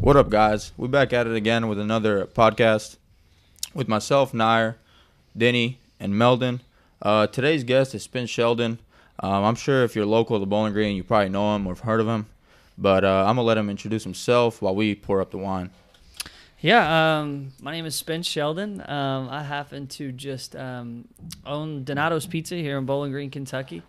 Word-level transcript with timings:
What 0.00 0.16
up, 0.16 0.28
guys? 0.28 0.72
We're 0.76 0.88
back 0.88 1.14
at 1.14 1.26
it 1.26 1.34
again 1.34 1.66
with 1.66 1.78
another 1.78 2.26
podcast 2.26 2.96
with 3.72 3.88
myself, 3.88 4.34
Nair, 4.34 4.76
Denny, 5.34 5.78
and 5.98 6.12
Meldon. 6.18 6.60
Uh, 7.00 7.26
today's 7.26 7.64
guest 7.64 7.94
is 7.94 8.02
Spence 8.02 8.28
Sheldon. 8.28 8.80
Um, 9.20 9.44
I'm 9.44 9.54
sure 9.54 9.82
if 9.82 9.96
you're 9.96 10.04
local 10.04 10.38
to 10.38 10.44
Bowling 10.44 10.74
Green, 10.74 10.94
you 10.94 11.04
probably 11.04 11.30
know 11.30 11.56
him 11.56 11.66
or 11.66 11.70
have 11.70 11.80
heard 11.80 12.00
of 12.00 12.06
him. 12.06 12.26
But 12.76 13.04
uh, 13.04 13.24
I'm 13.26 13.36
gonna 13.36 13.42
let 13.42 13.56
him 13.56 13.70
introduce 13.70 14.04
himself 14.04 14.60
while 14.60 14.74
we 14.74 14.94
pour 14.94 15.22
up 15.22 15.30
the 15.30 15.38
wine. 15.38 15.70
Yeah, 16.60 17.20
um, 17.20 17.52
my 17.60 17.70
name 17.70 17.86
is 17.86 17.94
Spence 17.94 18.26
Sheldon. 18.26 18.82
Um, 18.88 19.28
I 19.28 19.44
happen 19.44 19.86
to 19.88 20.10
just 20.10 20.56
um, 20.56 21.06
own 21.46 21.84
Donato's 21.84 22.26
Pizza 22.26 22.56
here 22.56 22.78
in 22.78 22.84
Bowling 22.84 23.12
Green, 23.12 23.30
Kentucky. 23.30 23.84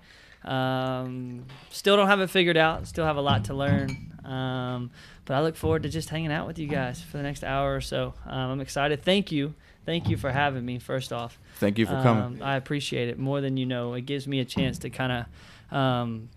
Um, 0.46 1.46
still 1.72 1.98
don't 1.98 2.08
have 2.08 2.22
it 2.22 2.30
figured 2.30 2.58
out. 2.58 2.86
Still 2.86 3.06
have 3.06 3.18
a 3.18 3.22
lot 3.22 3.46
to 3.46 3.56
learn. 3.56 3.90
Um, 4.24 4.92
but 5.26 5.34
I 5.34 5.42
look 5.42 5.56
forward 5.56 5.84
to 5.84 5.90
just 5.90 6.10
hanging 6.10 6.32
out 6.32 6.46
with 6.46 6.60
you 6.60 6.68
guys 6.68 7.02
for 7.02 7.18
the 7.18 7.24
next 7.24 7.44
hour 7.44 7.76
or 7.76 7.82
so. 7.82 8.14
Um, 8.28 8.52
I'm 8.52 8.62
excited. 8.62 9.04
Thank 9.04 9.32
you. 9.32 9.56
Thank 9.86 10.08
you 10.08 10.18
for 10.18 10.32
having 10.32 10.64
me, 10.64 10.78
first 10.78 11.12
off. 11.12 11.40
Thank 11.56 11.80
you 11.80 11.88
for 11.88 12.00
coming. 12.04 12.44
I 12.44 12.56
appreciate 12.56 13.10
it 13.10 13.18
more 13.18 13.42
than 13.42 13.58
you 13.58 13.66
know. 13.66 13.96
It 13.96 14.02
gives 14.02 14.28
me 14.28 14.40
a 14.40 14.46
chance 14.46 14.78
to 14.80 14.92
kind 14.92 15.26
of, 15.72 15.76
um, 15.76 16.30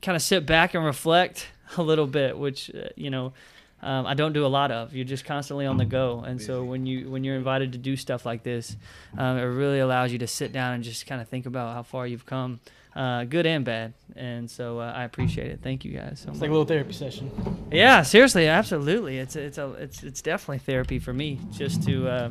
kind 0.00 0.16
of 0.16 0.22
sit 0.22 0.46
back 0.46 0.72
and 0.72 0.82
reflect 0.82 1.48
a 1.76 1.82
little 1.82 2.06
bit, 2.06 2.38
which 2.38 2.70
uh, 2.74 2.88
you 2.96 3.10
know, 3.10 3.34
um, 3.82 4.06
I 4.06 4.14
don't 4.14 4.32
do 4.32 4.44
a 4.44 4.48
lot 4.48 4.70
of. 4.70 4.94
You're 4.94 5.04
just 5.04 5.24
constantly 5.24 5.66
on 5.66 5.76
the 5.78 5.84
go, 5.84 6.20
and 6.20 6.40
so 6.40 6.64
when 6.64 6.86
you 6.86 7.10
when 7.10 7.24
you're 7.24 7.36
invited 7.36 7.72
to 7.72 7.78
do 7.78 7.96
stuff 7.96 8.26
like 8.26 8.42
this, 8.42 8.76
um, 9.16 9.38
it 9.38 9.42
really 9.42 9.78
allows 9.80 10.12
you 10.12 10.18
to 10.18 10.26
sit 10.26 10.52
down 10.52 10.74
and 10.74 10.84
just 10.84 11.06
kind 11.06 11.20
of 11.20 11.28
think 11.28 11.46
about 11.46 11.74
how 11.74 11.82
far 11.82 12.06
you've 12.06 12.26
come, 12.26 12.60
uh, 12.94 13.24
good 13.24 13.46
and 13.46 13.64
bad. 13.64 13.94
And 14.16 14.50
so 14.50 14.80
uh, 14.80 14.92
I 14.94 15.04
appreciate 15.04 15.50
it. 15.50 15.60
Thank 15.62 15.84
you 15.84 15.92
guys 15.92 16.20
so 16.20 16.28
It's 16.30 16.36
much. 16.36 16.40
like 16.40 16.50
a 16.50 16.52
little 16.52 16.66
therapy 16.66 16.92
session. 16.92 17.30
Yeah, 17.72 18.02
seriously, 18.02 18.48
absolutely. 18.48 19.18
It's 19.18 19.36
it's 19.36 19.56
a 19.58 19.70
it's 19.72 20.02
it's 20.02 20.20
definitely 20.20 20.58
therapy 20.58 20.98
for 20.98 21.12
me 21.14 21.38
just 21.52 21.82
to 21.84 22.08
uh, 22.08 22.30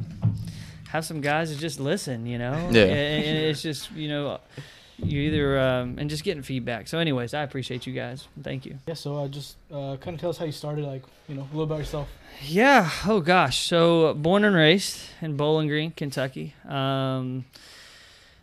have 0.90 1.06
some 1.06 1.22
guys 1.22 1.50
that 1.52 1.60
just 1.60 1.80
listen, 1.80 2.26
you 2.26 2.38
know. 2.38 2.54
Yeah. 2.72 2.84
And, 2.84 3.26
and 3.26 3.38
it's 3.40 3.62
just 3.62 3.92
you 3.92 4.08
know, 4.10 4.40
you 5.04 5.22
either 5.22 5.60
um, 5.60 5.96
and 5.98 6.10
just 6.10 6.24
getting 6.24 6.44
feedback. 6.44 6.88
So, 6.88 7.00
anyways, 7.00 7.34
I 7.34 7.44
appreciate 7.44 7.88
you 7.88 7.94
guys. 7.94 8.28
Thank 8.42 8.66
you. 8.66 8.78
Yeah, 8.88 8.94
so 8.94 9.18
uh, 9.18 9.28
just 9.28 9.58
uh, 9.72 9.98
kind 10.00 10.16
of 10.16 10.20
tell 10.20 10.30
us 10.30 10.38
how 10.38 10.46
you 10.46 10.52
started, 10.52 10.86
like, 10.86 11.04
you 11.28 11.36
know, 11.36 11.42
a 11.42 11.52
little 11.52 11.64
about 11.64 11.80
yourself. 11.80 12.08
Yeah. 12.42 12.90
Oh 13.06 13.20
gosh. 13.20 13.66
So 13.66 14.14
born 14.14 14.46
and 14.46 14.56
raised 14.56 15.00
in 15.22 15.36
Bowling 15.36 15.68
Green, 15.68 15.92
Kentucky. 15.92 16.54
Um, 16.68 17.46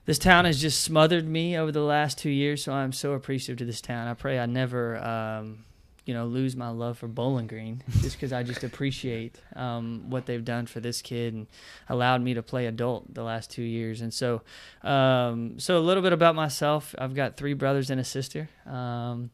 this 0.05 0.19
town 0.19 0.45
has 0.45 0.61
just 0.61 0.83
smothered 0.83 1.27
me 1.27 1.57
over 1.57 1.73
the 1.73 1.81
last 1.81 2.19
two 2.19 2.31
years, 2.31 2.63
so 2.63 2.73
I'm 2.73 2.93
so 2.93 3.13
appreciative 3.13 3.59
to 3.59 3.65
this 3.65 3.81
town. 3.81 4.07
I 4.07 4.15
pray 4.15 4.39
I 4.39 4.47
never, 4.47 4.99
um, 4.99 5.65
you 6.07 6.15
know, 6.15 6.25
lose 6.25 6.57
my 6.57 6.69
love 6.71 6.99
for 6.99 7.09
Bowling 7.09 7.49
Green, 7.49 7.83
just 8.01 8.17
because 8.17 8.33
I 8.33 8.45
just 8.45 8.63
appreciate 8.63 9.41
um, 9.57 10.05
what 10.09 10.25
they've 10.25 10.45
done 10.45 10.67
for 10.67 10.79
this 10.79 11.03
kid 11.03 11.35
and 11.35 11.47
allowed 11.89 12.23
me 12.23 12.35
to 12.35 12.43
play 12.43 12.67
adult 12.67 13.13
the 13.13 13.25
last 13.25 13.51
two 13.51 13.63
years. 13.63 14.01
And 14.01 14.15
so, 14.15 14.43
um, 14.83 15.59
so 15.59 15.77
a 15.77 15.81
little 15.81 16.05
bit 16.05 16.13
about 16.13 16.37
myself. 16.37 16.95
I've 16.97 17.15
got 17.15 17.37
three 17.37 17.55
brothers 17.55 17.91
and 17.91 18.01
a 18.01 18.05
sister. 18.05 18.49
Um, 18.67 19.31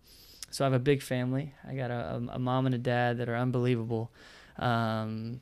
so 0.50 0.64
I 0.64 0.66
have 0.66 0.72
a 0.72 0.78
big 0.78 1.02
family. 1.02 1.54
I 1.68 1.74
got 1.74 1.90
a, 1.90 2.22
a, 2.32 2.38
mom 2.38 2.66
and 2.66 2.74
a 2.74 2.78
dad 2.78 3.18
that 3.18 3.28
are 3.28 3.36
unbelievable. 3.36 4.10
Um, 4.58 5.40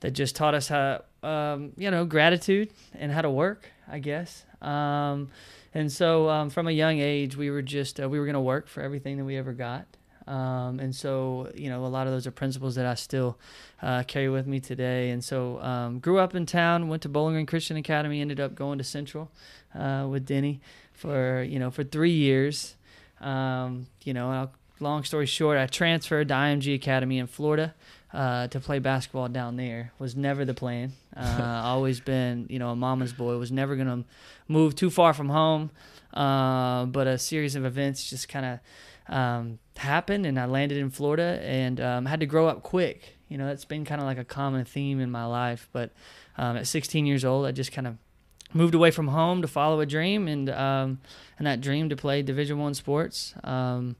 that 0.00 0.12
just 0.12 0.34
taught 0.34 0.54
us 0.54 0.68
how, 0.68 1.02
um, 1.22 1.72
you 1.76 1.90
know, 1.90 2.04
gratitude 2.04 2.70
and 2.94 3.12
how 3.12 3.22
to 3.22 3.30
work, 3.30 3.70
I 3.88 3.98
guess. 3.98 4.44
Um, 4.60 5.30
and 5.74 5.92
so 5.92 6.28
um, 6.28 6.50
from 6.50 6.66
a 6.66 6.72
young 6.72 6.98
age, 6.98 7.36
we 7.36 7.50
were 7.50 7.62
just 7.62 8.00
uh, 8.00 8.08
we 8.08 8.18
were 8.18 8.26
going 8.26 8.34
to 8.34 8.40
work 8.40 8.68
for 8.68 8.82
everything 8.82 9.16
that 9.18 9.24
we 9.24 9.36
ever 9.36 9.52
got. 9.52 9.86
Um, 10.26 10.78
and 10.78 10.94
so, 10.94 11.50
you 11.54 11.68
know, 11.68 11.84
a 11.84 11.88
lot 11.88 12.06
of 12.06 12.12
those 12.12 12.26
are 12.26 12.30
principles 12.30 12.76
that 12.76 12.86
I 12.86 12.94
still 12.94 13.38
uh, 13.80 14.04
carry 14.04 14.28
with 14.28 14.46
me 14.46 14.60
today. 14.60 15.10
And 15.10 15.22
so, 15.22 15.60
um, 15.60 15.98
grew 15.98 16.18
up 16.18 16.34
in 16.34 16.46
town, 16.46 16.88
went 16.88 17.02
to 17.02 17.08
Bowling 17.08 17.34
Green 17.34 17.46
Christian 17.46 17.76
Academy, 17.76 18.20
ended 18.20 18.38
up 18.38 18.54
going 18.54 18.78
to 18.78 18.84
Central 18.84 19.30
uh, 19.74 20.06
with 20.08 20.26
Denny 20.26 20.60
for 20.92 21.42
you 21.42 21.58
know 21.58 21.70
for 21.70 21.84
three 21.84 22.12
years. 22.12 22.76
Um, 23.20 23.86
you 24.04 24.14
know, 24.14 24.30
I'll, 24.30 24.52
long 24.80 25.04
story 25.04 25.26
short, 25.26 25.58
I 25.58 25.66
transferred 25.66 26.28
to 26.28 26.34
IMG 26.34 26.74
Academy 26.74 27.18
in 27.18 27.26
Florida 27.26 27.74
uh, 28.12 28.48
to 28.48 28.60
play 28.60 28.78
basketball 28.78 29.28
down 29.28 29.56
there. 29.56 29.92
Was 29.98 30.16
never 30.16 30.44
the 30.44 30.54
plan. 30.54 30.92
Uh, 31.14 31.60
always 31.64 32.00
been, 32.00 32.46
you 32.48 32.58
know, 32.58 32.70
a 32.70 32.76
mama's 32.76 33.12
boy. 33.12 33.36
Was 33.36 33.52
never 33.52 33.76
gonna 33.76 34.02
move 34.48 34.74
too 34.74 34.88
far 34.88 35.12
from 35.12 35.28
home. 35.28 35.70
Uh, 36.14 36.86
but 36.86 37.06
a 37.06 37.18
series 37.18 37.54
of 37.54 37.66
events 37.66 38.08
just 38.08 38.30
kind 38.30 38.46
of 38.46 39.14
um, 39.14 39.58
happened, 39.78 40.26
and 40.26 40.38
I 40.38 40.46
landed 40.46 40.78
in 40.78 40.90
Florida 40.90 41.40
and 41.42 41.80
um, 41.80 42.06
had 42.06 42.20
to 42.20 42.26
grow 42.26 42.48
up 42.48 42.62
quick. 42.62 43.16
You 43.28 43.38
know, 43.38 43.46
that's 43.46 43.64
been 43.64 43.84
kind 43.84 44.00
of 44.00 44.06
like 44.06 44.18
a 44.18 44.24
common 44.24 44.64
theme 44.64 45.00
in 45.00 45.10
my 45.10 45.24
life. 45.24 45.68
But 45.72 45.90
um, 46.36 46.56
at 46.56 46.66
16 46.66 47.06
years 47.06 47.24
old, 47.24 47.46
I 47.46 47.52
just 47.52 47.72
kind 47.72 47.86
of 47.86 47.96
moved 48.52 48.74
away 48.74 48.90
from 48.90 49.08
home 49.08 49.42
to 49.42 49.48
follow 49.48 49.80
a 49.80 49.86
dream, 49.86 50.28
and 50.28 50.50
um, 50.50 51.00
and 51.38 51.46
that 51.46 51.60
dream 51.60 51.88
to 51.88 51.96
play 51.96 52.22
Division 52.22 52.58
One 52.58 52.74
sports. 52.74 53.34
Um, 53.42 53.96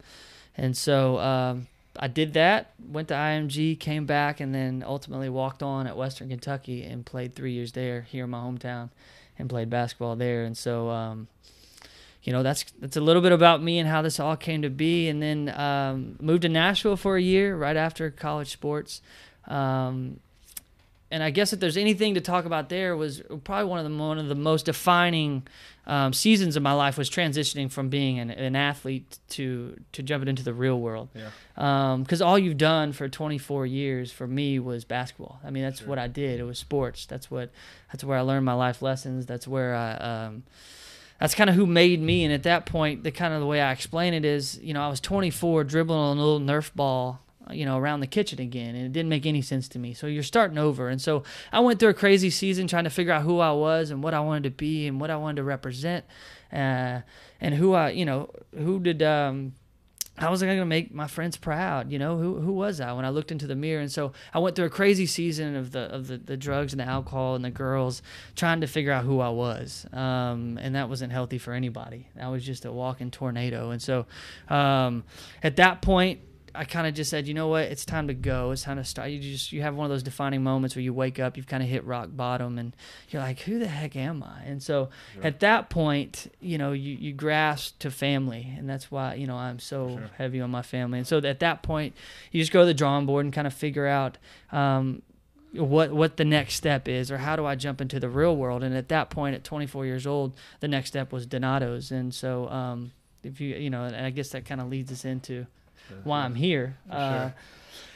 and 0.57 0.77
so 0.77 1.19
um, 1.19 1.69
I 1.99 2.09
did 2.09 2.35
that. 2.35 2.73
Went 2.79 3.09
to 3.09 3.15
IMG, 3.15 3.79
came 3.81 4.05
back, 4.05 4.41
and 4.41 4.55
then 4.55 4.85
ultimately 4.87 5.29
walked 5.29 5.63
on 5.63 5.87
at 5.87 5.97
Western 5.97 6.29
Kentucky 6.29 6.83
and 6.85 7.07
played 7.07 7.35
three 7.35 7.53
years 7.53 7.73
there 7.73 8.03
here 8.03 8.25
in 8.25 8.31
my 8.31 8.41
hometown, 8.41 8.91
and 9.39 9.49
played 9.49 9.71
basketball 9.71 10.17
there. 10.17 10.45
And 10.45 10.57
so. 10.57 11.27
Um, 12.23 12.29
you 12.29 12.33
know 12.33 12.43
that's 12.43 12.65
that's 12.79 12.97
a 12.97 13.01
little 13.01 13.23
bit 13.23 13.33
about 13.33 13.63
me 13.63 13.79
and 13.79 13.89
how 13.89 14.03
this 14.03 14.21
all 14.21 14.37
came 14.37 14.63
to 14.63 14.71
be 14.71 15.09
and 15.09 15.23
then 15.23 15.49
um, 15.49 16.17
moved 16.21 16.43
to 16.43 16.49
nashville 16.49 16.97
for 16.97 17.17
a 17.17 17.23
year 17.23 17.57
right 17.57 17.77
after 17.77 18.11
college 18.11 18.53
sports 18.53 19.03
um, 19.49 20.21
and 21.13 21.23
I 21.23 21.29
guess 21.29 21.53
if 21.53 21.61
there's 21.61 21.77
anything 21.77 22.15
to 22.15 22.23
talk 22.23 22.47
about 22.47 22.71
there 22.71 22.97
was 22.97 23.23
probably 23.45 23.67
one 23.67 23.85
of 23.85 23.91
the 23.91 23.97
one 23.97 24.19
of 24.19 24.29
the 24.29 24.35
most 24.35 24.65
defining 24.65 25.47
um, 25.87 26.15
seasons 26.15 26.57
of 26.57 26.63
my 26.63 26.73
life 26.73 26.97
was 26.97 27.11
transitioning 27.11 27.71
from 27.71 27.91
being 27.91 28.19
an, 28.19 28.31
an 28.31 28.57
athlete 28.57 29.19
to 29.31 29.79
to 29.93 30.03
jumping 30.03 30.29
into 30.29 30.43
the 30.43 30.55
real 30.55 30.81
world. 30.81 31.11
Yeah. 31.15 31.97
Because 31.99 32.23
all 32.23 32.39
you've 32.39 32.57
done 32.57 32.93
for 32.93 33.11
24 33.11 33.67
years 33.67 34.11
for 34.11 34.27
me 34.27 34.59
was 34.59 34.85
basketball. 34.85 35.39
I 35.45 35.51
mean, 35.51 35.65
that's 35.65 35.83
what 35.83 35.99
I 35.99 36.09
did. 36.09 36.41
It 36.41 36.45
was 36.45 36.59
sports. 36.59 37.05
That's 37.05 37.31
what 37.31 37.51
that's 37.93 38.05
where 38.05 38.17
I 38.17 38.23
learned 38.23 38.47
my 38.47 38.55
life 38.55 38.81
lessons. 38.81 39.27
That's 39.27 39.47
where 39.47 39.75
I. 39.75 40.31
That's 41.23 41.37
kind 41.37 41.49
of 41.49 41.55
who 41.55 41.67
made 41.67 42.03
me. 42.03 42.25
And 42.25 42.35
at 42.35 42.43
that 42.43 42.67
point, 42.67 43.05
the 43.05 43.13
kind 43.13 43.33
of 43.33 43.39
the 43.39 43.47
way 43.47 43.61
I 43.61 43.71
explain 43.71 44.13
it 44.13 44.25
is, 44.25 44.59
you 44.59 44.75
know, 44.75 44.83
I 44.83 44.89
was 44.89 44.99
24 44.99 45.63
dribbling 45.63 45.97
on 45.97 46.19
a 46.19 46.21
little 46.21 46.41
Nerf 46.41 46.75
ball, 46.75 47.21
you 47.49 47.65
know, 47.65 47.79
around 47.79 48.01
the 48.01 48.09
kitchen 48.09 48.41
again, 48.41 48.75
and 48.75 48.87
it 48.87 48.93
didn't 48.93 49.09
make 49.09 49.25
any 49.25 49.41
sense 49.41 49.69
to 49.69 49.79
me. 49.79 49.95
So 49.95 50.09
you're 50.09 50.25
starting 50.25 50.59
over. 50.59 50.89
And 50.89 51.01
so 51.01 51.23
I 51.53 51.61
went 51.61 51.79
through 51.79 51.91
a 51.91 51.95
crazy 51.95 52.29
season 52.29 52.67
trying 52.67 52.83
to 52.83 52.91
figure 52.91 53.13
out 53.13 53.23
who 53.23 53.39
I 53.39 53.53
was 53.53 53.93
and 53.93 54.03
what 54.03 54.15
I 54.15 54.19
wanted 54.19 54.43
to 54.43 54.51
be 54.51 54.89
and 54.89 55.01
what 55.01 55.13
I 55.13 55.17
wanted 55.17 55.37
to 55.37 55.45
represent, 55.45 56.05
uh, 56.53 57.03
and 57.41 57.55
who 57.55 57.73
I, 57.73 57.91
you 57.91 58.05
know, 58.05 58.29
who 58.59 58.81
did. 58.81 59.01
Um, 59.05 59.53
how 60.19 60.31
was 60.31 60.43
I 60.43 60.47
going 60.47 60.59
to 60.59 60.67
make 60.67 60.95
my 60.95 61.07
friends 61.07 61.37
proud? 61.39 61.91
You 61.91 61.99
know, 61.99 62.19
who 62.19 62.39
who 62.41 62.53
was 62.53 62.81
I 62.81 62.93
when 62.93 63.05
I 63.05 63.09
looked 63.09 63.33
into 63.33 63.47
the 63.47 63.57
mirror? 63.57 63.81
And 63.81 63.91
so 63.91 64.13
I 64.35 64.41
went 64.41 64.57
through 64.57 64.67
a 64.67 64.71
crazy 64.71 65.07
season 65.07 65.57
of 65.57 65.73
the 65.73 65.81
of 65.81 66.07
the, 66.07 66.19
the 66.19 66.37
drugs 66.37 66.73
and 66.73 66.81
the 66.81 66.85
alcohol 66.85 67.35
and 67.35 67.45
the 67.45 67.51
girls, 67.51 68.03
trying 68.37 68.61
to 68.61 68.67
figure 68.67 68.93
out 68.93 69.05
who 69.05 69.21
I 69.21 69.31
was. 69.31 69.87
Um, 69.93 70.59
and 70.61 70.75
that 70.75 70.89
wasn't 70.89 71.13
healthy 71.13 71.39
for 71.39 71.55
anybody. 71.55 72.09
I 72.21 72.29
was 72.29 72.45
just 72.45 72.65
a 72.65 72.73
walking 72.73 73.11
tornado. 73.11 73.71
And 73.71 73.81
so 73.81 74.07
um, 74.49 75.05
at 75.43 75.57
that 75.57 75.81
point, 75.81 76.21
I 76.55 76.65
kind 76.65 76.87
of 76.87 76.95
just 76.95 77.11
said, 77.11 77.27
you 77.27 77.35
know 77.35 77.49
what, 77.49 77.65
it's 77.65 77.85
time 77.85 78.09
to 78.09 78.15
go. 78.15 78.51
It's 78.51 78.63
time 78.63 78.77
to 78.77 78.85
start. 78.85 79.11
You 79.11 79.21
just 79.21 79.53
you 79.53 79.63
have 79.63 79.75
one 79.75 79.85
of 79.85 79.91
those 79.91 80.03
defining 80.03 80.43
moments 80.43 80.77
where 80.77 80.83
you 80.83 80.93
wake 80.93 81.19
up, 81.19 81.37
you've 81.37 81.47
kind 81.47 81.63
of 81.63 81.69
hit 81.69 81.85
rock 81.85 82.09
bottom, 82.13 82.59
and 82.59 82.75
you're 83.09 83.23
like, 83.23 83.41
who 83.41 83.59
the 83.59 83.69
heck 83.69 83.97
am 83.97 84.23
I? 84.23 84.43
And 84.45 84.63
so 84.63 84.91
at 85.23 85.41
that 85.41 85.71
point, 85.71 86.33
you 86.41 86.59
know, 86.59 86.73
you 86.73 86.95
you 86.95 87.13
grasp 87.13 87.79
to 87.81 87.91
family, 87.91 88.55
and 88.57 88.69
that's 88.69 88.91
why 88.91 89.15
you 89.15 89.27
know 89.27 89.37
I'm 89.37 89.59
so 89.59 90.01
heavy 90.19 90.41
on 90.41 90.51
my 90.51 90.63
family. 90.63 90.99
And 90.99 91.07
so 91.07 91.19
at 91.19 91.41
that 91.41 91.63
point, 91.63 91.95
you 92.31 92.41
just 92.41 92.53
go 92.53 92.61
to 92.61 92.67
the 92.67 92.75
drawing 92.75 93.07
board 93.07 93.25
and 93.25 93.33
kind 93.33 93.47
of 93.47 93.55
figure 93.55 93.87
out. 93.87 94.19
Um, 94.51 95.03
what 95.53 95.93
what 95.93 96.17
the 96.17 96.25
next 96.25 96.55
step 96.55 96.89
is 96.89 97.11
or 97.11 97.19
how 97.19 97.37
do 97.37 97.45
I 97.45 97.57
jump 97.57 97.83
into 97.83 98.01
the 98.01 98.09
real 98.09 98.35
world 98.35 98.63
and 98.63 98.75
at 98.75 98.89
that 98.89 99.11
point 99.11 99.35
at 99.35 99.45
24 99.45 99.85
years 99.85 100.07
old 100.07 100.35
the 100.61 100.69
next 100.69 100.89
step 100.89 101.13
was 101.13 101.27
Donato's 101.27 101.91
and 101.91 102.15
so 102.15 102.49
um, 102.49 102.93
if 103.23 103.39
you 103.39 103.55
you 103.57 103.69
know 103.69 103.85
and 103.85 103.95
I 103.95 104.09
guess 104.09 104.31
that 104.31 104.47
kind 104.47 104.63
of 104.63 104.69
leads 104.69 104.91
us 104.91 105.05
into 105.05 105.47
why 106.05 106.25
I'm 106.25 106.35
here. 106.35 106.77
Uh, 106.91 107.31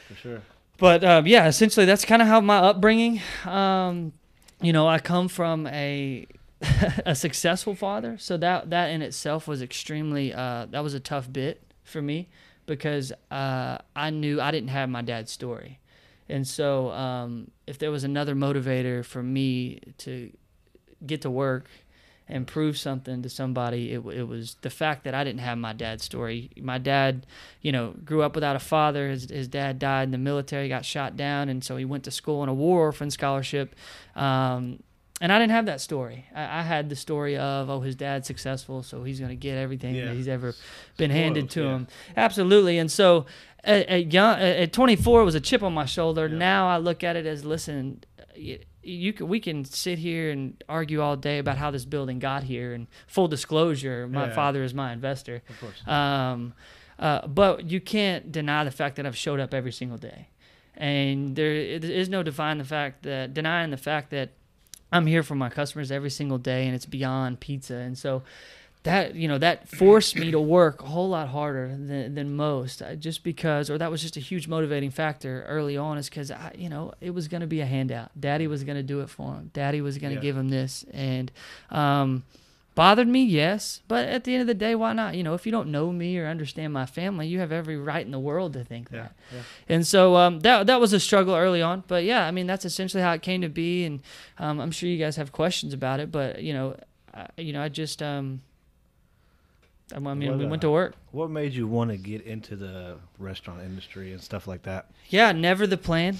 For 0.07 0.15
sure. 0.15 0.41
but 0.77 1.03
um, 1.03 1.27
yeah, 1.27 1.47
essentially 1.47 1.85
that's 1.85 2.05
kind 2.05 2.21
of 2.21 2.27
how 2.27 2.41
my 2.41 2.57
upbringing. 2.57 3.21
Um, 3.45 4.13
you 4.61 4.73
know, 4.73 4.87
I 4.87 4.99
come 4.99 5.27
from 5.27 5.67
a 5.67 6.25
a 7.05 7.13
successful 7.15 7.75
father, 7.75 8.17
so 8.17 8.37
that 8.37 8.69
that 8.71 8.87
in 8.87 9.01
itself 9.01 9.47
was 9.47 9.61
extremely 9.61 10.33
uh, 10.33 10.65
that 10.71 10.83
was 10.83 10.93
a 10.93 10.99
tough 10.99 11.31
bit 11.31 11.61
for 11.83 12.01
me 12.01 12.27
because 12.65 13.13
uh, 13.31 13.77
I 13.95 14.09
knew 14.09 14.41
I 14.41 14.51
didn't 14.51 14.69
have 14.69 14.89
my 14.89 15.01
dad's 15.01 15.31
story, 15.31 15.79
And 16.27 16.45
so, 16.45 16.91
um, 16.91 17.49
if 17.65 17.77
there 17.79 17.91
was 17.91 18.03
another 18.03 18.35
motivator 18.35 19.05
for 19.05 19.23
me 19.23 19.79
to 19.99 20.31
get 21.05 21.21
to 21.21 21.29
work 21.29 21.69
and 22.29 22.45
prove 22.45 22.77
something 22.77 23.21
to 23.21 23.29
somebody, 23.29 23.93
it, 23.93 24.05
it 24.05 24.27
was 24.27 24.57
the 24.61 24.69
fact 24.69 25.03
that 25.05 25.13
I 25.15 25.23
didn't 25.23 25.39
have 25.39 25.57
my 25.57 25.73
dad's 25.73 26.03
story. 26.03 26.49
My 26.61 26.77
dad, 26.77 27.25
you 27.61 27.71
know, 27.71 27.93
grew 28.03 28.21
up 28.21 28.35
without 28.35 28.55
a 28.55 28.59
father. 28.59 29.09
His, 29.09 29.29
his 29.29 29.47
dad 29.47 29.79
died 29.79 30.03
in 30.03 30.11
the 30.11 30.17
military, 30.17 30.67
got 30.67 30.83
shot 30.85 31.15
down, 31.15 31.47
and 31.49 31.63
so 31.63 31.77
he 31.77 31.85
went 31.85 32.03
to 32.03 32.11
school 32.11 32.41
on 32.41 32.49
a 32.49 32.53
war 32.53 32.81
orphan 32.81 33.09
scholarship. 33.11 33.75
Um, 34.15 34.83
and 35.19 35.31
I 35.31 35.39
didn't 35.39 35.51
have 35.51 35.65
that 35.65 35.81
story. 35.81 36.25
I, 36.35 36.59
I 36.59 36.61
had 36.61 36.89
the 36.89 36.95
story 36.95 37.37
of, 37.37 37.69
oh, 37.69 37.81
his 37.81 37.95
dad's 37.95 38.27
successful, 38.27 38.83
so 38.83 39.03
he's 39.03 39.19
going 39.19 39.29
to 39.29 39.35
get 39.35 39.57
everything 39.57 39.95
Yeah. 39.95 40.05
that 40.05 40.15
he's 40.15 40.27
ever 40.27 40.53
been 40.97 41.11
handed 41.11 41.49
to 41.51 41.63
yeah. 41.63 41.75
him. 41.75 41.87
Absolutely. 42.15 42.77
And 42.77 42.91
so 42.91 43.25
at, 43.63 43.87
at, 43.87 44.13
young, 44.13 44.39
at 44.39 44.73
24 44.73 45.21
it 45.21 45.25
was 45.25 45.35
a 45.35 45.39
chip 45.41 45.63
on 45.63 45.73
my 45.73 45.85
shoulder. 45.85 46.27
Yeah. 46.27 46.37
Now 46.37 46.69
I 46.69 46.77
look 46.77 47.03
at 47.03 47.15
it 47.15 47.25
as, 47.25 47.43
listen, 47.45 48.03
you 48.87 49.13
can, 49.13 49.27
we 49.27 49.39
can 49.39 49.65
sit 49.65 49.99
here 49.99 50.31
and 50.31 50.63
argue 50.69 51.01
all 51.01 51.15
day 51.17 51.37
about 51.39 51.57
how 51.57 51.71
this 51.71 51.85
building 51.85 52.19
got 52.19 52.43
here. 52.43 52.73
And 52.73 52.87
full 53.07 53.27
disclosure, 53.27 54.07
my 54.07 54.27
Yeah. 54.27 54.33
father 54.33 54.63
is 54.63 54.73
my 54.73 54.93
investor. 54.93 55.41
Of 55.49 55.59
course. 55.59 55.87
Um, 55.87 56.53
uh, 56.99 57.27
but 57.27 57.69
you 57.69 57.79
can't 57.79 58.31
deny 58.31 58.63
the 58.63 58.71
fact 58.71 58.95
that 58.95 59.05
I've 59.05 59.17
showed 59.17 59.39
up 59.39 59.53
every 59.53 59.71
single 59.71 59.97
day, 59.97 60.29
and 60.75 61.35
there 61.35 61.77
there 61.79 61.91
is 61.91 62.09
no 62.09 62.23
denying 62.23 62.57
the 62.57 62.63
fact 62.65 63.03
that 63.03 63.33
denying 63.33 63.69
the 63.69 63.77
fact 63.77 64.09
that 64.11 64.29
I'm 64.91 65.05
here 65.05 65.21
for 65.21 65.35
my 65.35 65.49
customers 65.49 65.91
every 65.91 66.09
single 66.09 66.37
day, 66.39 66.65
and 66.65 66.73
it's 66.73 66.85
beyond 66.87 67.39
pizza. 67.39 67.75
And 67.75 67.95
so 67.97 68.23
that 68.87 69.15
you 69.15 69.27
know 69.27 69.37
that 69.37 69.67
forced 69.67 70.15
me 70.15 70.31
to 70.31 70.39
work 70.39 70.81
a 70.81 70.85
whole 70.85 71.09
lot 71.09 71.27
harder 71.27 71.67
than, 71.69 72.15
than 72.15 72.35
most, 72.35 72.81
uh, 72.81 72.95
just 72.95 73.23
because, 73.23 73.69
or 73.69 73.77
that 73.77 73.91
was 73.91 74.01
just 74.01 74.15
a 74.17 74.21
huge 74.21 74.47
motivating 74.47 74.91
factor 74.91 75.43
early 75.47 75.75
on, 75.77 75.97
is 75.97 76.09
because 76.09 76.31
I 76.31 76.53
you 76.57 76.69
know 76.69 76.93
it 77.01 77.11
was 77.11 77.27
going 77.27 77.41
to 77.41 77.47
be 77.47 77.61
a 77.61 77.65
handout. 77.65 78.09
Daddy 78.19 78.47
was 78.47 78.63
going 78.63 78.77
to 78.77 78.83
do 78.93 79.01
it 79.01 79.09
for 79.09 79.33
him. 79.35 79.51
Daddy 79.53 79.81
was 79.81 79.97
going 79.97 80.11
to 80.11 80.15
Yeah. 80.15 80.21
give 80.27 80.37
him 80.37 80.49
this, 80.49 80.85
and 80.93 81.31
um, 81.69 82.23
bothered 82.75 83.07
me, 83.07 83.23
yes. 83.23 83.81
But 83.87 84.07
at 84.07 84.23
the 84.23 84.33
end 84.33 84.41
of 84.41 84.47
the 84.47 84.53
day, 84.53 84.75
why 84.75 84.93
not? 84.93 85.15
You 85.15 85.23
know, 85.23 85.33
if 85.33 85.45
you 85.45 85.51
don't 85.51 85.69
know 85.69 85.91
me 85.91 86.17
or 86.19 86.27
understand 86.27 86.71
my 86.73 86.85
family, 86.85 87.27
you 87.27 87.39
have 87.39 87.51
every 87.51 87.75
right 87.77 88.05
in 88.05 88.11
the 88.11 88.19
world 88.19 88.53
to 88.53 88.63
think 88.63 88.89
Yeah. 88.91 88.97
that. 89.01 89.15
yeah. 89.33 89.41
And 89.67 89.85
so 89.85 90.15
um, 90.15 90.39
that 90.41 90.67
that 90.67 90.79
was 90.79 90.93
a 90.93 90.99
struggle 90.99 91.35
early 91.35 91.61
on, 91.61 91.83
but 91.87 92.03
yeah, 92.03 92.25
I 92.25 92.31
mean 92.31 92.47
that's 92.47 92.65
essentially 92.65 93.03
how 93.03 93.13
it 93.13 93.21
came 93.21 93.41
to 93.41 93.49
be, 93.49 93.83
and 93.85 94.01
um, 94.37 94.59
I'm 94.61 94.71
sure 94.71 94.87
you 94.87 94.97
guys 94.97 95.15
have 95.17 95.31
questions 95.31 95.73
about 95.73 95.99
it, 95.99 96.11
but 96.11 96.41
you 96.43 96.53
know, 96.53 96.75
I, 97.13 97.27
you 97.37 97.51
know, 97.51 97.61
I 97.63 97.69
just 97.69 98.01
um, 98.03 98.41
I 99.95 99.99
mean, 99.99 100.29
What, 100.29 100.39
we 100.39 100.45
uh, 100.45 100.49
went 100.49 100.61
to 100.63 100.69
work. 100.69 100.95
What 101.11 101.29
made 101.29 101.53
you 101.53 101.65
want 101.65 101.91
to 101.91 101.97
get 101.97 102.21
into 102.23 102.55
the 102.55 102.97
restaurant 103.17 103.61
industry 103.61 104.11
and 104.11 104.21
stuff 104.21 104.45
like 104.45 104.63
that? 104.63 104.87
Yeah, 105.09 105.31
never 105.31 105.65
the 105.65 105.77
plan. 105.77 106.17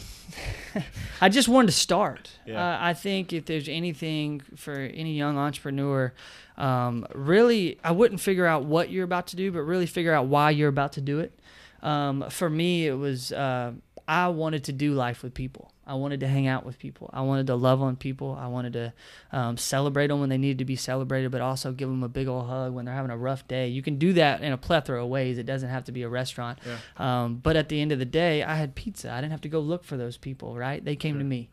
I 1.21 1.27
just 1.27 1.49
wanted 1.49 1.67
to 1.67 1.73
start. 1.73 2.31
Yeah. 2.45 2.63
Uh, 2.63 2.77
I 2.79 2.93
think 2.93 3.33
if 3.33 3.45
there's 3.45 3.67
anything 3.67 4.41
for 4.55 4.73
any 4.73 5.15
young 5.17 5.37
entrepreneur, 5.37 6.13
um, 6.57 7.05
really, 7.13 7.77
I 7.83 7.91
wouldn't 7.91 8.21
figure 8.21 8.45
out 8.45 8.63
what 8.63 8.89
you're 8.89 9.03
about 9.03 9.27
to 9.27 9.35
do, 9.35 9.51
but 9.51 9.61
really 9.61 9.85
figure 9.85 10.13
out 10.13 10.27
why 10.27 10.51
you're 10.51 10.69
about 10.69 10.93
to 10.93 11.01
do 11.01 11.19
it. 11.19 11.37
Um, 11.83 12.25
for 12.29 12.49
me, 12.49 12.87
it 12.87 12.93
was 12.93 13.31
uh, 13.33 13.73
I 14.07 14.29
wanted 14.29 14.63
to 14.65 14.71
do 14.71 14.93
life 14.93 15.23
with 15.23 15.33
people. 15.33 15.71
I 15.87 15.93
wanted 15.93 16.19
to 16.19 16.27
hang 16.27 16.47
out 16.47 16.65
with 16.65 16.77
people. 16.77 17.09
I 17.13 17.21
wanted 17.21 17.47
to 17.47 17.55
love 17.55 17.81
on 17.81 17.95
people. 17.95 18.37
I 18.39 18.47
wanted 18.47 18.73
to 18.73 18.93
um, 19.31 19.57
celebrate 19.57 20.07
them 20.07 20.19
when 20.19 20.29
they 20.29 20.37
needed 20.37 20.57
to 20.59 20.65
be 20.65 20.75
celebrated, 20.75 21.31
but 21.31 21.41
also 21.41 21.71
give 21.71 21.87
them 21.89 22.03
a 22.03 22.09
big 22.09 22.27
old 22.27 22.47
hug 22.47 22.73
when 22.73 22.85
they're 22.85 22.93
having 22.93 23.11
a 23.11 23.17
rough 23.17 23.47
day. 23.47 23.69
You 23.69 23.81
can 23.81 23.97
do 23.97 24.13
that 24.13 24.41
in 24.41 24.51
a 24.51 24.57
plethora 24.57 25.01
of 25.03 25.09
ways. 25.09 25.37
It 25.37 25.45
doesn't 25.45 25.69
have 25.69 25.85
to 25.85 25.91
be 25.91 26.03
a 26.03 26.09
restaurant. 26.09 26.59
Um, 26.97 27.35
but 27.37 27.55
at 27.55 27.69
the 27.69 27.79
end 27.81 27.91
of 27.91 27.99
the 27.99 28.05
day, 28.05 28.43
I 28.43 28.55
had 28.55 28.75
pizza. 28.75 29.11
I 29.11 29.21
didn't 29.21 29.31
have 29.31 29.41
to 29.41 29.49
go 29.49 29.59
look 29.61 29.83
for 29.83 29.97
those 29.97 30.17
people, 30.17 30.55
right? 30.57 30.83
They 30.83 30.95
came 30.95 31.17
to 31.19 31.23
me. 31.25 31.49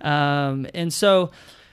Um, 0.00 0.66
and 0.74 0.92
so 0.92 1.30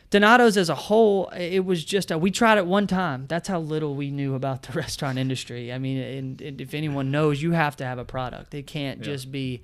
Donato's 0.09 0.57
as 0.57 0.69
a 0.69 0.75
whole, 0.75 1.27
it 1.29 1.59
was 1.65 1.85
just, 1.85 2.09
a, 2.11 2.17
we 2.17 2.31
tried 2.31 2.57
it 2.57 2.65
one 2.65 2.88
time. 2.88 3.25
That's 3.27 3.47
how 3.47 3.59
little 3.59 3.94
we 3.95 4.09
knew 4.09 4.33
about 4.33 4.63
the 4.63 4.73
restaurant 4.83 5.19
industry. 5.19 5.71
I 5.71 5.77
mean, 5.77 5.97
and, 6.00 6.41
and 6.41 6.61
if 6.61 6.73
anyone 6.73 7.11
knows, 7.11 7.41
you 7.41 7.51
have 7.51 7.75
to 7.77 7.85
have 7.85 8.00
a 8.00 8.06
product. 8.06 8.53
It 8.56 8.65
can't 8.65 9.00
Yeah. 9.00 9.06
just 9.06 9.31
be, 9.31 9.61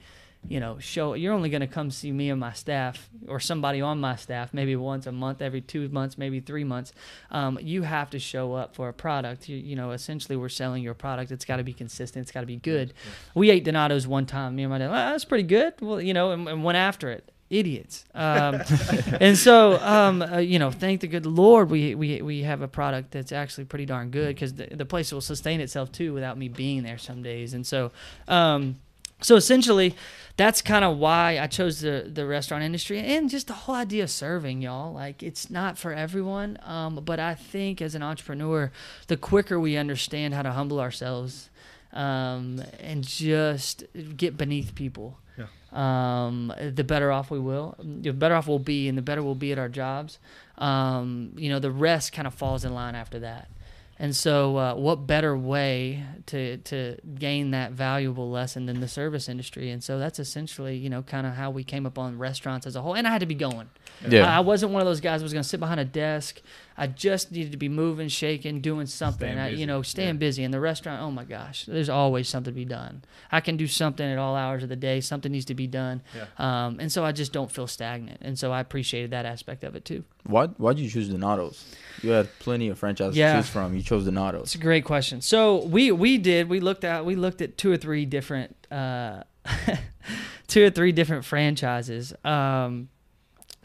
you 0.47 0.59
know, 0.59 0.77
show, 0.79 1.13
you're 1.13 1.33
only 1.33 1.49
going 1.49 1.61
to 1.61 1.67
come 1.67 1.91
see 1.91 2.11
me 2.11 2.29
and 2.29 2.39
my 2.39 2.53
staff 2.53 3.09
or 3.27 3.39
somebody 3.39 3.81
on 3.81 3.99
my 3.99 4.15
staff 4.15 4.53
maybe 4.53 4.75
once 4.75 5.07
a 5.07 5.11
month, 5.11 5.41
every 5.41 5.61
two 5.61 5.89
months, 5.89 6.17
maybe 6.17 6.39
three 6.39 6.63
months. 6.63 6.93
Um, 7.31 7.57
you 7.61 7.81
have 7.83 8.09
to 8.11 8.19
show 8.19 8.53
up 8.53 8.75
for 8.75 8.89
a 8.89 8.93
product. 8.93 9.49
You, 9.49 9.57
you 9.57 9.75
know, 9.75 9.91
essentially, 9.91 10.35
we're 10.35 10.49
selling 10.49 10.83
your 10.83 10.93
product. 10.93 11.31
It's 11.31 11.45
got 11.45 11.57
to 11.57 11.63
be 11.63 11.73
consistent. 11.73 12.23
It's 12.23 12.31
got 12.31 12.41
to 12.41 12.47
be 12.47 12.57
good. 12.57 12.93
We 13.33 13.49
ate 13.49 13.63
Donato's 13.63 14.07
one 14.07 14.25
time. 14.25 14.55
Me 14.55 14.63
and 14.63 14.71
my 14.71 14.77
dad, 14.77 14.91
well, 14.91 15.11
that's 15.11 15.25
pretty 15.25 15.43
good. 15.43 15.73
Well, 15.81 16.01
you 16.01 16.13
know, 16.13 16.31
and, 16.31 16.47
and 16.47 16.63
went 16.63 16.77
after 16.77 17.09
it. 17.09 17.31
Idiots. 17.49 18.05
Um, 18.15 18.61
and 19.19 19.37
so, 19.37 19.79
um, 19.79 20.21
uh, 20.21 20.37
you 20.39 20.57
know, 20.57 20.71
thank 20.71 21.01
the 21.01 21.07
good 21.07 21.27
Lord, 21.27 21.69
we, 21.69 21.93
we, 21.93 22.21
we 22.21 22.41
have 22.41 22.61
a 22.61 22.67
product 22.67 23.11
that's 23.11 23.31
actually 23.31 23.65
pretty 23.65 23.85
darn 23.85 24.09
good 24.09 24.29
because 24.29 24.55
the, 24.55 24.67
the 24.67 24.85
place 24.85 25.11
will 25.11 25.21
sustain 25.21 25.59
itself 25.59 25.91
too 25.91 26.13
without 26.13 26.39
me 26.39 26.47
being 26.47 26.81
there 26.81 26.97
some 26.97 27.21
days. 27.21 27.53
And 27.53 27.65
so, 27.65 27.91
um, 28.27 28.77
so 29.21 29.35
essentially, 29.35 29.95
that's 30.37 30.61
kind 30.61 30.83
of 30.83 30.97
why 30.97 31.39
I 31.39 31.47
chose 31.47 31.79
the 31.81 32.09
the 32.13 32.25
restaurant 32.25 32.63
industry 32.63 32.99
and 32.99 33.29
just 33.29 33.47
the 33.47 33.53
whole 33.53 33.75
idea 33.75 34.03
of 34.03 34.09
serving 34.09 34.61
y'all. 34.61 34.93
Like 34.93 35.23
it's 35.23 35.49
not 35.49 35.77
for 35.77 35.93
everyone, 35.93 36.57
um, 36.63 36.95
but 37.05 37.19
I 37.19 37.33
think 37.35 37.81
as 37.81 37.95
an 37.95 38.03
entrepreneur, 38.03 38.71
the 39.07 39.17
quicker 39.17 39.59
we 39.59 39.77
understand 39.77 40.33
how 40.33 40.41
to 40.41 40.51
humble 40.51 40.79
ourselves 40.79 41.49
um, 41.93 42.61
and 42.81 43.03
just 43.05 43.85
get 44.17 44.35
beneath 44.37 44.75
people, 44.75 45.17
Yeah. 45.37 45.45
um, 45.71 46.53
the 46.59 46.83
better 46.83 47.11
off 47.11 47.31
we 47.31 47.39
will. 47.39 47.75
The 47.79 48.11
better 48.11 48.35
off 48.35 48.47
we'll 48.47 48.59
be, 48.59 48.89
and 48.89 48.97
the 48.97 49.01
better 49.01 49.23
we'll 49.23 49.35
be 49.35 49.53
at 49.53 49.57
our 49.57 49.69
jobs. 49.69 50.19
Um, 50.57 51.31
you 51.37 51.49
know, 51.49 51.59
the 51.59 51.71
rest 51.71 52.11
kind 52.11 52.27
of 52.27 52.33
falls 52.33 52.65
in 52.65 52.73
line 52.73 52.95
after 52.95 53.19
that. 53.19 53.49
And 53.97 54.13
so, 54.13 54.57
uh, 54.57 54.75
what 54.75 55.07
better 55.07 55.37
way 55.37 56.03
to 56.25 56.57
to 56.57 56.97
gain 57.17 57.51
that 57.51 57.71
valuable 57.71 58.29
lesson 58.29 58.65
than 58.65 58.81
the 58.81 58.89
service 58.89 59.29
industry? 59.29 59.71
And 59.71 59.81
so 59.81 59.97
that's 59.99 60.19
essentially, 60.19 60.75
you 60.75 60.89
know, 60.89 61.01
kind 61.01 61.25
of 61.25 61.33
how 61.35 61.49
we 61.49 61.63
came 61.63 61.85
up 61.85 61.97
on 61.97 62.17
restaurants 62.17 62.67
as 62.67 62.75
a 62.75 62.81
whole. 62.81 62.93
And 62.93 63.07
I 63.07 63.11
had 63.11 63.19
to 63.21 63.25
be 63.25 63.35
going. 63.35 63.69
Yeah. 64.05 64.29
I, 64.29 64.37
I 64.37 64.39
wasn't 64.41 64.73
one 64.73 64.81
of 64.81 64.85
those 64.85 64.99
guys 64.99 65.21
who 65.21 65.23
was 65.23 65.31
going 65.31 65.43
to 65.43 65.47
sit 65.47 65.61
behind 65.61 65.79
a 65.79 65.85
desk. 65.85 66.41
I 66.77 66.87
just 66.87 67.31
needed 67.31 67.53
to 67.53 67.57
be 67.57 67.69
moving, 67.69 68.09
shaking, 68.09 68.59
doing 68.59 68.85
something. 68.85 69.37
I, 69.39 69.47
you 69.51 69.65
know, 69.65 69.81
staying 69.81 70.15
Yeah. 70.15 70.19
busy. 70.19 70.43
In 70.43 70.51
the 70.51 70.59
restaurant, 70.59 71.01
oh 71.01 71.09
my 71.09 71.23
gosh, 71.23 71.65
there's 71.65 71.87
always 71.87 72.27
something 72.27 72.51
to 72.51 72.55
be 72.55 72.65
done. 72.65 73.01
I 73.31 73.39
can 73.39 73.55
do 73.55 73.65
something 73.65 74.05
at 74.05 74.17
all 74.17 74.35
hours 74.35 74.61
of 74.63 74.67
the 74.67 74.75
day. 74.75 74.99
Something 74.99 75.31
needs 75.31 75.45
to 75.45 75.55
be 75.55 75.67
done. 75.67 76.01
Yeah. 76.13 76.25
Um, 76.37 76.81
and 76.81 76.91
so 76.91 77.05
I 77.05 77.13
just 77.13 77.31
don't 77.31 77.49
feel 77.49 77.65
stagnant. 77.67 78.17
And 78.21 78.37
so 78.37 78.51
I 78.51 78.59
appreciated 78.59 79.11
that 79.11 79.25
aspect 79.25 79.63
of 79.63 79.73
it 79.77 79.85
too. 79.85 80.03
Why 80.25 80.47
why'd 80.47 80.79
you 80.79 80.89
choose 80.89 81.07
Donato's? 81.07 81.63
You 82.01 82.11
had 82.11 82.27
plenty 82.39 82.69
of 82.69 82.77
franchises 82.79 83.17
Yeah. 83.17 83.33
to 83.35 83.41
choose 83.41 83.49
from. 83.49 83.75
You 83.75 83.81
chose 83.81 84.05
Donato's. 84.05 84.43
It's 84.43 84.55
a 84.55 84.59
great 84.59 84.85
question. 84.85 85.21
So 85.21 85.65
we 85.65 85.91
we 85.91 86.17
did 86.17 86.49
we 86.49 86.59
looked 86.59 86.83
at 86.83 87.05
we 87.05 87.15
looked 87.15 87.41
at 87.41 87.57
two 87.57 87.71
or 87.71 87.77
three 87.77 88.05
different 88.05 88.55
uh, 88.71 89.23
two 90.47 90.65
or 90.65 90.69
three 90.69 90.91
different 90.91 91.25
franchises. 91.25 92.13
Um, 92.23 92.89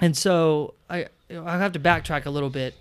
and 0.01 0.17
so 0.17 0.75
I 0.89 1.07
I 1.31 1.59
have 1.59 1.73
to 1.73 1.81
backtrack 1.81 2.27
a 2.27 2.31
little 2.31 2.51
bit. 2.51 2.75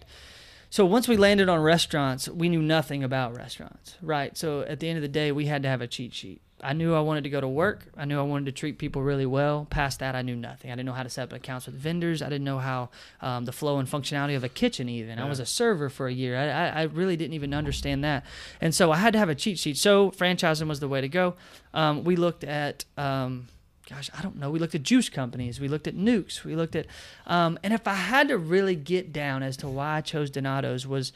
So 0.71 0.85
once 0.85 1.07
we 1.07 1.17
landed 1.17 1.49
on 1.49 1.59
restaurants, 1.61 2.29
we 2.29 2.47
knew 2.47 2.61
nothing 2.61 3.03
about 3.03 3.35
restaurants, 3.35 3.95
right? 4.03 4.37
So 4.37 4.61
at 4.61 4.79
the 4.79 4.87
end 4.87 4.97
of 4.97 5.01
the 5.01 5.07
day, 5.07 5.31
we 5.31 5.45
had 5.47 5.63
to 5.63 5.69
have 5.69 5.81
a 5.81 5.87
cheat 5.87 6.13
sheet. 6.13 6.41
I 6.61 6.73
knew 6.73 6.93
I 6.93 6.99
wanted 6.99 7.23
to 7.23 7.29
go 7.29 7.39
to 7.39 7.47
work. 7.47 7.85
I 7.97 8.05
knew 8.05 8.19
I 8.19 8.23
wanted 8.23 8.45
to 8.45 8.51
treat 8.51 8.77
people 8.77 9.01
really 9.01 9.25
well. 9.25 9.67
Past 9.69 9.99
that, 9.99 10.15
I 10.15 10.21
knew 10.21 10.35
nothing. 10.35 10.71
I 10.71 10.75
didn't 10.75 10.85
know 10.85 10.93
how 10.93 11.03
to 11.03 11.09
set 11.09 11.23
up 11.23 11.33
accounts 11.33 11.65
with 11.65 11.75
vendors. 11.75 12.21
I 12.21 12.29
didn't 12.29 12.43
know 12.45 12.59
how 12.59 12.89
um, 13.21 13.45
the 13.45 13.51
flow 13.51 13.79
and 13.79 13.87
functionality 13.87 14.35
of 14.35 14.43
a 14.43 14.49
kitchen. 14.49 14.89
Even 14.89 15.19
I 15.19 15.27
was 15.27 15.39
a 15.39 15.45
server 15.45 15.89
for 15.89 16.07
a 16.07 16.13
year. 16.13 16.37
I, 16.37 16.47
I, 16.47 16.67
I 16.67 16.83
really 16.83 17.15
didn't 17.15 17.33
even 17.33 17.53
understand 17.53 18.03
that, 18.03 18.25
and 18.59 18.73
so 18.73 18.91
I 18.91 18.97
had 18.97 19.13
to 19.13 19.19
have 19.19 19.29
a 19.29 19.35
cheat 19.35 19.59
sheet. 19.59 19.77
So 19.77 20.11
franchising 20.11 20.67
was 20.67 20.79
the 20.79 20.87
way 20.87 21.01
to 21.01 21.09
go. 21.09 21.35
Um, 21.73 22.03
we 22.03 22.15
looked 22.15 22.43
at. 22.43 22.85
Um, 22.97 23.47
gosh, 23.89 24.09
I 24.15 24.21
don't 24.21 24.37
know. 24.37 24.51
We 24.51 24.59
looked 24.59 24.75
at 24.75 24.83
juice 24.83 25.09
companies. 25.09 25.59
We 25.59 25.67
looked 25.67 25.87
at 25.87 25.95
nukes. 25.95 26.43
We 26.43 26.55
looked 26.55 26.75
at, 26.75 26.85
um, 27.25 27.57
and 27.63 27.73
if 27.73 27.87
I 27.87 27.95
had 27.95 28.27
to 28.27 28.37
really 28.37 28.75
get 28.75 29.11
down 29.11 29.41
as 29.41 29.57
to 29.57 29.67
why 29.67 29.97
I 29.97 30.01
chose 30.01 30.29
Donato's 30.29 30.85
was, 30.85 31.11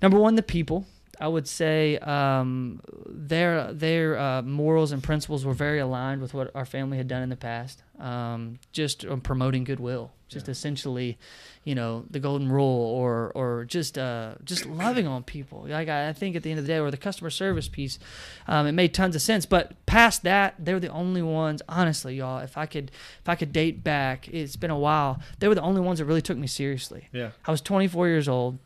number 0.00 0.18
one, 0.18 0.36
the 0.36 0.42
people. 0.42 0.86
I 1.22 1.28
would 1.28 1.46
say 1.46 1.98
um, 1.98 2.80
their 3.06 3.72
their 3.72 4.18
uh, 4.18 4.42
morals 4.42 4.90
and 4.92 5.00
principles 5.02 5.44
were 5.44 5.54
very 5.54 5.78
aligned 5.78 6.20
with 6.20 6.34
what 6.34 6.50
our 6.54 6.64
family 6.66 6.96
had 6.96 7.06
done 7.08 7.22
in 7.22 7.28
the 7.28 7.36
past. 7.36 7.82
Um, 8.00 8.58
just 8.72 9.04
on 9.06 9.20
promoting 9.20 9.62
goodwill, 9.62 10.10
just 10.28 10.48
Yeah. 10.48 10.50
essentially, 10.52 11.16
you 11.62 11.76
know, 11.76 12.04
the 12.10 12.18
golden 12.18 12.50
rule, 12.50 12.86
or 12.98 13.30
or 13.36 13.64
just 13.64 13.96
uh, 13.96 14.34
just 14.44 14.66
loving 14.66 15.06
on 15.06 15.22
people. 15.22 15.66
Like 15.68 15.88
I, 15.88 16.08
I 16.08 16.12
think 16.12 16.34
at 16.34 16.42
the 16.42 16.50
end 16.50 16.58
of 16.58 16.66
the 16.66 16.72
day, 16.72 16.80
or 16.80 16.90
the 16.90 16.96
customer 16.96 17.30
service 17.30 17.68
piece, 17.68 18.00
um, 18.48 18.66
it 18.66 18.72
made 18.72 18.92
tons 18.92 19.14
of 19.14 19.22
sense. 19.22 19.46
But 19.46 19.64
past 19.86 20.24
that, 20.24 20.54
they 20.58 20.74
were 20.74 20.80
the 20.80 20.88
only 20.88 21.22
ones. 21.22 21.62
Honestly, 21.68 22.16
y'all, 22.16 22.40
if 22.40 22.58
I 22.58 22.66
could 22.66 22.90
if 23.20 23.28
I 23.28 23.36
could 23.36 23.52
date 23.52 23.84
back, 23.84 24.26
it's 24.28 24.56
been 24.56 24.72
a 24.72 24.78
while. 24.78 25.20
They 25.38 25.46
were 25.46 25.54
the 25.54 25.62
only 25.70 25.80
ones 25.80 26.00
that 26.00 26.06
really 26.06 26.22
took 26.22 26.36
me 26.38 26.48
seriously. 26.48 27.08
Yeah. 27.12 27.30
I 27.46 27.52
was 27.52 27.60
24 27.60 28.08
years 28.08 28.28
old, 28.28 28.58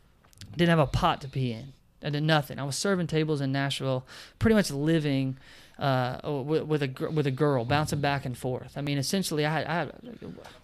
didn't 0.55 0.69
have 0.69 0.79
a 0.79 0.87
pot 0.87 1.21
to 1.21 1.27
pee 1.27 1.51
in. 1.53 1.73
I 2.03 2.09
did 2.09 2.23
nothing. 2.23 2.59
I 2.59 2.63
was 2.63 2.75
serving 2.75 3.07
tables 3.07 3.41
in 3.41 3.51
Nashville, 3.51 4.05
pretty 4.39 4.55
much 4.55 4.69
living 4.71 5.37
uh, 5.79 6.19
with, 6.43 6.63
with 6.63 6.83
a 6.83 7.09
with 7.11 7.27
a 7.27 7.31
girl 7.31 7.63
bouncing 7.65 8.01
back 8.01 8.25
and 8.25 8.35
forth. 8.37 8.73
I 8.75 8.81
mean, 8.81 8.97
essentially, 8.97 9.45
I 9.45 9.51
had, 9.51 9.67
I 9.67 9.73
had 9.73 9.91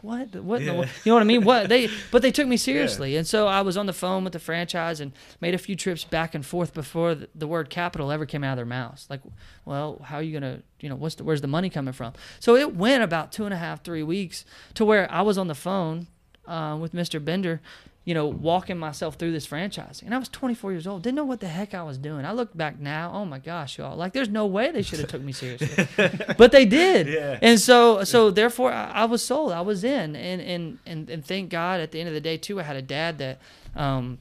what 0.01 0.35
what 0.37 0.59
the 0.59 0.65
Yeah. 0.65 0.71
you 1.03 1.09
know 1.11 1.13
what 1.13 1.21
I 1.21 1.25
mean? 1.25 1.43
What 1.43 1.69
they 1.69 1.89
but 2.11 2.21
they 2.21 2.31
took 2.31 2.47
me 2.47 2.57
seriously, 2.69 3.15
and 3.15 3.27
so 3.27 3.47
I 3.47 3.61
was 3.61 3.77
on 3.77 3.85
the 3.85 3.93
phone 3.93 4.23
with 4.23 4.33
the 4.33 4.39
franchise 4.39 4.99
and 4.99 5.11
made 5.39 5.53
a 5.53 5.57
few 5.59 5.75
trips 5.75 6.03
back 6.03 6.33
and 6.33 6.45
forth 6.45 6.73
before 6.73 7.15
the, 7.15 7.29
the 7.35 7.47
word 7.47 7.69
capital 7.69 8.11
ever 8.11 8.25
came 8.25 8.43
out 8.43 8.53
of 8.53 8.57
their 8.57 8.65
mouths. 8.65 9.07
Like, 9.09 9.21
well, 9.65 10.01
how 10.03 10.17
are 10.17 10.23
you 10.23 10.33
gonna 10.33 10.61
you 10.79 10.89
know 10.89 10.95
what's 10.95 11.15
the, 11.15 11.23
where's 11.23 11.41
the 11.41 11.47
money 11.47 11.69
coming 11.69 11.93
from? 11.93 12.13
So 12.39 12.55
it 12.55 12.75
went 12.75 13.03
about 13.03 13.31
two 13.31 13.45
and 13.45 13.53
a 13.53 13.57
half 13.57 13.83
three 13.83 14.03
weeks 14.03 14.45
to 14.75 14.85
where 14.85 15.11
I 15.11 15.21
was 15.21 15.37
on 15.37 15.47
the 15.47 15.55
phone 15.55 16.07
uh, 16.47 16.77
with 16.79 16.93
Mr. 16.93 17.23
Bender. 17.23 17.61
You 18.05 18.13
know, 18.13 18.27
walking 18.27 18.77
myself 18.77 19.15
through 19.15 19.31
this 19.31 19.45
franchise. 19.45 20.01
And 20.03 20.13
I 20.13 20.17
was 20.17 20.27
24 20.27 20.73
years 20.73 20.85
old. 20.85 21.03
Didn't 21.03 21.15
know 21.15 21.23
what 21.23 21.39
the 21.39 21.47
heck 21.47 21.73
I 21.73 21.83
was 21.83 21.97
doing. 21.97 22.25
I 22.25 22.33
look 22.33 22.55
back 22.55 22.77
now. 22.77 23.11
Oh 23.13 23.23
my 23.23 23.39
gosh, 23.39 23.77
y'all! 23.77 23.95
Like, 23.95 24.11
there's 24.11 24.27
no 24.27 24.45
way 24.45 24.71
they 24.71 24.81
should 24.81 24.99
have 24.99 25.07
took 25.07 25.21
me 25.21 25.31
seriously, 25.31 25.87
but 26.37 26.51
they 26.51 26.65
did. 26.65 27.07
Yeah. 27.07 27.39
And 27.41 27.57
so, 27.61 28.03
so 28.03 28.29
therefore, 28.29 28.73
I, 28.73 28.91
I 28.91 29.05
was 29.05 29.23
sold. 29.23 29.53
I 29.53 29.61
was 29.61 29.85
in, 29.85 30.17
and 30.17 30.41
and 30.41 30.79
and 30.85 31.09
and 31.09 31.25
thank 31.25 31.49
God. 31.49 31.79
At 31.79 31.91
the 31.91 31.99
end 32.01 32.09
of 32.09 32.13
the 32.13 32.19
day, 32.19 32.35
too, 32.35 32.59
I 32.59 32.63
had 32.63 32.75
a 32.75 32.81
dad 32.81 33.19
that 33.19 33.39
um, 33.73 34.17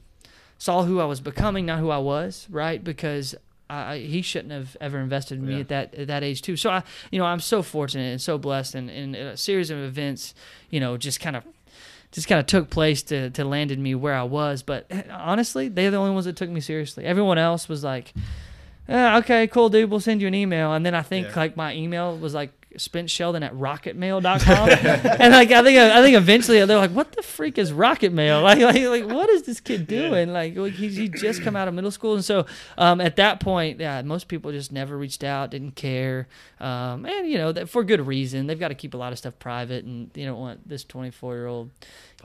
saw 0.57 0.83
who 0.83 1.01
I 1.01 1.05
was 1.05 1.19
becoming, 1.19 1.65
not 1.65 1.79
who 1.79 1.89
I 1.89 1.97
was. 1.97 2.47
Right? 2.49 2.81
Because 2.81 3.35
I, 3.69 3.97
he 3.97 4.21
shouldn't 4.21 4.53
have 4.53 4.77
ever 4.79 4.97
invested 4.99 5.39
in 5.39 5.45
me 5.45 5.55
Yeah. 5.55 5.59
at 5.59 5.67
that 5.67 5.95
at 5.95 6.07
that 6.07 6.23
age 6.23 6.41
too. 6.41 6.55
So 6.55 6.69
I, 6.69 6.83
you 7.11 7.19
know, 7.19 7.25
I'm 7.25 7.41
so 7.41 7.61
fortunate 7.61 8.11
and 8.11 8.21
so 8.21 8.37
blessed, 8.37 8.75
and, 8.75 8.89
and 8.89 9.13
a 9.13 9.35
series 9.35 9.69
of 9.71 9.77
events, 9.79 10.33
you 10.69 10.79
know, 10.79 10.95
just 10.95 11.19
kind 11.19 11.35
of. 11.35 11.43
Just 12.13 12.27
kind 12.27 12.39
of 12.39 12.45
took 12.45 12.69
place 12.69 13.03
to, 13.03 13.29
to 13.31 13.43
landed 13.43 13.79
me 13.79 13.95
where 13.95 14.13
I 14.13 14.23
was, 14.23 14.63
but 14.63 14.85
eh, 14.89 15.03
honestly, 15.11 15.67
they're 15.67 15.91
the 15.91 15.97
only 15.97 16.11
ones 16.13 16.25
that 16.25 16.35
took 16.35 16.49
me 16.49 16.61
seriously. 16.61 17.03
Everyone 17.05 17.37
else 17.37 17.67
was 17.67 17.83
like, 17.83 18.13
"Eh, 18.87 19.17
"Okay, 19.17 19.47
cool, 19.47 19.69
dude. 19.69 19.89
We'll 19.89 19.99
send 19.99 20.21
you 20.21 20.27
an 20.27 20.35
email." 20.35 20.73
And 20.73 20.85
then 20.85 20.93
I 20.95 21.01
think 21.01 21.27
Yeah. 21.27 21.33
like 21.35 21.57
my 21.57 21.73
email 21.75 22.15
was 22.17 22.33
like 22.33 22.51
Spence 22.77 23.11
Sheldon 23.11 23.43
at 23.43 23.53
rocketmail.com. 23.53 24.69
and 25.19 25.33
like 25.33 25.51
I 25.51 25.63
think 25.63 25.77
I 25.79 26.01
think 26.01 26.15
eventually 26.15 26.63
they're 26.65 26.77
like, 26.77 26.91
"What 26.91 27.11
the 27.13 27.21
freak 27.21 27.57
is 27.57 27.71
Rocket 27.73 28.11
Mail? 28.13 28.41
Like 28.41 28.59
like, 28.59 28.81
like 28.83 29.05
what 29.05 29.29
is 29.29 29.43
this 29.43 29.59
kid 29.59 29.87
doing? 29.87 30.31
Like, 30.33 30.55
like 30.55 30.73
he, 30.73 31.09
just 31.09 31.41
come 31.41 31.55
out 31.55 31.67
of 31.67 31.73
middle 31.73 31.91
school." 31.91 32.15
And 32.15 32.25
so 32.25 32.45
um, 32.77 33.01
at 33.01 33.15
that 33.17 33.39
point, 33.39 33.79
yeah, 33.79 34.01
most 34.01 34.27
people 34.27 34.51
just 34.51 34.71
never 34.71 34.97
reached 34.97 35.23
out, 35.23 35.51
didn't 35.51 35.75
care, 35.75 36.27
um, 36.59 37.05
and 37.05 37.27
you 37.27 37.37
know 37.37 37.51
that 37.51 37.69
for 37.69 37.83
good 37.83 38.05
reason. 38.05 38.47
They've 38.47 38.59
got 38.59 38.69
to 38.69 38.75
keep 38.75 38.93
a 38.93 38.97
lot 38.97 39.11
of 39.11 39.17
stuff 39.17 39.37
private, 39.39 39.85
and 39.85 40.09
you 40.15 40.25
don't 40.25 40.39
want 40.39 40.67
this 40.67 40.83
24 40.83 41.35
year 41.35 41.47
old 41.47 41.69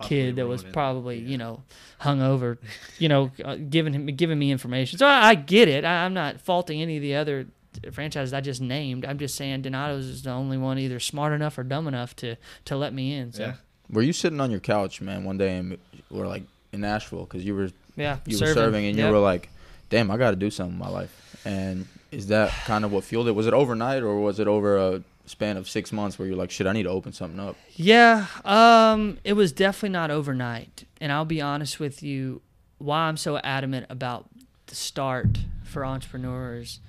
kid 0.03 0.37
that 0.37 0.47
was 0.47 0.63
probably 0.63 1.19
Yeah. 1.19 1.29
you 1.29 1.39
know 1.39 1.63
hung 1.99 2.23
over, 2.23 2.59
you 2.99 3.09
know, 3.09 3.33
uh, 3.45 3.57
giving 3.57 3.93
him 3.93 4.07
giving 4.07 4.39
me 4.39 4.51
information. 4.53 4.99
So 4.99 5.07
I, 5.07 5.31
I 5.31 5.35
get 5.35 5.69
it. 5.69 5.85
I, 5.85 6.05
I'm 6.05 6.15
not 6.15 6.41
faulting 6.41 6.81
any 6.81 6.97
of 6.97 7.03
the 7.03 7.17
other 7.17 7.47
franchises 7.93 8.33
I 8.33 8.41
just 8.41 8.61
named. 8.61 9.05
I'm 9.05 9.19
just 9.19 9.35
saying 9.35 9.63
Donato's 9.63 10.07
is 10.07 10.23
the 10.23 10.31
only 10.31 10.59
one 10.59 10.79
either 10.79 11.01
smart 11.01 11.33
enough 11.33 11.59
or 11.59 11.63
dumb 11.65 11.87
enough 11.89 12.15
to 12.17 12.37
to 12.67 12.77
let 12.77 12.93
me 12.93 13.15
in. 13.15 13.33
So 13.33 13.43
Yeah. 13.43 13.55
Were 13.91 14.03
you 14.03 14.13
sitting 14.13 14.41
on 14.41 14.51
your 14.51 14.61
couch, 14.61 15.01
man, 15.01 15.25
one 15.25 15.39
day 15.39 15.57
and 15.57 15.79
we're 16.11 16.27
like 16.27 16.43
in 16.73 16.81
Nashville 16.81 17.25
because 17.25 17.45
you 17.45 17.55
were 17.55 17.71
yeah, 17.97 18.19
you 18.27 18.39
were 18.39 18.53
serving 18.55 18.87
and 18.87 18.97
Yep. 18.97 19.07
you 19.07 19.13
were 19.13 19.19
like, 19.21 19.49
"Damn, 19.91 20.11
I 20.11 20.17
got 20.17 20.31
to 20.31 20.37
do 20.37 20.51
something 20.51 20.75
in 20.75 20.79
my 20.79 20.89
life." 20.89 21.41
And 21.45 21.87
is 22.13 22.29
that 22.29 22.51
kind 22.65 22.85
of 22.85 22.93
what 22.93 23.05
fueled 23.05 23.29
it? 23.29 23.33
Was 23.33 23.47
it 23.47 23.55
overnight 23.55 24.03
or 24.03 24.21
was 24.21 24.39
it 24.39 24.47
over 24.47 24.77
a 24.77 25.03
span 25.27 25.57
of 25.57 25.69
six 25.69 25.93
months 25.93 26.19
where 26.19 26.27
you're 26.29 26.37
like, 26.37 26.51
"Shit, 26.51 26.67
I 26.67 26.73
need 26.73 26.85
to 26.85 26.91
open 26.91 27.13
something 27.13 27.41
up"? 27.41 27.57
Yeah, 27.77 28.27
um, 28.45 29.19
it 29.25 29.33
was 29.35 29.53
definitely 29.53 29.91
not 29.91 30.11
overnight. 30.11 30.85
And 31.01 31.11
I'll 31.13 31.25
be 31.25 31.41
honest 31.41 31.81
with 31.81 32.03
you, 32.03 32.41
why 32.79 33.01
I'm 33.09 33.17
so 33.17 33.39
adamant 33.39 33.87
about 33.91 34.27
the 34.67 34.75
start 34.75 35.39
for 35.65 35.85
entrepreneurs 35.85 36.81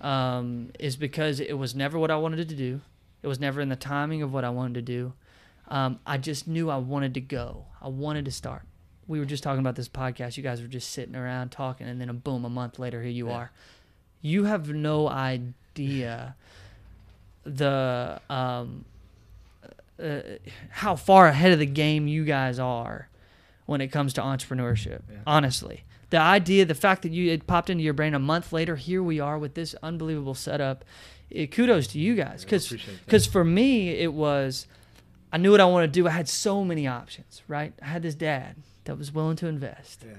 um, 0.00 0.70
is 0.78 0.96
because 0.96 1.40
it 1.40 1.54
was 1.58 1.74
never 1.74 1.98
what 1.98 2.10
I 2.10 2.16
wanted 2.16 2.48
to 2.48 2.54
do. 2.54 2.80
It 3.22 3.26
was 3.28 3.40
never 3.40 3.60
in 3.60 3.68
the 3.68 3.76
timing 3.76 4.22
of 4.22 4.32
what 4.32 4.44
I 4.44 4.50
wanted 4.50 4.74
to 4.74 4.82
do. 4.82 5.12
Um, 5.68 5.98
I 6.06 6.16
just 6.18 6.46
knew 6.46 6.70
I 6.70 6.76
wanted 6.76 7.14
to 7.14 7.20
go. 7.20 7.64
I 7.82 7.88
wanted 7.88 8.24
to 8.26 8.30
start. 8.30 8.62
We 9.08 9.18
were 9.18 9.24
just 9.24 9.42
talking 9.42 9.60
about 9.60 9.74
this 9.76 9.88
podcast. 9.88 10.36
You 10.36 10.42
guys 10.42 10.60
were 10.62 10.68
just 10.68 10.90
sitting 10.90 11.16
around 11.16 11.50
talking, 11.50 11.88
and 11.88 12.00
then 12.00 12.08
a 12.08 12.14
boom, 12.14 12.44
a 12.44 12.48
month 12.50 12.78
later, 12.78 13.02
here 13.02 13.10
you 13.10 13.28
Yeah. 13.28 13.34
are. 13.34 13.50
You 14.22 14.44
have 14.44 14.68
no 14.68 15.08
idea 15.08 16.34
the 17.44 18.20
um, 18.28 18.84
uh, 20.02 20.20
how 20.70 20.96
far 20.96 21.28
ahead 21.28 21.52
of 21.52 21.58
the 21.58 21.66
game 21.66 22.08
you 22.08 22.24
guys 22.24 22.58
are 22.58 23.08
when 23.66 23.80
it 23.80 23.88
comes 23.88 24.12
to 24.14 24.20
entrepreneurship. 24.20 25.02
Yeah. 25.10 25.18
Honestly, 25.26 25.84
the 26.10 26.18
idea, 26.18 26.64
the 26.64 26.74
fact 26.74 27.02
that 27.02 27.12
you 27.12 27.30
it 27.32 27.46
popped 27.46 27.70
into 27.70 27.82
your 27.82 27.94
brain 27.94 28.14
a 28.14 28.18
month 28.18 28.52
later, 28.52 28.76
here 28.76 29.02
we 29.02 29.20
are 29.20 29.38
with 29.38 29.54
this 29.54 29.74
unbelievable 29.82 30.34
setup. 30.34 30.84
It, 31.30 31.50
kudos 31.50 31.88
to 31.88 31.98
you 31.98 32.14
guys, 32.14 32.44
because 32.44 32.72
because 33.04 33.26
for 33.26 33.44
me 33.44 33.90
it 33.90 34.12
was, 34.12 34.66
I 35.32 35.38
knew 35.38 35.50
what 35.50 35.60
I 35.60 35.64
wanted 35.64 35.88
to 35.92 36.00
do. 36.00 36.06
I 36.06 36.10
had 36.12 36.28
so 36.28 36.64
many 36.64 36.86
options, 36.86 37.42
right? 37.48 37.72
I 37.82 37.86
had 37.86 38.02
this 38.02 38.14
dad 38.14 38.56
that 38.84 38.96
was 38.96 39.12
willing 39.12 39.36
to 39.36 39.48
invest. 39.48 40.04
Yeah. 40.06 40.18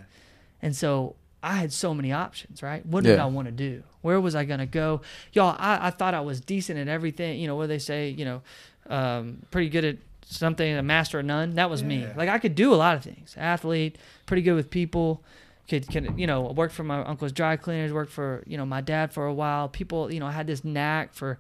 And 0.62 0.76
so 0.76 1.16
I 1.42 1.54
had 1.54 1.72
so 1.72 1.94
many 1.94 2.12
options, 2.12 2.62
right? 2.62 2.86
What 2.86 3.06
did 3.06 3.16
Yeah. 3.16 3.24
I 3.24 3.28
want 3.28 3.46
to 3.48 3.54
do? 3.54 3.84
Where 4.02 4.20
was 4.20 4.36
I 4.36 4.44
going 4.44 4.60
to 4.60 4.66
go? 4.66 5.02
Y'all, 5.32 5.56
I, 5.58 5.88
I 5.88 5.90
thought 5.92 6.14
I 6.14 6.22
was 6.22 6.42
decent 6.42 6.78
at 6.78 6.90
everything. 6.90 7.40
You 7.40 7.48
know, 7.48 7.56
what 7.56 7.68
they 7.68 7.80
say, 7.80 8.10
you 8.10 8.26
know, 8.26 8.42
um, 8.88 9.46
pretty 9.52 9.70
good 9.70 9.86
at 9.86 9.98
something, 10.26 10.76
a 10.76 10.84
master 10.84 11.20
of 11.20 11.26
none. 11.26 11.56
That 11.56 11.70
was 11.70 11.84
me. 11.84 12.06
Like 12.18 12.28
I 12.28 12.38
could 12.40 12.56
do 12.56 12.74
a 12.74 12.76
lot 12.76 12.98
of 12.98 13.04
things. 13.04 13.36
Athlete, 13.38 13.98
pretty 14.26 14.42
good 14.42 14.56
with 14.56 14.70
people. 14.70 15.24
Could, 15.68 15.86
you 16.18 16.28
know, 16.28 16.44
worked 16.44 16.74
for 16.74 16.86
my 16.86 17.04
uncle's 17.04 17.34
dry 17.34 17.58
cleaners, 17.58 17.92
worked 17.92 18.12
for, 18.12 18.42
you 18.48 18.58
know, 18.58 18.66
my 18.66 18.80
dad 18.80 19.12
for 19.12 19.26
a 19.26 19.34
while. 19.34 19.68
People, 19.68 20.12
you 20.12 20.20
know, 20.20 20.28
had 20.28 20.48
this 20.48 20.64
knack 20.64 21.14
for 21.14 21.38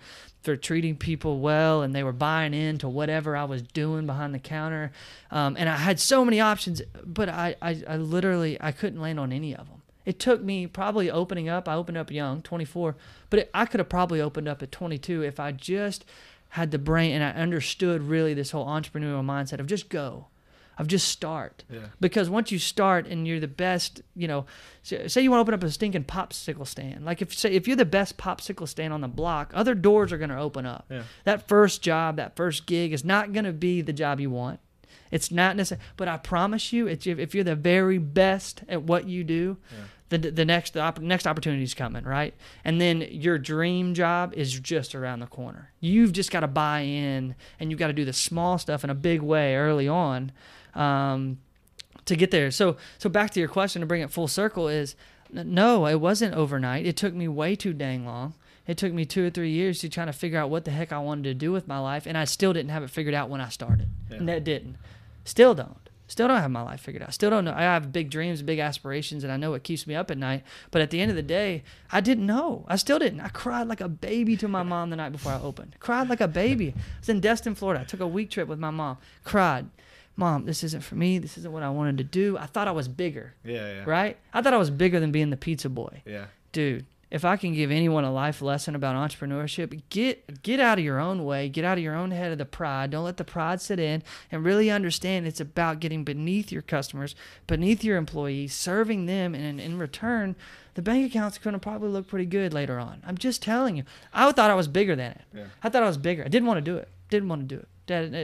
for 0.47 0.55
treating 0.55 0.95
people 0.95 1.39
well 1.39 1.81
and 1.81 1.93
they 1.93 2.03
were 2.03 2.13
buying 2.13 2.53
into 2.53 2.87
whatever 2.87 3.35
I 3.35 3.43
was 3.43 3.61
doing 3.61 4.05
behind 4.05 4.33
the 4.33 4.39
counter. 4.39 4.91
Um, 5.29 5.57
and 5.59 5.67
I 5.67 5.75
had 5.75 5.99
so 5.99 6.23
many 6.23 6.39
options, 6.39 6.81
but 7.05 7.27
I, 7.27 7.55
I, 7.61 7.83
I 7.85 7.97
literally, 7.97 8.57
I 8.61 8.71
couldn't 8.71 9.01
land 9.01 9.19
on 9.19 9.33
any 9.33 9.53
of 9.53 9.67
them. 9.67 9.81
It 10.05 10.19
took 10.19 10.41
me 10.41 10.65
probably 10.65 11.11
opening 11.11 11.49
up. 11.49 11.67
I 11.67 11.75
opened 11.75 11.97
up 11.97 12.09
young, 12.09 12.41
24, 12.41 12.95
but 13.29 13.39
it, 13.39 13.49
I 13.53 13.65
could 13.65 13.81
have 13.81 13.89
probably 13.89 14.21
opened 14.21 14.47
up 14.47 14.63
at 14.63 14.71
22 14.71 15.21
if 15.21 15.37
I 15.37 15.51
just 15.51 16.05
had 16.51 16.71
the 16.71 16.79
brain 16.79 17.11
and 17.11 17.23
I 17.25 17.31
understood 17.31 18.03
really 18.03 18.33
this 18.33 18.51
whole 18.51 18.65
entrepreneurial 18.65 19.25
mindset 19.25 19.59
of 19.59 19.67
just 19.67 19.89
go, 19.89 20.27
of 20.77 20.87
just 20.87 21.07
start. 21.07 21.63
Yeah. 21.69 21.87
Because 21.99 22.29
once 22.29 22.51
you 22.51 22.59
start 22.59 23.07
and 23.07 23.27
you're 23.27 23.39
the 23.39 23.47
best, 23.47 24.01
you 24.15 24.27
know, 24.27 24.45
say 24.83 25.21
you 25.21 25.31
want 25.31 25.39
to 25.39 25.41
open 25.41 25.53
up 25.53 25.63
a 25.63 25.71
stinking 25.71 26.03
popsicle 26.05 26.67
stand. 26.67 27.05
Like 27.05 27.21
if 27.21 27.33
say 27.33 27.51
if 27.53 27.67
you're 27.67 27.75
the 27.75 27.85
best 27.85 28.17
popsicle 28.17 28.67
stand 28.67 28.93
on 28.93 29.01
the 29.01 29.07
block, 29.07 29.51
other 29.53 29.75
doors 29.75 30.11
are 30.11 30.17
going 30.17 30.29
to 30.29 30.39
open 30.39 30.65
up. 30.65 30.85
Yeah. 30.89 31.03
That 31.23 31.47
first 31.47 31.81
job, 31.81 32.17
that 32.17 32.35
first 32.35 32.65
gig 32.65 32.93
is 32.93 33.03
not 33.03 33.33
going 33.33 33.45
to 33.45 33.53
be 33.53 33.81
the 33.81 33.93
job 33.93 34.19
you 34.19 34.29
want. 34.29 34.59
It's 35.09 35.31
not 35.31 35.55
necessary, 35.55 35.81
but 35.95 36.07
I 36.07 36.17
promise 36.17 36.73
you, 36.73 36.87
if 36.87 37.07
if 37.07 37.33
you're 37.33 37.43
the 37.43 37.55
very 37.55 37.97
best 37.97 38.63
at 38.67 38.83
what 38.83 39.07
you 39.07 39.23
do, 39.23 39.57
the 40.09 40.17
the 40.17 40.45
next 40.45 40.73
the 40.73 40.81
opp- 40.81 40.99
next 40.99 41.25
opportunity 41.25 41.63
is 41.63 41.73
coming, 41.73 42.03
right? 42.03 42.33
And 42.63 42.79
then 42.79 43.05
your 43.09 43.37
dream 43.37 43.93
job 43.93 44.33
is 44.33 44.59
just 44.59 44.95
around 44.95 45.19
the 45.19 45.27
corner. 45.27 45.71
You've 45.79 46.11
just 46.11 46.31
got 46.31 46.41
to 46.41 46.47
buy 46.47 46.81
in, 46.81 47.35
and 47.59 47.69
you've 47.71 47.79
got 47.79 47.87
to 47.87 47.93
do 47.93 48.05
the 48.05 48.13
small 48.13 48.57
stuff 48.57 48.83
in 48.83 48.89
a 48.89 48.95
big 48.95 49.21
way 49.21 49.55
early 49.55 49.87
on, 49.87 50.31
um, 50.77 51.39
to 52.05 52.15
get 52.15 52.31
there. 52.31 52.51
So 52.51 52.77
so 52.97 53.09
back 53.09 53.31
to 53.31 53.39
your 53.39 53.49
question 53.49 53.81
to 53.81 53.85
bring 53.85 54.01
it 54.01 54.11
full 54.11 54.27
circle 54.27 54.67
is, 54.67 54.95
no, 55.31 55.85
it 55.87 55.99
wasn't 55.99 56.35
overnight. 56.35 56.85
It 56.85 56.95
took 56.95 57.13
me 57.13 57.27
way 57.27 57.55
too 57.55 57.73
dang 57.73 58.05
long. 58.05 58.33
It 58.65 58.77
took 58.77 58.93
me 58.93 59.05
two 59.05 59.25
or 59.25 59.29
three 59.29 59.51
years 59.51 59.79
to 59.79 59.89
try 59.89 60.05
to 60.05 60.13
figure 60.13 60.37
out 60.37 60.49
what 60.49 60.65
the 60.65 60.71
heck 60.71 60.91
I 60.91 60.99
wanted 60.99 61.23
to 61.23 61.33
do 61.33 61.51
with 61.53 61.67
my 61.67 61.79
life, 61.79 62.05
and 62.05 62.17
I 62.17 62.25
still 62.25 62.51
didn't 62.51 62.71
have 62.71 62.83
it 62.83 62.89
figured 62.89 63.15
out 63.15 63.29
when 63.29 63.39
I 63.39 63.47
started. 63.47 63.87
Yeah. 64.09 64.17
And 64.17 64.29
that 64.29 64.43
didn't. 64.43 64.75
Still 65.23 65.55
don't. 65.55 65.77
Still 66.07 66.29
don't 66.29 66.39
have 66.39 66.51
my 66.51 66.61
life 66.61 66.79
figured 66.79 67.03
out. 67.03 67.13
Still 67.13 67.29
don't 67.29 67.43
know. 67.43 67.53
I 67.53 67.63
have 67.63 67.91
big 67.91 68.09
dreams, 68.09 68.41
big 68.41 68.59
aspirations, 68.59 69.23
and 69.23 69.31
I 69.31 69.37
know 69.37 69.53
it 69.53 69.63
keeps 69.63 69.85
me 69.85 69.93
up 69.95 70.09
at 70.09 70.17
night. 70.17 70.43
But 70.71 70.81
at 70.81 70.89
the 70.89 71.01
end 71.01 71.11
of 71.11 71.17
the 71.17 71.23
day, 71.23 71.63
I 71.91 71.99
didn't 71.99 72.25
know. 72.25 72.65
I 72.69 72.77
still 72.77 72.97
didn't. 72.97 73.19
I 73.19 73.27
cried 73.27 73.67
like 73.67 73.81
a 73.81 73.89
baby 73.89 74.37
to 74.37 74.47
my 74.47 74.63
mom 74.63 74.89
the 74.89 74.95
night 74.95 75.11
before 75.11 75.33
I 75.33 75.41
opened. 75.41 75.75
Cried 75.79 76.07
like 76.07 76.21
a 76.21 76.27
baby. 76.27 76.73
I 76.75 76.99
was 76.99 77.09
in 77.09 77.19
Destin, 77.19 77.55
Florida. 77.55 77.81
I 77.81 77.83
took 77.83 77.99
a 77.99 78.07
week 78.07 78.29
trip 78.29 78.47
with 78.47 78.59
my 78.59 78.69
mom. 78.69 78.97
Cried. 79.25 79.65
Mom, 80.17 80.45
this 80.45 80.63
isn't 80.63 80.81
for 80.83 80.95
me. 80.95 81.19
This 81.19 81.37
isn't 81.37 81.51
what 81.53 81.61
I 81.63 81.69
wanted 81.69 81.99
to 81.99 82.03
do. 82.03 82.37
I 82.37 82.47
thought 82.47 82.67
I 82.67 82.71
was 82.71 82.87
bigger, 82.87 83.35
Yeah. 83.45 83.53
Yeah. 83.75 83.83
right? 83.85 84.17
I 84.33 84.41
thought 84.41 84.53
I 84.53 84.57
was 84.57 84.71
bigger 84.71 84.99
than 84.99 85.11
being 85.11 85.29
the 85.29 85.37
pizza 85.37 85.69
boy 85.69 86.01
Yeah. 86.05 86.25
dude 86.51 86.85
if 87.09 87.23
i 87.23 87.37
can 87.37 87.53
give 87.53 87.71
anyone 87.71 88.03
a 88.03 88.11
life 88.11 88.41
lesson 88.41 88.75
about 88.75 88.93
entrepreneurship 88.93 89.81
get 89.89 90.41
get 90.43 90.59
out 90.59 90.77
of 90.77 90.83
your 90.83 90.99
own 90.99 91.23
way 91.23 91.47
get 91.47 91.63
out 91.63 91.77
of 91.77 91.83
your 91.83 91.95
own 91.95 92.11
head 92.11 92.33
of 92.33 92.37
the 92.37 92.43
pride 92.45 92.91
don't 92.91 93.05
let 93.05 93.15
the 93.15 93.23
pride 93.23 93.61
sit 93.61 93.79
in 93.79 94.03
and 94.29 94.43
really 94.43 94.69
understand 94.69 95.25
it's 95.25 95.39
about 95.39 95.79
getting 95.79 96.03
beneath 96.03 96.51
your 96.51 96.61
customers 96.61 97.15
beneath 97.47 97.81
your 97.81 97.95
employees 97.95 98.53
serving 98.53 99.05
them 99.05 99.33
and 99.33 99.61
in, 99.61 99.77
return 99.77 100.35
the 100.73 100.81
bank 100.81 101.09
account's 101.09 101.37
going 101.37 101.53
to 101.53 101.59
probably 101.59 101.87
look 101.87 102.07
pretty 102.07 102.25
good 102.25 102.53
later 102.53 102.77
on 102.77 103.01
i'm 103.07 103.17
just 103.17 103.41
telling 103.41 103.77
you 103.77 103.83
i 104.13 104.29
thought 104.33 104.51
i 104.51 104.55
was 104.55 104.67
bigger 104.67 104.93
than 104.93 105.11
it 105.11 105.21
Yeah. 105.33 105.45
i 105.63 105.69
thought 105.69 105.83
i 105.83 105.87
was 105.87 105.97
bigger 105.97 106.25
i 106.25 106.27
didn't 106.27 106.47
want 106.47 106.57
to 106.57 106.71
do 106.71 106.75
it 106.75 106.89
didn't 107.09 107.29
want 107.29 107.47
to 107.47 107.55
do 107.55 107.61
it 107.61 107.69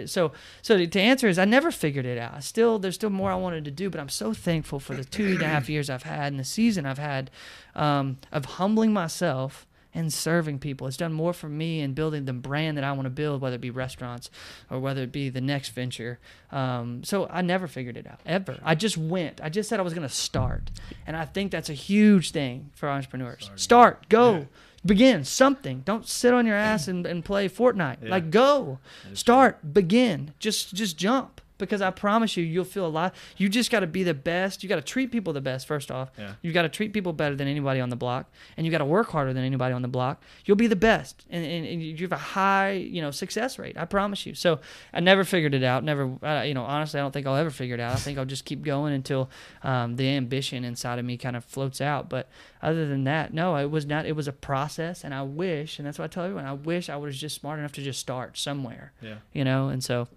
so 0.05 0.31
so 0.61 0.77
to- 0.77 0.87
to 0.87 0.99
answer 0.99 1.27
is 1.27 1.39
i 1.39 1.45
never 1.45 1.71
figured 1.71 2.05
it 2.05 2.17
out 2.17 2.33
I 2.33 2.39
still 2.39 2.79
there's 2.79 2.95
still 2.95 3.09
more 3.09 3.31
i 3.31 3.35
wanted 3.35 3.65
to 3.65 3.71
do 3.71 3.89
but 3.89 3.99
i'm 3.99 4.09
so 4.09 4.33
thankful 4.33 4.79
for 4.79 4.95
the 4.95 5.03
two 5.03 5.25
and 5.33 5.41
a 5.41 5.47
half 5.47 5.69
years 5.69 5.89
i've 5.89 6.03
had 6.03 6.31
and 6.33 6.39
the 6.39 6.43
season 6.43 6.85
i've 6.85 6.97
had 6.97 7.31
um, 7.75 8.17
of 8.31 8.45
humbling 8.45 8.93
myself 8.93 9.65
and 9.95 10.11
serving 10.11 10.59
people. 10.59 10.87
It's 10.87 10.97
done 10.97 11.13
more 11.13 11.33
for 11.33 11.47
me 11.47 11.81
in 11.81 11.93
building 11.93 12.25
the 12.25 12.33
brand 12.33 12.77
that 12.77 12.83
I 12.83 12.91
want 12.93 13.05
to 13.05 13.11
build, 13.11 13.41
whether 13.41 13.55
it 13.55 13.61
be 13.61 13.69
restaurants 13.69 14.29
or 14.69 14.79
whether 14.79 15.03
it 15.03 15.11
be 15.11 15.29
the 15.29 15.41
next 15.41 15.69
venture. 15.69 16.19
Um, 16.51 17.03
so 17.03 17.27
I 17.29 17.41
never 17.41 17.67
figured 17.67 17.97
it 17.97 18.07
out 18.07 18.19
ever. 18.25 18.57
I 18.63 18.75
just 18.75 18.97
went. 18.97 19.39
I 19.41 19.49
just 19.49 19.69
said 19.69 19.79
I 19.79 19.83
was 19.83 19.93
going 19.93 20.07
to 20.07 20.13
start, 20.13 20.71
and 21.05 21.15
I 21.15 21.25
think 21.25 21.51
that's 21.51 21.69
a 21.69 21.73
huge 21.75 22.31
thing 22.31 22.71
for 22.73 22.89
entrepreneurs. 22.89 23.51
Start, 23.55 24.09
go. 24.09 24.47
Begin 24.85 25.23
something. 25.23 25.81
Don't 25.85 26.07
sit 26.07 26.33
on 26.33 26.45
your 26.45 26.57
ass 26.57 26.87
and, 26.87 27.05
and 27.05 27.23
play 27.23 27.47
Fortnite. 27.47 28.03
Yeah. 28.03 28.09
Like 28.09 28.31
go, 28.31 28.79
start, 29.13 29.73
begin. 29.73 30.33
Just 30.39 30.73
just 30.73 30.97
jump 30.97 31.41
because 31.57 31.81
I 31.81 31.91
promise 31.91 32.35
you, 32.35 32.43
you'll 32.43 32.63
feel 32.65 32.85
a 32.85 32.87
lot. 32.89 33.13
You 33.37 33.47
just 33.49 33.69
got 33.71 33.81
to 33.81 33.87
be 33.87 34.03
the 34.03 34.13
best. 34.13 34.63
You 34.63 34.69
got 34.69 34.75
to 34.77 34.81
treat 34.81 35.11
people 35.11 35.33
the 35.33 35.41
best 35.41 35.67
first 35.67 35.91
off. 35.91 36.11
Yeah. 36.17 36.33
You 36.41 36.51
got 36.51 36.63
to 36.63 36.69
treat 36.69 36.93
people 36.93 37.13
better 37.13 37.35
than 37.35 37.47
anybody 37.47 37.79
on 37.79 37.89
the 37.89 37.95
block, 37.95 38.31
and 38.57 38.65
you 38.65 38.71
got 38.71 38.79
to 38.79 38.85
work 38.85 39.09
harder 39.09 39.33
than 39.33 39.43
anybody 39.43 39.73
on 39.73 39.81
the 39.81 39.87
block. 39.87 40.21
You'll 40.45 40.57
be 40.57 40.67
the 40.67 40.75
best, 40.75 41.25
and, 41.29 41.45
and, 41.45 41.65
and 41.65 41.81
you 41.81 41.95
have 42.05 42.11
a 42.11 42.17
high, 42.17 42.71
you 42.71 43.01
know, 43.01 43.11
success 43.11 43.57
rate. 43.59 43.77
I 43.77 43.85
promise 43.85 44.25
you. 44.25 44.33
So 44.35 44.59
I 44.93 44.99
never 44.99 45.23
figured 45.23 45.53
it 45.53 45.63
out. 45.63 45.83
Never, 45.83 46.11
uh, 46.23 46.41
you 46.41 46.53
know, 46.53 46.63
honestly, 46.63 46.99
I 46.99 47.03
don't 47.03 47.11
think 47.11 47.27
I'll 47.27 47.35
ever 47.35 47.49
figure 47.51 47.75
it 47.75 47.79
out. 47.79 47.93
I 47.93 47.97
think 47.97 48.17
I'll 48.17 48.25
just 48.25 48.45
keep 48.45 48.63
going 48.63 48.93
until 48.93 49.29
um, 49.63 49.95
the 49.95 50.07
ambition 50.09 50.63
inside 50.65 50.99
of 50.99 51.05
me 51.05 51.17
kind 51.17 51.35
of 51.35 51.45
floats 51.45 51.81
out. 51.81 52.09
But 52.09 52.29
other 52.61 52.87
than 52.87 53.03
that, 53.05 53.33
no, 53.33 53.55
it 53.57 53.69
was 53.69 53.85
not. 53.85 54.05
It 54.05 54.15
was 54.15 54.27
a 54.27 54.33
process, 54.33 55.03
and 55.03 55.13
I 55.13 55.21
wish, 55.23 55.77
and 55.79 55.87
that's 55.87 55.99
what 55.99 56.05
I 56.05 56.07
tell 56.07 56.23
everyone. 56.23 56.45
I 56.45 56.53
wish 56.53 56.89
I 56.89 56.95
was 56.97 57.17
just 57.19 57.35
smart 57.39 57.59
enough 57.59 57.73
to 57.73 57.81
just 57.81 57.99
start 57.99 58.37
somewhere, 58.37 58.93
Yeah. 59.01 59.15
you 59.33 59.43
know. 59.43 59.67
And 59.69 59.83
so, 59.83 60.07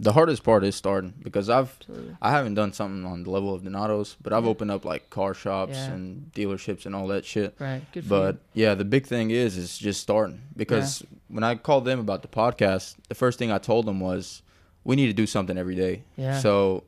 The 0.00 0.12
hardest 0.12 0.42
part 0.42 0.64
is 0.64 0.74
starting 0.74 1.14
because 1.22 1.48
I've 1.48 1.76
absolutely. 1.80 2.16
I 2.20 2.30
haven't 2.32 2.54
done 2.54 2.72
something 2.72 3.04
on 3.04 3.22
the 3.22 3.30
level 3.30 3.54
of 3.54 3.62
Donato's, 3.62 4.16
but 4.20 4.32
I've 4.32 4.44
opened 4.46 4.72
up 4.72 4.84
like 4.84 5.08
car 5.08 5.34
shops 5.34 5.74
Yeah. 5.74 5.92
and 5.92 6.32
dealerships 6.34 6.84
and 6.84 6.96
all 6.96 7.06
that 7.08 7.24
shit. 7.24 7.54
right, 7.60 7.80
good 7.92 8.02
for 8.04 8.08
But 8.08 8.34
you. 8.54 8.64
yeah, 8.64 8.74
the 8.74 8.84
big 8.84 9.06
thing 9.06 9.30
is 9.30 9.56
is 9.56 9.78
just 9.78 10.00
starting 10.00 10.40
because 10.56 11.04
when 11.28 11.44
I 11.44 11.54
called 11.54 11.84
them 11.84 12.00
about 12.00 12.22
the 12.22 12.28
podcast, 12.28 12.96
the 13.08 13.14
first 13.14 13.38
thing 13.38 13.52
I 13.52 13.58
told 13.58 13.86
them 13.86 14.00
was 14.00 14.42
we 14.82 14.96
need 14.96 15.06
to 15.06 15.12
do 15.12 15.26
something 15.26 15.56
every 15.56 15.76
day. 15.76 16.02
Yeah. 16.16 16.38
So 16.40 16.82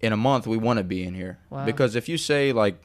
in 0.00 0.12
a 0.12 0.16
month 0.18 0.46
we 0.46 0.58
want 0.58 0.76
to 0.78 0.84
be 0.84 1.02
in 1.02 1.14
here 1.14 1.38
Wow. 1.48 1.64
because 1.64 1.94
if 1.96 2.08
you 2.10 2.18
say 2.18 2.52
like 2.52 2.76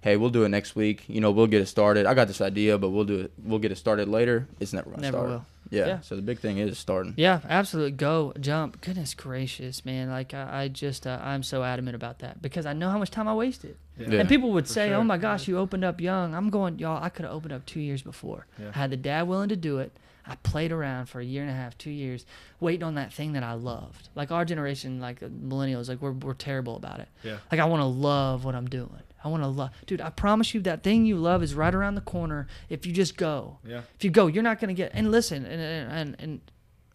hey, 0.00 0.16
we'll 0.16 0.30
do 0.30 0.44
it 0.44 0.48
next 0.48 0.76
week, 0.76 1.02
you 1.08 1.20
know, 1.20 1.30
we'll 1.32 1.48
get 1.48 1.60
it 1.60 1.66
started. 1.66 2.06
I 2.06 2.14
got 2.14 2.28
this 2.28 2.40
idea, 2.40 2.78
but 2.78 2.90
we'll 2.90 3.04
do 3.04 3.20
it 3.20 3.32
we'll 3.42 3.58
get 3.58 3.72
it 3.72 3.76
started 3.78 4.06
later. 4.06 4.46
It's 4.60 4.72
never 4.74 4.90
going 4.90 4.98
to 5.00 5.02
Never 5.02 5.16
start. 5.16 5.28
will. 5.30 5.46
Yeah. 5.70 5.86
Yeah. 5.86 6.00
So 6.00 6.16
the 6.16 6.22
big 6.22 6.38
thing 6.38 6.58
is 6.58 6.78
starting. 6.78 7.14
Yeah, 7.16 7.40
absolutely. 7.48 7.92
Go 7.92 8.32
jump. 8.40 8.80
Goodness 8.80 9.14
gracious, 9.14 9.84
man! 9.84 10.10
Like 10.10 10.34
I, 10.34 10.62
I 10.62 10.68
just, 10.68 11.06
uh, 11.06 11.18
I'm 11.22 11.42
so 11.42 11.62
adamant 11.62 11.94
about 11.94 12.20
that 12.20 12.40
because 12.42 12.66
I 12.66 12.72
know 12.72 12.90
how 12.90 12.98
much 12.98 13.10
time 13.10 13.28
I 13.28 13.34
wasted. 13.34 13.76
Yeah. 13.98 14.20
And 14.20 14.28
people 14.28 14.52
would 14.52 14.66
for 14.66 14.72
say, 14.72 14.88
sure. 14.88 14.96
"Oh 14.96 15.04
my 15.04 15.18
gosh, 15.18 15.48
you 15.48 15.58
opened 15.58 15.84
up 15.84 16.00
young." 16.00 16.34
I'm 16.34 16.50
going, 16.50 16.78
y'all. 16.78 17.02
I 17.02 17.08
could 17.08 17.24
have 17.24 17.34
opened 17.34 17.52
up 17.52 17.66
two 17.66 17.80
years 17.80 18.02
before. 18.02 18.46
Yeah. 18.58 18.70
I 18.74 18.78
had 18.78 18.90
the 18.90 18.96
dad 18.96 19.28
willing 19.28 19.48
to 19.48 19.56
do 19.56 19.78
it. 19.78 19.92
I 20.26 20.36
played 20.36 20.72
around 20.72 21.06
for 21.06 21.20
a 21.20 21.24
year 21.24 21.40
and 21.42 21.50
a 21.50 21.54
half, 21.54 21.78
two 21.78 21.90
years, 21.90 22.26
waiting 22.60 22.82
on 22.82 22.96
that 22.96 23.14
thing 23.14 23.32
that 23.32 23.42
I 23.42 23.54
loved. 23.54 24.10
Like 24.14 24.30
our 24.30 24.44
generation, 24.44 25.00
like 25.00 25.20
millennials, 25.20 25.88
like 25.88 26.02
we're 26.02 26.12
we're 26.12 26.34
terrible 26.34 26.76
about 26.76 27.00
it. 27.00 27.08
Yeah. 27.22 27.38
Like 27.50 27.60
I 27.60 27.64
want 27.64 27.80
to 27.80 27.86
love 27.86 28.44
what 28.44 28.54
I'm 28.54 28.68
doing. 28.68 29.02
I 29.24 29.28
want 29.28 29.42
to 29.42 29.48
love, 29.48 29.70
dude. 29.86 30.00
I 30.00 30.10
promise 30.10 30.54
you, 30.54 30.60
that 30.62 30.82
thing 30.82 31.04
you 31.04 31.16
love 31.16 31.42
is 31.42 31.54
right 31.54 31.74
around 31.74 31.96
the 31.96 32.00
corner. 32.00 32.46
If 32.68 32.86
you 32.86 32.92
just 32.92 33.16
go, 33.16 33.58
Yeah. 33.66 33.82
if 33.96 34.04
you 34.04 34.10
go, 34.10 34.26
you're 34.28 34.42
not 34.44 34.60
gonna 34.60 34.74
get. 34.74 34.92
And 34.94 35.10
listen, 35.10 35.44
and 35.44 35.60
and 35.92 36.16
and 36.18 36.40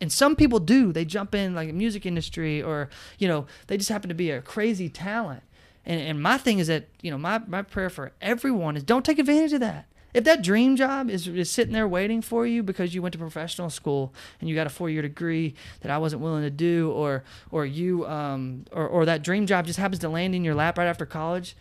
and 0.01 0.11
some 0.11 0.35
people 0.35 0.59
do. 0.59 0.91
They 0.93 1.05
jump 1.05 1.35
in 1.35 1.53
like 1.55 1.69
a 1.69 1.73
music 1.73 2.05
industry, 2.05 2.61
or 2.61 2.89
you 3.19 3.27
know, 3.27 3.45
they 3.67 3.77
just 3.77 3.89
happen 3.89 4.09
to 4.09 4.15
be 4.15 4.31
a 4.31 4.41
crazy 4.41 4.89
talent. 4.89 5.43
And 5.85 5.99
and 5.99 6.21
my 6.23 6.37
thing 6.37 6.59
is 6.59 6.67
that 6.67 6.87
you 7.01 7.11
know, 7.11 7.17
my 7.17 7.39
my 7.39 7.61
prayer 7.61 7.89
for 7.89 8.13
everyone 8.21 8.77
is 8.77 8.83
don't 8.83 9.03
take 9.03 9.19
advantage 9.19 9.53
of 9.53 9.59
that. 9.59 9.85
If 10.13 10.25
that 10.25 10.43
dream 10.43 10.75
job 10.75 11.09
is, 11.09 11.27
is 11.27 11.49
sitting 11.49 11.73
there 11.73 11.87
waiting 11.87 12.21
for 12.21 12.45
you 12.45 12.61
because 12.61 12.93
you 12.93 13.01
went 13.01 13.13
to 13.13 13.17
professional 13.17 13.71
school 13.71 14.13
and 14.39 14.47
you 14.47 14.53
got 14.53 14.67
a 14.67 14.69
four 14.69 14.87
year 14.87 15.01
degree 15.01 15.55
that 15.81 15.89
I 15.91 15.97
wasn't 15.97 16.21
willing 16.21 16.43
to 16.43 16.51
do, 16.51 16.91
or 16.91 17.23
or 17.51 17.65
you 17.65 18.05
um 18.07 18.65
or, 18.71 18.87
or 18.87 19.05
that 19.05 19.23
dream 19.23 19.45
job 19.47 19.65
just 19.65 19.79
happens 19.79 19.99
to 19.99 20.09
land 20.09 20.35
in 20.35 20.43
your 20.45 20.53
lap 20.55 20.77
right 20.77 20.85
after 20.87 21.05
college, 21.07 21.55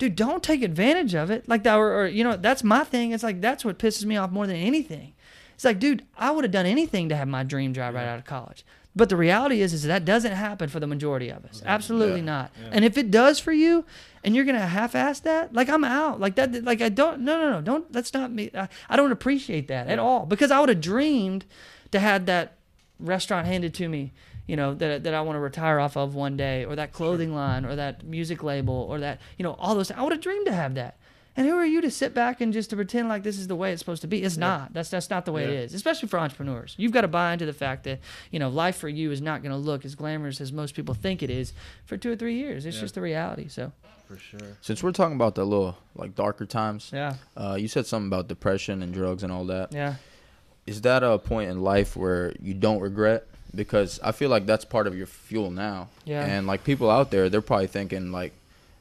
dude, 0.00 0.16
don't 0.16 0.42
take 0.42 0.62
advantage 0.62 1.14
of 1.14 1.30
it. 1.30 1.48
Like 1.48 1.62
that, 1.62 1.76
or, 1.76 2.00
or 2.02 2.06
you 2.08 2.24
know, 2.24 2.36
that's 2.36 2.64
my 2.64 2.82
thing. 2.82 3.12
It's 3.12 3.22
like 3.22 3.40
that's 3.40 3.64
what 3.64 3.78
pisses 3.78 4.04
me 4.04 4.16
off 4.16 4.32
more 4.32 4.48
than 4.48 4.56
anything. 4.56 5.12
It's 5.54 5.64
like, 5.64 5.78
dude, 5.78 6.04
I 6.18 6.32
would 6.32 6.42
have 6.42 6.50
done 6.50 6.66
anything 6.66 7.08
to 7.10 7.16
have 7.16 7.28
my 7.28 7.44
dream 7.44 7.74
job 7.74 7.94
right 7.94 8.06
out 8.08 8.18
of 8.18 8.24
college. 8.24 8.64
But 8.96 9.08
the 9.10 9.16
reality 9.16 9.60
is, 9.60 9.72
is 9.72 9.84
that 9.84 10.04
doesn't 10.04 10.32
happen 10.32 10.68
for 10.68 10.80
the 10.80 10.86
majority 10.86 11.28
of 11.28 11.44
us. 11.44 11.62
Absolutely 11.64 12.20
Yeah. 12.20 12.24
not. 12.26 12.50
And 12.72 12.84
if 12.84 12.98
it 12.98 13.12
does 13.12 13.38
for 13.38 13.52
you, 13.52 13.84
and 14.24 14.34
you're 14.34 14.44
gonna 14.44 14.66
half-ass 14.66 15.20
that, 15.20 15.54
like 15.54 15.68
I'm 15.68 15.84
out. 15.84 16.18
Like 16.18 16.34
that. 16.34 16.64
Like 16.64 16.80
I 16.80 16.88
don't. 16.88 17.20
No, 17.20 17.38
no, 17.40 17.50
no. 17.52 17.60
Don't. 17.60 17.92
That's 17.92 18.12
not 18.12 18.32
me. 18.32 18.50
I, 18.54 18.68
I 18.88 18.96
don't 18.96 19.12
appreciate 19.12 19.68
that 19.68 19.86
at 19.88 19.98
all 20.00 20.26
because 20.26 20.50
I 20.50 20.58
would 20.58 20.68
have 20.70 20.80
dreamed 20.80 21.44
to 21.92 22.00
have 22.00 22.26
that 22.26 22.54
restaurant 22.98 23.46
handed 23.46 23.74
to 23.74 23.88
me 23.88 24.12
you 24.50 24.56
know 24.56 24.74
that, 24.74 25.04
that 25.04 25.14
i 25.14 25.20
want 25.26 25.36
to 25.36 25.40
retire 25.40 25.78
off 25.84 25.96
of 25.96 26.14
one 26.14 26.36
day 26.36 26.64
or 26.64 26.74
that 26.76 26.92
clothing 26.92 27.32
line 27.34 27.64
or 27.64 27.74
that 27.76 27.94
music 28.04 28.42
label 28.42 28.78
or 28.90 28.98
that 29.00 29.20
you 29.38 29.42
know 29.44 29.54
all 29.60 29.74
those 29.74 29.90
i 29.92 30.02
would 30.02 30.12
have 30.12 30.20
dreamed 30.20 30.46
to 30.46 30.52
have 30.52 30.74
that. 30.74 30.96
And 31.36 31.46
who 31.48 31.54
are 31.56 31.64
you 31.64 31.80
to 31.82 31.90
sit 31.92 32.12
back 32.12 32.40
and 32.40 32.52
just 32.52 32.70
to 32.70 32.76
pretend 32.76 33.08
like 33.08 33.22
this 33.22 33.38
is 33.38 33.46
the 33.46 33.54
way 33.54 33.72
it's 33.72 33.80
supposed 33.80 34.02
to 34.02 34.08
be? 34.08 34.18
It's 34.24 34.36
not. 34.36 34.74
That's 34.74 34.90
that's 34.90 35.08
not 35.10 35.24
the 35.24 35.32
way 35.32 35.44
it 35.44 35.50
Yeah. 35.54 35.60
is 35.60 35.74
especially 35.74 36.08
for 36.08 36.18
entrepreneurs. 36.18 36.74
You've 36.76 36.90
got 36.92 37.02
to 37.02 37.08
buy 37.08 37.32
into 37.32 37.46
the 37.46 37.52
fact 37.52 37.84
that 37.84 38.00
you 38.32 38.40
know 38.40 38.48
life 38.48 38.76
for 38.76 38.88
you 38.88 39.12
is 39.12 39.22
not 39.22 39.40
going 39.42 39.52
to 39.52 39.56
look 39.70 39.84
as 39.84 39.94
glamorous 39.94 40.40
as 40.40 40.50
most 40.52 40.74
people 40.74 40.92
think 40.92 41.22
it 41.22 41.30
is 41.30 41.52
for 41.86 41.96
two 41.96 42.10
or 42.10 42.16
three 42.16 42.34
years. 42.34 42.66
It's 42.66 42.76
Yeah. 42.76 42.80
just 42.82 42.94
the 42.96 43.00
reality 43.00 43.46
so. 43.48 43.70
For 44.08 44.18
sure. 44.18 44.40
Since 44.60 44.82
we're 44.82 44.90
talking 45.00 45.14
about 45.14 45.36
the 45.36 45.44
little 45.44 45.78
like 45.94 46.16
darker 46.16 46.46
times, 46.46 46.90
yeah. 46.92 47.14
uh, 47.36 47.56
you 47.58 47.68
said 47.68 47.86
something 47.86 48.08
about 48.08 48.26
depression 48.26 48.82
and 48.82 48.92
drugs 48.92 49.22
and 49.22 49.32
all 49.32 49.44
that. 49.46 49.72
yeah. 49.72 49.94
Is 50.66 50.80
that 50.82 51.02
a 51.04 51.16
point 51.18 51.48
in 51.48 51.62
life 51.62 51.96
where 51.96 52.34
you 52.42 52.54
don't 52.54 52.80
regret 52.80 53.26
because 53.54 53.98
i 54.02 54.12
feel 54.12 54.30
like 54.30 54.46
that's 54.46 54.64
part 54.64 54.86
of 54.86 54.96
your 54.96 55.06
fuel 55.06 55.50
now 55.50 55.88
Yeah. 56.04 56.24
and 56.24 56.46
like 56.46 56.62
people 56.64 56.90
out 56.90 57.10
there 57.10 57.28
they're 57.28 57.40
probably 57.40 57.66
thinking 57.66 58.12
like 58.12 58.32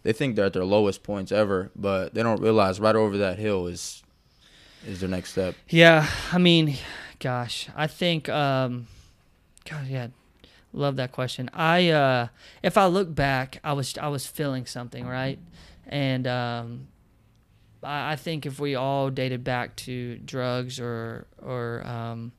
they 0.03 0.13
think 0.13 0.35
they're 0.35 0.45
at 0.45 0.53
their 0.53 0.63
lowest 0.65 1.03
points 1.03 1.31
ever 1.31 1.71
but 1.75 2.13
they 2.13 2.23
don't 2.23 2.41
realize 2.41 2.79
right 2.79 2.95
over 2.95 3.17
that 3.17 3.39
hill 3.39 3.67
is 3.67 4.03
is 4.87 5.01
their 5.01 5.09
next 5.09 5.31
step 5.31 5.55
Yeah, 5.67 6.07
I 6.31 6.37
mean, 6.37 6.77
gosh, 7.19 7.67
I 7.75 7.87
think, 7.87 8.29
um, 8.29 8.87
God, 9.69 9.87
yeah, 9.87 10.07
love 10.71 10.95
that 10.95 11.11
question. 11.11 11.49
I, 11.53 11.89
uh, 11.89 12.27
if 12.63 12.77
I 12.77 12.85
look 12.85 13.13
back, 13.13 13.59
I 13.61 13.73
was, 13.73 13.97
I 13.97 14.07
was 14.07 14.25
feeling 14.25 14.65
something, 14.65 15.05
right? 15.05 15.37
And, 15.85 16.25
um, 16.27 16.87
I, 17.83 18.13
I 18.13 18.15
think 18.15 18.45
if 18.45 18.57
we 18.57 18.75
all 18.75 19.09
dated 19.09 19.43
back 19.43 19.75
to 19.77 20.15
drugs 20.19 20.79
or, 20.79 21.27
or, 21.41 21.85
um, 21.85 22.31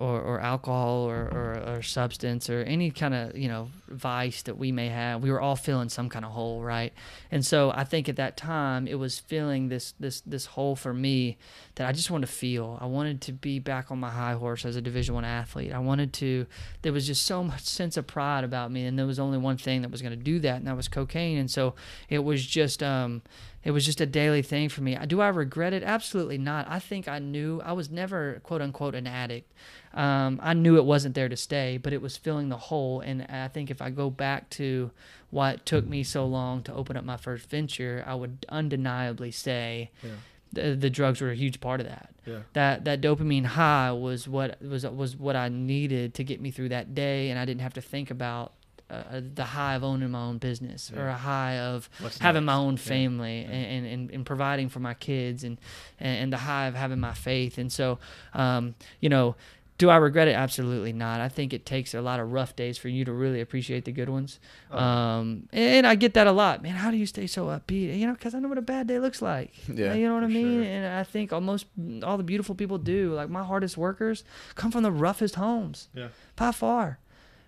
or, 0.00 0.20
or 0.20 0.40
alcohol 0.40 1.08
or, 1.08 1.28
or, 1.28 1.76
or 1.76 1.82
substance 1.82 2.48
or 2.48 2.62
any 2.62 2.90
kind 2.90 3.14
of 3.14 3.36
you 3.36 3.48
know 3.48 3.68
vice 3.88 4.42
that 4.42 4.56
we 4.56 4.72
may 4.72 4.88
have 4.88 5.22
we 5.22 5.30
were 5.30 5.40
all 5.40 5.56
feeling 5.56 5.90
some 5.90 6.08
kind 6.08 6.24
of 6.24 6.32
hole 6.32 6.62
right? 6.62 6.92
And 7.30 7.44
so 7.44 7.70
i 7.70 7.84
think 7.84 8.08
at 8.08 8.16
that 8.16 8.36
time 8.36 8.88
it 8.88 8.98
was 8.98 9.18
feeling 9.18 9.68
this 9.68 9.94
this 10.00 10.22
this 10.22 10.46
hole 10.46 10.74
for 10.74 10.94
me 10.94 11.36
that 11.74 11.86
i 11.86 11.92
just 11.92 12.10
wanted 12.10 12.26
to 12.26 12.32
feel. 12.32 12.78
I 12.80 12.86
wanted 12.86 13.20
to 13.22 13.32
be 13.32 13.58
back 13.58 13.90
on 13.90 14.00
my 14.00 14.10
high 14.10 14.32
horse 14.32 14.64
as 14.64 14.76
a 14.76 14.80
division 14.80 15.14
one 15.14 15.24
athlete. 15.24 15.72
I 15.72 15.78
wanted 15.78 16.12
to 16.14 16.46
there 16.82 16.92
was 16.92 17.06
just 17.06 17.26
so 17.26 17.44
much 17.44 17.62
sense 17.62 17.96
of 17.96 18.06
pride 18.06 18.44
about 18.44 18.72
me 18.72 18.86
and 18.86 18.98
there 18.98 19.06
was 19.06 19.18
only 19.18 19.38
one 19.38 19.58
thing 19.58 19.82
that 19.82 19.90
was 19.90 20.00
going 20.02 20.16
to 20.18 20.24
do 20.24 20.40
that 20.40 20.56
and 20.56 20.66
that 20.66 20.76
was 20.76 20.88
cocaine. 20.88 21.38
And 21.38 21.50
so 21.50 21.74
it 22.08 22.20
was 22.24 22.44
just 22.44 22.82
um 22.82 23.22
it 23.62 23.72
was 23.72 23.84
just 23.84 24.00
a 24.00 24.06
daily 24.06 24.42
thing 24.42 24.68
for 24.68 24.80
me. 24.82 24.96
Do 25.06 25.20
I 25.20 25.28
regret 25.28 25.72
it? 25.72 25.82
Absolutely 25.82 26.38
not. 26.38 26.66
I 26.68 26.78
think 26.78 27.08
I 27.08 27.18
knew 27.18 27.60
I 27.64 27.72
was 27.72 27.90
never 27.90 28.40
quote 28.42 28.62
unquote 28.62 28.94
an 28.94 29.06
addict. 29.06 29.52
Um, 29.92 30.40
I 30.42 30.54
knew 30.54 30.76
it 30.76 30.84
wasn't 30.84 31.14
there 31.14 31.28
to 31.28 31.36
stay, 31.36 31.76
but 31.76 31.92
it 31.92 32.00
was 32.00 32.16
filling 32.16 32.48
the 32.48 32.56
hole. 32.56 33.00
And 33.00 33.22
I 33.28 33.48
think 33.48 33.70
if 33.70 33.82
I 33.82 33.90
go 33.90 34.08
back 34.08 34.48
to 34.50 34.90
why 35.30 35.50
it 35.50 35.66
took 35.66 35.86
me 35.86 36.02
so 36.04 36.24
long 36.26 36.62
to 36.64 36.74
open 36.74 36.96
up 36.96 37.04
my 37.04 37.16
first 37.16 37.50
venture, 37.50 38.02
I 38.06 38.14
would 38.14 38.46
undeniably 38.48 39.30
say 39.30 39.90
Yeah. 40.02 40.10
the, 40.52 40.74
the 40.76 40.90
drugs 40.90 41.20
were 41.20 41.30
a 41.30 41.36
huge 41.36 41.60
part 41.60 41.80
of 41.80 41.86
that. 41.86 42.10
Yeah. 42.26 42.40
That 42.52 42.84
that 42.84 43.00
dopamine 43.00 43.44
high 43.46 43.92
was 43.92 44.28
what 44.28 44.60
was 44.62 44.86
was 44.86 45.16
what 45.16 45.34
I 45.36 45.48
needed 45.48 46.14
to 46.14 46.24
get 46.24 46.40
me 46.40 46.50
through 46.50 46.68
that 46.70 46.94
day, 46.94 47.30
and 47.30 47.38
I 47.38 47.44
didn't 47.44 47.62
have 47.62 47.74
to 47.74 47.80
think 47.80 48.10
about 48.10 48.52
uh, 48.90 49.20
the 49.34 49.44
high 49.44 49.74
of 49.74 49.84
owning 49.84 50.10
my 50.10 50.20
own 50.22 50.38
business 50.38 50.90
or 50.92 51.04
Yeah. 51.04 51.14
a 51.14 51.18
high 51.18 51.58
of 51.58 51.88
What's 52.00 52.18
having 52.18 52.44
my 52.44 52.54
own 52.54 52.76
family 52.76 53.42
Yeah. 53.42 53.48
and, 53.50 53.86
and, 53.86 54.10
and 54.10 54.26
providing 54.26 54.68
for 54.68 54.80
my 54.80 54.94
kids 54.94 55.44
and, 55.44 55.58
and, 55.98 56.24
and 56.24 56.32
the 56.32 56.38
high 56.38 56.66
of 56.66 56.74
having 56.74 57.00
my 57.00 57.14
faith. 57.14 57.58
And 57.58 57.70
so, 57.72 57.98
um, 58.34 58.74
you 59.00 59.08
know, 59.08 59.36
do 59.78 59.88
I 59.88 59.96
regret 59.96 60.28
it? 60.28 60.32
Absolutely 60.34 60.92
not. 60.92 61.22
I 61.22 61.30
think 61.30 61.54
it 61.54 61.64
takes 61.64 61.94
a 61.94 62.02
lot 62.02 62.20
of 62.20 62.32
rough 62.32 62.54
days 62.54 62.76
for 62.76 62.88
you 62.90 63.02
to 63.06 63.12
really 63.14 63.40
appreciate 63.40 63.86
the 63.86 63.92
good 63.92 64.10
ones. 64.10 64.38
Oh. 64.70 64.78
Um, 64.78 65.48
and 65.54 65.86
I 65.86 65.94
get 65.94 66.12
that 66.14 66.26
a 66.26 66.32
lot, 66.32 66.62
man. 66.62 66.74
How 66.74 66.90
do 66.90 66.98
you 66.98 67.06
stay 67.06 67.26
so 67.26 67.46
upbeat? 67.46 67.98
You 67.98 68.06
know, 68.06 68.12
because 68.12 68.34
I 68.34 68.40
know 68.40 68.48
what 68.48 68.58
a 68.58 68.62
bad 68.62 68.88
day 68.88 68.98
looks 68.98 69.22
like. 69.22 69.52
Yeah, 69.74 69.94
you 69.94 70.06
know 70.06 70.12
what 70.14 70.24
I 70.24 70.26
mean. 70.26 70.62
sure. 70.64 70.70
And 70.70 70.86
I 70.86 71.02
think 71.04 71.32
almost 71.32 71.64
all 72.02 72.18
the 72.18 72.22
beautiful 72.24 72.54
people 72.54 72.76
do. 72.76 73.14
Like 73.14 73.30
my 73.30 73.42
hardest 73.42 73.78
workers 73.78 74.22
come 74.54 74.70
from 74.70 74.82
the 74.82 74.92
roughest 74.92 75.36
homes 75.36 75.88
Yeah. 75.94 76.08
by 76.36 76.52
far. 76.52 76.98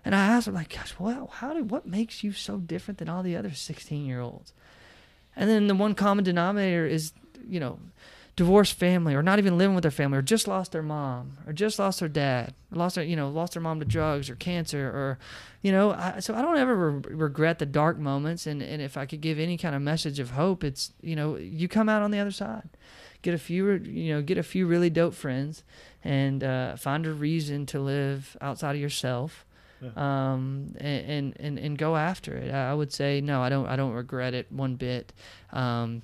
And 0.05 0.13
I 0.13 0.25
asked 0.25 0.47
him, 0.47 0.53
like, 0.53 0.73
gosh, 0.75 0.95
well, 0.99 1.27
how 1.27 1.53
do 1.53 1.63
what 1.63 1.85
makes 1.85 2.23
you 2.23 2.33
so 2.33 2.57
different 2.57 2.97
than 2.97 3.09
all 3.09 3.23
the 3.23 3.37
other 3.37 3.51
16 3.51 4.05
year 4.05 4.19
olds? 4.19 4.53
And 5.35 5.49
then 5.49 5.67
the 5.67 5.75
one 5.75 5.95
common 5.95 6.23
denominator 6.23 6.85
is, 6.85 7.13
you 7.47 7.59
know, 7.59 7.79
divorced 8.35 8.73
family 8.73 9.13
or 9.13 9.21
not 9.21 9.37
even 9.37 9.57
living 9.57 9.75
with 9.75 9.83
their 9.83 9.91
family 9.91 10.17
or 10.17 10.21
just 10.21 10.47
lost 10.47 10.71
their 10.71 10.81
mom 10.81 11.37
or 11.45 11.53
just 11.53 11.77
lost 11.77 11.99
their 11.99 12.09
dad 12.09 12.53
or 12.71 12.79
lost 12.79 12.95
their 12.95 13.03
you 13.03 13.15
know 13.15 13.29
lost 13.29 13.53
their 13.53 13.61
mom 13.61 13.79
to 13.79 13.85
drugs 13.85 14.27
or 14.27 14.35
cancer 14.35 14.87
or 14.87 15.19
you 15.61 15.71
know 15.71 15.91
I, 15.91 16.19
so 16.19 16.33
i 16.33 16.41
don't 16.41 16.57
ever 16.57 16.89
re- 16.89 17.13
regret 17.13 17.59
the 17.59 17.67
dark 17.67 17.99
moments 17.99 18.47
and, 18.47 18.63
and 18.63 18.81
if 18.81 18.97
i 18.97 19.05
could 19.05 19.21
give 19.21 19.37
any 19.37 19.55
kind 19.55 19.75
of 19.75 19.83
message 19.83 20.17
of 20.17 20.31
hope 20.31 20.63
it's 20.63 20.93
you 20.99 21.15
know 21.15 21.37
you 21.37 21.67
come 21.67 21.87
out 21.87 22.01
on 22.01 22.09
the 22.09 22.17
other 22.17 22.31
side 22.31 22.69
get 23.21 23.35
a 23.35 23.37
few 23.37 23.71
you 23.73 24.15
know 24.15 24.23
get 24.23 24.39
a 24.39 24.43
few 24.43 24.65
really 24.65 24.89
dope 24.89 25.13
friends 25.13 25.63
and 26.03 26.43
uh, 26.43 26.75
find 26.75 27.05
a 27.05 27.13
reason 27.13 27.67
to 27.67 27.79
live 27.79 28.35
outside 28.41 28.75
of 28.75 28.81
yourself 28.81 29.45
um, 29.95 30.75
and, 30.77 31.35
and, 31.39 31.59
and, 31.59 31.77
go 31.77 31.95
after 31.95 32.35
it. 32.35 32.53
I 32.53 32.71
I 32.71 32.73
would 32.73 32.91
say 32.91 33.21
no, 33.21 33.41
I 33.41 33.49
don't. 33.49 33.67
I 33.67 33.75
don't 33.75 33.93
regret 33.93 34.33
it 34.33 34.51
one 34.51 34.75
bit. 34.75 35.13
Um, 35.51 36.01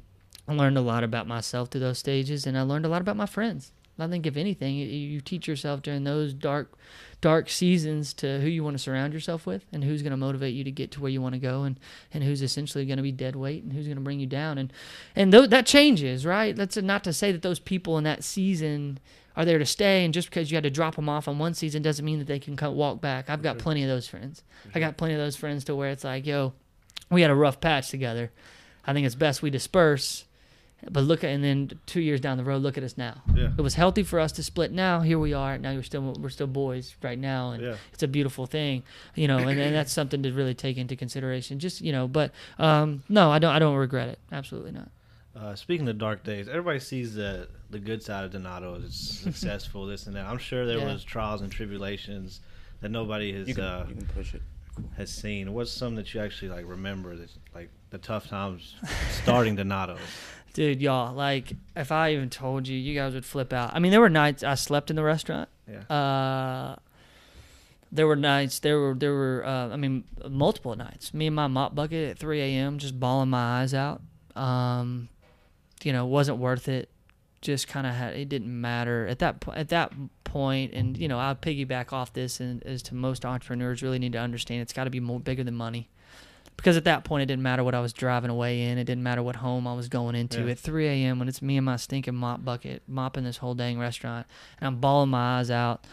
I 0.48 0.54
learned 0.54 0.78
a 0.78 0.82
lot 0.82 1.04
about 1.04 1.28
myself 1.28 1.70
through 1.70 1.82
those 1.82 2.00
stages, 2.00 2.48
and 2.48 2.58
I 2.58 2.62
learned 2.63 2.86
a 2.86 2.89
lot 2.89 3.02
about 3.02 3.15
my 3.15 3.26
friends. 3.26 3.72
I 4.00 4.08
think 4.08 4.26
if 4.26 4.38
anything, 4.38 4.76
you, 4.76 4.86
you 4.86 5.22
teach 5.22 5.48
yourself 5.48 5.82
during 5.82 6.04
those 6.04 6.34
dark, 6.34 6.78
dark 7.22 7.50
seasons 7.50 8.13
to 8.15 8.39
who 8.39 8.48
you 8.48 8.63
want 8.63 8.78
to 8.78 8.82
surround 8.82 9.13
yourself 9.13 9.46
with, 9.46 9.65
and 9.72 9.84
who's 9.84 10.02
going 10.02 10.12
to 10.12 10.18
motivate 10.18 10.54
you 10.54 10.63
to 10.63 10.72
get 10.72 10.92
to 10.92 11.02
where 11.02 11.12
you 11.12 11.22
want 11.22 11.34
to 11.34 11.39
go, 11.39 11.63
and 11.63 11.80
and 12.13 12.24
who's 12.24 12.42
essentially 12.42 12.86
going 12.86 12.98
to 12.98 13.04
be 13.04 13.12
dead 13.12 13.36
weight, 13.36 13.63
and 13.63 13.74
who's 13.74 13.86
going 13.86 13.98
to 13.98 14.04
bring 14.04 14.20
you 14.20 14.28
down, 14.28 14.58
and 14.58 14.72
and 15.15 15.32
th- 15.32 15.50
that 15.50 15.65
changes, 15.65 16.26
right? 16.26 16.56
That's 16.56 16.78
not 16.78 17.04
to 17.04 17.13
say 17.13 17.32
that 17.32 17.42
those 17.42 17.60
people 17.60 17.98
in 17.98 18.04
that 18.06 18.24
season 18.24 19.00
are 19.39 19.45
there 19.45 19.58
to 19.58 19.65
stay, 19.65 20.04
and 20.04 20.13
just 20.13 20.30
because 20.30 20.52
you 20.52 20.56
had 20.58 20.65
to 20.65 20.69
drop 20.69 20.95
them 20.97 21.08
off 21.08 21.28
on 21.30 21.39
one 21.39 21.54
season 21.54 21.82
doesn't 21.82 22.04
mean 22.04 22.19
that 22.19 22.28
they 22.28 22.39
can 22.39 22.56
come 22.58 22.75
walk 22.75 22.99
back. 22.99 23.30
I've 23.30 23.41
got 23.41 23.58
plenty 23.58 23.82
of 23.84 23.89
those 23.89 24.06
friends. 24.08 24.43
I 24.75 24.80
got 24.80 24.97
plenty 24.97 25.13
of 25.13 25.19
those 25.19 25.38
friends 25.38 25.63
to 25.65 25.75
where 25.75 25.89
it's 25.89 26.04
like, 26.04 26.25
yo, 26.28 26.54
we 27.10 27.21
had 27.21 27.32
a 27.32 27.36
rough 27.36 27.62
patch 27.62 27.89
together. 27.89 28.32
I 28.86 28.91
think 28.93 29.06
it's 29.06 29.15
best 29.15 29.41
we 29.41 29.49
disperse. 29.49 30.25
But 30.89 31.04
look 31.04 31.25
at 31.25 31.30
and 31.32 31.43
then 31.43 31.71
two 31.86 31.99
years 31.99 32.21
down 32.21 32.38
the 32.38 32.43
road, 32.45 32.62
look 32.62 32.78
at 32.78 32.84
us 32.86 32.97
now. 32.97 33.21
Yeah. 33.36 33.52
It 33.58 33.62
was 33.62 33.75
healthy 33.75 34.04
for 34.04 34.17
us 34.17 34.32
to 34.34 34.43
split. 34.43 34.71
Now 34.71 35.02
here 35.02 35.19
we 35.19 35.34
are. 35.34 35.58
Now 35.58 35.71
you're 35.71 35.84
still 35.84 36.15
we're 36.21 36.30
still 36.30 36.47
boys 36.47 36.95
right 37.04 37.19
now, 37.19 37.52
and 37.52 37.62
Yeah. 37.63 37.75
it's 37.91 38.02
a 38.04 38.08
beautiful 38.08 38.45
thing, 38.45 38.84
you 39.13 39.28
know. 39.28 39.39
And, 39.39 39.60
and 39.60 39.75
that's 39.75 39.91
something 39.91 40.23
to 40.23 40.32
really 40.32 40.54
take 40.54 40.78
into 40.78 40.95
consideration. 40.95 41.60
Just 41.60 41.82
you 41.82 41.91
know, 41.91 42.08
but 42.08 42.32
um, 42.58 43.04
no, 43.10 43.30
I 43.30 43.39
don't. 43.39 43.54
I 43.54 43.60
don't 43.60 43.75
regret 43.75 44.08
it. 44.08 44.19
Absolutely 44.32 44.71
not. 44.71 44.89
Uh, 45.39 45.56
speaking 45.56 45.88
of 45.88 45.97
dark 45.97 46.23
days, 46.23 46.47
everybody 46.49 46.80
sees 46.80 47.13
the 47.15 47.47
the 47.69 47.80
good 47.80 48.04
side 48.04 48.25
of 48.25 48.32
Donato. 48.32 48.75
It's 48.84 48.99
successful, 49.23 49.86
this 49.86 50.06
and 50.08 50.15
that. 50.15 50.25
I'm 50.25 50.38
sure 50.38 50.65
there 50.65 50.80
Yeah. 50.80 50.91
was 50.91 51.04
trials 51.04 51.41
and 51.41 51.52
tribulations 51.52 52.41
that 52.82 52.89
nobody 52.89 53.32
has 53.34 53.47
You 53.47 53.56
can, 53.56 53.63
uh, 53.63 53.86
you 53.88 53.95
can 53.95 54.06
push 54.08 54.34
it. 54.34 54.41
has 54.97 55.10
seen. 55.12 55.54
What's 55.54 55.71
some 55.71 55.95
that 55.95 56.13
you 56.13 56.21
actually 56.21 56.49
like 56.49 56.65
remember? 56.67 57.15
That 57.15 57.30
like 57.56 57.69
the 57.91 57.97
tough 57.99 58.28
times 58.28 58.75
starting 59.23 59.56
Donato. 59.56 59.97
Dude, 60.54 60.82
y'all, 60.82 61.13
like 61.13 61.54
if 61.75 61.91
I 61.91 62.13
even 62.13 62.30
told 62.30 62.67
you, 62.67 62.78
you 62.78 62.95
guys 62.95 63.13
would 63.13 63.25
flip 63.25 63.54
out. 63.54 63.71
I 63.73 63.80
mean, 63.80 63.91
there 63.91 64.02
were 64.02 64.10
nights 64.10 64.43
I 64.43 64.56
slept 64.56 64.89
in 64.89 64.95
the 64.95 65.04
restaurant. 65.04 65.47
Yeah. 65.69 65.82
Uh, 65.95 66.75
there 67.91 68.08
were 68.08 68.15
nights. 68.15 68.60
There 68.60 68.80
were 68.80 68.93
there 68.95 69.13
were. 69.13 69.45
Uh, 69.45 69.69
I 69.69 69.78
mean, 69.78 70.04
multiple 70.28 70.75
nights. 70.75 71.13
Me 71.13 71.28
and 71.28 71.36
my 71.36 71.47
mop 71.47 71.75
bucket 71.75 72.10
at 72.12 72.19
3 72.19 72.41
a.m. 72.41 72.78
just 72.80 72.99
bawling 72.99 73.30
my 73.30 73.62
eyes 73.62 73.73
out. 73.73 74.02
Um, 74.36 75.10
you 75.84 75.94
know, 75.94 76.06
wasn't 76.06 76.38
worth 76.38 76.68
it. 76.68 76.89
Just 77.42 77.68
kind 77.68 77.88
of 77.88 77.94
had. 77.94 78.15
It 78.15 78.28
didn't 78.28 78.50
matter 78.60 79.08
at 79.08 79.20
that 79.20 79.44
at 79.56 79.70
that 79.70 79.94
point. 80.26 80.74
And 80.74 80.98
you 80.98 81.08
know, 81.08 81.20
I'll 81.20 81.36
piggyback 81.36 81.94
off 81.94 82.12
this, 82.12 82.39
and 82.39 82.62
as 82.63 82.84
to 82.84 82.96
most 82.96 83.26
entrepreneurs 83.26 83.82
really 83.82 84.00
need 84.00 84.13
to 84.13 84.20
understand, 84.20 84.62
it's 84.62 84.74
got 84.74 84.84
to 84.86 84.89
be 84.89 85.00
more 85.00 85.20
bigger 85.20 85.44
than 85.44 85.56
money 85.56 85.89
because 86.60 86.76
at 86.76 86.84
that 86.84 87.06
point 87.06 87.24
it 87.24 87.26
didn't 87.28 87.42
matter 87.42 87.63
what 87.63 87.74
I 87.74 87.80
was 87.80 87.94
driving 87.94 88.30
away 88.30 88.63
in. 88.63 88.78
It 88.78 88.84
didn't 88.84 89.04
matter 89.04 89.24
what 89.24 89.38
home 89.38 89.65
I 89.65 89.74
was 89.74 89.88
going 89.88 90.13
into. 90.13 90.44
Yeah. 90.44 90.52
At 90.52 90.60
3 90.60 90.88
a.m. 90.88 91.18
when 91.18 91.30
it's 91.30 91.42
me 91.42 91.56
and 91.56 91.65
my 91.65 91.78
stinking 91.78 92.15
mop 92.15 92.44
bucket 92.44 92.84
mopping 92.86 93.24
this 93.24 93.38
whole 93.38 93.56
dang 93.56 93.80
restaurant, 93.80 94.28
and 94.60 94.68
I'm 94.68 94.82
bawling 94.82 95.10
my 95.10 95.39
eyes 95.39 95.50
out. 95.50 95.86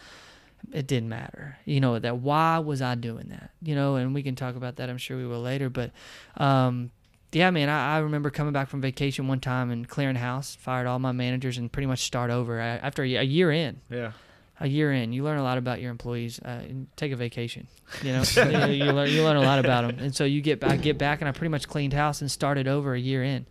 It 0.73 0.85
didn't 0.85 1.07
matter, 1.07 1.57
you 1.63 1.79
know 1.79 1.97
that. 1.97 2.17
Why 2.17 2.59
was 2.59 2.81
I 2.81 2.95
doing 2.95 3.29
that? 3.29 3.51
You 3.61 3.75
know, 3.75 3.95
and 3.95 4.13
we 4.13 4.23
can 4.23 4.35
talk 4.35 4.57
about 4.57 4.75
that. 4.77 4.89
I'm 4.89 4.97
sure 4.97 5.15
we 5.15 5.25
will 5.25 5.39
later. 5.39 5.69
But, 5.69 5.91
um, 6.35 6.91
yeah, 7.31 7.49
man, 7.51 7.69
I, 7.69 7.95
I 7.95 7.99
remember 7.99 8.29
coming 8.29 8.53
back 8.53 8.69
from 8.69 8.81
vacation 8.81 9.27
one 9.27 9.39
time 9.39 9.69
and 9.71 9.87
clearing 9.87 10.15
house, 10.15 10.55
fired 10.55 10.87
all 10.87 10.99
my 10.99 11.11
managers, 11.11 11.57
and 11.57 11.71
pretty 11.71 11.87
much 11.87 12.03
start 12.03 12.31
over 12.31 12.59
I, 12.61 12.67
after 12.77 13.03
a, 13.03 13.15
a 13.15 13.23
year 13.23 13.51
in 13.51 13.81
Yeah. 13.89 14.11
a 14.59 14.67
year 14.67 14.91
in, 14.93 15.13
you 15.13 15.23
learn 15.23 15.37
a 15.37 15.43
lot 15.43 15.57
about 15.57 15.81
your 15.81 15.91
employees. 15.91 16.39
Uh, 16.43 16.47
and 16.67 16.87
take 16.95 17.11
a 17.11 17.15
vacation, 17.15 17.67
you 18.01 18.11
know. 18.13 18.23
you, 18.67 18.85
you 18.85 18.91
learn 18.93 19.09
you 19.11 19.23
learn 19.23 19.37
a 19.37 19.41
lot 19.41 19.59
about 19.59 19.81
them, 19.87 19.99
and 19.99 20.15
so 20.15 20.23
you 20.25 20.41
get 20.41 20.59
back 20.59 20.81
get 20.81 20.97
back, 20.97 21.21
and 21.21 21.27
I 21.29 21.31
pretty 21.31 21.49
much 21.51 21.67
cleaned 21.67 21.93
house 21.93 22.21
and 22.21 22.31
started 22.31 22.67
over 22.67 22.93
a 22.93 22.99
year 22.99 23.23
in. 23.23 23.45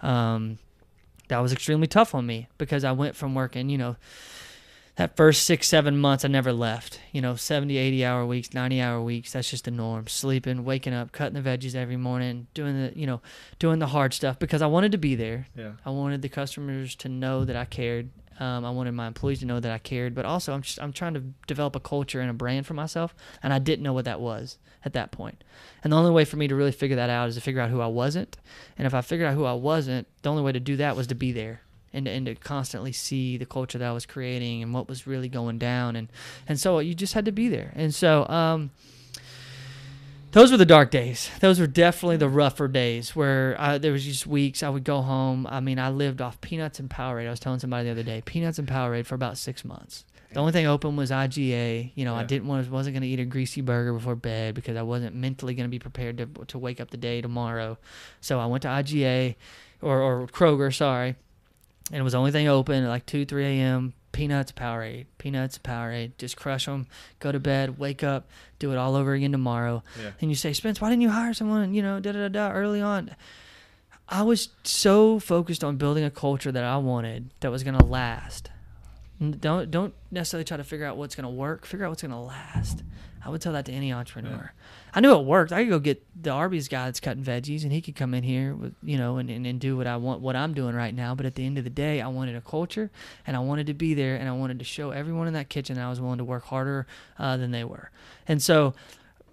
Um, 0.00 0.58
that 1.28 1.38
was 1.40 1.52
extremely 1.52 1.88
tough 1.88 2.14
on 2.14 2.24
me 2.24 2.46
because 2.58 2.84
I 2.84 2.92
went 2.92 3.16
from 3.16 3.34
working, 3.34 3.68
you 3.68 3.78
know, 3.78 3.96
that 4.96 5.16
first 5.16 5.44
six 5.44 5.68
seven 5.68 5.98
months 5.98 6.24
I 6.24 6.28
never 6.28 6.52
left. 6.52 7.00
You 7.12 7.20
know, 7.20 7.36
70, 7.36 7.76
80 7.76 8.04
hour 8.04 8.26
weeks, 8.26 8.52
ninety 8.52 8.80
hour 8.80 9.00
weeks. 9.00 9.32
That's 9.32 9.50
just 9.50 9.66
the 9.66 9.70
norm. 9.70 10.06
Sleeping, 10.08 10.64
waking 10.64 10.94
up, 10.94 11.12
cutting 11.12 11.40
the 11.40 11.48
veggies 11.48 11.74
every 11.74 11.96
morning, 11.96 12.46
doing 12.54 12.74
the 12.74 12.98
you 12.98 13.06
know, 13.06 13.20
doing 13.58 13.78
the 13.78 13.86
hard 13.86 14.14
stuff 14.14 14.38
because 14.38 14.62
I 14.62 14.66
wanted 14.66 14.92
to 14.92 14.98
be 14.98 15.14
there. 15.14 15.46
Yeah. 15.56 15.72
I 15.84 15.90
wanted 15.90 16.22
the 16.22 16.28
customers 16.28 16.94
to 16.96 17.08
know 17.08 17.44
that 17.44 17.56
I 17.56 17.66
cared. 17.66 18.10
Um, 18.38 18.66
I 18.66 18.70
wanted 18.70 18.92
my 18.92 19.06
employees 19.06 19.38
to 19.40 19.46
know 19.46 19.60
that 19.60 19.72
I 19.72 19.78
cared, 19.78 20.14
but 20.14 20.24
also 20.24 20.52
I'm 20.52 20.62
just 20.62 20.80
I'm 20.80 20.92
trying 20.92 21.14
to 21.14 21.20
develop 21.46 21.76
a 21.76 21.80
culture 21.80 22.20
and 22.20 22.30
a 22.30 22.34
brand 22.34 22.66
for 22.66 22.74
myself, 22.74 23.14
and 23.42 23.52
I 23.52 23.58
didn't 23.58 23.82
know 23.82 23.92
what 23.92 24.06
that 24.06 24.20
was 24.20 24.58
at 24.84 24.92
that 24.94 25.10
point. 25.10 25.42
And 25.82 25.92
the 25.92 25.96
only 25.96 26.10
way 26.10 26.24
for 26.24 26.36
me 26.36 26.48
to 26.48 26.54
really 26.54 26.72
figure 26.72 26.96
that 26.96 27.10
out 27.10 27.28
is 27.28 27.34
to 27.34 27.40
figure 27.40 27.60
out 27.60 27.70
who 27.70 27.80
I 27.80 27.86
wasn't. 27.86 28.36
And 28.78 28.86
if 28.86 28.94
I 28.94 29.00
figured 29.00 29.28
out 29.28 29.34
who 29.34 29.44
I 29.44 29.54
wasn't, 29.54 30.06
the 30.22 30.30
only 30.30 30.42
way 30.42 30.52
to 30.52 30.60
do 30.60 30.76
that 30.76 30.96
was 30.96 31.06
to 31.08 31.14
be 31.14 31.32
there 31.32 31.62
and 31.92 32.06
and 32.06 32.26
to 32.26 32.34
constantly 32.34 32.92
see 32.92 33.36
the 33.36 33.46
culture 33.46 33.78
that 33.78 33.88
I 33.88 33.92
was 33.92 34.06
creating 34.06 34.62
and 34.62 34.72
what 34.74 34.88
was 34.88 35.06
really 35.06 35.28
going 35.28 35.58
down, 35.58 35.96
and 35.96 36.08
and 36.48 36.58
so 36.58 36.78
you 36.78 36.94
just 36.94 37.14
had 37.14 37.24
to 37.24 37.32
be 37.32 37.48
there. 37.48 37.72
And 37.74 37.94
so 37.94 38.26
um, 38.28 38.70
those 40.32 40.50
were 40.50 40.58
the 40.58 40.66
dark 40.66 40.90
days. 40.90 41.30
Those 41.40 41.58
were 41.58 41.66
definitely 41.66 42.18
the 42.18 42.28
rougher 42.28 42.68
days 42.68 43.16
where 43.16 43.56
I, 43.58 43.78
there 43.78 43.92
was 43.92 44.04
just 44.04 44.26
weeks 44.26 44.62
I 44.62 44.68
would 44.68 44.84
go 44.84 45.00
home. 45.00 45.46
I 45.48 45.60
mean, 45.60 45.78
I 45.78 45.88
lived 45.88 46.20
off 46.20 46.40
peanuts 46.40 46.78
and 46.78 46.90
Powerade. 46.90 47.26
I 47.26 47.30
was 47.30 47.40
telling 47.40 47.58
somebody 47.58 47.84
the 47.84 47.92
other 47.92 48.02
day, 48.02 48.22
peanuts 48.24 48.58
and 48.58 48.68
Powerade 48.68 49.06
for 49.06 49.14
about 49.14 49.38
six 49.38 49.64
months. 49.64 50.04
The 50.32 50.40
only 50.40 50.52
thing 50.52 50.66
open 50.66 50.96
was 50.96 51.10
IGA. 51.10 51.92
You 51.94 52.04
know, 52.04 52.14
I 52.14 52.24
didn't 52.24 52.48
want 52.48 52.68
wasn't 52.70 52.92
going 52.92 53.02
to 53.02 53.08
eat 53.08 53.20
a 53.20 53.24
greasy 53.24 53.62
burger 53.62 53.94
before 53.94 54.16
bed 54.16 54.54
because 54.54 54.76
I 54.76 54.82
wasn't 54.82 55.16
mentally 55.16 55.54
going 55.54 55.64
to 55.64 55.70
be 55.70 55.78
prepared 55.78 56.18
to 56.18 56.26
to 56.26 56.58
wake 56.58 56.80
up 56.80 56.90
the 56.90 56.98
day 56.98 57.22
tomorrow. 57.22 57.78
So 58.20 58.38
I 58.38 58.44
went 58.44 58.60
to 58.62 58.68
IGA 58.68 59.36
or 59.80 60.02
or 60.02 60.26
Kroger, 60.26 60.74
sorry, 60.74 61.16
and 61.90 62.00
it 62.00 62.02
was 62.02 62.12
the 62.12 62.18
only 62.18 62.32
thing 62.32 62.48
open 62.48 62.84
at 62.84 62.88
like 62.88 63.06
2, 63.06 63.24
3 63.26 63.44
a.m. 63.44 63.94
Peanuts, 64.12 64.50
Powerade, 64.50 65.06
peanuts, 65.18 65.58
Powerade. 65.58 66.12
Just 66.16 66.36
crush 66.36 66.64
them, 66.66 66.86
go 67.20 67.30
to 67.30 67.38
bed, 67.38 67.78
wake 67.78 68.02
up, 68.02 68.28
do 68.58 68.72
it 68.72 68.78
all 68.78 68.96
over 68.96 69.12
again 69.12 69.32
tomorrow. 69.32 69.82
Yeah. 70.02 70.12
And 70.20 70.30
you 70.30 70.34
say, 70.36 70.52
Spence, 70.52 70.80
why 70.80 70.88
didn't 70.88 71.02
you 71.02 71.10
hire 71.10 71.34
someone, 71.34 71.74
you 71.74 71.82
know, 71.82 72.00
da 72.00 72.12
da 72.12 72.28
da 72.28 72.28
da 72.28 72.52
early 72.52 72.80
on? 72.80 73.14
I 74.08 74.22
was 74.22 74.50
so 74.62 75.18
focused 75.18 75.64
on 75.64 75.76
building 75.76 76.04
a 76.04 76.10
culture 76.10 76.52
that 76.52 76.64
I 76.64 76.76
wanted 76.78 77.30
that 77.40 77.50
was 77.50 77.62
going 77.62 77.76
to 77.76 77.84
last. 77.84 78.50
Don't 79.18 79.70
don't 79.70 79.94
necessarily 80.10 80.44
try 80.44 80.56
to 80.58 80.64
figure 80.64 80.86
out 80.86 80.96
what's 80.96 81.14
going 81.14 81.24
to 81.24 81.30
work. 81.30 81.66
Figure 81.66 81.86
out 81.86 81.90
what's 81.90 82.02
going 82.02 82.12
to 82.12 82.18
last. 82.18 82.82
I 83.26 83.28
would 83.28 83.40
tell 83.40 83.54
that 83.54 83.64
to 83.64 83.72
any 83.72 83.92
entrepreneur. 83.92 84.52
I 84.94 85.00
knew 85.00 85.12
it 85.18 85.24
worked. 85.24 85.50
I 85.50 85.64
could 85.64 85.70
go 85.70 85.78
get 85.80 86.00
the 86.22 86.30
Arby's 86.30 86.68
guy 86.68 86.84
that's 86.84 87.00
cutting 87.00 87.24
veggies, 87.24 87.64
and 87.64 87.72
he 87.72 87.82
could 87.82 87.96
come 87.96 88.14
in 88.14 88.22
here 88.22 88.54
with 88.54 88.72
you 88.84 88.96
know 88.96 89.16
and, 89.16 89.28
and, 89.28 89.44
and 89.44 89.58
do 89.58 89.76
what 89.76 89.88
I 89.88 89.96
want, 89.96 90.20
what 90.20 90.36
I'm 90.36 90.54
doing 90.54 90.76
right 90.76 90.94
now. 90.94 91.16
But 91.16 91.26
at 91.26 91.34
the 91.34 91.44
end 91.44 91.58
of 91.58 91.64
the 91.64 91.70
day, 91.70 92.00
I 92.00 92.06
wanted 92.06 92.36
a 92.36 92.40
culture, 92.40 92.88
and 93.26 93.36
I 93.36 93.40
wanted 93.40 93.66
to 93.66 93.74
be 93.74 93.94
there, 93.94 94.14
and 94.14 94.28
I 94.28 94.32
wanted 94.32 94.60
to 94.60 94.64
show 94.64 94.92
everyone 94.92 95.26
in 95.26 95.32
that 95.32 95.48
kitchen 95.48 95.74
that 95.74 95.84
I 95.84 95.90
was 95.90 96.00
willing 96.00 96.18
to 96.18 96.24
work 96.24 96.44
harder 96.44 96.86
uh, 97.18 97.36
than 97.36 97.50
they 97.50 97.64
were. 97.64 97.90
And 98.28 98.40
so 98.40 98.74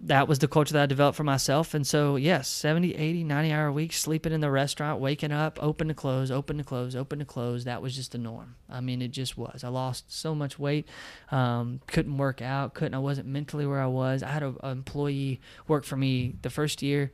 that 0.05 0.27
was 0.27 0.39
the 0.39 0.47
culture 0.49 0.73
that 0.73 0.83
I 0.83 0.85
developed 0.85 1.15
for 1.15 1.23
myself. 1.23 1.73
And 1.73 1.87
so, 1.87 2.17
yes, 2.17 2.49
70, 2.49 2.95
80, 2.95 3.23
90 3.23 3.51
hour 3.51 3.71
weeks, 3.71 3.99
sleeping 3.99 4.33
in 4.33 4.41
the 4.41 4.51
restaurant, 4.51 4.99
waking 4.99 5.31
up, 5.31 5.57
open 5.61 5.87
to 5.87 5.93
close, 5.93 6.29
open 6.29 6.57
to 6.57 6.63
close, 6.63 6.95
open 6.95 7.19
to 7.19 7.25
close. 7.25 7.63
That 7.63 7.81
was 7.81 7.95
just 7.95 8.11
the 8.11 8.17
norm. 8.17 8.55
I 8.69 8.81
mean, 8.81 9.01
it 9.01 9.11
just 9.11 9.37
was. 9.37 9.63
I 9.63 9.69
lost 9.69 10.11
so 10.11 10.35
much 10.35 10.59
weight, 10.59 10.87
um, 11.31 11.79
couldn't 11.87 12.17
work 12.17 12.41
out, 12.41 12.73
couldn't, 12.73 12.93
I 12.93 12.99
wasn't 12.99 13.27
mentally 13.27 13.65
where 13.65 13.79
I 13.79 13.87
was. 13.87 14.23
I 14.23 14.29
had 14.29 14.43
an 14.43 14.57
employee 14.61 15.39
work 15.67 15.85
for 15.85 15.95
me 15.95 16.35
the 16.41 16.49
first 16.49 16.81
year. 16.81 17.11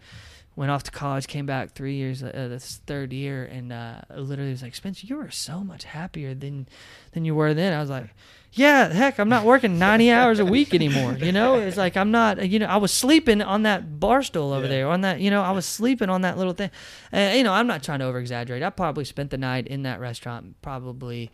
Went 0.56 0.72
off 0.72 0.84
to 0.84 0.92
college, 0.92 1.28
came 1.28 1.46
back 1.46 1.72
three 1.72 1.96
years, 1.96 2.22
uh, 2.22 2.32
this 2.34 2.82
third 2.86 3.14
year, 3.14 3.46
and 3.46 3.72
uh, 3.72 4.02
literally 4.14 4.52
was 4.52 4.64
like, 4.64 4.76
Spencer, 4.76 5.06
you 5.08 5.16
were 5.16 5.32
so 5.32 5.64
much 5.64 5.86
happier 5.86 6.34
than 6.34 6.68
than 7.14 7.24
you 7.24 7.34
were 7.34 7.54
then. 7.54 7.72
I 7.72 7.80
was 7.80 7.90
like, 7.90 8.10
yeah, 8.54 8.92
heck, 8.92 9.20
I'm 9.20 9.30
not 9.30 9.46
working 9.46 9.78
90 9.78 10.12
hours 10.12 10.40
a 10.40 10.46
week 10.46 10.74
anymore. 10.74 11.18
You 11.20 11.32
know, 11.32 11.56
it's 11.60 11.78
like 11.78 11.96
I'm 11.96 12.12
not, 12.12 12.50
you 12.50 12.58
know, 12.60 12.66
I 12.66 12.78
was 12.78 12.92
sleeping 12.92 13.42
on 13.42 13.64
that 13.64 14.00
bar 14.00 14.24
stool 14.24 14.52
over 14.54 14.64
Yeah. 14.66 14.70
there, 14.70 14.88
on 14.90 15.02
that, 15.02 15.20
you 15.20 15.30
know, 15.30 15.42
I 15.42 15.52
was 15.52 15.66
sleeping 15.66 16.10
on 16.10 16.22
that 16.22 16.38
little 16.38 16.54
thing. 16.54 16.72
And, 17.12 17.38
you 17.38 17.44
know, 17.44 17.54
I'm 17.54 17.68
not 17.68 17.84
trying 17.84 18.00
to 18.00 18.06
over 18.06 18.20
exaggerate. 18.20 18.64
I 18.64 18.70
probably 18.72 19.06
spent 19.06 19.30
the 19.30 19.38
night 19.38 19.68
in 19.68 19.84
that 19.84 20.00
restaurant 20.00 20.60
probably 20.62 21.30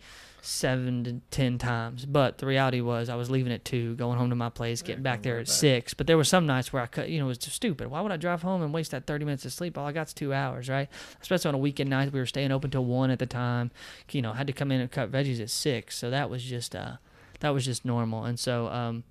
seven 0.46 1.04
to 1.04 1.20
ten 1.30 1.58
times. 1.58 2.06
But 2.06 2.38
the 2.38 2.46
reality 2.46 2.80
was, 2.80 3.08
I 3.08 3.16
was 3.16 3.30
leaving 3.30 3.52
at 3.52 3.64
two, 3.64 3.94
going 3.96 4.18
home 4.18 4.30
to 4.30 4.36
my 4.36 4.48
place, 4.48 4.82
getting 4.82 5.02
back 5.02 5.22
there 5.22 5.38
at 5.38 5.48
six. 5.48 5.94
But 5.94 6.06
there 6.06 6.16
were 6.16 6.24
some 6.24 6.46
nights 6.46 6.72
where 6.72 6.82
I 6.82 6.86
could, 6.86 7.08
you 7.10 7.18
know, 7.18 7.26
it 7.26 7.28
was 7.28 7.38
just 7.38 7.56
stupid. 7.56 7.88
Why 7.88 8.00
would 8.00 8.12
I 8.12 8.16
drive 8.16 8.42
home 8.42 8.62
and 8.62 8.72
waste 8.72 8.92
that 8.92 9.06
thirty 9.06 9.24
minutes 9.24 9.44
of 9.44 9.52
sleep? 9.52 9.76
All 9.76 9.86
I 9.86 9.92
got's 9.92 10.14
two 10.14 10.32
hours, 10.32 10.68
right? 10.68 10.88
Especially 11.20 11.48
on 11.48 11.54
a 11.54 11.58
weekend 11.58 11.90
night, 11.90 12.12
we 12.12 12.20
were 12.20 12.26
staying 12.26 12.52
open 12.52 12.70
till 12.70 12.84
one 12.84 13.10
at 13.10 13.18
the 13.18 13.26
time. 13.26 13.70
You 14.10 14.22
know, 14.22 14.32
had 14.32 14.46
to 14.46 14.52
come 14.52 14.70
in 14.70 14.80
and 14.80 14.90
cut 14.90 15.10
veggies 15.10 15.40
at 15.40 15.50
six, 15.50 15.96
so 15.98 16.10
that 16.10 16.30
was 16.30 16.42
just 16.42 16.74
uh, 16.74 16.96
that 17.40 17.50
was 17.50 17.64
just 17.64 17.84
normal. 17.84 18.24
And 18.24 18.38
so, 18.38 18.68
um, 18.68 19.04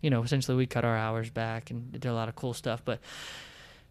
you 0.00 0.10
know, 0.10 0.22
essentially 0.22 0.56
we 0.56 0.66
cut 0.66 0.84
our 0.84 0.96
hours 0.96 1.30
back 1.30 1.70
and 1.70 1.92
did 1.92 2.06
a 2.06 2.14
lot 2.14 2.28
of 2.28 2.36
cool 2.36 2.54
stuff, 2.54 2.82
but 2.84 3.00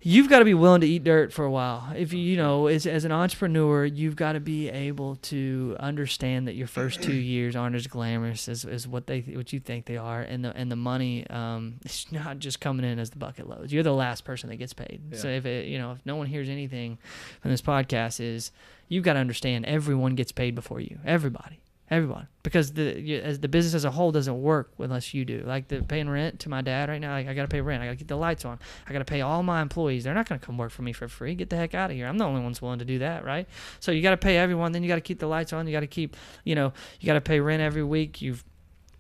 you've 0.04 0.30
got 0.30 0.40
to 0.40 0.46
be 0.46 0.54
willing 0.54 0.82
to 0.82 0.88
eat 0.88 1.04
dirt 1.04 1.32
for 1.32 1.46
a 1.46 1.52
while. 1.52 1.92
If 1.96 2.14
you, 2.14 2.20
you 2.20 2.38
know, 2.38 2.68
as, 2.68 2.86
as 2.86 3.06
an 3.06 3.12
entrepreneur, 3.12 3.86
you've 3.86 4.16
got 4.16 4.34
to 4.34 4.40
be 4.40 4.70
able 4.70 5.16
to 5.16 5.78
understand 5.80 6.48
that 6.48 6.56
your 6.56 6.68
first 6.68 7.02
two 7.02 7.14
years 7.14 7.56
aren't 7.56 7.76
as 7.76 7.88
glamorous 7.88 8.48
as, 8.50 8.66
as 8.66 8.88
what 8.88 9.08
they 9.08 9.22
what 9.22 9.54
you 9.54 9.60
think 9.60 9.86
they 9.86 9.98
are, 9.98 10.22
and 10.22 10.44
the 10.46 10.56
and 10.56 10.72
the 10.72 10.76
money 10.76 11.26
um, 11.30 11.76
it's 11.86 12.12
not 12.12 12.40
just 12.40 12.60
coming 12.60 12.86
in 12.86 13.00
as 13.00 13.10
the 13.10 13.18
bucket 13.18 13.48
loads. 13.50 13.72
You're 13.74 13.84
the 13.84 13.94
last 13.94 14.26
person 14.26 14.50
that 14.50 14.58
gets 14.58 14.74
paid. 14.74 15.02
So 15.18 15.28
if 15.28 15.46
it, 15.46 15.68
you 15.68 15.78
know 15.78 15.94
if 15.94 16.06
no 16.06 16.16
one 16.16 16.28
hears 16.28 16.50
anything 16.50 16.98
from 17.42 17.52
this 17.52 17.62
podcast, 17.62 18.20
is 18.20 18.52
you've 18.90 19.04
got 19.04 19.14
to 19.14 19.20
understand 19.20 19.66
everyone 19.66 20.16
gets 20.16 20.32
paid 20.32 20.56
before 20.56 20.80
you. 20.80 21.00
Everybody. 21.06 21.63
Everyone, 21.90 22.28
because 22.44 22.72
the 22.74 23.22
as 23.22 23.40
the 23.40 23.50
business 23.50 23.74
as 23.74 23.84
a 23.84 23.92
whole 23.92 24.12
doesn't 24.12 24.42
work 24.42 24.72
unless 24.80 25.14
you 25.14 25.26
do. 25.26 25.44
Like 25.46 25.68
the 25.68 25.84
paying 25.84 26.10
rent 26.10 26.40
to 26.40 26.50
my 26.50 26.62
dad 26.62 26.88
right 26.90 27.00
now, 27.00 27.12
like 27.12 27.28
I 27.28 27.34
got 27.34 27.42
to 27.42 27.48
pay 27.50 27.60
rent. 27.60 27.84
I 27.84 27.86
got 27.86 27.92
to 27.92 27.98
keep 27.98 28.08
the 28.08 28.16
lights 28.16 28.46
on. 28.46 28.58
I 28.88 28.94
got 28.94 29.00
to 29.00 29.06
pay 29.06 29.22
all 29.22 29.44
my 29.44 29.62
employees. 29.62 30.06
They're 30.06 30.14
not 30.14 30.26
to 30.28 30.40
come 30.40 30.58
work 30.58 30.72
for 30.72 30.82
me 30.82 30.94
for 30.94 31.08
free. 31.10 31.36
Get 31.36 31.50
the 31.50 31.58
heck 31.58 31.76
out 31.76 31.92
of 31.92 31.98
here. 31.98 32.08
I'm 32.08 32.18
the 32.18 32.24
only 32.24 32.42
one's 32.42 32.62
willing 32.62 32.80
to 32.80 32.86
do 32.86 33.00
that, 33.00 33.26
right? 33.26 33.48
So 33.82 33.92
you 33.92 34.02
got 34.02 34.12
to 34.12 34.18
pay 34.18 34.38
everyone. 34.38 34.72
Then 34.72 34.82
you 34.82 34.88
got 34.88 34.96
to 34.96 35.02
keep 35.02 35.20
the 35.20 35.28
lights 35.28 35.52
on. 35.52 35.68
You 35.68 35.74
got 35.74 35.82
to 35.82 35.88
keep, 35.88 36.16
you 36.46 36.56
know, 36.56 36.72
you 37.00 37.06
got 37.06 37.14
to 37.14 37.22
pay 37.22 37.42
rent 37.42 37.62
every 37.62 37.84
week. 37.84 38.22
You've, 38.22 38.46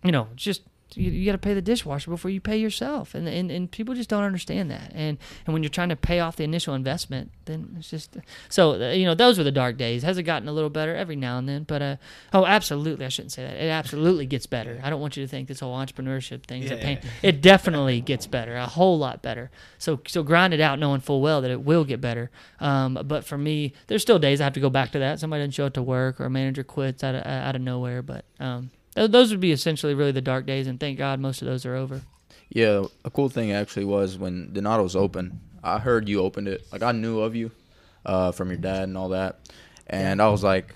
you 0.03 0.11
know, 0.11 0.27
just 0.35 0.63
you, 0.95 1.11
you 1.11 1.25
got 1.25 1.33
to 1.33 1.37
pay 1.37 1.53
the 1.53 1.61
dishwasher 1.61 2.09
before 2.11 2.31
you 2.31 2.39
pay 2.41 2.57
yourself, 2.57 3.13
and, 3.15 3.27
and 3.27 3.49
and 3.51 3.69
people 3.71 3.95
just 3.95 4.09
don't 4.09 4.23
understand 4.23 4.69
that. 4.71 4.91
And 4.93 5.17
and 5.45 5.53
when 5.53 5.63
you're 5.63 5.69
trying 5.69 5.89
to 5.89 5.95
pay 5.95 6.19
off 6.19 6.35
the 6.35 6.43
initial 6.43 6.73
investment, 6.73 7.31
then 7.45 7.75
it's 7.77 7.89
just 7.89 8.17
so 8.49 8.73
uh, 8.81 8.91
you 8.91 9.05
know 9.05 9.15
those 9.15 9.37
were 9.37 9.43
the 9.43 9.51
dark 9.51 9.77
days. 9.77 10.03
Has 10.03 10.17
it 10.17 10.23
gotten 10.23 10.47
a 10.47 10.51
little 10.53 10.69
better 10.69 10.95
every 10.95 11.15
now 11.15 11.37
and 11.37 11.47
then? 11.47 11.63
But 11.63 11.81
uh, 11.81 11.95
oh, 12.33 12.45
absolutely, 12.45 13.05
I 13.05 13.09
shouldn't 13.09 13.31
say 13.31 13.43
that. 13.43 13.55
It 13.55 13.69
absolutely 13.69 14.25
gets 14.25 14.45
better. 14.45 14.79
I 14.83 14.89
don't 14.89 15.01
want 15.01 15.17
you 15.17 15.23
to 15.23 15.27
think 15.27 15.47
this 15.47 15.59
whole 15.59 15.75
entrepreneurship 15.75 16.43
thing 16.43 16.63
is 16.63 16.71
a 16.71 16.75
Yeah. 16.75 16.81
pain. 16.83 16.99
It 17.21 17.41
definitely 17.41 18.01
gets 18.01 18.27
better, 18.27 18.55
a 18.55 18.65
whole 18.67 18.97
lot 18.97 19.21
better. 19.21 19.51
So 19.77 19.99
so 20.07 20.23
grind 20.23 20.53
it 20.53 20.61
out, 20.61 20.79
knowing 20.79 21.01
full 21.01 21.21
well 21.21 21.41
that 21.41 21.51
it 21.51 21.61
will 21.61 21.83
get 21.85 22.01
better. 22.01 22.31
Um, 22.59 22.99
but 23.05 23.25
for 23.25 23.37
me, 23.37 23.73
there's 23.87 24.01
still 24.01 24.19
days 24.19 24.41
I 24.41 24.45
have 24.45 24.53
to 24.53 24.59
go 24.59 24.69
back 24.69 24.91
to 24.91 24.99
that. 24.99 25.19
Somebody 25.19 25.41
doesn't 25.41 25.51
show 25.51 25.65
up 25.65 25.73
to 25.73 25.83
work, 25.83 26.19
or 26.21 26.25
a 26.25 26.29
manager 26.29 26.63
quits 26.63 27.03
out 27.03 27.15
of 27.15 27.25
out 27.25 27.55
of 27.55 27.61
nowhere. 27.61 28.01
But 28.01 28.25
um, 28.39 28.71
those 28.95 29.31
would 29.31 29.39
be 29.39 29.51
essentially 29.51 29.93
really 29.93 30.11
the 30.11 30.21
dark 30.21 30.45
days, 30.45 30.67
and 30.67 30.79
thank 30.79 30.97
God 30.97 31.19
most 31.19 31.41
of 31.41 31.47
those 31.47 31.65
are 31.65 31.75
over. 31.75 32.01
Yeah, 32.49 32.85
a 33.03 33.09
cool 33.09 33.29
thing 33.29 33.51
actually 33.51 33.85
was 33.85 34.17
when 34.17 34.53
Donato's 34.53 34.95
open. 34.95 35.39
I 35.63 35.79
heard 35.79 36.07
you 36.07 36.19
opened 36.21 36.47
it. 36.47 36.65
Like 36.71 36.83
I 36.83 36.91
knew 36.91 37.19
of 37.21 37.35
you 37.35 37.51
uh, 38.05 38.31
from 38.31 38.49
your 38.49 38.57
dad 38.57 38.83
and 38.83 38.97
all 38.97 39.09
that, 39.09 39.39
and 39.87 40.21
I 40.21 40.29
was 40.29 40.43
like, 40.43 40.75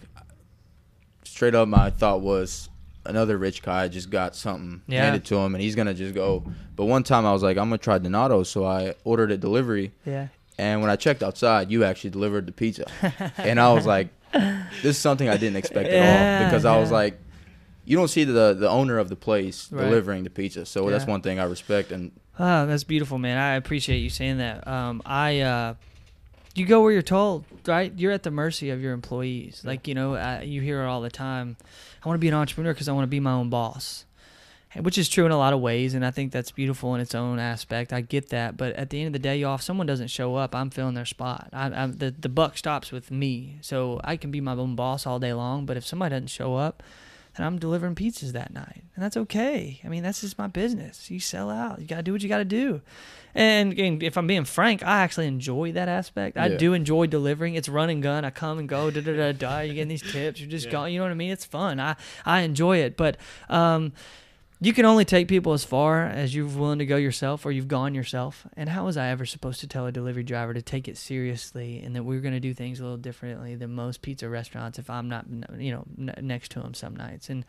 straight 1.24 1.56
up, 1.56 1.68
my 1.68 1.90
thought 1.90 2.22
was 2.22 2.70
another 3.06 3.38
rich 3.38 3.62
guy 3.62 3.88
just 3.88 4.10
got 4.10 4.36
something 4.36 4.82
Yeah. 4.88 5.04
handed 5.04 5.26
to 5.26 5.36
him, 5.38 5.56
and 5.56 5.62
he's 5.62 5.76
gonna 5.76 5.94
just 5.94 6.14
go. 6.14 6.44
But 6.76 6.86
one 6.86 7.04
time 7.04 7.26
I 7.26 7.32
was 7.34 7.44
like, 7.44 7.58
I'm 7.58 7.66
gonna 7.70 7.78
try 7.78 7.98
Donato, 7.98 8.44
so 8.44 8.66
I 8.66 8.96
ordered 9.04 9.32
a 9.32 9.38
delivery, 9.38 9.92
Yeah. 10.06 10.28
and 10.58 10.82
when 10.82 10.90
I 10.90 10.96
checked 10.96 11.24
outside, 11.24 11.70
you 11.72 11.84
actually 11.84 12.10
delivered 12.10 12.48
the 12.48 12.52
pizza, 12.52 12.86
and 13.38 13.60
I 13.60 13.72
was 13.74 13.86
like, 13.86 14.10
this 14.34 14.84
is 14.84 14.98
something 14.98 15.30
I 15.30 15.38
didn't 15.38 15.56
expect 15.58 15.90
at 15.90 16.42
all 16.42 16.50
because 16.50 16.66
I 16.66 16.78
was 16.80 16.92
like. 16.92 17.20
You 17.88 17.96
don't 17.96 18.10
see 18.10 18.26
the 18.26 18.54
the 18.54 18.70
owner 18.70 18.98
of 19.00 19.08
the 19.08 19.16
place 19.16 19.72
Right. 19.72 19.86
delivering 19.86 20.26
the 20.26 20.30
pizza, 20.30 20.66
so 20.66 20.90
that's 20.90 21.08
one 21.08 21.22
thing 21.22 21.40
I 21.40 21.46
respect. 21.46 21.92
And 21.94 22.12
Oh, 22.38 22.66
that's 22.66 22.84
beautiful, 22.84 23.18
man. 23.18 23.38
I 23.38 23.54
appreciate 23.56 24.00
you 24.00 24.10
saying 24.10 24.40
that. 24.40 24.68
Um, 24.68 25.02
I, 25.06 25.40
uh, 25.40 25.74
you 26.54 26.66
go 26.66 26.82
where 26.84 26.92
you're 26.92 27.02
told, 27.02 27.46
right? 27.66 27.92
You're 27.96 28.12
at 28.12 28.24
the 28.24 28.30
mercy 28.30 28.70
of 28.72 28.82
your 28.82 28.92
employees. 28.92 29.62
Like 29.64 29.88
you 29.88 29.96
know, 29.96 30.16
uh, 30.16 30.42
you 30.44 30.60
hear 30.62 30.82
it 30.84 30.86
all 30.86 31.00
the 31.02 31.10
time. 31.10 31.56
I 32.04 32.10
want 32.10 32.18
to 32.18 32.22
be 32.22 32.28
an 32.28 32.34
entrepreneur 32.34 32.74
because 32.74 32.90
I 32.90 32.92
want 32.92 33.04
to 33.04 33.10
be 33.10 33.22
my 33.22 33.32
own 33.32 33.50
boss, 33.50 34.04
which 34.76 34.98
is 34.98 35.08
true 35.08 35.26
in 35.26 35.32
a 35.32 35.38
lot 35.38 35.54
of 35.54 35.62
ways, 35.62 35.94
and 35.94 36.06
I 36.06 36.12
think 36.12 36.34
that's 36.34 36.52
beautiful 36.52 36.94
in 36.94 37.00
its 37.00 37.16
own 37.16 37.40
aspect. 37.40 37.94
I 37.94 38.02
get 38.02 38.30
that, 38.30 38.58
but 38.58 38.74
at 38.76 38.90
the 38.90 39.00
end 39.00 39.08
of 39.08 39.14
the 39.14 39.20
day, 39.20 39.38
y'all, 39.38 39.56
if 39.56 39.62
someone 39.62 39.88
doesn't 39.88 40.10
show 40.10 40.36
up, 40.36 40.54
I'm 40.54 40.70
filling 40.72 40.96
their 40.96 41.06
spot. 41.06 41.48
I, 41.54 41.68
I'm, 41.68 41.94
the 41.98 42.12
the 42.12 42.30
buck 42.30 42.58
stops 42.58 42.92
with 42.92 43.12
me, 43.12 43.60
so 43.62 44.02
I 44.04 44.18
can 44.18 44.30
be 44.30 44.42
my 44.42 44.54
own 44.54 44.76
boss 44.76 45.08
all 45.08 45.20
day 45.20 45.32
long. 45.34 45.66
But 45.66 45.78
if 45.78 45.86
somebody 45.86 46.12
doesn't 46.14 46.28
show 46.28 46.56
up, 46.56 46.84
and 47.38 47.46
I'm 47.46 47.58
delivering 47.60 47.96
pizzas 47.96 48.32
that 48.34 48.52
night, 48.54 48.84
and 48.96 49.04
that's 49.04 49.16
okay. 49.16 49.80
I 49.86 49.88
mean, 49.88 50.04
that's 50.04 50.22
just 50.22 50.38
my 50.38 50.48
business. 50.48 51.10
You 51.10 51.20
sell 51.20 51.50
out. 51.50 51.80
You 51.80 51.88
gotta 51.88 52.04
do 52.04 52.12
what 52.12 52.22
you 52.24 52.28
gotta 52.30 52.44
do. 52.46 52.82
And, 53.36 53.78
and 53.80 54.02
if 54.02 54.18
I'm 54.18 54.26
being 54.26 54.46
frank, 54.46 54.82
I 54.84 55.04
actually 55.04 55.28
enjoy 55.28 55.72
that 55.74 55.88
aspect. 55.88 56.38
I 56.38 56.48
Yeah. 56.48 56.58
do 56.58 56.74
enjoy 56.74 57.06
delivering. 57.06 57.54
It's 57.54 57.70
run 57.70 57.90
and 57.92 58.02
gun. 58.02 58.26
I 58.26 58.32
come 58.32 58.58
and 58.58 58.68
go. 58.68 58.90
Da 58.90 59.00
da 59.02 59.16
da 59.16 59.32
da. 59.32 59.60
You're 59.60 59.76
getting 59.76 59.90
these 59.90 60.02
tips. 60.12 60.40
You're 60.40 60.50
just 60.50 60.66
Yeah. 60.66 60.72
going. 60.72 60.94
You 60.94 61.00
know 61.00 61.06
what 61.06 61.12
I 61.12 61.16
mean? 61.16 61.30
It's 61.32 61.46
fun. 61.46 61.80
I 61.80 61.96
I 62.26 62.42
enjoy 62.42 62.78
it. 62.78 62.98
But 62.98 63.18
um, 63.50 63.94
you 64.60 64.74
can 64.74 64.86
only 64.86 65.06
take 65.06 65.28
people 65.28 65.54
as 65.54 65.64
far 65.64 66.06
as 66.06 66.34
you're 66.34 66.48
willing 66.48 66.80
to 66.80 66.86
go 66.86 66.96
yourself 66.96 67.46
or 67.46 67.52
you've 67.52 67.68
gone 67.68 67.94
yourself. 67.94 68.48
And 68.56 68.70
how 68.70 68.86
was 68.86 68.98
I 68.98 69.08
ever 69.10 69.26
supposed 69.26 69.60
to 69.60 69.68
tell 69.68 69.86
a 69.86 69.92
delivery 69.92 70.24
driver 70.24 70.54
to 70.54 70.62
take 70.62 70.88
it 70.88 70.98
seriously 70.98 71.82
and 71.84 71.96
that 71.96 72.04
we 72.04 72.18
are 72.18 72.22
going 72.22 72.34
to 72.34 72.40
do 72.40 72.54
things 72.54 72.80
a 72.80 72.84
little 72.84 72.98
differently 72.98 73.56
than 73.56 73.74
most 73.74 74.02
pizza 74.02 74.28
restaurants 74.28 74.80
if 74.80 74.90
I'm 74.90 75.10
not, 75.10 75.26
you 75.58 75.72
know, 75.72 75.84
next 76.22 76.52
to 76.52 76.60
them 76.60 76.74
some 76.74 76.96
nights? 76.96 77.30
And 77.30 77.46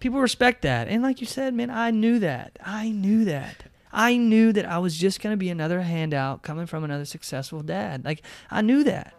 people 0.00 0.20
respect 0.20 0.62
that. 0.62 0.88
And 0.88 1.02
like 1.02 1.20
you 1.20 1.26
said, 1.26 1.54
man, 1.54 1.70
I 1.70 1.92
knew 1.92 2.18
that. 2.18 2.58
I 2.64 2.90
knew 2.90 3.24
that. 3.26 3.64
I 3.92 4.16
knew 4.16 4.52
that 4.52 4.66
I 4.66 4.78
was 4.78 4.96
just 4.96 5.22
going 5.22 5.32
to 5.32 5.38
be 5.38 5.48
another 5.48 5.80
handout 5.80 6.42
coming 6.42 6.66
from 6.66 6.82
another 6.82 7.04
successful 7.04 7.62
dad. 7.62 8.04
Like, 8.04 8.22
I 8.50 8.62
knew 8.62 8.82
that. 8.84 9.14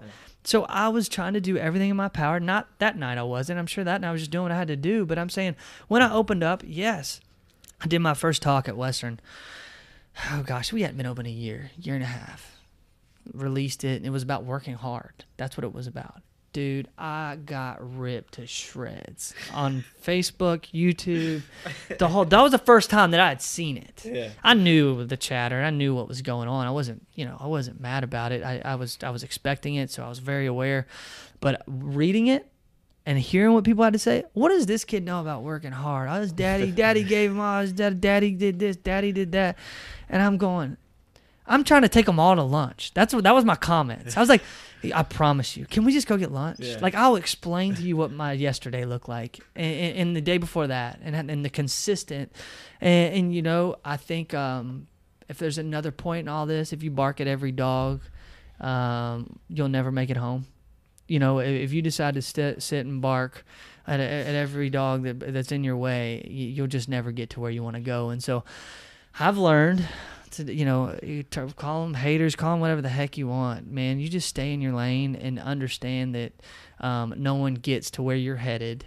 So 0.47 0.63
I 0.69 0.87
was 0.87 1.09
trying 1.09 1.33
to 1.33 1.41
do 1.41 1.57
everything 1.57 1.89
in 1.89 1.97
my 1.97 2.07
power. 2.07 2.39
Not 2.39 2.69
that 2.79 2.97
night 2.97 3.17
I 3.17 3.23
wasn't. 3.23 3.59
I'm 3.59 3.67
sure 3.67 3.83
that 3.83 3.99
night 3.99 4.07
I 4.07 4.11
was 4.13 4.21
just 4.21 4.31
doing 4.31 4.43
what 4.43 4.53
I 4.53 4.57
had 4.57 4.69
to 4.69 4.77
do. 4.77 5.05
But 5.05 5.19
I'm 5.19 5.29
saying 5.29 5.57
when 5.89 6.01
I 6.01 6.09
opened 6.09 6.41
up, 6.41 6.63
yes, 6.65 7.19
I 7.81 7.87
did 7.87 7.99
my 7.99 8.13
first 8.13 8.41
talk 8.41 8.69
at 8.69 8.77
Western. 8.77 9.19
Oh 10.31 10.43
gosh, 10.43 10.71
we 10.71 10.83
hadn't 10.83 10.95
been 10.95 11.05
open 11.05 11.25
a 11.25 11.29
year, 11.29 11.71
year 11.77 11.95
and 11.95 12.03
a 12.03 12.07
half. 12.07 12.55
Released 13.33 13.83
it, 13.83 13.97
and 13.97 14.05
it 14.05 14.11
was 14.11 14.23
about 14.23 14.45
working 14.45 14.75
hard. 14.75 15.25
That's 15.35 15.57
what 15.57 15.65
it 15.65 15.73
was 15.73 15.85
about. 15.85 16.21
Dude, 16.57 16.87
I 16.97 17.37
got 17.45 17.99
ripped 17.99 18.33
to 18.33 18.47
shreds 18.47 19.35
on 19.53 19.83
Facebook, 20.03 20.65
YouTube. 20.73 21.43
The 21.99 22.07
whole 22.07 22.25
that 22.25 22.41
was 22.41 22.51
the 22.51 22.57
first 22.57 22.89
time 22.89 23.11
that 23.11 23.19
I 23.19 23.29
had 23.29 23.43
seen 23.43 23.77
it. 23.77 24.01
Yeah. 24.03 24.29
I 24.43 24.55
knew 24.55 25.05
the 25.05 25.17
chatter. 25.17 25.61
I 25.61 25.69
knew 25.69 25.93
what 25.93 26.07
was 26.07 26.23
going 26.23 26.47
on. 26.47 26.65
I 26.65 26.71
wasn't, 26.71 27.05
you 27.13 27.25
know, 27.25 27.37
I 27.39 27.45
wasn't 27.45 27.79
mad 27.79 28.03
about 28.03 28.31
it. 28.31 28.43
I, 28.43 28.59
I 28.65 28.73
was, 28.73 28.97
I 29.03 29.11
was 29.11 29.21
expecting 29.21 29.75
it, 29.75 29.91
so 29.91 30.03
I 30.03 30.09
was 30.09 30.17
very 30.17 30.47
aware. 30.47 30.87
But 31.41 31.61
reading 31.67 32.25
it 32.25 32.49
and 33.05 33.19
hearing 33.19 33.53
what 33.53 33.63
people 33.63 33.83
had 33.83 33.93
to 33.93 33.99
say, 33.99 34.23
what 34.33 34.49
does 34.49 34.65
this 34.65 34.83
kid 34.83 35.05
know 35.05 35.21
about 35.21 35.43
working 35.43 35.71
hard? 35.71 36.09
Oh, 36.09 36.19
his 36.21 36.31
daddy, 36.31 36.71
daddy 36.83 37.03
gave 37.03 37.29
him 37.29 37.39
all. 37.39 37.61
His 37.61 37.71
dad, 37.71 38.01
daddy 38.01 38.31
did 38.31 38.57
this, 38.57 38.77
daddy 38.77 39.11
did 39.11 39.31
that, 39.33 39.59
and 40.09 40.23
I'm 40.23 40.37
going. 40.37 40.77
I'm 41.47 41.63
trying 41.63 41.83
to 41.83 41.89
take 41.89 42.05
them 42.05 42.19
all 42.19 42.35
to 42.35 42.43
lunch. 42.43 42.93
That's 42.93 43.13
what 43.13 43.23
that 43.23 43.33
was 43.33 43.45
my 43.45 43.55
comments. 43.55 44.17
I 44.17 44.19
was 44.19 44.29
like, 44.29 44.43
I 44.93 45.03
promise 45.03 45.57
you, 45.57 45.65
can 45.65 45.85
we 45.85 45.93
just 45.93 46.07
go 46.07 46.17
get 46.17 46.31
lunch? 46.31 46.59
Yeah. 46.59 46.77
Like 46.81 46.95
I'll 46.95 47.15
explain 47.15 47.75
to 47.75 47.81
you 47.81 47.97
what 47.97 48.11
my 48.11 48.33
yesterday 48.33 48.85
looked 48.85 49.09
like, 49.09 49.39
and, 49.55 49.97
and, 49.97 50.15
the 50.15 50.21
day 50.21 50.37
before 50.37 50.67
that, 50.67 50.99
and 51.03 51.15
and 51.29 51.43
the 51.43 51.49
consistent, 51.49 52.31
and, 52.81 53.15
and 53.15 53.35
you 53.35 53.41
know, 53.41 53.77
I 53.83 53.97
think 53.97 54.33
um, 54.33 54.87
if 55.29 55.37
there's 55.37 55.57
another 55.57 55.91
point 55.91 56.21
in 56.21 56.27
all 56.27 56.45
this, 56.45 56.73
if 56.73 56.83
you 56.83 56.91
bark 56.91 57.19
at 57.19 57.27
every 57.27 57.51
dog, 57.51 58.01
um, 58.59 59.39
you'll 59.49 59.69
never 59.69 59.91
make 59.91 60.09
it 60.09 60.17
home. 60.17 60.45
You 61.07 61.19
know, 61.19 61.39
if, 61.39 61.71
you 61.71 61.81
decide 61.81 62.15
to 62.15 62.21
sit, 62.21 62.61
sit 62.61 62.85
and 62.85 63.01
bark 63.01 63.45
at, 63.87 64.01
at 64.01 64.35
every 64.35 64.69
dog 64.69 65.03
that 65.03 65.33
that's 65.33 65.53
in 65.53 65.63
your 65.63 65.77
way, 65.77 66.25
you, 66.29 66.47
you'll 66.47 66.67
just 66.67 66.89
never 66.89 67.13
get 67.13 67.29
to 67.31 67.39
where 67.39 67.49
you 67.49 67.63
want 67.63 67.77
to 67.77 67.81
go. 67.81 68.09
And 68.09 68.21
so, 68.21 68.43
I've 69.19 69.37
learned 69.37 69.87
to, 70.31 70.53
you 70.53 70.65
know, 70.65 70.97
you 71.01 71.23
t- 71.23 71.41
call 71.55 71.83
them 71.83 71.93
haters, 71.93 72.35
call 72.35 72.51
them 72.51 72.59
whatever 72.59 72.81
the 72.81 72.89
heck 72.89 73.17
you 73.17 73.27
want, 73.27 73.69
man. 73.69 73.99
You 73.99 74.07
just 74.09 74.27
stay 74.27 74.53
in 74.53 74.61
your 74.61 74.73
lane 74.73 75.15
and 75.15 75.39
understand 75.39 76.15
that 76.15 76.33
um, 76.79 77.13
no 77.17 77.35
one 77.35 77.55
gets 77.55 77.91
to 77.91 78.01
where 78.01 78.15
you're 78.15 78.37
headed 78.37 78.85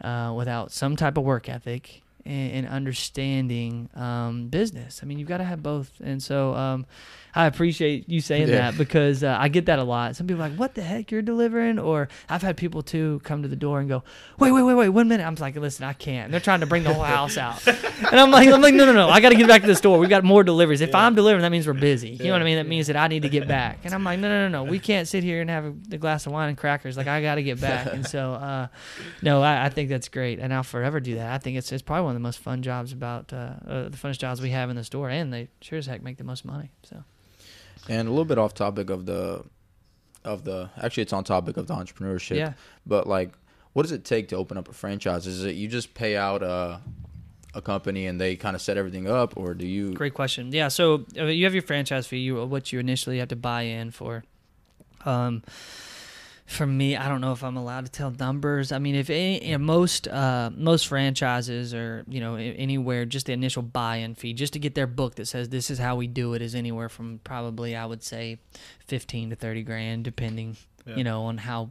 uh, 0.00 0.32
without 0.36 0.72
some 0.72 0.96
type 0.96 1.16
of 1.16 1.24
work 1.24 1.48
ethic 1.48 2.02
and, 2.24 2.52
and 2.52 2.68
understanding 2.68 3.88
um, 3.94 4.48
business. 4.48 5.00
I 5.02 5.06
mean, 5.06 5.18
you've 5.18 5.28
got 5.28 5.38
to 5.38 5.44
have 5.44 5.62
both. 5.62 5.92
And 6.02 6.22
so 6.22 6.54
um, 6.54 6.86
I 7.34 7.46
appreciate 7.46 8.08
you 8.08 8.20
saying 8.20 8.48
Yeah. 8.48 8.70
that 8.70 8.78
because 8.78 9.22
uh, 9.22 9.36
I 9.38 9.48
get 9.48 9.66
that 9.66 9.78
a 9.78 9.84
lot. 9.84 10.16
Some 10.16 10.26
people 10.26 10.42
are 10.42 10.48
like, 10.48 10.58
"What 10.58 10.74
the 10.74 10.82
heck, 10.82 11.10
you're 11.10 11.22
delivering?" 11.22 11.78
Or 11.78 12.08
I've 12.28 12.42
had 12.42 12.56
people 12.56 12.82
too 12.82 13.20
come 13.24 13.42
to 13.42 13.48
the 13.48 13.56
door 13.56 13.80
and 13.80 13.88
go, 13.88 14.02
"Wait, 14.38 14.50
wait, 14.50 14.62
wait, 14.62 14.74
wait, 14.74 14.88
one 14.88 15.08
minute." 15.08 15.26
I'm 15.26 15.34
like, 15.36 15.54
"Listen, 15.56 15.84
I 15.84 15.92
can't." 15.92 16.24
And 16.26 16.32
they're 16.32 16.40
trying 16.40 16.60
to 16.60 16.66
bring 16.66 16.84
the 16.84 16.92
whole 16.92 17.04
house 17.04 17.36
out, 17.36 17.64
and 17.68 18.18
I'm 18.18 18.30
like, 18.30 18.48
"I'm 18.48 18.60
like, 18.62 18.74
no, 18.74 18.84
no, 18.86 18.92
no, 18.92 19.08
I 19.08 19.20
got 19.20 19.28
to 19.30 19.34
get 19.36 19.46
back 19.46 19.60
to 19.60 19.66
the 19.66 19.76
store. 19.76 19.98
We've 19.98 20.08
got 20.08 20.24
more 20.24 20.42
deliveries. 20.42 20.80
If 20.80 20.94
I'm 20.94 21.14
delivering, 21.14 21.42
that 21.42 21.50
means 21.52 21.66
we're 21.66 21.74
busy. 21.74 22.10
You 22.10 22.24
know 22.26 22.32
what 22.32 22.42
I 22.42 22.44
mean? 22.44 22.56
That 22.56 22.66
means 22.66 22.86
that 22.88 22.96
I 22.96 23.08
need 23.08 23.22
to 23.22 23.28
get 23.28 23.46
back." 23.46 23.80
And 23.84 23.94
I'm 23.94 24.04
like, 24.04 24.18
"No, 24.18 24.28
no, 24.28 24.48
no, 24.48 24.64
no. 24.64 24.70
We 24.70 24.78
can't 24.78 25.06
sit 25.06 25.22
here 25.22 25.40
and 25.40 25.50
have 25.50 25.64
a, 25.66 25.74
a 25.92 25.98
glass 25.98 26.26
of 26.26 26.32
wine 26.32 26.48
and 26.48 26.58
crackers. 26.58 26.96
Like, 26.96 27.06
I 27.06 27.20
got 27.22 27.36
to 27.36 27.42
get 27.42 27.60
back." 27.60 27.92
And 27.92 28.06
so, 28.06 28.32
uh, 28.34 28.68
no, 29.22 29.42
I, 29.42 29.66
I 29.66 29.68
think 29.68 29.90
that's 29.90 30.08
great, 30.08 30.38
and 30.38 30.52
I'll 30.52 30.62
forever 30.62 30.98
do 30.98 31.16
that. 31.16 31.30
I 31.32 31.38
think 31.38 31.56
it's 31.58 31.70
it's 31.72 31.82
probably 31.82 32.04
one 32.04 32.12
of 32.12 32.16
the 32.16 32.20
most 32.20 32.38
fun 32.38 32.62
jobs 32.62 32.92
about 32.92 33.32
uh, 33.32 33.36
uh, 33.66 33.88
the 33.90 33.96
funnest 33.96 34.18
jobs 34.18 34.40
we 34.40 34.50
have 34.50 34.70
in 34.70 34.76
the 34.76 34.84
store, 34.84 35.10
and 35.10 35.32
they 35.32 35.48
sure 35.60 35.78
as 35.78 35.86
heck 35.86 36.02
make 36.02 36.16
the 36.16 36.24
most 36.24 36.44
money. 36.44 36.70
So. 36.82 37.04
And 37.88 38.08
a 38.08 38.10
little 38.10 38.24
bit 38.24 38.38
off 38.38 38.54
topic 38.54 38.90
of 38.90 39.06
the, 39.06 39.44
of 40.24 40.44
the. 40.44 40.70
Actually, 40.80 41.04
it's 41.04 41.12
on 41.12 41.24
topic 41.24 41.56
of 41.56 41.66
the 41.66 41.74
entrepreneurship. 41.74 42.36
Yeah. 42.36 42.52
But 42.86 43.06
like, 43.06 43.32
what 43.72 43.82
does 43.82 43.92
it 43.92 44.04
take 44.04 44.28
to 44.28 44.36
open 44.36 44.58
up 44.58 44.68
a 44.68 44.72
franchise? 44.72 45.26
Is 45.26 45.44
it 45.44 45.54
you 45.54 45.68
just 45.68 45.94
pay 45.94 46.16
out 46.16 46.42
a, 46.42 46.80
a 47.54 47.62
company 47.62 48.06
and 48.06 48.20
they 48.20 48.36
kind 48.36 48.56
of 48.56 48.62
set 48.62 48.76
everything 48.76 49.08
up, 49.08 49.36
or 49.36 49.54
do 49.54 49.66
you? 49.66 49.94
Great 49.94 50.14
question. 50.14 50.52
Yeah, 50.52 50.68
so 50.68 51.04
uh, 51.16 51.24
you 51.24 51.44
have 51.44 51.54
your 51.54 51.62
franchise 51.62 52.06
fee, 52.06 52.18
you, 52.18 52.44
what 52.44 52.72
you 52.72 52.78
initially 52.78 53.18
have 53.18 53.28
to 53.28 53.36
buy 53.36 53.62
in 53.62 53.90
for. 53.90 54.24
Um, 55.04 55.42
for 56.48 56.66
me, 56.66 56.96
I 56.96 57.08
don't 57.10 57.20
know 57.20 57.32
if 57.32 57.44
I'm 57.44 57.58
allowed 57.58 57.84
to 57.84 57.92
tell 57.92 58.10
numbers. 58.10 58.72
I 58.72 58.78
mean, 58.78 58.94
if 58.94 59.10
any, 59.10 59.44
you 59.44 59.52
know, 59.52 59.58
most 59.58 60.08
uh, 60.08 60.50
most 60.56 60.86
franchises 60.88 61.74
or 61.74 62.04
you 62.08 62.20
know 62.20 62.36
anywhere, 62.36 63.04
just 63.04 63.26
the 63.26 63.34
initial 63.34 63.60
buy-in 63.62 64.14
fee, 64.14 64.32
just 64.32 64.54
to 64.54 64.58
get 64.58 64.74
their 64.74 64.86
book 64.86 65.16
that 65.16 65.26
says 65.26 65.50
this 65.50 65.70
is 65.70 65.78
how 65.78 65.94
we 65.96 66.06
do 66.06 66.32
it, 66.32 66.40
is 66.40 66.54
anywhere 66.54 66.88
from 66.88 67.20
probably 67.22 67.76
I 67.76 67.84
would 67.84 68.02
say 68.02 68.38
fifteen 68.86 69.28
to 69.30 69.36
thirty 69.36 69.62
grand, 69.62 70.04
depending 70.04 70.56
Yeah. 70.86 70.96
you 70.96 71.04
know 71.04 71.24
on 71.24 71.36
how. 71.38 71.70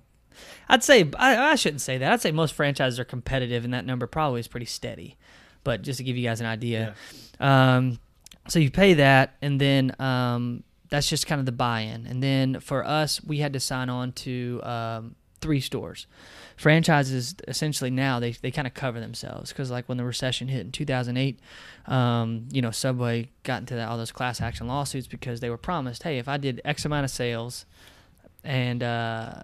I'd 0.69 0.83
say 0.83 1.09
I, 1.17 1.51
I 1.51 1.55
shouldn't 1.55 1.81
say 1.81 1.97
that. 1.97 2.13
I'd 2.13 2.21
say 2.21 2.31
most 2.31 2.53
franchises 2.53 2.99
are 2.99 3.05
competitive, 3.05 3.65
and 3.65 3.73
that 3.73 3.83
number 3.85 4.05
probably 4.05 4.41
is 4.41 4.47
pretty 4.47 4.67
steady. 4.67 5.17
But 5.63 5.81
just 5.81 5.97
to 5.97 6.03
give 6.03 6.15
you 6.15 6.23
guys 6.23 6.39
an 6.39 6.45
idea, 6.45 6.93
um, 7.39 7.97
so 8.47 8.59
you 8.59 8.69
pay 8.69 8.93
that, 8.93 9.35
and 9.41 9.59
then 9.59 9.95
um, 9.99 10.63
that's 10.89 11.09
just 11.09 11.27
kind 11.27 11.39
of 11.39 11.45
the 11.45 11.51
buy-in. 11.51 12.07
And 12.07 12.23
then 12.23 12.59
for 12.59 12.85
us, 12.85 13.23
we 13.23 13.39
had 13.39 13.53
to 13.53 13.59
sign 13.59 13.89
on 13.89 14.11
to 14.13 14.61
um, 14.63 15.15
three 15.41 15.61
stores. 15.61 16.07
Franchises 16.55 17.35
essentially 17.47 17.91
now 17.91 18.19
they 18.19 18.31
they 18.31 18.49
kind 18.49 18.65
of 18.65 18.73
cover 18.73 18.99
themselves 18.99 19.51
because 19.51 19.69
like 19.69 19.87
when 19.87 19.97
the 19.97 20.03
recession 20.03 20.47
hit 20.47 20.61
in 20.61 20.71
2008, 20.71 21.39
um, 21.85 22.47
you 22.51 22.61
know 22.61 22.71
Subway 22.71 23.29
got 23.43 23.59
into 23.59 23.75
that, 23.75 23.87
all 23.87 23.97
those 23.97 24.11
class 24.11 24.41
action 24.41 24.67
lawsuits 24.67 25.07
because 25.07 25.39
they 25.39 25.49
were 25.49 25.57
promised, 25.57 26.03
hey, 26.03 26.17
if 26.17 26.27
I 26.27 26.37
did 26.37 26.61
X 26.65 26.85
amount 26.85 27.05
of 27.05 27.11
sales, 27.11 27.65
and 28.43 28.81
uh, 28.81 29.43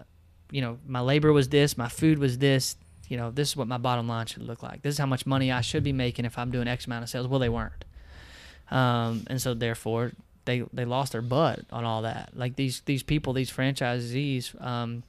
you 0.50 0.62
know 0.62 0.80
my 0.88 1.02
labor 1.02 1.32
was 1.32 1.50
this, 1.50 1.78
my 1.78 1.88
food 1.88 2.18
was 2.18 2.40
this, 2.40 2.78
you 3.08 3.18
know 3.18 3.30
this 3.30 3.50
is 3.50 3.56
what 3.56 3.68
my 3.68 3.78
bottom 3.78 4.08
line 4.08 4.26
should 4.26 4.44
look 4.44 4.64
like. 4.64 4.82
This 4.82 4.94
is 4.94 5.00
how 5.00 5.06
much 5.06 5.28
money 5.28 5.52
I 5.52 5.62
should 5.62 5.84
be 5.84 5.94
making 5.94 6.26
if 6.26 6.40
I'm 6.40 6.50
doing 6.50 6.68
X 6.68 6.88
amount 6.88 7.04
of 7.04 7.10
sales. 7.10 7.28
Well, 7.28 7.40
they 7.40 7.50
weren't, 7.50 7.86
um, 8.72 9.26
and 9.28 9.40
so 9.40 9.54
therefore 9.54 10.14
they 10.46 10.64
they 10.74 10.86
lost 10.86 11.12
their 11.12 11.22
butt 11.22 11.62
on 11.72 11.86
all 11.86 12.02
that. 12.04 12.32
Like 12.34 12.56
these 12.56 12.82
these 12.82 13.04
people, 13.04 13.34
these 13.34 13.52
franchisees 13.52 14.60
um, 14.62 15.04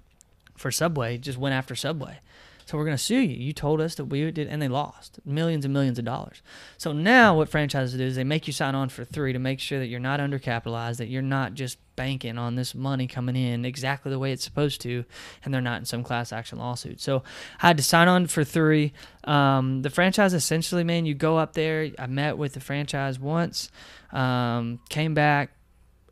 for 0.57 0.70
Subway 0.70 1.18
just 1.18 1.38
went 1.38 1.55
after 1.55 1.75
Subway. 1.75 2.18
So 2.66 2.79
we're 2.79 2.85
gonna 2.85 2.99
sue 2.99 3.20
you. 3.20 3.37
You 3.37 3.53
told 3.53 3.81
us 3.81 3.94
that 3.97 4.07
we 4.07 4.31
did, 4.31 4.49
and 4.49 4.61
they 4.62 4.68
lost 4.68 5.18
millions 5.25 5.64
and 5.64 5.75
millions 5.75 5.99
of 5.99 6.05
dollars. 6.05 6.42
So 6.79 6.92
now 6.92 7.37
what 7.37 7.49
franchises 7.49 7.97
do 7.97 8.05
is 8.05 8.16
they 8.16 8.25
make 8.25 8.47
you 8.47 8.53
sign 8.53 8.75
on 8.75 8.88
for 8.88 9.05
three 9.05 9.33
to 9.33 9.38
make 9.38 9.61
sure 9.61 9.79
that 9.79 9.87
you're 9.88 10.01
not 10.01 10.20
undercapitalized, 10.20 10.97
that 10.97 11.09
you're 11.09 11.23
not 11.23 11.55
just 11.55 11.79
banking 11.96 12.38
on 12.38 12.54
this 12.54 12.74
money 12.74 13.07
coming 13.07 13.37
in 13.37 13.64
exactly 13.64 14.11
the 14.11 14.18
way 14.18 14.33
it's 14.33 14.44
supposed 14.44 14.80
to, 14.83 15.04
and 15.44 15.52
they're 15.52 15.61
not 15.61 15.78
in 15.78 15.85
some 15.85 16.02
class 16.02 16.33
action 16.33 16.59
lawsuit. 16.59 17.00
So 17.00 17.22
I 17.61 17.68
had 17.68 17.76
to 17.76 17.83
sign 17.83 18.09
on 18.09 18.26
for 18.26 18.44
three. 18.44 18.92
Um, 19.24 19.83
the 19.83 19.90
franchise 19.90 20.35
essentially, 20.35 20.85
man, 20.85 21.07
you 21.07 21.14
go 21.14 21.38
up 21.38 21.54
there. 21.54 21.90
I 21.98 22.07
met 22.07 22.38
with 22.38 22.54
the 22.54 22.61
franchise 22.61 23.18
once, 23.18 23.70
um, 24.12 24.80
came 24.88 25.14
back, 25.14 25.50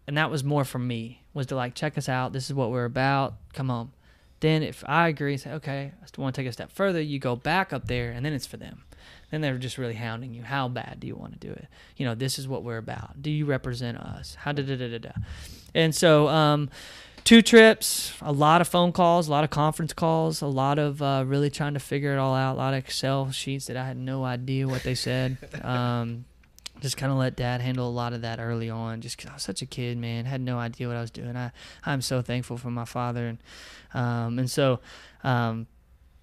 and 0.06 0.16
that 0.16 0.30
was 0.30 0.42
more 0.42 0.64
for 0.64 0.78
me 0.78 1.22
was 1.34 1.46
to 1.46 1.56
like 1.56 1.74
check 1.74 1.96
us 1.96 2.08
out. 2.08 2.32
This 2.32 2.46
is 2.46 2.54
what 2.54 2.70
we're 2.70 2.84
about. 2.84 3.34
Come 3.52 3.70
on. 3.70 3.92
Then 4.40 4.62
if 4.62 4.82
I 4.86 5.08
agree, 5.08 5.36
say 5.36 5.52
okay, 5.52 5.92
I 6.00 6.20
want 6.20 6.34
to 6.34 6.40
take 6.40 6.48
a 6.48 6.52
step 6.52 6.72
further. 6.72 7.00
You 7.00 7.18
go 7.18 7.36
back 7.36 7.72
up 7.72 7.86
there, 7.86 8.10
and 8.10 8.24
then 8.26 8.32
it's 8.32 8.46
for 8.46 8.56
them. 8.56 8.82
Then 9.30 9.40
they're 9.40 9.56
just 9.56 9.78
really 9.78 9.94
hounding 9.94 10.34
you. 10.34 10.42
How 10.42 10.68
bad 10.68 10.98
do 11.00 11.06
you 11.06 11.16
want 11.16 11.40
to 11.40 11.46
do 11.46 11.52
it? 11.52 11.66
You 11.96 12.06
know, 12.06 12.14
this 12.14 12.38
is 12.38 12.46
what 12.46 12.64
we're 12.64 12.76
about. 12.76 13.22
Do 13.22 13.30
you 13.30 13.46
represent 13.46 13.96
us? 13.98 14.36
How 14.40 14.52
da 14.52 14.62
da 14.62 14.76
da 14.76 14.88
da 14.88 14.98
da. 14.98 15.12
And 15.74 15.94
so, 15.94 16.28
um, 16.28 16.70
two 17.24 17.40
trips, 17.42 18.14
a 18.20 18.32
lot 18.32 18.60
of 18.60 18.68
phone 18.68 18.92
calls, 18.92 19.28
a 19.28 19.30
lot 19.30 19.44
of 19.44 19.50
conference 19.50 19.92
calls, 19.92 20.42
a 20.42 20.46
lot 20.46 20.78
of 20.78 21.00
uh, 21.02 21.24
really 21.26 21.50
trying 21.50 21.74
to 21.74 21.80
figure 21.80 22.12
it 22.12 22.18
all 22.18 22.34
out. 22.34 22.54
A 22.54 22.58
lot 22.58 22.74
of 22.74 22.78
Excel 22.78 23.30
sheets 23.30 23.66
that 23.66 23.76
I 23.76 23.86
had 23.86 23.96
no 23.96 24.24
idea 24.24 24.66
what 24.68 24.82
they 24.82 24.94
said. 24.94 25.36
Um, 25.64 26.24
just 26.80 26.96
kind 26.96 27.12
of 27.12 27.18
let 27.18 27.36
dad 27.36 27.60
handle 27.60 27.88
a 27.88 27.90
lot 27.92 28.12
of 28.12 28.22
that 28.22 28.40
early 28.40 28.68
on 28.68 29.00
just 29.00 29.16
'cause 29.16 29.30
I 29.30 29.34
was 29.34 29.42
such 29.44 29.62
a 29.62 29.66
kid 29.66 29.96
man 29.98 30.24
had 30.24 30.40
no 30.40 30.58
idea 30.58 30.88
what 30.88 30.96
I 30.96 31.00
was 31.00 31.12
doing 31.12 31.36
I 31.36 31.52
I'm 31.84 32.02
so 32.02 32.22
thankful 32.22 32.56
for 32.56 32.72
my 32.72 32.84
father 32.84 33.28
and 33.28 33.38
um 33.94 34.40
and 34.40 34.50
so 34.50 34.80
um 35.22 35.68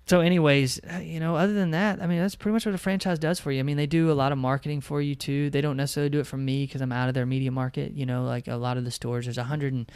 so 0.10 0.22
anyways 0.22 0.80
uh, 0.94 0.98
you 0.98 1.20
know 1.20 1.36
other 1.36 1.54
than 1.54 1.72
that 1.72 2.02
I 2.02 2.08
mean 2.08 2.20
that's 2.20 2.36
pretty 2.36 2.54
much 2.54 2.66
what 2.66 2.76
a 2.76 2.80
franchise 2.80 3.20
does 3.20 3.40
for 3.40 3.52
you 3.52 3.60
I 3.60 3.64
mean 3.64 3.78
they 3.78 3.88
do 3.88 4.12
a 4.12 4.14
lot 4.14 4.32
of 4.32 4.38
marketing 4.38 4.82
for 4.82 5.02
you 5.02 5.16
too 5.16 5.50
they 5.50 5.62
don't 5.62 5.78
necessarily 5.78 6.10
do 6.10 6.20
it 6.20 6.28
for 6.28 6.38
me 6.38 6.66
because 6.66 6.82
I'm 6.82 6.92
out 6.92 7.08
of 7.08 7.14
their 7.14 7.26
media 7.26 7.52
market 7.52 7.94
you 7.94 8.06
know 8.06 8.24
like 8.24 8.48
a 8.48 8.56
lot 8.56 8.78
of 8.78 8.86
the 8.86 8.92
stores 8.92 9.26
there's 9.26 9.38
a 9.38 9.44
hundred 9.44 9.74
and 9.74 9.90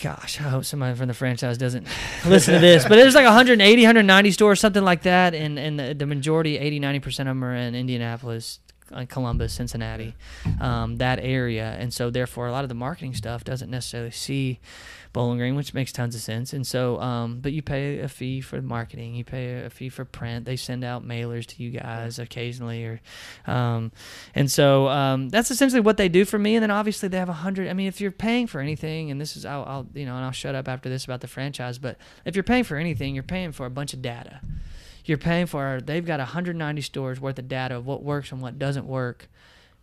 gosh, 0.00 0.40
I 0.40 0.44
hope 0.44 0.64
somebody 0.64 0.96
from 0.96 1.08
the 1.08 1.14
franchise 1.14 1.58
doesn't 1.58 1.86
listen 2.26 2.54
to 2.54 2.60
this, 2.60 2.84
but 2.84 2.96
there's 2.96 3.14
like 3.14 3.24
180, 3.24 3.82
190 3.82 4.30
stores, 4.30 4.60
something 4.60 4.84
like 4.84 5.02
that. 5.02 5.34
And, 5.34 5.58
and 5.58 5.78
the, 5.78 5.94
the 5.94 6.06
majority, 6.06 6.58
80, 6.58 6.80
90% 6.80 7.06
of 7.20 7.26
them 7.26 7.44
are 7.44 7.54
in 7.54 7.74
Indianapolis, 7.74 8.60
uh, 8.92 9.06
Columbus, 9.08 9.52
Cincinnati, 9.52 10.14
um, 10.60 10.96
that 10.96 11.18
area. 11.20 11.76
And 11.78 11.92
so, 11.92 12.10
therefore, 12.10 12.46
a 12.46 12.52
lot 12.52 12.64
of 12.64 12.68
the 12.68 12.74
marketing 12.74 13.14
stuff 13.14 13.44
doesn't 13.44 13.70
necessarily 13.70 14.10
see 14.12 14.60
Bowling 15.12 15.38
Green, 15.38 15.56
which 15.56 15.74
makes 15.74 15.92
tons 15.92 16.14
of 16.14 16.20
sense. 16.20 16.52
And 16.52 16.66
so, 16.66 17.00
um, 17.00 17.40
but 17.40 17.52
you 17.52 17.62
pay 17.62 18.00
a 18.00 18.08
fee 18.08 18.40
for 18.40 18.60
marketing, 18.60 19.14
you 19.14 19.24
pay 19.24 19.64
a 19.64 19.70
fee 19.70 19.88
for 19.88 20.04
print. 20.04 20.44
They 20.44 20.56
send 20.56 20.84
out 20.84 21.04
mailers 21.06 21.46
to 21.46 21.62
you 21.62 21.70
guys 21.70 22.18
occasionally, 22.18 22.84
or, 22.84 23.00
um, 23.46 23.92
and 24.34 24.50
so 24.50 24.88
um, 24.88 25.28
that's 25.28 25.50
essentially 25.50 25.80
what 25.80 25.96
they 25.96 26.08
do 26.08 26.24
for 26.24 26.38
me. 26.38 26.56
And 26.56 26.62
then 26.62 26.70
obviously 26.70 27.08
they 27.08 27.18
have 27.18 27.28
a 27.28 27.34
hundred. 27.34 27.68
I 27.68 27.72
mean, 27.72 27.86
if 27.86 28.00
you're 28.00 28.10
paying 28.10 28.46
for 28.46 28.60
anything, 28.60 29.10
and 29.10 29.20
this 29.20 29.36
is 29.36 29.44
I'll, 29.44 29.64
I'll 29.64 29.86
you 29.94 30.06
know, 30.06 30.16
and 30.16 30.24
I'll 30.24 30.32
shut 30.32 30.54
up 30.54 30.68
after 30.68 30.88
this 30.88 31.04
about 31.04 31.20
the 31.20 31.28
franchise. 31.28 31.78
But 31.78 31.98
if 32.24 32.36
you're 32.36 32.42
paying 32.42 32.64
for 32.64 32.76
anything, 32.76 33.14
you're 33.14 33.22
paying 33.22 33.52
for 33.52 33.66
a 33.66 33.70
bunch 33.70 33.94
of 33.94 34.02
data. 34.02 34.40
You're 35.04 35.18
paying 35.18 35.46
for. 35.46 35.80
They've 35.82 36.04
got 36.04 36.20
190 36.20 36.82
stores 36.82 37.20
worth 37.20 37.38
of 37.38 37.48
data 37.48 37.76
of 37.76 37.86
what 37.86 38.02
works 38.02 38.30
and 38.30 38.42
what 38.42 38.58
doesn't 38.58 38.86
work. 38.86 39.28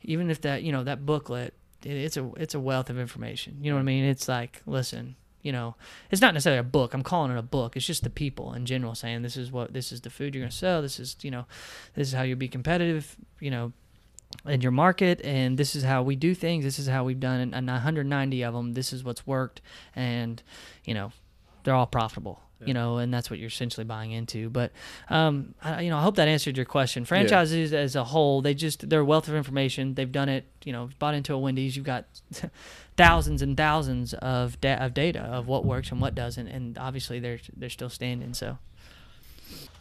Even 0.04 0.30
if 0.30 0.42
that 0.42 0.62
you 0.62 0.72
know 0.72 0.84
that 0.84 1.06
booklet, 1.06 1.56
it's 1.86 2.18
a 2.18 2.32
it's 2.38 2.56
a 2.56 2.60
wealth 2.60 2.90
of 2.90 2.98
information. 2.98 3.58
You 3.62 3.72
know 3.72 3.78
what 3.78 3.82
I 3.82 3.86
mean? 3.86 4.04
It's 4.04 4.28
like 4.28 4.62
listen. 4.66 5.16
You 5.42 5.52
know, 5.52 5.76
it's 6.10 6.24
not 6.24 6.34
necessarily 6.34 6.60
a 6.60 6.64
book. 6.64 6.96
I'm 6.96 7.04
calling 7.04 7.32
it 7.32 7.38
a 7.38 7.44
book. 7.44 7.78
It's 7.78 7.86
just 7.86 8.04
the 8.04 8.10
people 8.10 8.54
in 8.54 8.66
general 8.66 8.96
saying 8.96 9.22
this 9.22 9.38
is 9.38 9.52
what 9.52 9.74
this 9.74 9.92
is 9.92 10.02
the 10.02 10.10
food 10.10 10.34
you're 10.34 10.42
gonna 10.42 10.52
sell. 10.52 10.82
This 10.82 11.00
is 11.00 11.16
you 11.22 11.30
know, 11.30 11.46
this 11.94 12.08
is 12.08 12.14
how 12.16 12.24
you'll 12.24 12.40
be 12.40 12.48
competitive. 12.48 13.16
You 13.40 13.52
know, 13.52 13.74
in 14.46 14.62
your 14.62 14.72
market 14.72 15.22
and 15.24 15.58
this 15.58 15.76
is 15.76 15.84
how 15.84 16.04
we 16.04 16.16
do 16.16 16.36
things 16.36 16.66
this 16.66 16.78
is 16.78 16.88
how 16.88 17.04
we've 17.04 17.20
done 17.20 17.54
and 17.54 17.68
190 17.68 18.44
of 18.44 18.54
them 18.54 18.74
this 18.74 18.92
is 18.92 19.04
what's 19.04 19.26
worked 19.26 19.62
and 19.96 20.44
you 20.84 20.94
know 20.94 21.12
they're 21.64 21.74
all 21.74 21.88
profitable 21.88 22.42
you 22.64 22.74
know 22.74 22.98
and 22.98 23.14
that's 23.14 23.30
what 23.30 23.38
you're 23.38 23.50
essentially 23.50 23.84
buying 23.84 24.12
into 24.12 24.50
but 24.50 24.72
um 25.10 25.54
I, 25.62 25.82
you 25.82 25.90
know 25.90 25.98
i 25.98 26.02
hope 26.02 26.16
that 26.16 26.28
answered 26.30 26.56
your 26.56 26.66
question 26.66 27.04
franchises 27.04 27.74
as 27.74 27.96
a 27.98 28.04
whole 28.06 28.42
they 28.42 28.54
just 28.54 28.90
they're 28.90 29.02
a 29.02 29.06
wealth 29.06 29.28
of 29.28 29.36
information 29.36 29.94
they've 29.94 30.12
done 30.12 30.30
it 30.30 30.46
you 30.64 30.72
know 30.72 30.90
bought 30.98 31.14
into 31.16 31.34
a 31.34 31.38
wendy's 31.38 31.76
you've 31.76 31.86
got 31.86 32.06
thousands 32.98 33.42
and 33.42 33.58
thousands 33.58 34.14
of, 34.16 34.60
da- 34.62 34.78
of 34.78 34.94
data 34.94 35.20
of 35.20 35.48
what 35.48 35.66
works 35.66 35.92
and 35.92 36.00
what 36.00 36.16
doesn't 36.16 36.48
and 36.48 36.78
obviously 36.78 37.20
they're 37.20 37.40
they're 37.58 37.70
still 37.70 37.90
standing 37.90 38.34
so 38.34 38.58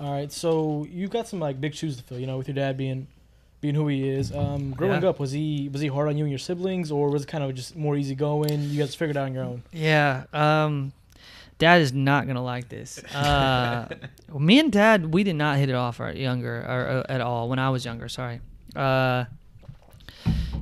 All 0.00 0.12
right, 0.12 0.32
so 0.32 0.86
you've 0.90 1.10
got 1.10 1.28
some 1.28 1.38
like 1.40 1.60
big 1.60 1.74
shoes 1.74 1.96
to 1.96 2.02
fill, 2.02 2.18
you 2.18 2.26
know, 2.26 2.36
with 2.38 2.48
your 2.48 2.54
dad 2.56 2.76
being 2.76 3.06
being 3.60 3.74
who 3.76 3.86
he 3.88 4.08
is. 4.08 4.30
Um, 4.32 4.72
growing 4.72 5.02
Yeah. 5.02 5.08
up, 5.10 5.18
was 5.20 5.30
he 5.30 5.70
was 5.72 5.80
he 5.80 5.88
hard 5.88 6.08
on 6.08 6.18
you 6.18 6.24
and 6.24 6.30
your 6.30 6.38
siblings, 6.40 6.90
or 6.90 7.08
was 7.10 7.22
it 7.22 7.28
kind 7.28 7.42
of 7.44 7.54
just 7.54 7.74
more 7.76 7.96
easygoing? 7.96 8.60
You 8.68 8.78
guys 8.80 8.94
figured 8.94 9.16
it 9.16 9.20
out 9.20 9.26
on 9.26 9.34
your 9.34 9.44
own. 9.44 9.62
Yeah. 9.72 10.24
Um, 10.34 10.92
dad 11.58 11.80
is 11.80 11.92
not 11.92 12.26
gonna 12.26 12.42
like 12.42 12.68
this. 12.68 13.02
Uh, 13.14 13.88
me 14.38 14.58
and 14.58 14.72
dad, 14.72 15.12
we 15.12 15.24
did 15.24 15.36
not 15.36 15.58
hit 15.58 15.68
it 15.68 15.74
off 15.74 16.00
our 16.00 16.12
younger 16.12 16.58
or 16.58 17.04
uh, 17.08 17.12
at 17.12 17.20
all 17.20 17.48
when 17.48 17.58
I 17.58 17.70
was 17.70 17.84
younger. 17.84 18.08
Sorry. 18.08 18.40
Uh, 18.74 19.24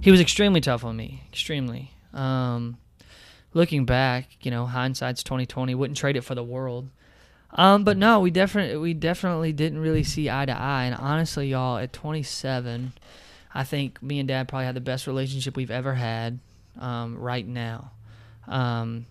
he 0.01 0.11
was 0.11 0.21
extremely 0.21 0.61
tough 0.61 0.85
on 0.85 0.97
me. 0.97 1.23
Extremely. 1.31 1.93
Um, 2.13 2.77
looking 3.55 3.85
back, 3.85 4.29
you 4.43 4.51
know, 4.51 4.67
hindsight's 4.67 5.23
twenty 5.23 5.47
twenty. 5.47 5.75
Wouldn't 5.75 5.97
trade 5.97 6.17
it 6.17 6.23
for 6.23 6.35
the 6.35 6.45
world. 6.45 6.89
Um, 7.55 7.85
but 7.85 7.97
no, 7.99 8.21
we 8.21 8.31
definitely 8.31 8.77
we 8.79 8.95
definitely 8.95 9.53
didn't 9.53 9.79
really 9.79 10.05
see 10.05 10.31
eye 10.31 10.47
to 10.47 10.53
eye. 10.53 10.85
And 10.85 10.95
honestly, 10.95 11.49
y'all, 11.49 11.77
at 11.77 11.93
27, 11.93 12.95
I 13.55 13.65
think 13.65 14.03
me 14.03 14.19
and 14.19 14.29
Dad 14.29 14.49
probably 14.49 14.67
had 14.67 14.75
the 14.75 14.81
best 14.81 15.07
relationship 15.07 15.57
we've 15.57 15.71
ever 15.71 15.95
had 15.95 16.39
um, 16.79 17.19
right 17.19 17.47
now. 17.47 17.91
Um, 18.49 19.07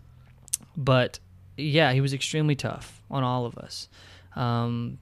but 0.76 1.20
yeah, 1.62 1.94
he 1.94 2.02
was 2.02 2.14
extremely 2.14 2.56
tough 2.56 3.02
on 3.10 3.24
all 3.24 3.46
of 3.46 3.58
us. 3.58 3.88
Um, 4.36 5.00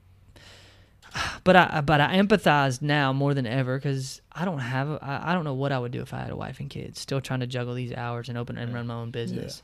but 1.43 1.55
I 1.55 1.81
but 1.81 2.01
I 2.01 2.17
empathize 2.17 2.81
now 2.81 3.13
more 3.13 3.33
than 3.33 3.47
ever 3.47 3.77
because 3.77 4.21
I 4.31 4.45
don't 4.45 4.59
have 4.59 4.89
a, 4.89 4.99
I, 5.01 5.33
don't 5.33 5.43
know 5.43 5.53
what 5.55 5.71
I 5.71 5.79
would 5.79 5.91
do 5.91 6.01
if 6.01 6.13
I 6.13 6.19
had 6.19 6.29
a 6.29 6.35
wife 6.35 6.59
and 6.59 6.69
kids. 6.69 6.99
Still 6.99 7.19
trying 7.19 7.39
to 7.39 7.47
juggle 7.47 7.73
these 7.73 7.93
hours 7.93 8.29
and 8.29 8.37
open 8.37 8.57
and 8.57 8.73
run 8.73 8.87
my 8.87 8.93
own 8.93 9.11
business. 9.11 9.63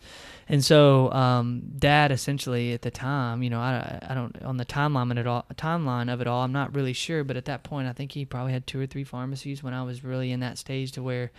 And 0.49 0.63
so, 0.63 1.11
um, 1.11 1.61
Dad 1.77 2.11
essentially 2.11 2.73
at 2.73 2.81
the 2.81 2.91
time, 2.91 3.43
you 3.43 3.49
know, 3.49 3.59
I, 3.59 3.99
I 4.09 4.13
don't 4.15 4.41
on 4.43 4.57
the 4.57 4.65
timeline 4.65 5.11
of 5.11 5.17
it 5.17 5.27
all 5.27 5.45
timeline 5.55 6.11
of 6.11 6.19
it 6.19 6.27
all. 6.27 6.43
I'm 6.43 6.51
not 6.51 6.73
really 6.75 6.93
sure, 6.93 7.23
but 7.23 7.37
at 7.37 7.45
that 7.45 7.63
point, 7.63 7.87
I 7.87 7.93
think 7.93 8.11
he 8.11 8.25
probably 8.25 8.53
had 8.53 8.65
two 8.65 8.79
or 8.79 8.87
three 8.87 9.03
pharmacies 9.03 9.61
when 9.61 9.73
I 9.73 9.83
was 9.83 10.03
really 10.03 10.31
in 10.31 10.39
that 10.39 10.57
stage 10.57 10.93
to 10.93 11.03
where, 11.03 11.31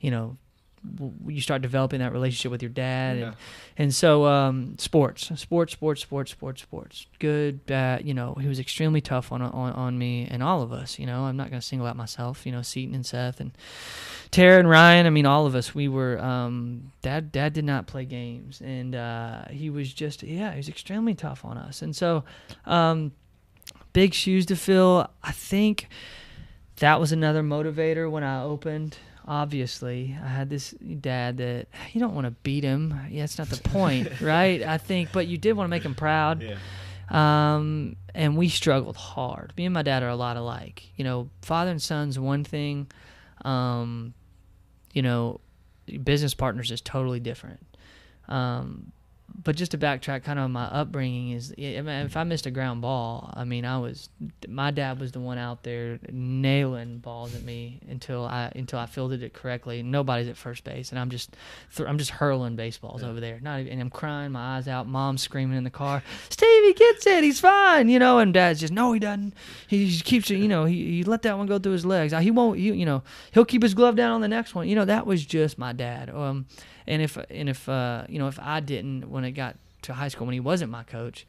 you 0.00 0.10
know, 0.10 0.36
you 1.26 1.40
start 1.40 1.62
developing 1.62 2.00
that 2.00 2.12
relationship 2.12 2.50
with 2.50 2.62
your 2.62 2.70
dad 2.70 3.16
and 3.16 3.36
and 3.76 3.94
so 3.94 4.26
um, 4.26 4.76
sports, 4.78 5.30
sports, 5.36 5.72
sports, 5.72 6.02
sports, 6.02 6.30
sports, 6.30 6.62
sports. 6.62 7.06
Good, 7.18 7.66
bad. 7.66 8.06
You 8.06 8.14
know, 8.14 8.34
he 8.34 8.46
was 8.46 8.58
extremely 8.58 9.00
tough 9.00 9.32
on 9.32 9.42
on, 9.42 9.72
on 9.72 9.98
me 9.98 10.28
and 10.30 10.42
all 10.42 10.62
of 10.62 10.72
us. 10.72 10.98
You 10.98 11.06
know, 11.06 11.24
I'm 11.24 11.36
not 11.36 11.50
going 11.50 11.60
to 11.60 11.66
single 11.66 11.86
out 11.86 11.96
myself. 11.96 12.46
You 12.46 12.52
know, 12.52 12.62
Seaton 12.62 12.94
and 12.94 13.04
Seth 13.04 13.40
and 13.40 13.52
Tara 14.30 14.58
and 14.58 14.68
Ryan. 14.68 15.06
I 15.06 15.10
mean, 15.10 15.26
all 15.26 15.46
of 15.46 15.54
us. 15.54 15.74
We 15.74 15.88
were. 15.88 16.18
Um, 16.20 16.92
dad. 17.02 17.32
Dad 17.32 17.52
did 17.52 17.64
not 17.64 17.86
play 17.86 18.04
games, 18.04 18.60
and 18.60 18.94
uh, 18.94 19.46
he 19.48 19.70
was 19.70 19.92
just. 19.92 20.22
Yeah, 20.22 20.52
he 20.52 20.58
was 20.58 20.68
extremely 20.68 21.14
tough 21.14 21.44
on 21.44 21.58
us. 21.58 21.82
And 21.82 21.96
so, 21.96 22.24
um, 22.66 23.12
big 23.92 24.14
shoes 24.14 24.46
to 24.46 24.56
fill. 24.56 25.10
I 25.22 25.32
think 25.32 25.88
that 26.76 27.00
was 27.00 27.12
another 27.12 27.42
motivator 27.42 28.10
when 28.10 28.22
I 28.22 28.42
opened. 28.42 28.98
Obviously, 29.26 30.16
I 30.22 30.28
had 30.28 30.50
this 30.50 30.72
dad 30.72 31.38
that 31.38 31.68
you 31.92 32.00
don't 32.00 32.14
want 32.14 32.26
to 32.26 32.32
beat 32.42 32.62
him. 32.62 32.98
Yeah, 33.10 33.22
that's 33.22 33.38
not 33.38 33.48
the 33.48 33.56
point, 33.68 34.08
right? 34.20 34.62
I 34.62 34.78
think, 34.78 35.12
but 35.12 35.26
you 35.26 35.38
did 35.38 35.54
want 35.54 35.66
to 35.66 35.70
make 35.70 35.82
him 35.82 35.94
proud. 35.94 36.42
Yeah. 36.42 36.56
Um, 37.10 37.96
and 38.14 38.36
we 38.36 38.48
struggled 38.48 38.96
hard. 38.96 39.52
Me 39.56 39.64
and 39.64 39.74
my 39.74 39.82
dad 39.82 40.02
are 40.02 40.08
a 40.08 40.16
lot 40.16 40.36
alike. 40.36 40.90
You 40.96 41.04
know, 41.04 41.30
father 41.42 41.70
and 41.70 41.80
son's 41.80 42.18
one 42.18 42.44
thing. 42.44 42.90
Um, 43.44 44.14
you 44.92 45.02
know, 45.02 45.40
business 46.02 46.34
partners 46.34 46.70
is 46.70 46.80
totally 46.80 47.20
different. 47.20 47.66
Um, 48.28 48.92
but 49.42 49.56
just 49.56 49.72
to 49.72 49.78
backtrack, 49.78 50.22
kind 50.22 50.38
of 50.38 50.50
my 50.50 50.64
upbringing 50.64 51.32
is, 51.32 51.52
I 51.58 51.80
mean, 51.80 51.88
if 51.88 52.16
I 52.16 52.24
missed 52.24 52.46
a 52.46 52.50
ground 52.50 52.82
ball, 52.82 53.32
I 53.34 53.44
mean, 53.44 53.64
I 53.64 53.78
was, 53.78 54.08
my 54.46 54.70
dad 54.70 55.00
was 55.00 55.12
the 55.12 55.20
one 55.20 55.38
out 55.38 55.62
there 55.62 55.98
nailing 56.10 56.98
balls 56.98 57.34
at 57.34 57.42
me 57.42 57.80
until 57.88 58.24
I 58.24 58.52
until 58.54 58.78
I 58.78 58.86
fielded 58.86 59.22
it 59.22 59.32
correctly. 59.32 59.82
Nobody's 59.82 60.28
at 60.28 60.36
first 60.36 60.62
base, 60.64 60.90
and 60.90 60.98
I'm 60.98 61.10
just, 61.10 61.36
I'm 61.78 61.98
just 61.98 62.10
hurling 62.10 62.54
baseballs 62.54 63.02
over 63.02 63.18
there. 63.18 63.40
Not 63.40 63.60
even, 63.60 63.72
and 63.72 63.80
I'm 63.80 63.90
crying 63.90 64.32
my 64.32 64.56
eyes 64.56 64.68
out. 64.68 64.86
Mom's 64.86 65.22
screaming 65.22 65.56
in 65.56 65.64
the 65.64 65.70
car, 65.70 66.02
Stevie 66.28 66.74
gets 66.74 67.06
it, 67.06 67.24
he's 67.24 67.40
fine, 67.40 67.88
you 67.88 67.98
know. 67.98 68.18
And 68.18 68.32
Dad's 68.32 68.60
just, 68.60 68.72
no, 68.72 68.92
he 68.92 69.00
doesn't. 69.00 69.34
He 69.68 69.90
just 69.90 70.04
keeps 70.04 70.30
it, 70.30 70.36
you 70.36 70.48
know. 70.48 70.64
He, 70.64 70.96
he 70.96 71.04
let 71.04 71.22
that 71.22 71.36
one 71.36 71.46
go 71.46 71.58
through 71.58 71.72
his 71.72 71.86
legs. 71.86 72.12
He 72.12 72.30
won't, 72.30 72.58
you, 72.58 72.74
you 72.74 72.86
know, 72.86 73.02
he'll 73.32 73.44
keep 73.44 73.62
his 73.62 73.74
glove 73.74 73.96
down 73.96 74.12
on 74.12 74.20
the 74.20 74.28
next 74.28 74.54
one. 74.54 74.68
You 74.68 74.74
know, 74.74 74.84
that 74.84 75.06
was 75.06 75.24
just 75.24 75.58
my 75.58 75.72
dad. 75.72 76.10
Um, 76.10 76.46
and 76.86 77.02
if 77.02 77.16
and 77.30 77.48
if 77.48 77.68
uh, 77.68 78.04
you 78.08 78.18
know, 78.18 78.28
if 78.28 78.38
I 78.38 78.60
didn't 78.60 79.10
when 79.10 79.24
it 79.24 79.32
got 79.32 79.56
to 79.82 79.94
high 79.94 80.08
school 80.08 80.26
when 80.26 80.34
he 80.34 80.40
wasn't 80.40 80.70
my 80.70 80.82
coach, 80.82 81.26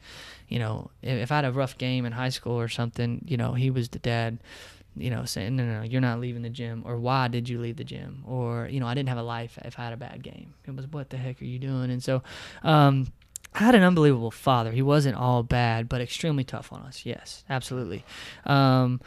you 0.48 0.58
know, 0.58 0.90
if, 1.02 1.30
I 1.30 1.36
had 1.36 1.44
a 1.44 1.52
rough 1.52 1.76
game 1.76 2.06
in 2.06 2.12
high 2.12 2.30
school 2.30 2.58
or 2.58 2.68
something, 2.68 3.22
you 3.26 3.36
know, 3.36 3.52
he 3.52 3.70
was 3.70 3.90
the 3.90 3.98
dad. 3.98 4.38
You 4.98 5.10
know, 5.10 5.26
saying 5.26 5.56
no, 5.56 5.66
no, 5.66 5.80
no, 5.80 5.82
you're 5.82 6.00
not 6.00 6.20
leaving 6.20 6.40
the 6.40 6.48
gym, 6.48 6.82
or 6.86 6.96
why 6.96 7.28
did 7.28 7.50
you 7.50 7.60
leave 7.60 7.76
the 7.76 7.84
gym, 7.84 8.24
or 8.26 8.66
you 8.70 8.80
know, 8.80 8.86
I 8.86 8.94
didn't 8.94 9.10
have 9.10 9.18
a 9.18 9.22
life 9.22 9.58
if 9.62 9.78
I 9.78 9.84
had 9.84 9.92
a 9.92 9.96
bad 9.98 10.22
game. 10.22 10.54
It 10.66 10.74
was 10.74 10.86
what 10.86 11.10
the 11.10 11.18
heck 11.18 11.42
are 11.42 11.44
you 11.44 11.58
doing? 11.58 11.90
And 11.90 12.02
so, 12.02 12.22
um, 12.62 13.12
I 13.54 13.60
had 13.60 13.74
an 13.74 13.82
unbelievable 13.82 14.30
father. 14.30 14.70
He 14.70 14.82
wasn't 14.82 15.16
all 15.16 15.42
bad, 15.42 15.88
but 15.88 16.00
extremely 16.00 16.44
tough 16.44 16.72
on 16.72 16.80
us. 16.82 17.06
Yes, 17.06 17.42
absolutely. 17.48 18.04
Um, 18.44 19.00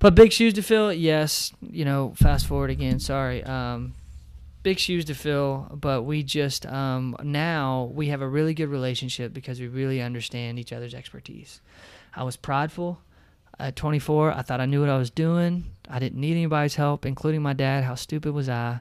but 0.00 0.16
big 0.16 0.32
shoes 0.32 0.54
to 0.54 0.62
fill. 0.62 0.92
Yes, 0.92 1.52
you 1.60 1.84
know. 1.84 2.12
Fast 2.16 2.46
forward 2.46 2.70
again. 2.70 2.98
Sorry. 2.98 3.44
Um, 3.44 3.94
big 4.62 4.78
shoes 4.78 5.04
to 5.06 5.14
fill, 5.14 5.68
but 5.72 6.02
we 6.02 6.22
just 6.22 6.66
um, 6.66 7.16
now 7.22 7.90
we 7.92 8.08
have 8.08 8.22
a 8.22 8.28
really 8.28 8.54
good 8.54 8.68
relationship 8.68 9.32
because 9.32 9.60
we 9.60 9.68
really 9.68 10.00
understand 10.00 10.58
each 10.58 10.72
other's 10.72 10.94
expertise. 10.94 11.60
I 12.14 12.24
was 12.24 12.36
prideful 12.36 13.00
at 13.58 13.76
24. 13.76 14.32
I 14.32 14.42
thought 14.42 14.60
I 14.60 14.66
knew 14.66 14.80
what 14.80 14.90
I 14.90 14.98
was 14.98 15.10
doing. 15.10 15.64
I 15.88 15.98
didn't 15.98 16.20
need 16.20 16.32
anybody's 16.32 16.74
help, 16.74 17.06
including 17.06 17.42
my 17.42 17.52
dad. 17.52 17.84
How 17.84 17.94
stupid 17.94 18.32
was 18.32 18.48
I? 18.48 18.80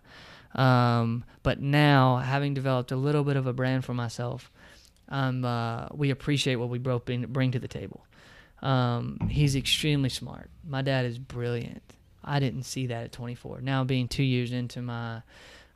Um, 0.56 1.24
but 1.44 1.62
now, 1.62 2.18
having 2.18 2.54
developed 2.54 2.92
a 2.92 2.96
little 2.96 3.24
bit 3.24 3.38
of 3.38 3.48
a 3.48 3.54
brand 3.54 3.86
for 3.86 3.94
myself, 3.94 4.52
um, 5.10 5.46
uh, 5.46 5.88
we 5.94 6.10
appreciate 6.10 6.56
what 6.56 6.70
we 6.70 6.78
bring, 6.78 7.26
bring 7.30 7.52
to 7.52 7.60
the 7.60 7.68
table. 7.68 8.06
Um, 8.62 9.30
he's 9.30 9.56
extremely 9.56 10.10
smart. 10.10 10.50
My 10.68 10.82
dad 10.82 11.06
is 11.06 11.18
brilliant. 11.18 11.84
I 12.24 12.40
didn't 12.40 12.64
see 12.64 12.88
that 12.88 13.06
at 13.06 13.12
24. 13.12 13.62
Now, 13.62 13.84
being 13.84 14.08
two 14.08 14.24
years 14.24 14.52
into 14.52 14.82
my 14.82 15.24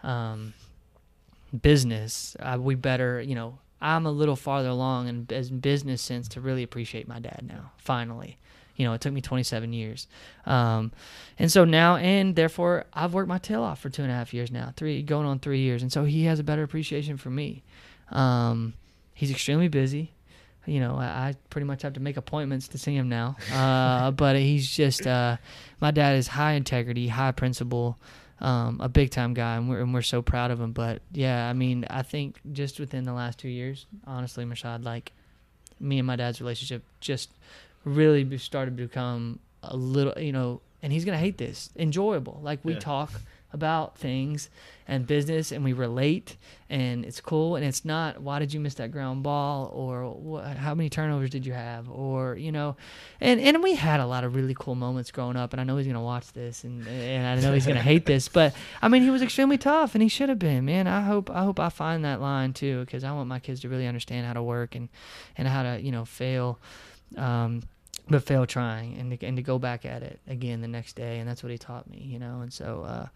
um, 0.05 0.53
business, 1.61 2.35
uh, 2.39 2.57
we 2.59 2.75
better, 2.75 3.21
you 3.21 3.35
know, 3.35 3.59
I'm 3.81 4.05
a 4.05 4.11
little 4.11 4.35
farther 4.35 4.69
along 4.69 5.07
in, 5.07 5.27
as 5.31 5.49
business 5.49 6.01
sense 6.01 6.27
to 6.29 6.41
really 6.41 6.63
appreciate 6.63 7.07
my 7.07 7.19
dad 7.19 7.45
now. 7.47 7.71
Finally, 7.77 8.37
you 8.75 8.85
know, 8.85 8.93
it 8.93 9.01
took 9.01 9.13
me 9.13 9.21
27 9.21 9.73
years, 9.73 10.07
um, 10.45 10.91
and 11.39 11.51
so 11.51 11.65
now, 11.65 11.95
and 11.97 12.35
therefore, 12.35 12.85
I've 12.93 13.13
worked 13.13 13.29
my 13.29 13.37
tail 13.37 13.63
off 13.63 13.79
for 13.79 13.89
two 13.89 14.03
and 14.03 14.11
a 14.11 14.15
half 14.15 14.33
years 14.33 14.51
now, 14.51 14.73
three 14.75 15.01
going 15.01 15.25
on 15.25 15.39
three 15.39 15.59
years, 15.59 15.81
and 15.81 15.91
so 15.91 16.03
he 16.03 16.25
has 16.25 16.39
a 16.39 16.43
better 16.43 16.63
appreciation 16.63 17.17
for 17.17 17.29
me. 17.29 17.63
Um, 18.11 18.73
he's 19.13 19.31
extremely 19.31 19.67
busy. 19.67 20.11
You 20.65 20.79
know, 20.79 20.95
I, 20.95 21.05
I 21.05 21.35
pretty 21.51 21.65
much 21.65 21.83
have 21.83 21.93
to 21.93 21.99
make 21.99 22.17
appointments 22.17 22.67
to 22.69 22.77
see 22.77 22.95
him 22.95 23.07
now. 23.07 23.37
Uh, 23.53 24.11
but 24.23 24.35
he's 24.35 24.69
just, 24.69 25.05
uh, 25.05 25.37
my 25.79 25.91
dad 25.91 26.15
is 26.17 26.27
high 26.27 26.53
integrity, 26.53 27.07
high 27.07 27.31
principle, 27.31 27.99
um, 28.41 28.79
a 28.81 28.89
big 28.89 29.11
time 29.11 29.33
guy, 29.33 29.55
and 29.55 29.69
we're, 29.69 29.79
and 29.79 29.93
we're 29.93 30.01
so 30.01 30.21
proud 30.21 30.51
of 30.51 30.59
him. 30.59 30.71
But 30.71 31.01
yeah, 31.11 31.49
I 31.49 31.53
mean, 31.53 31.86
I 31.89 32.01
think 32.03 32.39
just 32.51 32.79
within 32.79 33.03
the 33.05 33.13
last 33.13 33.39
two 33.39 33.49
years, 33.49 33.86
honestly, 34.05 34.45
Mashad, 34.45 34.83
like 34.83 35.11
me 35.79 35.99
and 35.99 36.07
my 36.07 36.15
dad's 36.15 36.39
relationship 36.41 36.83
just 36.99 37.29
really 37.83 38.38
started 38.38 38.77
to 38.77 38.83
become 38.83 39.39
a 39.63 39.75
little, 39.75 40.13
you 40.21 40.31
know, 40.31 40.61
and 40.81 40.91
he's 40.91 41.05
gonna 41.05 41.17
hate 41.17 41.38
this, 41.38 41.69
enjoyable. 41.77 42.39
Like 42.43 42.59
we 42.63 42.73
Yeah. 42.73 42.79
talk 42.79 43.11
about 43.55 43.97
things 43.97 44.49
and 44.87 45.07
business, 45.07 45.51
and 45.51 45.63
we 45.63 45.73
relate, 45.73 46.37
and 46.69 47.03
it's 47.03 47.19
cool. 47.19 47.55
And 47.55 47.65
it's 47.65 47.83
not 47.83 48.21
why 48.21 48.37
did 48.37 48.53
you 48.53 48.59
miss 48.59 48.75
that 48.75 48.91
ground 48.91 49.23
ball, 49.23 49.71
or 49.73 50.13
wh- 50.43 50.55
how 50.55 50.75
many 50.75 50.89
turnovers 50.89 51.31
did 51.31 51.45
you 51.45 51.53
have, 51.53 51.89
or 51.89 52.35
you 52.35 52.51
know, 52.51 52.75
and 53.19 53.39
and 53.39 53.63
we 53.63 53.73
had 53.73 53.99
a 53.99 54.05
lot 54.05 54.23
of 54.23 54.35
really 54.35 54.53
cool 54.53 54.75
moments 54.75 55.09
growing 55.09 55.37
up. 55.37 55.53
And 55.53 55.59
I 55.59 55.63
know 55.63 55.77
he's 55.77 55.87
gonna 55.87 56.01
watch 56.03 56.31
this, 56.33 56.63
and 56.63 56.87
and 56.87 57.25
I 57.25 57.41
know 57.41 57.53
he's 57.53 57.65
gonna 57.65 57.81
hate 57.81 58.05
this, 58.13 58.27
but 58.27 58.53
I 58.81 58.87
mean, 58.89 59.01
he 59.01 59.09
was 59.09 59.23
extremely 59.23 59.57
tough, 59.57 59.95
and 59.95 60.03
he 60.03 60.09
should 60.09 60.29
have 60.29 60.37
been. 60.39 60.65
Man, 60.65 60.85
I 60.85 61.01
hope 61.01 61.31
I 61.31 61.43
hope 61.43 61.59
I 61.59 61.69
find 61.69 62.05
that 62.05 62.21
line 62.21 62.53
too, 62.53 62.81
because 62.81 63.03
I 63.03 63.11
want 63.13 63.27
my 63.27 63.39
kids 63.39 63.61
to 63.61 63.69
really 63.69 63.87
understand 63.87 64.27
how 64.27 64.33
to 64.33 64.43
work 64.43 64.75
and 64.75 64.89
and 65.37 65.47
how 65.47 65.63
to 65.63 65.81
you 65.81 65.91
know 65.91 66.05
fail. 66.05 66.59
Um, 67.17 67.63
but 68.09 68.23
fail 68.23 68.45
trying 68.45 68.97
and 68.99 69.19
to, 69.19 69.25
and 69.25 69.35
to 69.37 69.43
go 69.43 69.57
back 69.57 69.85
at 69.85 70.03
it 70.03 70.19
again 70.27 70.61
the 70.61 70.67
next 70.67 70.95
day 70.95 71.19
and 71.19 71.27
that's 71.27 71.41
what 71.41 71.51
he 71.51 71.57
taught 71.57 71.89
me 71.89 71.97
you 71.97 72.19
know 72.19 72.41
and 72.41 72.53
so 72.53 72.83
uh, 72.87 73.07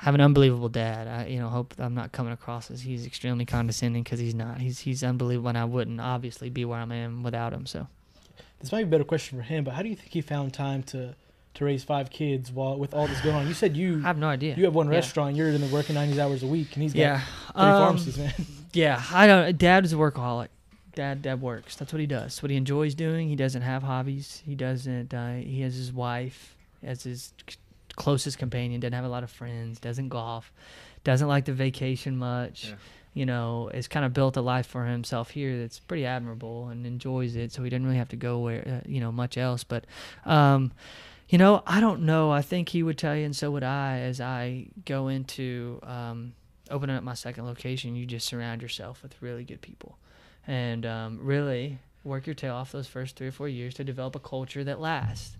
I 0.00 0.04
have 0.04 0.14
an 0.14 0.20
unbelievable 0.20 0.68
dad 0.68 1.08
I 1.08 1.26
you 1.26 1.40
know 1.40 1.48
hope 1.48 1.74
I'm 1.78 1.94
not 1.94 2.12
coming 2.12 2.32
across 2.32 2.70
as 2.70 2.82
he's 2.82 3.04
extremely 3.06 3.44
condescending 3.44 4.02
because 4.04 4.20
he's 4.20 4.34
not 4.34 4.58
he's 4.60 4.78
he's 4.80 5.02
unbelievable 5.02 5.48
and 5.48 5.58
I 5.58 5.64
wouldn't 5.64 6.00
obviously 6.00 6.50
be 6.50 6.64
where 6.64 6.78
I 6.78 6.94
am 6.94 7.22
without 7.22 7.52
him 7.52 7.66
so 7.66 7.88
This 8.60 8.70
might 8.72 8.78
be 8.78 8.84
a 8.84 8.90
better 8.90 9.04
question 9.04 9.38
for 9.38 9.44
him, 9.44 9.64
but 9.64 9.74
how 9.74 9.82
do 9.82 9.88
you 9.88 9.96
think 9.96 10.10
he 10.12 10.20
found 10.20 10.52
time 10.54 10.82
to 10.84 11.14
to 11.54 11.64
raise 11.64 11.82
five 11.82 12.08
kids 12.10 12.52
while 12.52 12.78
with 12.78 12.94
all 12.94 13.08
this 13.08 13.20
going 13.20 13.34
on? 13.34 13.48
You 13.48 13.54
said 13.54 13.76
you 13.76 13.98
I 14.04 14.06
have 14.06 14.18
no 14.18 14.28
idea 14.28 14.54
you 14.56 14.64
have 14.66 14.74
one 14.74 14.86
Yeah. 14.88 14.94
restaurant, 14.96 15.34
you're 15.34 15.48
in 15.48 15.60
the 15.60 15.66
working 15.68 15.96
90 15.96 16.20
hours 16.20 16.42
a 16.44 16.46
week, 16.46 16.74
and 16.74 16.82
he's 16.84 16.92
got 16.92 17.00
yeah 17.00 17.18
three 17.52 17.62
um, 17.62 17.76
pharmacies, 17.76 18.18
man. 18.18 18.32
Yeah, 18.74 19.02
I 19.12 19.26
don't. 19.26 19.56
Dad 19.56 19.84
is 19.86 19.94
a 19.94 19.96
workaholic. 19.96 20.48
Dad, 20.98 21.22
dad 21.22 21.40
works. 21.40 21.76
That's 21.76 21.92
what 21.92 22.00
he 22.00 22.08
does. 22.08 22.22
That's 22.22 22.42
what 22.42 22.50
he 22.50 22.56
enjoys 22.56 22.96
doing. 22.96 23.28
He 23.28 23.36
doesn't 23.36 23.62
have 23.62 23.84
hobbies. 23.84 24.42
He 24.44 24.56
doesn't. 24.56 25.14
Uh, 25.14 25.34
he 25.34 25.60
has 25.60 25.76
his 25.76 25.92
wife 25.92 26.56
as 26.82 27.04
his 27.04 27.32
closest 27.94 28.36
companion. 28.36 28.80
Doesn't 28.80 28.94
have 28.94 29.04
a 29.04 29.08
lot 29.08 29.22
of 29.22 29.30
friends. 29.30 29.78
Doesn't 29.78 30.08
golf. 30.08 30.52
Doesn't 31.04 31.28
like 31.28 31.44
to 31.44 31.52
vacation 31.52 32.18
much. 32.18 32.70
Yeah. 32.70 32.74
You 33.14 33.26
know, 33.26 33.70
has 33.72 33.86
kind 33.86 34.04
of 34.04 34.12
built 34.12 34.36
a 34.36 34.40
life 34.40 34.66
for 34.66 34.86
himself 34.86 35.30
here 35.30 35.56
that's 35.60 35.78
pretty 35.78 36.04
admirable 36.04 36.66
and 36.66 36.84
enjoys 36.84 37.36
it. 37.36 37.52
So 37.52 37.62
he 37.62 37.70
doesn't 37.70 37.84
really 37.84 37.98
have 37.98 38.08
to 38.08 38.16
go 38.16 38.40
where 38.40 38.66
uh, 38.66 38.80
you 38.84 38.98
know 38.98 39.12
much 39.12 39.38
else. 39.38 39.62
But, 39.62 39.84
um, 40.26 40.72
you 41.28 41.38
know, 41.38 41.62
I 41.64 41.78
don't 41.78 42.02
know. 42.02 42.32
I 42.32 42.42
think 42.42 42.70
he 42.70 42.82
would 42.82 42.98
tell 42.98 43.14
you, 43.14 43.24
and 43.24 43.36
so 43.36 43.52
would 43.52 43.62
I, 43.62 44.00
as 44.00 44.20
I 44.20 44.66
go 44.84 45.06
into 45.06 45.78
um, 45.84 46.32
opening 46.72 46.96
up 46.96 47.04
my 47.04 47.14
second 47.14 47.46
location. 47.46 47.94
You 47.94 48.04
just 48.04 48.26
surround 48.26 48.62
yourself 48.62 49.04
with 49.04 49.14
really 49.22 49.44
good 49.44 49.60
people 49.60 49.96
and 50.48 50.84
um, 50.84 51.20
really 51.22 51.78
work 52.02 52.26
your 52.26 52.34
tail 52.34 52.54
off 52.54 52.72
those 52.72 52.88
first 52.88 53.14
three 53.14 53.28
or 53.28 53.32
four 53.32 53.48
years 53.48 53.74
to 53.74 53.84
develop 53.84 54.16
a 54.16 54.18
culture 54.20 54.64
that 54.64 54.80
lasts 54.80 55.36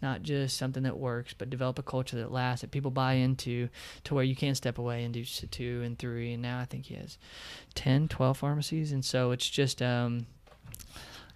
not 0.00 0.22
just 0.22 0.56
something 0.56 0.84
that 0.84 0.96
works, 0.96 1.34
but 1.36 1.50
develop 1.50 1.76
a 1.76 1.82
culture 1.82 2.16
that 2.18 2.30
lasts, 2.30 2.60
that 2.60 2.70
people 2.70 2.92
buy 2.92 3.14
into, 3.14 3.68
to 4.04 4.14
where 4.14 4.22
you 4.22 4.36
can 4.36 4.54
step 4.54 4.78
away 4.78 5.02
and 5.02 5.12
do 5.12 5.24
two 5.24 5.82
and 5.84 5.98
three. 5.98 6.34
And 6.34 6.40
now 6.42 6.60
I 6.60 6.66
think 6.66 6.86
he 6.86 6.94
has 6.94 7.18
10, 7.74 8.06
12 8.06 8.36
pharmacies. 8.38 8.92
And 8.92 9.04
so 9.04 9.32
it's 9.32 9.50
just, 9.50 9.82
um, 9.82 10.26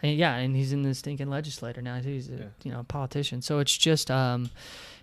and 0.00 0.16
yeah, 0.16 0.36
and 0.36 0.54
he's 0.54 0.72
in 0.72 0.82
the 0.82 0.94
stinking 0.94 1.28
legislator 1.28 1.82
now. 1.82 2.00
He's 2.00 2.28
a 2.28 2.34
Yeah. 2.34 2.44
you 2.62 2.70
know 2.72 2.78
a 2.80 2.84
politician. 2.84 3.42
So 3.42 3.58
it's 3.58 3.76
just 3.76 4.12
um, 4.12 4.50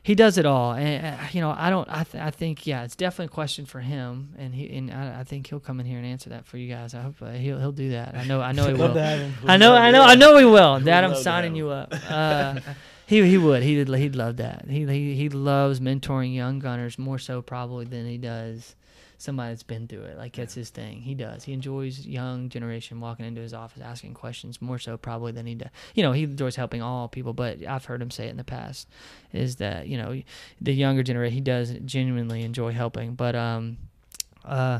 he 0.04 0.16
does 0.16 0.38
it 0.38 0.46
all. 0.46 0.74
And 0.74 1.06
uh, 1.06 1.24
you 1.32 1.42
know, 1.42 1.54
I 1.56 1.70
don't. 1.70 1.88
I 1.90 2.04
th- 2.04 2.24
I 2.24 2.32
think 2.32 2.66
yeah, 2.66 2.84
it's 2.84 2.96
definitely 2.96 3.26
a 3.26 3.30
question 3.30 3.66
for 3.66 3.80
him, 3.80 4.36
and 4.38 4.54
he 4.54 4.76
and 4.76 4.92
I, 4.92 5.22
I 5.22 5.24
think 5.24 5.48
he'll 5.48 5.60
come 5.60 5.80
in 5.80 5.86
here 5.86 5.98
and 5.98 6.06
answer 6.06 6.30
that 6.32 6.46
for 6.46 6.58
you 6.58 6.74
guys. 6.74 6.94
I 6.94 7.02
hope 7.02 7.16
uh, 7.22 7.32
he'll 7.32 7.60
he'll 7.60 7.72
do 7.72 7.92
that. 7.92 8.16
I 8.16 8.24
know 8.24 8.42
I 8.42 8.52
know 8.52 8.68
he 8.68 8.74
will. 8.74 8.98
I 8.98 9.58
know, 9.58 9.76
I 9.76 9.92
know, 9.92 10.04
I 10.04 10.16
know 10.16 10.38
he 10.38 10.46
will. 10.46 10.80
Dad, 10.80 11.04
I'm 11.04 11.16
signing 11.16 11.56
you 11.56 11.70
up. 11.70 11.94
Uh, 12.10 12.60
he 13.06 13.28
he 13.28 13.38
would. 13.38 13.64
He'd 13.64 13.88
he'd 13.88 14.16
love 14.16 14.38
that. 14.38 14.66
He 14.70 14.86
he 14.86 15.16
he 15.16 15.30
loves 15.30 15.80
mentoring 15.80 16.34
young 16.34 16.60
gunners 16.60 16.98
more 16.98 17.18
so 17.20 17.42
probably 17.42 17.86
than 17.86 18.06
he 18.06 18.18
does 18.18 18.76
somebody 19.20 19.52
that's 19.52 19.64
been 19.64 19.88
through 19.88 20.04
it. 20.04 20.18
Like 20.18 20.34
that's 20.36 20.54
his 20.54 20.70
thing. 20.70 21.02
He 21.02 21.14
does. 21.14 21.44
He 21.44 21.54
enjoys 21.54 22.06
young 22.06 22.50
generation 22.50 23.00
walking 23.00 23.26
into 23.26 23.42
his 23.42 23.54
office 23.54 23.84
asking 23.84 24.14
questions 24.14 24.62
more 24.62 24.80
so 24.80 24.98
probably 24.98 25.34
than 25.34 25.46
he 25.46 25.56
does. 25.56 25.70
You 25.94 26.04
know, 26.04 26.14
he 26.14 26.24
enjoys 26.24 26.56
helping 26.56 26.82
all 26.82 27.08
people, 27.08 27.34
but 27.34 27.64
I've 27.66 27.86
heard 27.86 28.02
him 28.02 28.12
say 28.12 28.28
it 28.28 28.32
in 28.32 28.38
the 28.38 28.44
past 28.44 28.88
is 29.34 29.58
that 29.58 29.88
you 29.88 29.98
know 29.98 30.22
the 30.62 30.74
younger 30.74 31.04
generation 31.04 31.36
he 31.36 31.42
does 31.42 31.72
genuinely 31.86 32.44
enjoy 32.44 32.72
helping, 32.72 33.14
but 33.14 33.36
um. 33.36 33.78
Uh, 34.46 34.80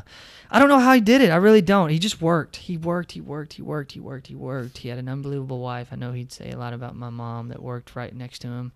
I 0.50 0.58
don't 0.58 0.70
know 0.70 0.78
how 0.78 0.94
he 0.94 1.02
did 1.02 1.20
it. 1.20 1.30
I 1.30 1.36
really 1.36 1.60
don't. 1.60 1.90
He 1.90 1.98
just 1.98 2.20
worked. 2.20 2.56
He 2.56 2.78
worked. 2.78 3.12
He 3.12 3.20
worked. 3.20 3.52
He 3.52 3.62
worked. 3.62 3.92
He 3.92 4.00
worked. 4.00 4.26
He 4.26 4.34
worked. 4.34 4.78
He 4.78 4.88
had 4.88 4.98
an 4.98 5.08
unbelievable 5.08 5.60
wife. 5.60 5.88
I 5.92 5.96
know 5.96 6.12
he'd 6.12 6.32
say 6.32 6.50
a 6.50 6.56
lot 6.56 6.72
about 6.72 6.96
my 6.96 7.10
mom 7.10 7.48
that 7.48 7.62
worked 7.62 7.94
right 7.94 8.12
next 8.12 8.38
to 8.40 8.48
him. 8.48 8.72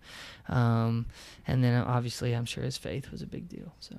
Um, 0.47 1.07
and 1.47 1.63
then 1.63 1.83
obviously, 1.83 2.33
I'm 2.33 2.45
sure 2.45 2.63
his 2.63 2.77
faith 2.77 3.11
was 3.11 3.23
a 3.23 3.27
big 3.27 3.49
deal. 3.49 3.73
So 3.79 3.97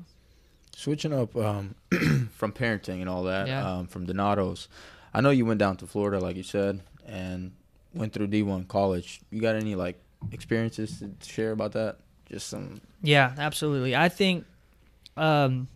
Switching 0.79 1.13
up 1.15 1.35
um, 1.37 1.75
from 2.35 2.53
parenting 2.53 3.01
and 3.01 3.09
all 3.09 3.23
that, 3.25 3.49
Yeah. 3.49 3.67
um, 3.67 3.87
from 3.87 4.05
Donato's, 4.05 4.69
I 5.15 5.23
know 5.23 5.31
you 5.31 5.47
went 5.47 5.59
down 5.59 5.79
to 5.79 5.87
Florida, 5.87 6.19
like 6.21 6.37
you 6.37 6.43
said, 6.43 6.81
and 7.07 7.53
went 7.95 8.13
through 8.13 8.27
D1 8.29 8.69
college. 8.69 9.23
You 9.31 9.41
got 9.41 9.55
any 9.57 9.75
like 9.75 9.99
experiences 10.33 10.99
to 11.01 11.29
share 11.29 11.53
about 11.53 11.73
that? 11.73 11.97
Just 12.31 12.49
some. 12.49 12.83
yeah, 13.03 13.33
absolutely. 13.39 13.97
I 13.97 14.11
think 14.11 14.45
um, 15.17 15.69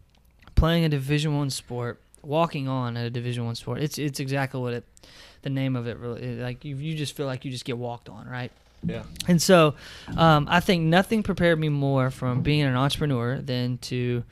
playing 0.55 0.85
a 0.85 0.89
Division 0.91 1.35
One 1.35 1.49
sport, 1.49 1.99
walking 2.23 2.69
on 2.69 2.99
at 2.99 3.07
a 3.07 3.11
Division 3.11 3.47
One 3.47 3.55
sport, 3.55 3.81
it's 3.81 3.97
it's 3.99 4.21
exactly 4.21 4.61
what 4.61 4.75
it, 4.75 4.85
the 5.41 5.49
name 5.51 5.77
of 5.77 5.87
it 5.87 5.97
really 5.97 6.37
like. 6.37 6.63
You 6.65 6.77
you 6.77 6.95
just 6.95 7.17
feel 7.17 7.25
like 7.27 7.47
you 7.47 7.51
just 7.51 7.65
get 7.65 7.79
walked 7.79 8.11
on, 8.11 8.29
right? 8.29 8.53
Yeah. 8.83 9.05
And 9.29 9.41
so, 9.41 9.77
um, 10.17 10.47
I 10.51 10.61
think 10.61 10.85
nothing 10.85 11.23
prepared 11.23 11.59
me 11.59 11.69
more 11.71 12.11
from 12.11 12.43
being 12.43 12.63
an 12.63 12.77
entrepreneur 12.77 13.39
than 13.41 13.79
to 13.79 14.25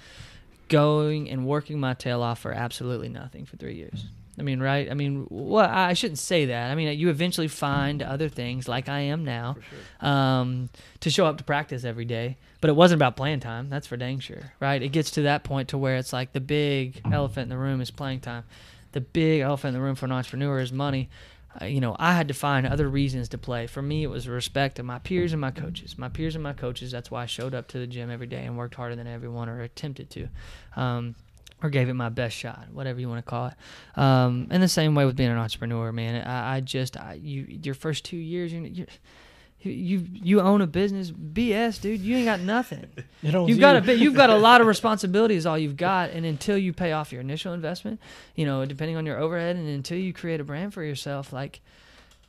going 0.69 1.31
and 1.31 1.47
working 1.47 1.81
my 1.81 1.95
tail 1.95 2.23
off 2.23 2.41
for 2.41 2.53
absolutely 2.53 3.09
nothing 3.09 3.47
for 3.47 3.57
three 3.57 3.75
years. 3.75 4.07
I 4.39 4.43
mean, 4.43 4.61
right? 4.61 4.89
I 4.89 4.95
mean, 4.95 5.27
well, 5.31 5.69
I 5.69 5.95
shouldn't 5.95 6.21
say 6.21 6.47
that. 6.47 6.71
I 6.71 6.77
mean, 6.77 6.97
you 6.97 7.09
eventually 7.09 7.49
find 7.49 8.03
other 8.03 8.29
things, 8.29 8.69
like 8.69 8.89
I 8.89 9.01
am 9.01 9.25
now, 9.25 9.57
sure. 10.01 10.09
um, 10.09 10.71
to 11.01 11.11
show 11.11 11.27
up 11.27 11.39
to 11.39 11.45
practice 11.45 11.85
every 11.85 12.05
day. 12.05 12.37
But 12.61 12.71
it 12.71 12.75
wasn't 12.77 12.99
about 12.99 13.17
playing 13.17 13.41
time. 13.41 13.69
That's 13.69 13.87
for 13.87 13.97
dang 13.97 14.21
sure, 14.21 14.53
right? 14.61 14.81
It 14.81 14.91
gets 14.91 15.13
to 15.13 15.23
that 15.23 15.43
point 15.43 15.69
to 15.71 15.79
where 15.79 15.97
it's 15.97 16.13
like 16.13 16.33
the 16.33 16.41
big 16.41 17.01
elephant 17.11 17.45
in 17.45 17.49
the 17.49 17.59
room 17.59 17.81
is 17.81 17.91
playing 17.91 18.21
time. 18.21 18.45
The 18.93 19.01
big 19.01 19.41
elephant 19.41 19.75
in 19.75 19.81
the 19.81 19.85
room 19.85 19.97
for 19.97 20.07
an 20.07 20.13
entrepreneur 20.13 20.61
is 20.61 20.73
money. 20.73 21.09
Uh, 21.61 21.67
you 21.67 21.81
know, 21.81 21.97
I 21.99 22.15
had 22.15 22.29
to 22.29 22.35
find 22.35 22.67
other 22.67 22.89
reasons 22.89 23.29
to 23.31 23.39
play. 23.39 23.67
For 23.67 23.83
me, 23.83 24.03
it 24.03 24.09
was 24.09 24.29
respect 24.29 24.79
of 24.79 24.85
my 24.85 24.99
peers 24.99 25.33
and 25.33 25.41
my 25.41 25.51
coaches. 25.51 25.99
My 25.99 26.09
peers 26.09 26.35
and 26.35 26.43
my 26.43 26.53
coaches. 26.53 26.91
That's 26.91 27.11
why 27.11 27.23
I 27.23 27.27
showed 27.27 27.55
up 27.55 27.69
to 27.69 27.79
the 27.79 27.87
gym 27.87 28.11
every 28.11 28.27
day 28.27 28.45
and 28.45 28.57
worked 28.57 28.75
harder 28.75 28.97
than 28.97 29.07
everyone, 29.07 29.49
or 29.49 29.61
attempted 29.63 30.11
to, 30.11 30.29
um, 30.77 31.15
or 31.63 31.71
gave 31.71 31.89
it 31.89 31.95
my 31.95 32.09
best 32.09 32.37
shot, 32.37 32.67
whatever 32.73 33.01
you 33.01 33.09
want 33.09 33.25
to 33.25 33.29
call 33.29 33.47
it. 33.47 33.55
Um, 34.01 34.47
and 34.51 34.63
the 34.63 34.69
same 34.69 34.95
way 34.95 35.05
with 35.05 35.17
being 35.17 35.31
an 35.31 35.39
entrepreneur, 35.39 35.91
man. 35.93 36.27
I, 36.27 36.57
I 36.57 36.61
just, 36.61 36.97
I, 36.97 37.15
you, 37.15 37.47
your 37.63 37.75
first 37.75 38.05
two 38.05 38.17
years, 38.17 38.53
you're, 38.53 38.67
you're 38.67 38.87
you 39.61 40.07
you 40.13 40.41
own 40.41 40.61
a 40.61 40.67
business, 40.67 41.11
BS, 41.11 41.81
dude. 41.81 42.01
You 42.01 42.17
ain't 42.17 42.27
got 42.27 42.41
nothing. 42.41 42.87
You've 43.23 43.59
got 43.59 43.77
a 43.77 43.81
you. 43.81 43.85
bit. 43.85 43.99
You've 43.99 44.15
got 44.15 44.31
a 44.31 44.37
lot 44.37 44.61
of 44.61 44.67
responsibilities. 44.69 45.47
All 45.47 45.59
you've 45.59 45.77
got, 45.77 46.11
and 46.11 46.25
until 46.25 46.57
you 46.57 46.73
pay 46.73 46.93
off 46.93 47.11
your 47.11 47.21
initial 47.21 47.53
investment, 47.53 48.01
you 48.37 48.47
know, 48.47 48.65
depending 48.65 48.97
on 48.97 49.05
your 49.05 49.19
overhead, 49.19 49.57
and 49.57 49.69
until 49.69 49.99
you 49.99 50.13
create 50.13 50.41
a 50.41 50.45
brand 50.45 50.73
for 50.73 50.85
yourself, 50.85 51.33
like, 51.33 51.61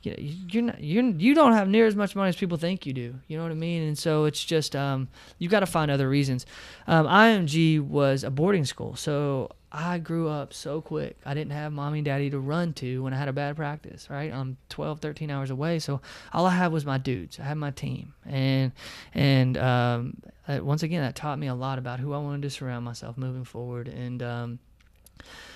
you 0.02 0.10
know, 0.10 0.16
you're 0.18 0.62
not 0.64 0.82
you're 0.82 1.04
you 1.04 1.34
don't 1.34 1.52
have 1.52 1.68
near 1.68 1.86
as 1.86 1.94
much 1.94 2.16
money 2.16 2.30
as 2.30 2.36
people 2.36 2.58
think 2.58 2.84
you 2.84 2.92
do. 2.92 3.14
You 3.28 3.36
know 3.36 3.44
what 3.44 3.52
I 3.52 3.56
mean? 3.56 3.84
And 3.84 3.96
so 3.96 4.24
it's 4.24 4.44
just 4.44 4.74
um, 4.74 5.08
you've 5.38 5.52
got 5.52 5.60
to 5.60 5.66
find 5.66 5.90
other 5.90 6.08
reasons. 6.08 6.46
Um, 6.88 7.06
IMG 7.06 7.80
was 7.80 8.24
a 8.24 8.30
boarding 8.30 8.64
school, 8.64 8.96
so 8.96 9.50
I 9.72 9.98
grew 9.98 10.28
up 10.28 10.52
so 10.52 10.80
quick. 10.80 11.16
I 11.24 11.34
didn't 11.34 11.52
have 11.52 11.72
mommy 11.72 11.98
and 11.98 12.04
daddy 12.04 12.28
to 12.30 12.40
run 12.40 12.72
to 12.74 13.04
when 13.04 13.14
I 13.14 13.16
had 13.16 13.28
a 13.28 13.32
bad 13.32 13.56
practice, 13.56 14.10
right? 14.10 14.32
I'm 14.32 14.56
12, 14.68 15.00
13 15.00 15.30
hours 15.30 15.50
away. 15.50 15.78
So 15.78 16.00
all 16.32 16.46
I 16.46 16.50
had 16.50 16.72
was 16.72 16.84
my 16.84 16.98
dudes. 16.98 17.38
I 17.38 17.44
had 17.44 17.56
my 17.56 17.70
team. 17.70 18.12
And, 18.26 18.72
and, 19.14 19.56
um, 19.56 20.16
uh, 20.48 20.58
once 20.62 20.82
again, 20.82 21.02
that 21.02 21.14
taught 21.14 21.38
me 21.38 21.46
a 21.46 21.54
lot 21.54 21.78
about 21.78 22.00
who 22.00 22.12
I 22.12 22.18
wanted 22.18 22.42
to 22.42 22.50
surround 22.50 22.84
myself 22.84 23.16
moving 23.16 23.44
forward. 23.44 23.86
And, 23.86 24.22
um, 24.22 24.58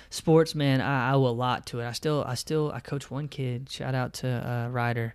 sports, 0.09 0.55
man, 0.55 0.79
I, 0.79 1.09
I 1.09 1.13
owe 1.13 1.27
a 1.27 1.29
lot 1.29 1.65
to 1.67 1.81
it. 1.81 1.85
I 1.85 1.91
still, 1.91 2.23
I 2.25 2.35
still, 2.35 2.71
I 2.73 2.79
coach 2.79 3.11
one 3.11 3.27
kid. 3.27 3.69
Shout 3.69 3.95
out 3.95 4.13
to 4.15 4.27
uh, 4.29 4.69
Ryder, 4.69 5.13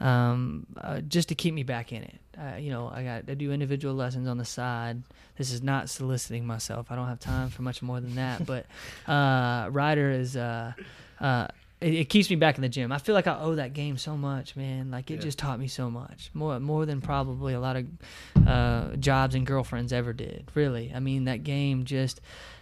um, 0.00 0.66
uh, 0.76 1.00
just 1.00 1.28
to 1.28 1.34
keep 1.34 1.52
me 1.52 1.64
back 1.64 1.92
in 1.92 2.02
it. 2.02 2.18
Uh, 2.38 2.56
you 2.56 2.70
know, 2.70 2.90
I 2.92 3.02
got 3.02 3.24
I 3.28 3.34
do 3.34 3.52
individual 3.52 3.94
lessons 3.94 4.28
on 4.28 4.38
the 4.38 4.44
side. 4.44 5.02
This 5.36 5.52
is 5.52 5.62
not 5.62 5.90
soliciting 5.90 6.46
myself. 6.46 6.90
I 6.90 6.96
don't 6.96 7.08
have 7.08 7.20
time 7.20 7.50
for 7.50 7.62
much 7.62 7.82
more 7.82 8.00
than 8.00 8.14
that. 8.14 8.46
But 8.46 8.66
uh, 9.10 9.68
Ryder 9.70 10.10
is. 10.10 10.36
Uh, 10.36 10.72
uh, 11.20 11.48
it, 11.80 11.94
it 11.94 12.04
keeps 12.08 12.28
me 12.30 12.36
back 12.36 12.56
in 12.56 12.62
the 12.62 12.68
gym. 12.68 12.90
I 12.92 12.98
feel 12.98 13.14
like 13.14 13.26
I 13.26 13.38
owe 13.38 13.54
that 13.54 13.72
game 13.72 13.96
so 13.98 14.16
much, 14.16 14.56
man. 14.56 14.90
Like 14.90 15.10
it 15.10 15.14
Yeah. 15.14 15.20
just 15.20 15.38
taught 15.38 15.58
me 15.58 15.68
so 15.68 15.90
much, 15.90 16.30
more 16.34 16.58
more 16.60 16.86
than 16.86 17.00
probably 17.00 17.54
a 17.54 17.60
lot 17.60 17.76
of 17.76 17.86
uh, 18.46 18.96
jobs 18.96 19.34
and 19.34 19.46
girlfriends 19.46 19.92
ever 19.92 20.12
did. 20.12 20.50
Really, 20.54 20.92
I 20.94 21.00
mean 21.00 21.24
that 21.24 21.44
game 21.44 21.84
just 21.84 22.20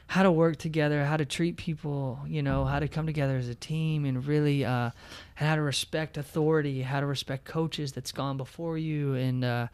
how 0.08 0.22
to 0.22 0.30
work 0.30 0.56
together, 0.56 1.04
how 1.04 1.16
to 1.16 1.24
treat 1.24 1.56
people, 1.56 2.20
you 2.28 2.40
know, 2.40 2.64
how 2.64 2.78
to 2.78 2.86
come 2.86 3.06
together 3.06 3.36
as 3.36 3.48
a 3.48 3.56
team, 3.56 4.04
and 4.04 4.24
really, 4.24 4.64
uh, 4.64 4.90
and 5.38 5.48
how 5.48 5.56
to 5.56 5.62
respect 5.62 6.16
authority, 6.16 6.82
how 6.82 7.00
to 7.00 7.06
respect 7.06 7.44
coaches 7.44 7.90
that's 7.90 8.12
gone 8.12 8.36
before 8.36 8.78
you, 8.78 9.14
and 9.14 9.44
uh, 9.44 9.66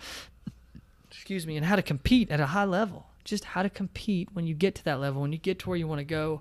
excuse 1.11 1.47
me, 1.47 1.59
and 1.59 1.67
how 1.67 1.77
to 1.77 1.83
compete 1.83 2.31
at 2.31 2.41
a 2.41 2.47
high 2.47 2.65
level. 2.65 3.07
Just 3.25 3.45
how 3.45 3.63
to 3.63 3.69
compete 3.69 4.31
when 4.33 4.47
you 4.47 4.55
get 4.55 4.75
to 4.77 4.85
that 4.85 5.01
level, 5.01 5.21
when 5.21 5.33
you 5.33 5.39
get 5.39 5.59
to 5.61 5.69
where 5.69 5.77
you 5.77 5.87
want 5.87 5.99
to 5.99 6.05
go, 6.05 6.41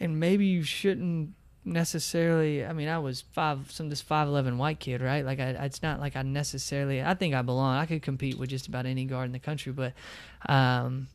and 0.00 0.18
maybe 0.18 0.46
you 0.46 0.62
shouldn't 0.62 1.34
necessarily. 1.64 2.64
I 2.64 2.72
mean, 2.72 2.88
I 2.88 2.98
was 2.98 3.22
five, 3.32 3.70
some 3.70 3.88
this 3.88 4.00
five 4.00 4.28
eleven 4.28 4.58
white 4.58 4.80
kid, 4.80 5.00
right? 5.00 5.24
Like, 5.24 5.40
I, 5.40 5.50
it's 5.50 5.82
not 5.82 6.00
like 6.00 6.16
I 6.16 6.22
necessarily. 6.22 7.02
I 7.02 7.14
think 7.14 7.34
I 7.34 7.42
belong. 7.42 7.76
I 7.76 7.86
could 7.86 8.02
compete 8.02 8.38
with 8.38 8.50
just 8.50 8.66
about 8.66 8.86
any 8.86 9.04
guard 9.04 9.26
in 9.26 9.32
the 9.32 9.38
country, 9.38 9.72
but 9.72 9.92
um, 10.46 11.08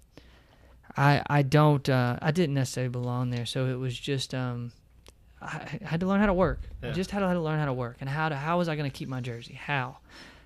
I 0.97 1.21
I 1.27 1.41
don't. 1.41 1.87
Uh, 1.87 2.17
I 2.21 2.31
didn't 2.31 2.55
necessarily 2.55 2.89
belong 2.89 3.29
there, 3.29 3.45
so 3.45 3.67
it 3.67 3.75
was 3.75 3.97
just. 3.97 4.33
Um, 4.33 4.71
I 5.41 5.79
I 5.83 5.87
had 5.87 5.99
to 6.01 6.05
learn 6.07 6.19
how 6.19 6.27
to 6.27 6.33
work. 6.33 6.61
Yeah. 6.83 6.91
just 6.91 7.11
had 7.11 7.19
to 7.19 7.39
learn 7.39 7.59
how 7.59 7.65
to 7.65 7.73
work, 7.73 7.97
and 8.01 8.09
how 8.09 8.29
to 8.29 8.35
how 8.35 8.57
was 8.57 8.67
I 8.67 8.75
going 8.75 8.89
to 8.89 8.95
keep 8.95 9.09
my 9.09 9.21
jersey? 9.21 9.53
How, 9.53 9.97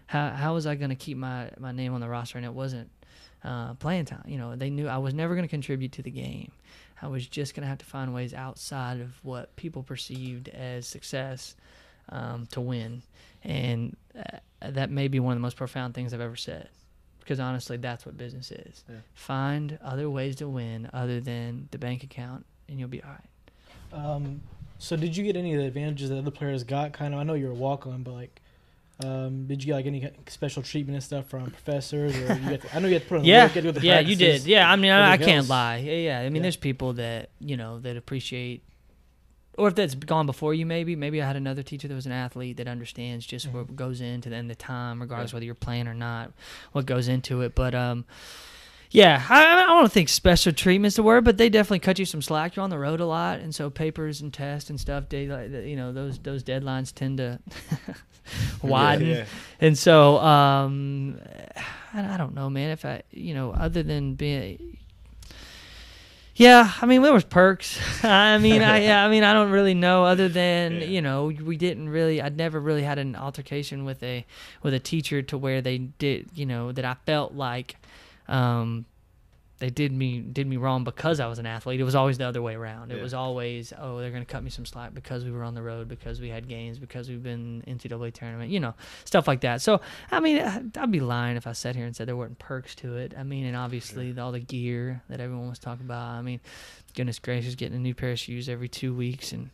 how 0.08 0.30
how 0.30 0.54
was 0.54 0.68
I 0.68 0.76
going 0.76 0.90
to 0.90 0.96
keep 0.96 1.18
my 1.18 1.50
my 1.60 1.72
name 1.72 1.94
on 1.94 2.02
the 2.02 2.10
roster? 2.10 2.38
And 2.38 2.46
it 2.46 2.54
wasn't 2.54 2.90
uh, 3.44 3.74
playing 3.76 4.06
time. 4.06 4.24
You 4.26 4.38
know, 4.38 4.56
they 4.56 4.70
knew 4.70 4.88
I 4.88 4.98
was 4.98 5.14
never 5.14 5.36
going 5.36 5.46
to 5.46 5.50
contribute 5.50 5.94
to 5.94 6.02
the 6.02 6.12
game. 6.12 6.52
I 7.04 7.08
was 7.08 7.28
just 7.28 7.54
going 7.54 7.64
to 7.64 7.68
have 7.68 7.80
to 7.80 7.86
find 7.86 8.14
ways 8.14 8.34
outside 8.34 9.02
of 9.02 9.14
what 9.24 9.54
people 9.58 9.84
perceived 9.84 10.48
as 10.48 10.88
success 10.88 11.54
um, 12.08 12.48
to 12.52 12.62
win, 12.62 13.02
and 13.44 13.98
uh, 14.18 14.38
that 14.62 14.90
may 14.90 15.10
be 15.10 15.20
one 15.20 15.34
of 15.34 15.38
the 15.38 15.42
most 15.42 15.58
profound 15.58 15.96
things 15.96 16.14
I've 16.14 16.22
ever 16.22 16.38
said. 16.38 16.70
Because 17.20 17.42
honestly, 17.42 17.76
that's 17.76 18.06
what 18.06 18.18
business 18.18 18.52
is. 18.52 18.86
Yeah. 18.90 18.96
Find 19.16 19.78
other 19.84 20.10
ways 20.10 20.38
to 20.38 20.48
win 20.48 20.90
other 20.94 21.20
than 21.20 21.68
the 21.72 21.78
bank 21.78 22.04
account, 22.04 22.46
and 22.70 22.80
you'll 22.80 22.88
be 22.88 23.04
all 23.04 23.10
right. 23.10 24.06
Um, 24.06 24.40
so 24.80 24.96
did 24.96 25.18
you 25.18 25.26
get 25.26 25.36
any 25.36 25.54
of 25.54 25.60
the 25.60 25.68
advantages 25.68 26.10
that 26.10 26.18
other 26.18 26.32
players 26.32 26.64
got? 26.64 26.94
Kind 26.94 27.14
of, 27.14 27.20
I 27.20 27.24
know 27.24 27.34
you're 27.34 27.52
a 27.52 27.56
walk 27.56 27.86
on, 27.86 28.04
but 28.04 28.14
like, 28.14 28.42
um, 29.04 29.48
did 29.48 29.64
you 29.64 29.68
get 29.68 29.76
like 29.76 29.86
any 29.86 30.10
special 30.28 30.62
treatment 30.64 30.96
and 30.96 31.04
stuff 31.04 31.28
from 31.28 31.46
professors? 31.50 32.16
Or 32.16 32.36
you 32.36 32.58
to, 32.58 32.76
I 32.76 32.80
know 32.80 32.88
you 32.88 32.94
had 32.94 33.04
to 33.04 33.08
put 33.10 33.18
on 33.20 33.26
Yeah, 33.26 33.46
work, 33.46 33.56
you 33.56 33.62
to 33.64 33.72
the 33.72 33.82
yeah, 33.82 34.00
you 34.00 34.16
did. 34.16 34.44
Yeah, 34.46 34.70
I 34.72 34.76
mean, 34.76 34.92
I, 34.92 35.14
I 35.14 35.18
can't 35.18 35.40
else. 35.40 35.50
lie. 35.50 35.78
Yeah, 35.78 35.94
yeah. 35.94 36.20
I 36.20 36.24
mean, 36.26 36.36
Yeah. 36.38 36.42
there's 36.44 36.56
people 36.58 36.94
that 36.94 37.30
you 37.40 37.58
know 37.58 37.80
that 37.80 37.98
appreciate, 37.98 38.64
or 39.58 39.68
if 39.68 39.76
that's 39.76 39.96
gone 39.96 40.26
before 40.26 40.54
you, 40.54 40.66
maybe. 40.66 40.96
Maybe 40.96 41.22
I 41.22 41.26
had 41.28 41.36
another 41.36 41.64
teacher 41.64 41.88
that 41.88 41.94
was 41.96 42.06
an 42.06 42.12
athlete 42.12 42.58
that 42.58 42.68
understands 42.68 43.26
just 43.26 43.48
Mm-hmm. 43.48 43.58
what 43.58 43.76
goes 43.76 44.00
into 44.00 44.30
the, 44.30 44.36
and 44.36 44.50
the 44.50 44.56
time, 44.56 45.02
regardless 45.02 45.34
whether 45.34 45.46
you're 45.46 45.56
playing 45.56 45.88
or 45.88 45.94
not, 45.96 46.32
what 46.72 46.86
goes 46.86 47.08
into 47.08 47.42
it. 47.42 47.56
But 47.56 47.74
um, 47.76 48.06
Yeah, 48.94 49.26
I, 49.28 49.64
I 49.64 49.66
don't 49.66 49.92
think 49.92 50.08
special 50.08 50.54
treatment's 50.54 50.96
the 50.98 51.04
word, 51.04 51.26
but 51.26 51.38
they 51.38 51.50
definitely 51.50 51.80
cut 51.80 51.98
you 51.98 52.06
some 52.06 52.22
slack. 52.22 52.56
You're 52.56 52.64
on 52.64 52.70
the 52.70 52.78
road 52.78 53.00
a 53.00 53.08
lot, 53.08 53.40
and 53.40 53.54
so 53.54 53.72
papers 53.72 54.22
and 54.22 54.32
tests 54.32 54.70
and 54.70 54.80
stuff, 54.80 55.10
they 55.10 55.24
you 55.68 55.76
know 55.76 55.92
those 55.92 56.20
those 56.20 56.44
deadlines 56.44 56.94
tend 56.94 57.18
to 57.18 57.40
widen, 58.62 59.08
Yeah. 59.08 59.26
and 59.60 59.76
so 59.76 60.20
um, 60.20 61.20
I, 61.92 62.14
I 62.14 62.18
don't 62.18 62.36
know, 62.36 62.52
man. 62.52 62.70
If 62.70 62.86
I 62.86 63.02
you 63.10 63.34
know 63.34 63.52
other 63.52 63.82
than 63.82 64.14
being 64.14 64.78
yeah, 66.36 66.72
I 66.82 66.86
mean 66.86 67.02
there 67.04 67.14
was 67.14 67.24
perks. 67.24 67.80
I 68.04 68.38
mean, 68.38 68.62
I 68.62 68.84
yeah, 68.84 69.04
I 69.06 69.10
mean 69.10 69.24
I 69.24 69.34
don't 69.34 69.52
really 69.52 69.74
know 69.76 70.04
other 70.06 70.30
than 70.30 70.74
Yeah. 70.82 70.86
you 70.86 71.02
know 71.02 71.26
we 71.26 71.58
didn't 71.58 71.90
really. 71.90 72.22
I'd 72.22 72.38
never 72.38 72.60
really 72.60 72.84
had 72.84 73.00
an 73.00 73.16
altercation 73.16 73.86
with 73.86 74.02
a 74.04 74.26
with 74.62 74.74
a 74.74 74.80
teacher 74.80 75.22
to 75.24 75.38
where 75.38 75.62
they 75.62 75.78
did 75.80 76.30
you 76.36 76.46
know 76.46 76.72
that 76.72 76.86
I 76.86 76.96
felt 77.08 77.34
like 77.34 77.76
um, 78.34 78.86
they 79.60 79.70
did 79.70 79.94
me 79.94 80.20
did 80.20 80.46
me 80.46 80.58
wrong 80.58 80.84
because 80.84 81.22
I 81.22 81.28
was 81.28 81.40
an 81.40 81.46
athlete. 81.46 81.80
It 81.80 81.84
was 81.86 81.96
always 81.96 82.18
the 82.18 82.26
other 82.26 82.42
way 82.42 82.54
around. 82.56 82.92
It 82.92 82.98
Yeah. 82.98 83.04
was 83.04 83.14
always 83.14 83.72
oh 83.78 84.00
they're 84.00 84.12
gonna 84.12 84.26
cut 84.26 84.44
me 84.44 84.50
some 84.50 84.66
slack 84.66 84.94
because 84.94 85.24
we 85.24 85.32
were 85.32 85.44
on 85.44 85.54
the 85.54 85.62
road 85.62 85.88
because 85.88 86.20
we 86.20 86.28
had 86.30 86.50
games 86.50 86.80
because 86.80 87.08
we've 87.08 87.24
been 87.24 87.64
NCAA 87.66 88.12
tournament 88.14 88.52
you 88.52 88.60
know 88.60 88.74
stuff 89.06 89.26
like 89.28 89.42
that. 89.42 89.62
So 89.62 89.80
I 90.12 90.20
mean 90.20 90.40
I'd 90.40 90.92
be 90.92 91.00
lying 91.00 91.38
if 91.38 91.48
I 91.48 91.54
sat 91.54 91.76
here 91.78 91.86
and 91.86 91.96
said 91.96 92.08
there 92.10 92.18
weren't 92.18 92.40
perks 92.40 92.76
to 92.78 92.98
it. 92.98 93.14
I 93.18 93.24
mean 93.24 93.46
and 93.46 93.56
obviously 93.56 94.18
all 94.20 94.34
the 94.34 94.40
gear 94.42 95.02
that 95.08 95.22
everyone 95.22 95.48
was 95.50 95.60
talking 95.60 95.86
about. 95.86 96.02
I 96.10 96.22
mean 96.24 96.42
goodness 96.96 97.20
gracious 97.20 97.56
getting 97.56 97.78
a 97.78 97.80
new 97.80 97.94
pair 97.94 98.12
of 98.12 98.20
shoes 98.20 98.50
every 98.50 98.68
two 98.68 98.94
weeks 98.94 99.32
and 99.32 99.50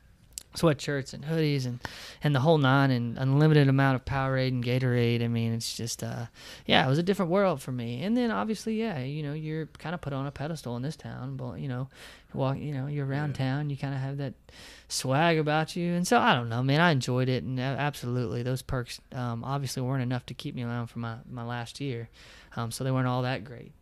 sweatshirts 0.56 1.14
and 1.14 1.26
hoodies 1.26 1.66
and 1.66 1.80
and 2.24 2.34
the 2.34 2.40
whole 2.40 2.58
nine 2.58 2.90
and 2.90 3.18
unlimited 3.18 3.68
amount 3.68 3.96
of 3.96 4.06
Powerade 4.06 4.48
and 4.48 4.64
Gatorade. 4.64 5.24
I 5.24 5.28
mean, 5.28 5.54
it's 5.54 5.78
just 5.78 6.04
uh 6.04 6.26
yeah, 6.66 6.86
it 6.86 6.90
was 6.90 6.98
a 6.98 7.04
different 7.04 7.32
world 7.32 7.62
for 7.62 7.72
me. 7.72 8.04
And 8.04 8.18
then 8.18 8.32
obviously, 8.32 8.80
yeah, 8.80 9.00
you 9.00 9.22
know, 9.22 9.34
you're 9.34 9.68
kind 9.78 9.94
of 9.94 10.02
put 10.02 10.14
on 10.14 10.26
a 10.26 10.32
pedestal 10.32 10.76
in 10.76 10.82
this 10.82 10.96
town, 10.96 11.38
but 11.38 11.60
you 11.60 11.68
know, 11.68 11.90
walk, 12.34 12.58
you 12.58 12.74
know, 12.74 12.88
you're 12.88 13.06
around 13.06 13.36
town, 13.36 13.70
you 13.70 13.78
kind 13.78 13.94
of 13.94 14.00
have 14.02 14.18
that 14.18 14.34
swag 14.88 15.38
about 15.38 15.76
you. 15.76 15.94
And 15.94 16.08
so 16.08 16.18
I 16.20 16.34
don't 16.34 16.50
know, 16.50 16.64
man, 16.64 16.82
I 16.82 16.92
enjoyed 16.92 17.30
it 17.30 17.44
and 17.44 17.60
absolutely 17.60 18.42
those 18.42 18.62
perks 18.62 19.00
um 19.12 19.44
obviously 19.44 19.84
weren't 19.84 20.04
enough 20.04 20.26
to 20.28 20.34
keep 20.34 20.56
me 20.56 20.64
around 20.64 20.88
for 20.88 21.00
my 21.00 21.18
my 21.30 21.44
last 21.44 21.80
year. 21.80 22.10
Um 22.56 22.72
so 22.72 22.84
they 22.84 22.92
weren't 22.92 23.08
all 23.08 23.22
that 23.22 23.44
great. 23.44 23.74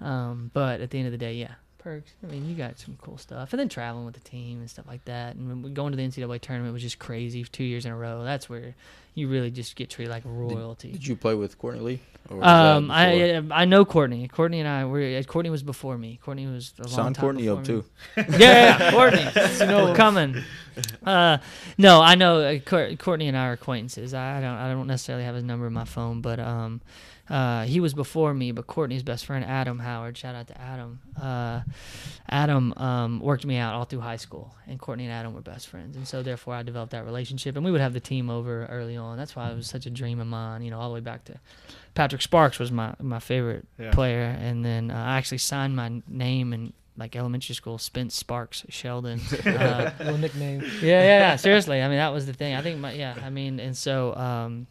Um 0.00 0.50
but 0.52 0.82
at 0.82 0.90
the 0.90 0.98
end 0.98 1.06
of 1.06 1.12
the 1.12 1.18
day, 1.18 1.34
yeah, 1.34 1.54
perks. 1.80 2.12
I 2.22 2.30
mean, 2.30 2.48
you 2.48 2.54
got 2.54 2.78
some 2.78 2.96
cool 3.02 3.18
stuff, 3.18 3.52
and 3.52 3.58
then 3.58 3.68
traveling 3.68 4.04
with 4.04 4.14
the 4.14 4.20
team 4.20 4.60
and 4.60 4.70
stuff 4.70 4.86
like 4.86 5.04
that. 5.06 5.34
And 5.34 5.74
going 5.74 5.90
to 5.92 5.96
the 5.96 6.06
NCAA 6.06 6.40
tournament 6.40 6.72
was 6.72 6.82
just 6.82 6.98
crazy. 6.98 7.42
Two 7.44 7.64
years 7.64 7.84
in 7.84 7.92
a 7.92 7.96
row. 7.96 8.22
That's 8.22 8.48
where 8.48 8.74
you 9.14 9.28
really 9.28 9.50
just 9.50 9.74
get 9.76 9.90
treated 9.90 10.10
like 10.10 10.22
royalty. 10.24 10.92
Did 10.92 11.06
you 11.06 11.16
play 11.16 11.34
with 11.34 11.58
Courtney 11.58 11.80
Lee? 11.80 12.00
Or 12.28 12.36
was 12.36 12.44
that 12.44 12.76
um. 12.76 12.90
I 12.90 13.42
I 13.50 13.64
know 13.64 13.84
Courtney. 13.84 14.28
Courtney 14.28 14.60
and 14.60 14.68
I 14.68 14.84
were. 14.84 15.22
Courtney 15.24 15.50
was 15.50 15.62
before 15.62 15.98
me. 15.98 16.20
Courtney 16.22 16.46
was 16.46 16.74
a 16.78 16.82
long 16.82 16.90
Sign 16.90 17.12
time 17.14 17.20
Courtney 17.20 17.48
up 17.48 17.58
me. 17.60 17.64
too. 17.64 17.84
yeah, 18.16 18.26
yeah, 18.38 18.90
Courtney. 18.92 19.26
We're 19.60 19.94
coming. 19.96 20.42
Uh, 21.04 21.38
no, 21.76 22.00
I 22.00 22.14
know 22.14 22.40
uh, 22.40 22.58
Courtney 22.60 23.28
and 23.28 23.36
I 23.36 23.48
are 23.48 23.52
acquaintances. 23.52 24.14
I 24.14 24.38
I 24.38 24.40
don't 24.40 24.54
I 24.54 24.70
don't 24.70 24.86
necessarily 24.86 25.24
have 25.24 25.34
his 25.34 25.44
number 25.44 25.66
in 25.66 25.72
my 25.72 25.84
phone, 25.84 26.20
but 26.20 26.38
um, 26.38 26.80
uh, 27.30 27.62
he 27.64 27.80
was 27.80 27.94
before 27.94 28.34
me. 28.34 28.52
But 28.52 28.66
Courtney's 28.66 29.02
best 29.02 29.24
friend 29.24 29.44
Adam 29.44 29.78
Howard, 29.78 30.18
shout 30.18 30.34
out 30.34 30.48
to 30.48 30.60
Adam. 30.60 31.00
Uh, 31.20 31.60
Adam 32.28 32.72
um, 32.76 33.20
worked 33.20 33.46
me 33.46 33.56
out 33.56 33.74
all 33.74 33.84
through 33.84 34.00
high 34.00 34.16
school, 34.16 34.54
and 34.66 34.78
Courtney 34.78 35.04
and 35.04 35.12
Adam 35.12 35.32
were 35.34 35.40
best 35.40 35.68
friends, 35.68 35.96
and 35.96 36.06
so 36.06 36.22
therefore 36.22 36.54
I 36.54 36.62
developed 36.62 36.92
that 36.92 37.04
relationship. 37.04 37.56
And 37.56 37.64
we 37.64 37.70
would 37.70 37.80
have 37.80 37.92
the 37.92 38.00
team 38.00 38.28
over 38.30 38.66
early 38.66 38.96
on. 38.96 39.16
That's 39.16 39.34
why 39.34 39.50
it 39.50 39.56
was 39.56 39.66
such 39.68 39.86
a 39.86 39.90
dream 39.90 40.20
of 40.20 40.26
mine. 40.26 40.62
You 40.62 40.70
know, 40.70 40.78
all 40.80 40.88
the 40.88 40.94
way 40.94 41.00
back 41.00 41.24
to 41.26 41.38
Patrick 41.94 42.22
Sparks 42.22 42.58
was 42.58 42.70
my 42.72 42.94
my 43.00 43.18
favorite 43.20 43.66
Yeah. 43.78 43.92
player, 43.92 44.36
and 44.40 44.64
then 44.64 44.90
uh, 44.90 44.94
I 44.96 45.16
actually 45.18 45.38
signed 45.38 45.74
my 45.76 46.02
name 46.08 46.52
in 46.52 46.72
like 46.96 47.16
elementary 47.16 47.54
school, 47.54 47.78
Spence 47.78 48.14
Sparks 48.14 48.64
Sheldon. 48.68 49.20
Uh, 49.46 49.90
Little 49.98 50.18
nickname. 50.18 50.60
yeah, 50.82 51.02
yeah, 51.02 51.02
yeah. 51.18 51.36
Seriously, 51.36 51.80
I 51.82 51.88
mean 51.88 51.96
that 51.98 52.12
was 52.12 52.26
the 52.26 52.32
thing. 52.34 52.54
I 52.54 52.62
think 52.62 52.78
my 52.78 52.92
yeah. 52.92 53.14
I 53.24 53.30
mean, 53.30 53.58
and 53.60 53.76
so 53.76 54.14
um, 54.16 54.66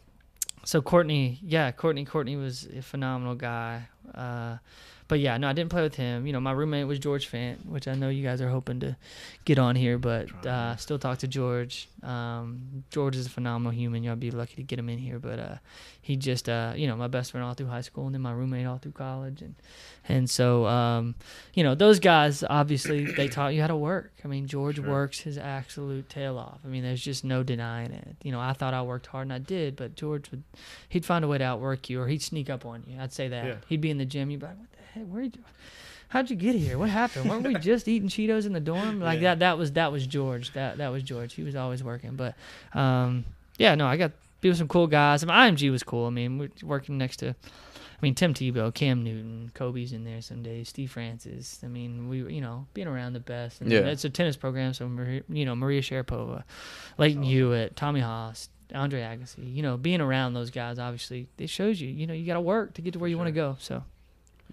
so 0.64 0.82
Courtney, 0.82 1.38
yeah, 1.42 1.70
Courtney, 1.72 2.04
Courtney 2.04 2.36
was 2.36 2.68
a 2.76 2.82
phenomenal 2.82 3.34
guy. 3.34 3.88
Uh, 4.14 4.58
but 5.10 5.18
yeah, 5.18 5.36
no, 5.38 5.48
I 5.48 5.52
didn't 5.52 5.70
play 5.70 5.82
with 5.82 5.96
him. 5.96 6.24
You 6.24 6.32
know, 6.32 6.38
my 6.38 6.52
roommate 6.52 6.86
was 6.86 7.00
George 7.00 7.28
Fant, 7.28 7.66
which 7.66 7.88
I 7.88 7.94
know 7.94 8.10
you 8.10 8.22
guys 8.22 8.40
are 8.40 8.48
hoping 8.48 8.78
to 8.78 8.96
get 9.44 9.58
on 9.58 9.74
here, 9.74 9.98
but 9.98 10.28
uh, 10.46 10.76
still 10.76 11.00
talk 11.00 11.18
to 11.18 11.26
George. 11.26 11.88
Um, 12.04 12.84
George 12.90 13.16
is 13.16 13.26
a 13.26 13.28
phenomenal 13.28 13.72
human. 13.72 14.04
Y'all 14.04 14.14
be 14.14 14.30
lucky 14.30 14.54
to 14.54 14.62
get 14.62 14.78
him 14.78 14.88
in 14.88 14.98
here, 15.00 15.18
but 15.18 15.40
uh, 15.40 15.56
he 16.00 16.14
just, 16.14 16.48
uh, 16.48 16.74
you 16.76 16.86
know, 16.86 16.94
my 16.94 17.08
best 17.08 17.32
friend 17.32 17.44
all 17.44 17.54
through 17.54 17.66
high 17.66 17.80
school, 17.80 18.06
and 18.06 18.14
then 18.14 18.22
my 18.22 18.30
roommate 18.30 18.66
all 18.66 18.78
through 18.78 18.92
college, 18.92 19.42
and 19.42 19.56
and 20.08 20.30
so, 20.30 20.66
um, 20.66 21.16
you 21.54 21.64
know, 21.64 21.74
those 21.74 21.98
guys 21.98 22.42
obviously 22.48 23.04
they 23.04 23.26
taught 23.36 23.52
you 23.52 23.60
how 23.62 23.66
to 23.66 23.76
work. 23.76 24.12
I 24.24 24.28
mean, 24.28 24.46
George 24.46 24.76
Sure. 24.76 24.88
works 24.88 25.18
his 25.20 25.38
absolute 25.38 26.08
tail 26.08 26.38
off. 26.38 26.60
I 26.64 26.68
mean, 26.68 26.84
there's 26.84 27.02
just 27.02 27.24
no 27.24 27.42
denying 27.42 27.90
it. 27.90 28.16
You 28.22 28.30
know, 28.30 28.40
I 28.40 28.52
thought 28.52 28.74
I 28.74 28.82
worked 28.82 29.06
hard 29.08 29.26
and 29.26 29.32
I 29.32 29.38
did, 29.38 29.74
but 29.74 29.96
George 29.96 30.30
would, 30.30 30.44
he'd 30.88 31.04
find 31.04 31.24
a 31.24 31.28
way 31.28 31.38
to 31.38 31.44
outwork 31.44 31.90
you, 31.90 32.00
or 32.00 32.06
he'd 32.06 32.22
sneak 32.22 32.48
up 32.48 32.64
on 32.64 32.84
you. 32.86 32.96
I'd 33.00 33.12
say 33.12 33.26
that. 33.26 33.44
Yeah. 33.44 33.54
He'd 33.68 33.80
be 33.80 33.90
in 33.90 33.98
the 33.98 34.04
gym. 34.04 34.30
You'd 34.30 34.40
be 34.40 34.46
like, 34.46 34.56
what 34.58 34.70
the 34.72 34.78
heck? 34.94 35.04
Where 35.06 35.22
you? 35.22 35.32
How'd 36.08 36.28
you 36.28 36.36
get 36.36 36.56
here? 36.56 36.76
What 36.76 36.88
happened? 36.90 37.30
Weren't 37.30 37.46
we 37.46 37.54
just 37.54 37.86
eating 37.86 38.08
Cheetos 38.08 38.44
in 38.46 38.52
the 38.52 38.60
dorm? 38.60 39.00
Like 39.00 39.20
Yeah. 39.20 39.30
that. 39.34 39.38
That 39.40 39.58
was 39.58 39.72
that 39.72 39.92
was 39.92 40.06
George. 40.06 40.52
That 40.54 40.78
that 40.78 40.88
was 40.88 41.02
George. 41.02 41.34
He 41.34 41.42
was 41.42 41.54
always 41.56 41.84
working. 41.84 42.16
But 42.16 42.34
um, 42.74 43.24
yeah, 43.58 43.74
no, 43.74 43.86
I 43.86 43.96
got 43.96 44.12
be 44.40 44.48
with 44.48 44.58
some 44.58 44.68
cool 44.68 44.86
guys. 44.86 45.22
I 45.22 45.26
mean, 45.26 45.54
IMG 45.56 45.70
was 45.70 45.82
cool. 45.82 46.06
I 46.06 46.10
mean, 46.10 46.38
we're 46.38 46.50
working 46.64 46.98
next 46.98 47.18
to. 47.18 47.28
I 47.30 48.02
mean, 48.02 48.14
Tim 48.14 48.32
Tebow, 48.32 48.72
Cam 48.72 49.04
Newton, 49.04 49.50
Kobe's 49.54 49.92
in 49.92 50.04
there 50.04 50.22
some 50.22 50.42
days. 50.42 50.70
Steve 50.70 50.90
Francis. 50.90 51.60
I 51.62 51.66
mean, 51.68 52.08
we 52.08 52.22
were 52.22 52.30
you 52.30 52.40
know 52.40 52.66
being 52.74 52.88
around 52.88 53.12
the 53.12 53.20
best. 53.20 53.60
And 53.60 53.70
Yeah. 53.70 53.80
It's 53.80 54.04
a 54.04 54.10
tennis 54.10 54.36
program, 54.36 54.72
so 54.74 54.88
Maria, 54.88 55.22
you 55.28 55.44
know 55.44 55.54
Maria 55.54 55.82
Sharapova, 55.82 56.42
Lleyton 56.98 57.22
Hewitt, 57.22 57.76
Tommy 57.76 58.00
Haas, 58.00 58.48
Andre 58.74 59.02
Agassi. 59.02 59.54
You 59.54 59.62
know, 59.62 59.76
being 59.76 60.00
around 60.00 60.32
those 60.34 60.50
guys, 60.50 60.78
obviously, 60.78 61.28
it 61.38 61.50
shows 61.50 61.80
you. 61.80 61.88
You 61.88 62.06
know, 62.06 62.14
you 62.14 62.26
got 62.26 62.34
to 62.34 62.40
work 62.40 62.74
to 62.74 62.82
get 62.82 62.94
to 62.94 62.98
where 62.98 63.08
you 63.10 63.18
want 63.18 63.28
to 63.28 63.32
go. 63.32 63.56
So 63.60 63.84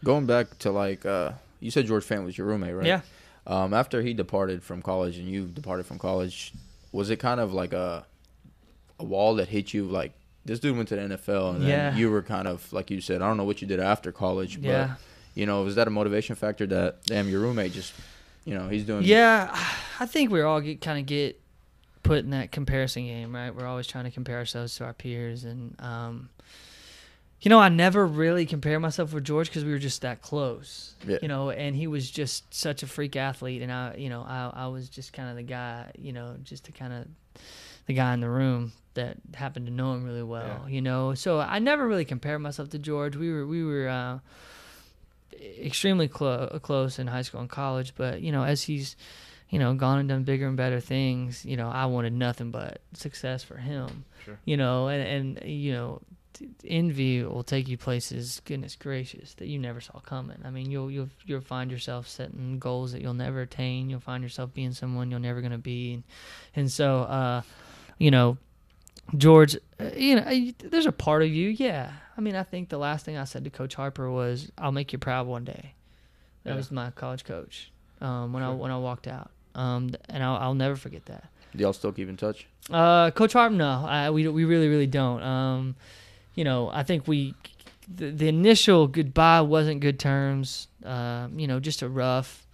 Going 0.04 0.26
back 0.26 0.58
to 0.60 0.72
like, 0.72 1.06
uh, 1.06 1.32
you 1.60 1.72
said 1.72 1.86
George 1.88 2.06
Fant 2.06 2.24
was 2.26 2.38
your 2.38 2.48
roommate, 2.48 2.76
right? 2.76 2.86
yeah. 2.86 3.02
Um, 3.48 3.74
after 3.74 4.02
he 4.02 4.14
departed 4.14 4.62
from 4.62 4.82
college 4.82 5.18
and 5.18 5.28
you 5.28 5.46
departed 5.48 5.86
from 5.86 5.98
college, 6.00 6.54
was 6.92 7.10
it 7.10 7.18
kind 7.18 7.40
of 7.40 7.54
like 7.54 7.74
a 7.74 8.06
a 9.00 9.04
wall 9.04 9.36
that 9.36 9.48
hit 9.48 9.74
you? 9.74 9.86
Like 9.86 10.12
this 10.46 10.60
dude 10.60 10.76
went 10.76 10.90
to 10.90 10.96
the 10.96 11.02
NFL, 11.16 11.56
and 11.56 11.64
Yeah. 11.64 11.90
then 11.92 11.98
you 12.00 12.10
were 12.12 12.22
kind 12.22 12.48
of 12.48 12.72
like 12.74 12.90
you 12.92 13.00
said. 13.02 13.22
I 13.22 13.28
don't 13.28 13.38
know 13.38 13.44
what 13.46 13.62
you 13.62 13.68
did 13.68 13.80
after 13.80 14.12
college, 14.12 14.62
but 14.62 14.68
Yeah. 14.68 14.96
you 15.36 15.46
know, 15.46 15.64
was 15.64 15.76
that 15.76 15.88
a 15.88 15.92
motivation 15.92 16.36
factor 16.36 16.66
that 16.68 17.04
damn 17.06 17.30
your 17.30 17.40
roommate 17.42 17.72
just, 17.74 17.94
you 18.46 18.54
know, 18.54 18.68
he's 18.70 18.84
doing? 18.84 19.04
Yeah, 19.04 19.50
I 20.00 20.06
think 20.06 20.30
we're 20.32 20.46
all 20.46 20.60
get 20.62 20.82
kind 20.82 21.00
of 21.00 21.06
get 21.06 21.40
put 22.04 22.20
in 22.20 22.30
that 22.32 22.52
comparison 22.52 23.04
game, 23.06 23.34
right? 23.36 23.54
We're 23.56 23.66
always 23.68 23.88
trying 23.88 24.06
to 24.06 24.12
compare 24.12 24.38
ourselves 24.38 24.76
to 24.78 24.86
our 24.86 24.94
peers, 24.94 25.44
and 25.46 25.76
um, 25.82 26.30
you 27.42 27.50
know, 27.50 27.60
I 27.60 27.70
never 27.70 28.06
really 28.06 28.46
compare 28.46 28.80
myself 28.80 29.14
with 29.14 29.24
George 29.24 29.48
because 29.50 29.64
we 29.64 29.72
were 29.72 29.78
just 29.80 30.02
that 30.02 30.22
close, 30.22 30.96
Yeah. 31.08 31.18
you 31.22 31.28
know. 31.28 31.50
And 31.52 31.76
he 31.76 31.88
was 31.88 32.10
just 32.10 32.52
such 32.54 32.82
a 32.84 32.88
freak 32.88 33.16
athlete, 33.16 33.62
and 33.62 33.72
I, 33.72 33.96
you 33.98 34.10
know, 34.10 34.22
I, 34.24 34.52
I 34.54 34.68
was 34.68 34.90
just 34.90 35.14
kind 35.14 35.30
of 35.30 35.36
the 35.36 35.44
guy, 35.44 35.92
you 35.98 36.14
know, 36.14 36.36
just 36.44 36.66
to 36.66 36.72
kind 36.72 36.94
of 36.94 37.08
the 37.86 37.94
guy 37.94 38.14
in 38.14 38.20
the 38.22 38.30
room 38.30 38.72
that 38.96 39.18
happened 39.36 39.68
to 39.68 39.72
know 39.72 39.94
him 39.94 40.04
really 40.04 40.24
well, 40.24 40.66
you 40.68 40.82
know. 40.82 41.14
So 41.14 41.40
I 41.40 41.60
never 41.60 41.88
really 41.88 42.06
compared 42.06 42.42
myself 42.42 42.70
to 42.72 42.80
George. 42.80 43.16
We 43.16 43.32
were 43.32 43.46
we 43.46 43.64
were 43.64 43.88
uh, 43.88 44.20
extremely 45.62 46.08
clo- 46.08 46.60
close 46.62 47.00
in 47.00 47.08
high 47.08 47.22
school 47.22 47.42
and 47.42 47.50
college, 47.50 47.94
but 47.96 48.22
you 48.22 48.32
know, 48.32 48.44
as 48.44 48.64
he's 48.64 48.96
you 49.50 49.60
know 49.60 49.74
gone 49.76 50.00
and 50.00 50.10
done 50.10 50.24
bigger 50.24 50.48
and 50.48 50.58
better 50.58 50.80
things, 50.80 51.46
you 51.46 51.58
know, 51.58 51.70
I 51.70 51.86
wanted 51.86 52.14
nothing 52.14 52.52
but 52.52 52.82
success 52.94 53.44
for 53.44 53.58
him. 53.58 54.06
Sure. 54.26 54.40
You 54.46 54.58
know, 54.58 54.88
and 54.88 55.38
and 55.38 55.50
you 55.50 55.74
know. 55.74 56.02
Envy 56.66 57.24
will 57.24 57.44
take 57.44 57.68
you 57.68 57.78
places, 57.78 58.42
goodness 58.46 58.76
gracious, 58.76 59.34
that 59.36 59.48
you 59.48 59.58
never 59.60 59.80
saw 59.82 60.00
coming. 60.00 60.38
I 60.46 60.50
mean, 60.50 60.70
you'll 60.72 60.92
you'll 60.92 61.10
you'll 61.26 61.42
find 61.42 61.72
yourself 61.72 62.08
setting 62.08 62.60
goals 62.60 62.92
that 62.92 63.02
you'll 63.02 63.14
never 63.14 63.42
attain. 63.42 63.90
You'll 63.90 64.00
find 64.00 64.24
yourself 64.24 64.54
being 64.54 64.72
someone 64.74 65.10
you're 65.12 65.20
never 65.20 65.42
gonna 65.42 65.58
be, 65.58 65.94
and, 65.94 66.04
and 66.56 66.72
so, 66.72 67.00
uh, 67.02 67.42
you 67.98 68.12
know, 68.12 68.38
George, 69.16 69.56
uh, 69.80 69.86
you 69.96 70.16
know, 70.16 70.52
there's 70.60 70.86
a 70.86 70.92
part 70.92 71.24
of 71.24 71.30
you, 71.30 71.50
yeah. 71.50 71.92
I 72.18 72.22
mean, 72.22 72.36
I 72.36 72.44
think 72.44 72.70
the 72.70 72.78
last 72.78 73.06
thing 73.06 73.18
I 73.18 73.24
said 73.24 73.44
to 73.46 73.50
Coach 73.50 73.76
Harper 73.76 74.10
was, 74.12 74.52
"I'll 74.58 74.72
make 74.72 74.92
you 74.92 75.00
proud 75.00 75.28
one 75.28 75.44
day." 75.46 75.74
That 76.44 76.52
Yeah. 76.52 76.58
was 76.58 76.72
my 76.72 76.92
college 76.92 77.24
coach 77.26 77.72
um, 78.02 78.34
when 78.34 78.44
I 78.44 78.52
when 78.54 78.72
I 78.72 78.78
walked 78.78 79.08
out, 79.08 79.32
um, 79.56 79.92
and 80.10 80.24
I'll, 80.24 80.38
I'll 80.38 80.54
never 80.56 80.76
forget 80.76 81.06
that. 81.06 81.26
Do 81.56 81.64
y'all 81.64 81.74
still 81.74 81.92
keep 81.92 82.10
in 82.10 82.18
touch? 82.18 82.46
Uh, 82.70 83.10
Coach 83.12 83.34
Harper, 83.34 83.56
no, 83.56 83.86
I, 83.88 84.10
we 84.12 84.28
we 84.28 84.46
really 84.46 84.68
really 84.68 84.88
don't. 84.88 85.22
Um, 85.24 85.76
you 86.38 86.44
know, 86.46 86.70
I 86.72 86.84
think 86.84 87.08
we 87.08 87.34
the, 87.94 88.12
the 88.12 88.28
initial 88.28 88.88
goodbye 88.88 89.42
wasn't 89.42 89.82
good 89.82 90.00
terms. 90.00 90.68
Um, 90.86 91.40
you 91.40 91.48
know, 91.48 91.60
just 91.60 91.82
a 91.82 91.90
rough. 91.90 92.46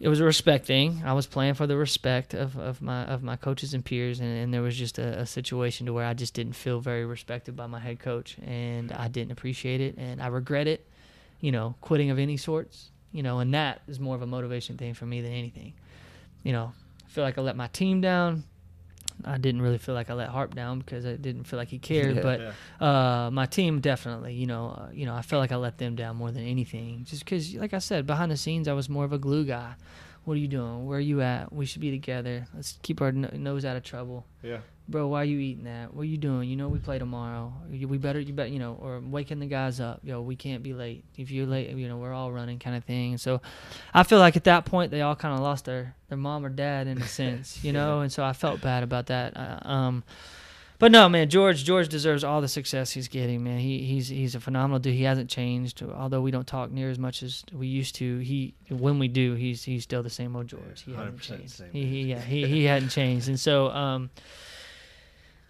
It 0.00 0.08
was 0.08 0.20
a 0.20 0.24
respect 0.24 0.64
thing. 0.66 1.02
I 1.04 1.12
was 1.12 1.26
playing 1.26 1.54
for 1.54 1.66
the 1.66 1.76
respect 1.76 2.34
of, 2.34 2.56
of 2.56 2.80
my 2.80 3.04
of 3.04 3.22
my 3.22 3.36
coaches 3.36 3.74
and 3.74 3.84
peers, 3.84 4.20
and, 4.20 4.28
and 4.28 4.54
there 4.54 4.62
was 4.62 4.76
just 4.76 4.98
a, 4.98 5.20
a 5.20 5.26
situation 5.26 5.86
to 5.86 5.92
where 5.92 6.06
I 6.06 6.14
just 6.14 6.34
didn't 6.34 6.54
feel 6.54 6.80
very 6.80 7.04
respected 7.04 7.54
by 7.56 7.66
my 7.66 7.80
head 7.80 7.98
coach, 7.98 8.38
and 8.46 8.92
I 8.92 9.08
didn't 9.08 9.32
appreciate 9.32 9.80
it, 9.80 9.96
and 9.98 10.22
I 10.22 10.28
regret 10.28 10.66
it. 10.68 10.86
you 11.40 11.52
know, 11.52 11.74
quitting 11.80 12.10
of 12.10 12.18
any 12.18 12.36
sorts. 12.36 12.90
You 13.12 13.22
know, 13.22 13.38
and 13.40 13.54
that 13.54 13.80
is 13.88 13.98
more 13.98 14.14
of 14.14 14.22
a 14.22 14.26
motivation 14.26 14.76
thing 14.76 14.94
for 14.94 15.06
me 15.06 15.20
than 15.22 15.32
anything. 15.32 15.72
You 16.44 16.52
know, 16.52 16.72
I 17.06 17.08
feel 17.10 17.24
like 17.24 17.38
I 17.38 17.40
let 17.42 17.56
my 17.56 17.68
team 17.68 18.00
down. 18.00 18.44
I 19.24 19.38
didn't 19.38 19.62
really 19.62 19.78
feel 19.78 19.94
like 19.94 20.10
I 20.10 20.14
let 20.14 20.28
Harp 20.28 20.54
down 20.54 20.78
because 20.78 21.04
I 21.06 21.16
didn't 21.16 21.44
feel 21.44 21.58
like 21.58 21.68
he 21.68 21.78
cared. 21.78 22.16
Yeah. 22.16 22.22
but 22.22 22.40
Yeah. 22.40 22.52
uh, 23.26 23.30
my 23.30 23.46
team 23.46 23.80
definitely, 23.80 24.34
you 24.34 24.46
know, 24.46 24.68
uh, 24.70 24.88
you 24.92 25.06
know, 25.06 25.14
I 25.14 25.22
felt 25.22 25.40
like 25.40 25.52
I 25.52 25.56
let 25.56 25.78
them 25.78 25.96
down 25.96 26.16
more 26.16 26.30
than 26.30 26.44
anything. 26.44 27.04
Just 27.04 27.24
because, 27.24 27.54
like 27.54 27.74
I 27.74 27.78
said, 27.78 28.06
behind 28.06 28.30
the 28.30 28.36
scenes, 28.36 28.68
I 28.68 28.72
was 28.74 28.88
more 28.88 29.04
of 29.04 29.12
a 29.12 29.18
glue 29.18 29.44
guy. 29.44 29.74
What 30.24 30.34
are 30.34 30.40
you 30.40 30.48
doing? 30.48 30.86
Where 30.86 30.98
are 30.98 31.00
you 31.00 31.20
at? 31.22 31.52
We 31.52 31.64
should 31.66 31.80
be 31.80 31.90
together. 31.90 32.46
Let's 32.54 32.78
keep 32.82 33.00
our 33.00 33.12
no- 33.12 33.30
nose 33.34 33.64
out 33.64 33.76
of 33.76 33.82
trouble, 33.82 34.26
Yeah. 34.42 34.58
Bro. 34.88 35.06
Why 35.08 35.22
are 35.22 35.24
you 35.24 35.38
eating 35.38 35.64
that? 35.64 35.94
What 35.94 36.02
are 36.02 36.06
you 36.06 36.16
doing? 36.16 36.48
You 36.48 36.56
know, 36.56 36.68
we 36.68 36.78
play 36.78 36.98
tomorrow. 36.98 37.52
We 37.70 37.98
better, 37.98 38.20
you 38.20 38.32
bet, 38.32 38.50
you 38.50 38.58
know, 38.58 38.78
or 38.80 39.00
waking 39.00 39.38
the 39.38 39.46
guys 39.46 39.80
up. 39.80 40.00
Yo, 40.02 40.20
we 40.22 40.36
can't 40.36 40.62
be 40.62 40.72
late. 40.72 41.04
If 41.16 41.30
you're 41.30 41.46
late, 41.46 41.70
you 41.70 41.88
know, 41.88 41.98
we're 41.98 42.12
all 42.12 42.32
running, 42.32 42.58
kind 42.58 42.76
of 42.76 42.84
thing. 42.84 43.18
So, 43.18 43.40
I 43.92 44.02
feel 44.02 44.18
like 44.18 44.36
at 44.36 44.44
that 44.44 44.64
point 44.64 44.90
they 44.90 45.02
all 45.02 45.16
kind 45.16 45.34
of 45.34 45.40
lost 45.40 45.66
their 45.66 45.94
their 46.08 46.18
mom 46.18 46.44
or 46.44 46.48
dad 46.48 46.86
in 46.86 47.00
a 47.00 47.06
sense, 47.06 47.62
you 47.62 47.72
know. 47.72 48.00
And 48.00 48.12
so 48.12 48.24
I 48.24 48.32
felt 48.32 48.60
bad 48.60 48.82
about 48.82 49.06
that. 49.06 49.36
Uh, 49.36 49.68
um, 49.68 50.04
but 50.78 50.92
no, 50.92 51.08
man, 51.08 51.28
George 51.28 51.64
George 51.64 51.88
deserves 51.88 52.22
all 52.22 52.40
the 52.40 52.48
success 52.48 52.92
he's 52.92 53.08
getting, 53.08 53.42
man. 53.42 53.58
He 53.58 53.82
he's 53.82 54.08
he's 54.08 54.36
a 54.36 54.40
phenomenal 54.40 54.78
dude. 54.78 54.94
He 54.94 55.02
hasn't 55.02 55.28
changed, 55.28 55.82
although 55.82 56.20
we 56.20 56.30
don't 56.30 56.46
talk 56.46 56.70
near 56.70 56.88
as 56.88 57.00
much 57.00 57.24
as 57.24 57.44
we 57.52 57.66
used 57.66 57.96
to. 57.96 58.18
He 58.18 58.54
when 58.68 59.00
we 59.00 59.08
do, 59.08 59.34
he's 59.34 59.64
he's 59.64 59.82
still 59.82 60.04
the 60.04 60.10
same 60.10 60.36
old 60.36 60.46
George. 60.46 60.82
He 60.82 60.94
hasn't 60.94 61.20
changed. 61.20 61.62
He, 61.72 61.84
he 61.84 62.02
yeah 62.02 62.20
he 62.20 62.46
he 62.46 62.64
hadn't 62.72 62.90
changed, 62.90 63.28
and 63.28 63.38
so 63.38 63.70
um. 63.70 64.10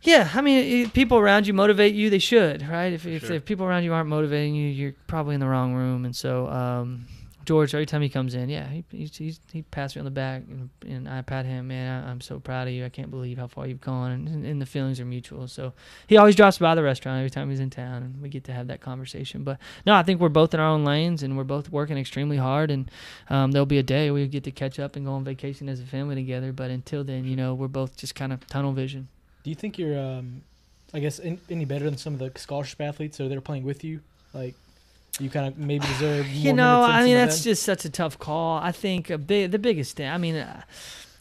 Yeah, 0.03 0.31
I 0.33 0.41
mean, 0.43 0.91
people 0.91 1.19
around 1.19 1.47
you 1.47 1.55
motivate 1.55 1.95
you. 1.95 2.09
They 2.09 2.21
should, 2.21 2.67
right? 2.69 2.93
If 2.93 3.05
if, 3.05 3.27
sure. 3.27 3.37
if 3.37 3.45
people 3.45 3.67
around 3.67 3.83
you 3.83 3.93
aren't 3.93 4.09
motivating 4.09 4.55
you, 4.55 4.69
you're 4.69 4.95
probably 5.09 5.35
in 5.35 5.41
the 5.41 5.49
wrong 5.49 5.75
room. 5.75 6.05
And 6.05 6.15
so, 6.15 6.49
um, 6.49 7.07
George, 7.45 7.75
every 7.75 7.87
time 7.87 8.03
he 8.03 8.09
comes 8.09 8.35
in, 8.35 8.49
yeah, 8.49 8.69
he 8.69 8.85
he's, 8.91 9.17
he's, 9.17 9.41
he 9.53 9.63
pats 9.63 9.97
me 9.97 10.01
on 10.01 10.05
the 10.05 10.13
back, 10.13 10.43
and, 10.49 10.71
and 10.87 11.09
I 11.09 11.23
pat 11.23 11.47
him. 11.47 11.69
Man, 11.69 12.05
I, 12.05 12.11
I'm 12.11 12.21
so 12.21 12.39
proud 12.39 12.69
of 12.69 12.75
you. 12.75 12.85
I 12.85 12.91
can't 12.91 13.11
believe 13.11 13.39
how 13.39 13.49
far 13.49 13.67
you've 13.67 13.81
gone, 13.81 14.13
and, 14.13 14.47
and 14.47 14.63
the 14.63 14.67
feelings 14.67 15.01
are 15.01 15.05
mutual. 15.05 15.49
So 15.49 15.73
he 16.07 16.17
always 16.17 16.37
drops 16.37 16.59
by 16.59 16.77
the 16.77 16.83
restaurant 16.85 17.19
every 17.19 17.31
time 17.31 17.51
he's 17.51 17.59
in 17.59 17.71
town, 17.71 18.05
and 18.05 18.23
we 18.23 18.29
get 18.29 18.45
to 18.45 18.53
have 18.53 18.69
that 18.69 18.81
conversation. 18.81 19.43
But 19.43 19.59
no, 19.85 19.95
I 19.95 20.05
think 20.05 20.21
we're 20.21 20.29
both 20.29 20.55
in 20.55 20.61
our 20.61 20.69
own 20.69 20.85
lanes, 20.85 21.25
and 21.25 21.37
we're 21.37 21.43
both 21.43 21.73
working 21.73 21.99
extremely 21.99 22.37
hard. 22.37 22.71
And 22.71 22.89
um, 23.31 23.51
there'll 23.51 23.67
be 23.67 23.79
a 23.79 23.83
day 23.83 24.13
we 24.13 24.29
get 24.29 24.45
to 24.45 24.53
catch 24.53 24.79
up 24.79 24.95
and 24.95 25.05
go 25.05 25.15
on 25.15 25.25
vacation 25.25 25.69
as 25.69 25.81
a 25.81 25.87
family 25.87 26.15
together. 26.15 26.53
But 26.53 26.71
until 26.71 27.03
then, 27.03 27.25
you 27.25 27.35
know, 27.35 27.53
we're 27.53 27.67
both 27.67 27.97
just 27.97 28.15
kind 28.15 28.33
of 28.33 28.47
tunnel 28.47 28.73
vision. 28.73 29.09
Do 29.49 29.51
you 29.51 29.57
think 29.57 29.79
you're, 29.79 29.99
um, 29.99 30.43
I 30.93 30.99
guess, 30.99 31.21
in, 31.21 31.41
any 31.49 31.65
better 31.65 31.87
than 31.87 31.97
some 31.97 32.13
of 32.13 32.19
the 32.19 32.39
scholarship 32.39 32.83
athletes 32.83 33.17
that 33.17 33.33
are 33.33 33.41
playing 33.41 33.65
with 33.65 33.83
you? 33.83 34.03
Like, 34.35 34.55
you 35.19 35.31
kind 35.31 35.47
of 35.47 35.57
maybe 35.57 35.87
deserve 35.99 36.27
more 36.27 36.35
you 36.35 36.53
know, 36.53 36.83
I 36.83 37.03
mean, 37.03 37.15
that's 37.15 37.43
just 37.43 37.63
such 37.63 37.87
a 37.87 37.89
tough 37.89 38.19
call. 38.19 38.59
I 38.59 38.73
think 38.73 39.09
a 39.09 39.17
big, 39.17 39.51
the 39.51 39.59
biggest 39.59 39.97
thing. 39.97 40.07
I 40.07 40.19
mean, 40.19 40.35
uh, 40.35 40.61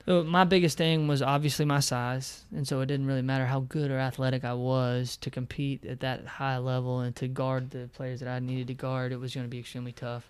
uh, 0.09 0.23
my 0.23 0.43
biggest 0.43 0.77
thing 0.77 1.07
was 1.07 1.21
obviously 1.21 1.63
my 1.63 1.79
size, 1.79 2.43
and 2.53 2.67
so 2.67 2.81
it 2.81 2.87
didn't 2.87 3.05
really 3.05 3.21
matter 3.21 3.45
how 3.45 3.61
good 3.61 3.91
or 3.91 3.97
athletic 3.97 4.43
I 4.43 4.55
was 4.55 5.15
to 5.21 5.29
compete 5.29 5.85
at 5.85 6.01
that 6.01 6.25
high 6.25 6.57
level 6.57 6.99
and 6.99 7.15
to 7.15 7.29
guard 7.29 7.69
the 7.69 7.87
players 7.93 8.19
that 8.19 8.27
I 8.27 8.39
needed 8.39 8.67
to 8.67 8.73
guard. 8.73 9.13
It 9.13 9.21
was 9.21 9.33
going 9.33 9.45
to 9.45 9.49
be 9.49 9.59
extremely 9.59 9.93
tough. 9.93 10.29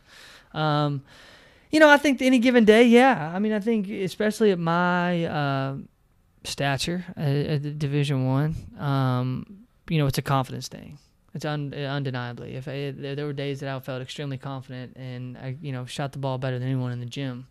Um, 0.53 1.01
you 1.71 1.79
know, 1.79 1.89
I 1.89 1.97
think 1.97 2.21
any 2.21 2.37
given 2.37 2.63
day, 2.63 2.83
yeah. 2.83 3.31
I 3.33 3.39
mean, 3.39 3.53
I 3.53 3.59
think 3.59 3.89
especially 3.89 4.51
at 4.51 4.59
my 4.59 5.25
uh, 5.25 5.77
stature 6.43 7.05
at, 7.15 7.79
Division 7.79 8.25
One, 8.25 8.55
um, 8.79 9.65
you 9.89 9.97
know, 9.97 10.07
it's 10.07 10.17
a 10.17 10.23
confidence 10.23 10.67
thing. 10.67 10.97
It's 11.33 11.45
un, 11.45 11.73
undeniably. 11.73 12.55
If 12.55 12.67
I, 12.67 12.93
there, 12.95 13.15
there 13.15 13.25
were 13.25 13.33
days 13.33 13.59
that 13.59 13.73
I 13.73 13.79
felt 13.79 14.01
extremely 14.01 14.37
confident 14.37 14.95
and 14.97 15.37
I, 15.37 15.55
you 15.61 15.71
know, 15.71 15.85
shot 15.85 16.11
the 16.11 16.19
ball 16.19 16.37
better 16.37 16.57
than 16.57 16.67
anyone 16.67 16.91
in 16.91 16.99
the 16.99 17.05
gym. 17.05 17.47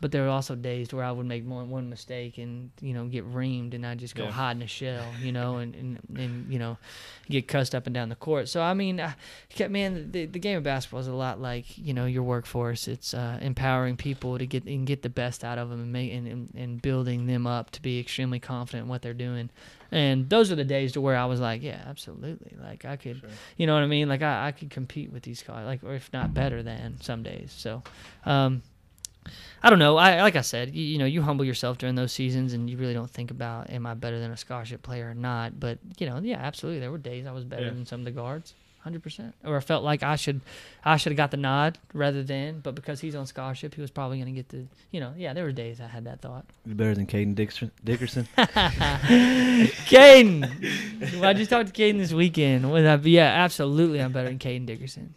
But 0.00 0.12
there 0.12 0.22
were 0.22 0.28
also 0.28 0.54
days 0.54 0.92
where 0.92 1.02
I 1.04 1.10
would 1.12 1.24
make 1.24 1.44
more 1.46 1.64
one 1.64 1.88
mistake 1.88 2.36
and 2.36 2.70
you 2.82 2.92
know 2.92 3.06
get 3.06 3.24
reamed 3.32 3.72
and 3.74 3.86
I 3.86 3.94
just 3.94 4.14
go 4.14 4.24
Yeah. 4.24 4.32
hide 4.32 4.56
in 4.56 4.62
a 4.62 4.66
shell, 4.66 5.06
you 5.18 5.32
know, 5.32 5.56
and, 5.58 5.74
and 5.74 5.98
and 6.18 6.52
you 6.52 6.58
know 6.58 6.76
get 7.30 7.48
cussed 7.48 7.74
up 7.74 7.86
and 7.86 7.94
down 7.94 8.10
the 8.10 8.14
court. 8.16 8.48
So 8.50 8.60
I 8.60 8.74
mean, 8.74 9.00
I, 9.00 9.14
man, 9.68 10.10
the 10.12 10.26
the 10.26 10.38
game 10.38 10.58
of 10.58 10.62
basketball 10.64 11.00
is 11.00 11.06
a 11.06 11.14
lot 11.14 11.40
like 11.40 11.78
you 11.78 11.94
know 11.94 12.04
your 12.04 12.22
workforce. 12.22 12.86
It's 12.86 13.14
uh, 13.14 13.38
empowering 13.40 13.96
people 13.96 14.36
to 14.36 14.46
get 14.46 14.64
and 14.66 14.86
get 14.86 15.02
the 15.02 15.08
best 15.08 15.42
out 15.42 15.56
of 15.58 15.70
them 15.70 15.80
and 15.80 15.92
make 15.92 16.12
and, 16.12 16.26
and, 16.28 16.52
and 16.54 16.82
building 16.82 17.26
them 17.26 17.46
up 17.46 17.70
to 17.70 17.80
be 17.80 17.98
extremely 17.98 18.40
confident 18.40 18.82
in 18.84 18.88
what 18.88 19.00
they're 19.00 19.14
doing. 19.14 19.48
And 19.90 20.28
those 20.28 20.50
are 20.52 20.56
the 20.56 20.64
days 20.64 20.92
to 20.92 21.00
where 21.00 21.16
I 21.16 21.24
was 21.26 21.38
like, 21.40 21.62
yeah, 21.62 21.80
absolutely. 21.86 22.56
Like 22.60 22.84
I 22.84 22.96
could, 22.96 23.20
Sure. 23.20 23.30
you 23.56 23.66
know 23.68 23.74
what 23.74 23.84
I 23.84 23.86
mean? 23.86 24.08
Like 24.08 24.22
I, 24.22 24.48
I 24.48 24.52
could 24.52 24.68
compete 24.70 25.12
with 25.12 25.22
these 25.22 25.40
guys, 25.42 25.64
like 25.64 25.84
or 25.84 25.94
if 25.94 26.12
not 26.12 26.34
better 26.34 26.62
than 26.64 27.00
some 27.00 27.22
days. 27.22 27.54
So, 27.56 27.82
um, 28.26 28.62
I 29.64 29.70
don't 29.70 29.78
know. 29.78 29.96
I 29.96 30.20
like 30.20 30.36
I 30.36 30.42
said, 30.42 30.74
you, 30.74 30.84
you 30.84 30.98
know, 30.98 31.06
you 31.06 31.22
humble 31.22 31.44
yourself 31.44 31.78
during 31.78 31.94
those 31.94 32.12
seasons, 32.12 32.52
and 32.52 32.68
you 32.68 32.76
really 32.76 32.92
don't 32.92 33.10
think 33.10 33.30
about 33.30 33.70
am 33.70 33.86
I 33.86 33.94
better 33.94 34.20
than 34.20 34.30
a 34.30 34.36
scholarship 34.36 34.82
player 34.82 35.08
or 35.10 35.14
not. 35.14 35.58
But 35.58 35.78
you 35.98 36.06
know, 36.06 36.20
yeah, 36.22 36.36
absolutely, 36.36 36.80
there 36.80 36.90
were 36.92 36.98
days 36.98 37.26
I 37.26 37.32
was 37.32 37.44
better 37.44 37.64
Yeah. 37.64 37.70
than 37.70 37.86
some 37.86 38.00
of 38.00 38.04
the 38.04 38.10
guards, 38.10 38.52
hundred 38.80 39.02
percent, 39.02 39.34
or 39.42 39.56
I 39.56 39.60
felt 39.60 39.82
like 39.82 40.02
I 40.02 40.16
should, 40.16 40.42
I 40.84 40.98
should 40.98 41.12
have 41.12 41.16
got 41.16 41.30
the 41.30 41.38
nod 41.38 41.78
rather 41.94 42.22
than. 42.22 42.60
But 42.60 42.74
because 42.74 43.00
he's 43.00 43.14
on 43.14 43.24
scholarship, 43.26 43.74
he 43.74 43.80
was 43.80 43.90
probably 43.90 44.18
going 44.18 44.26
to 44.34 44.38
get 44.38 44.50
the, 44.50 44.66
you 44.90 45.00
know, 45.00 45.14
yeah, 45.16 45.32
there 45.32 45.44
were 45.44 45.52
days 45.52 45.80
I 45.80 45.86
had 45.86 46.04
that 46.04 46.20
thought. 46.20 46.44
Better 46.66 46.94
than 46.94 47.06
Caden 47.06 47.34
Dixon, 47.34 47.70
Dickerson. 47.82 48.28
Caden, 49.86 51.14
well, 51.14 51.24
I 51.30 51.32
just 51.32 51.48
talked 51.50 51.72
to 51.74 51.82
Caden 51.82 51.98
this 51.98 52.12
weekend. 52.12 52.70
Was 52.70 52.84
I- 52.84 52.96
yeah, 53.08 53.28
absolutely, 53.44 54.00
I'm 54.00 54.12
better 54.12 54.28
than 54.28 54.38
Caden 54.38 54.66
Dickerson. 54.66 55.14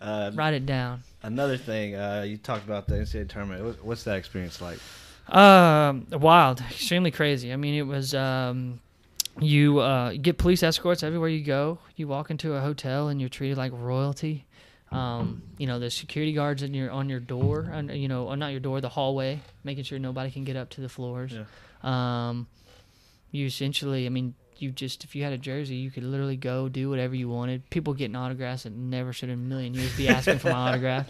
Uh, 0.00 0.30
Write 0.34 0.54
it 0.54 0.66
down. 0.66 1.02
another 1.22 1.56
thing, 1.56 1.94
uh, 1.94 2.24
you 2.26 2.36
talked 2.36 2.64
about 2.64 2.86
the 2.86 2.94
NCAA 2.96 3.28
tournament. 3.28 3.84
What's 3.84 4.04
that 4.04 4.16
experience 4.16 4.60
like? 4.60 4.78
Um, 5.28 6.06
wild, 6.10 6.60
extremely 6.60 7.10
crazy. 7.10 7.52
I 7.52 7.56
mean, 7.56 7.74
it 7.74 7.86
was 7.86 8.14
um, 8.14 8.80
you 9.40 9.78
uh, 9.78 10.12
get 10.20 10.36
police 10.36 10.62
escorts 10.62 11.02
everywhere 11.02 11.28
you 11.30 11.42
go. 11.44 11.78
You 11.96 12.08
walk 12.08 12.30
into 12.30 12.54
a 12.54 12.60
hotel 12.60 13.08
and 13.08 13.20
you're 13.20 13.30
treated 13.30 13.56
like 13.56 13.72
royalty. 13.74 14.44
Um, 14.92 15.42
you 15.58 15.66
know, 15.66 15.78
the 15.80 15.90
security 15.90 16.32
guards 16.32 16.62
in 16.62 16.72
your 16.74 16.90
on 16.90 17.08
your 17.08 17.18
door, 17.20 17.68
and 17.72 17.90
you 17.90 18.06
know, 18.06 18.32
not 18.34 18.48
your 18.52 18.60
door, 18.60 18.80
the 18.80 18.90
hallway, 18.90 19.40
making 19.64 19.84
sure 19.84 19.98
nobody 19.98 20.30
can 20.30 20.44
get 20.44 20.56
up 20.56 20.70
to 20.70 20.80
the 20.80 20.88
floors. 20.88 21.32
Yeah. 21.32 21.44
Um, 21.82 22.46
you 23.32 23.46
essentially, 23.46 24.06
I 24.06 24.10
mean, 24.10 24.34
you 24.60 24.70
just 24.70 25.04
if 25.04 25.14
you 25.14 25.22
had 25.24 25.32
a 25.32 25.38
jersey, 25.38 25.76
you 25.76 25.90
could 25.90 26.04
literally 26.04 26.36
go 26.36 26.68
do 26.68 26.90
whatever 26.90 27.14
you 27.14 27.28
wanted. 27.28 27.68
People 27.70 27.94
getting 27.94 28.16
autographs 28.16 28.64
that 28.64 28.72
never 28.72 29.12
should 29.12 29.28
in 29.28 29.34
a 29.34 29.36
million 29.38 29.74
years 29.74 29.96
be 29.96 30.08
asking 30.08 30.38
for 30.38 30.50
my 30.50 30.54
autograph. 30.70 31.08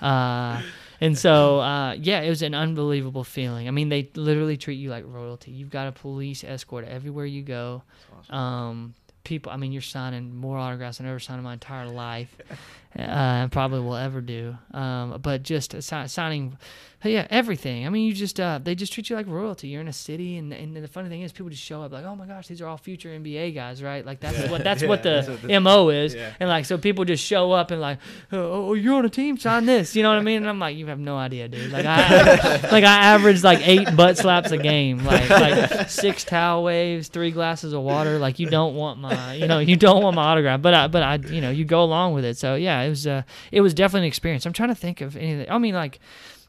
Uh, 0.00 0.60
and 1.00 1.18
so, 1.18 1.60
uh, 1.60 1.92
yeah, 1.92 2.20
it 2.20 2.28
was 2.28 2.42
an 2.42 2.54
unbelievable 2.54 3.24
feeling. 3.24 3.68
I 3.68 3.70
mean, 3.70 3.88
they 3.88 4.10
literally 4.14 4.56
treat 4.56 4.76
you 4.76 4.90
like 4.90 5.04
royalty. 5.06 5.50
You've 5.50 5.70
got 5.70 5.88
a 5.88 5.92
police 5.92 6.44
escort 6.44 6.86
everywhere 6.86 7.26
you 7.26 7.42
go. 7.42 7.82
Um, 8.30 8.94
people, 9.24 9.50
I 9.50 9.56
mean, 9.56 9.72
you're 9.72 9.82
signing 9.82 10.34
more 10.34 10.56
autographs 10.56 10.98
than 10.98 11.06
I've 11.06 11.10
ever 11.10 11.18
signed 11.18 11.38
in 11.38 11.44
my 11.44 11.54
entire 11.54 11.88
life, 11.88 12.36
uh, 12.98 13.02
and 13.02 13.52
probably 13.52 13.80
will 13.80 13.96
ever 13.96 14.20
do. 14.20 14.56
Um, 14.72 15.18
but 15.22 15.42
just 15.42 15.80
si- 15.82 16.06
signing, 16.08 16.56
yeah, 17.04 17.26
everything. 17.28 17.86
I 17.86 17.90
mean, 17.90 18.06
you 18.06 18.14
just 18.14 18.40
uh, 18.40 18.58
they 18.62 18.74
just 18.74 18.90
treat 18.94 19.10
you 19.10 19.16
like 19.16 19.26
royalty. 19.26 19.68
You're 19.68 19.82
in 19.82 19.88
a 19.88 19.92
city, 19.92 20.38
and, 20.38 20.54
and 20.54 20.74
the 20.74 20.88
funny 20.88 21.10
thing 21.10 21.20
is, 21.20 21.32
people 21.32 21.50
just 21.50 21.62
show 21.62 21.82
up 21.82 21.92
like, 21.92 22.04
oh 22.06 22.16
my 22.16 22.24
gosh, 22.26 22.46
these 22.48 22.62
are 22.62 22.66
all 22.66 22.78
future 22.78 23.10
NBA 23.10 23.54
guys, 23.54 23.82
right? 23.82 24.06
Like 24.06 24.20
that's 24.20 24.38
Yeah. 24.38 24.50
what 24.50 24.64
that's 24.64 24.80
Yeah, 24.82 24.88
what 24.88 25.02
the 25.02 25.22
that's 25.26 25.42
the- 25.42 25.58
mo 25.60 25.90
is, 25.90 26.14
Yeah. 26.14 26.32
and 26.40 26.48
like 26.48 26.64
so 26.64 26.78
people 26.78 27.04
just 27.04 27.22
show 27.22 27.52
up 27.52 27.70
and 27.70 27.80
like, 27.80 27.98
oh, 28.32 28.70
oh, 28.70 28.72
you're 28.74 28.94
on 28.94 29.04
a 29.04 29.10
team, 29.10 29.36
sign 29.36 29.66
this. 29.66 29.94
You 29.94 30.02
know 30.02 30.08
what 30.08 30.18
I 30.18 30.22
mean? 30.22 30.38
And 30.38 30.48
I'm 30.48 30.58
like, 30.58 30.78
you 30.78 30.86
have 30.86 30.98
no 30.98 31.16
idea, 31.18 31.46
dude. 31.48 31.70
Like 31.72 31.84
I 31.84 32.20
like 32.72 32.84
I 32.84 33.04
averaged 33.12 33.44
like 33.44 33.66
eight 33.68 33.94
butt 33.94 34.16
slaps 34.16 34.50
a 34.52 34.56
game, 34.56 35.04
like 35.04 35.28
like 35.28 35.90
six 35.90 36.24
towel 36.24 36.64
waves, 36.64 37.08
three 37.08 37.32
glasses 37.32 37.74
of 37.74 37.82
water. 37.82 38.18
Like 38.18 38.38
you 38.38 38.48
don't 38.48 38.76
want 38.76 38.98
my, 38.98 39.34
you 39.34 39.46
know, 39.46 39.58
you 39.58 39.76
don't 39.76 40.02
want 40.02 40.16
my 40.16 40.22
autograph, 40.24 40.62
but 40.62 40.72
I, 40.72 40.86
but 40.88 41.02
I, 41.02 41.16
you 41.16 41.42
know, 41.42 41.50
you 41.50 41.66
go 41.66 41.82
along 41.82 42.14
with 42.14 42.24
it. 42.24 42.38
So 42.38 42.54
yeah, 42.54 42.83
it 42.84 42.90
was, 42.90 43.06
uh, 43.06 43.22
it 43.52 43.60
was 43.60 43.74
definitely 43.74 44.06
an 44.06 44.08
experience. 44.08 44.46
I'm 44.46 44.52
trying 44.52 44.68
to 44.70 44.74
think 44.74 45.00
of 45.00 45.16
anything. 45.16 45.50
I 45.50 45.58
mean, 45.58 45.74
like. 45.74 46.00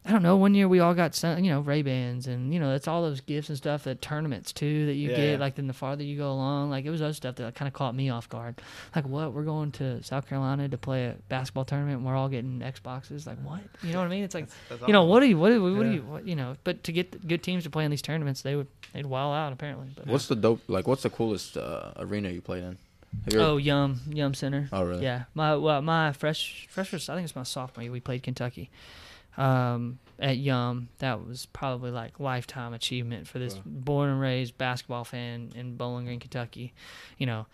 I 0.08 0.12
don't 0.12 0.22
know. 0.22 0.38
One 0.38 0.54
year 0.54 0.68
we 0.68 0.82
all 0.82 0.94
got 0.94 1.16
some, 1.16 1.44
you 1.44 1.50
know, 1.50 1.62
Ray 1.62 1.82
Bans, 1.82 2.28
and 2.28 2.54
you 2.54 2.60
know, 2.60 2.76
it's 2.76 2.88
all 2.88 3.02
those 3.02 3.22
gifts 3.22 3.50
and 3.50 3.58
stuff 3.58 3.88
at 3.88 4.04
tournaments 4.04 4.54
too 4.54 4.86
that 4.86 4.94
you 4.94 5.10
Yeah, 5.10 5.16
get. 5.16 5.32
yeah. 5.32 5.38
Like 5.38 5.56
then 5.56 5.66
the 5.66 5.74
farther 5.74 6.04
you 6.04 6.16
go 6.16 6.32
along, 6.32 6.70
like 6.70 6.86
it 6.86 6.92
was 6.92 7.02
other 7.02 7.14
stuff 7.14 7.38
that 7.38 7.56
kind 7.56 7.66
of 7.68 7.74
caught 7.74 7.96
me 7.96 8.12
off 8.12 8.30
guard. 8.30 8.62
Like 8.96 9.08
what? 9.08 9.34
We're 9.34 9.46
going 9.46 9.72
to 9.72 10.04
South 10.04 10.30
Carolina 10.30 10.70
to 10.70 10.78
play 10.78 11.06
a 11.06 11.16
basketball 11.28 11.66
tournament, 11.66 11.98
and 11.98 12.06
we're 12.06 12.16
all 12.16 12.30
getting 12.30 12.60
Xboxes. 12.60 13.26
Like 13.26 13.40
what? 13.44 13.62
You 13.82 13.94
know 13.94 13.98
what 13.98 14.06
I 14.06 14.10
mean? 14.10 14.24
It's 14.24 14.36
like 14.36 14.48
you 14.86 14.94
know 14.94 15.06
what 15.06 15.22
do 15.22 15.26
you 15.26 15.40
what 15.40 15.50
do, 15.50 15.64
what 15.64 15.70
do 15.82 15.86
Yeah. 15.88 15.92
you 15.94 16.02
what, 16.04 16.28
you 16.28 16.36
know? 16.36 16.56
But 16.64 16.84
to 16.84 16.92
get 16.92 17.28
good 17.28 17.42
teams 17.42 17.64
to 17.64 17.72
play 17.72 17.84
in 17.84 17.90
these 17.90 18.04
tournaments, 18.04 18.44
they 18.44 18.56
would 18.56 18.68
they'd 18.94 19.08
wow 19.08 19.32
out 19.34 19.54
apparently. 19.54 19.88
But, 19.96 20.06
What's 20.06 20.28
the 20.28 20.36
dope? 20.36 20.62
Like, 20.68 20.86
what's 20.88 21.02
the 21.02 21.10
coolest 21.10 21.58
uh, 21.58 21.94
arena 21.98 22.30
you 22.30 22.42
played 22.42 22.64
in? 22.64 22.78
Have 23.24 23.34
you 23.34 23.40
ever- 23.40 23.50
oh 23.52 23.58
Yum 23.58 24.02
Yum 24.10 24.34
Center. 24.34 24.68
oh, 24.72 24.84
really? 24.84 25.04
Yeah, 25.04 25.24
my 25.34 25.56
well, 25.56 25.82
my 25.82 26.12
fresh 26.12 26.68
freshman. 26.70 27.02
I 27.10 27.16
think 27.16 27.26
it's 27.26 27.36
my 27.36 27.44
sophomore 27.44 27.84
year. 27.84 27.92
We 27.92 28.00
played 28.00 28.22
Kentucky, 28.24 28.70
um, 29.38 30.00
at 30.20 30.38
Yum. 30.38 30.90
That 31.00 31.26
was 31.26 31.46
probably 31.48 31.92
like 31.92 32.20
lifetime 32.20 32.74
achievement 32.74 33.28
for 33.28 33.40
this 33.40 33.56
Wow. 33.56 33.62
born 33.66 34.10
and 34.10 34.20
raised 34.20 34.58
basketball 34.58 35.04
fan 35.04 35.52
in 35.56 35.76
Bowling 35.78 36.06
Green, 36.06 36.20
Kentucky. 36.20 36.74
You 37.18 37.26
know, 37.26 37.46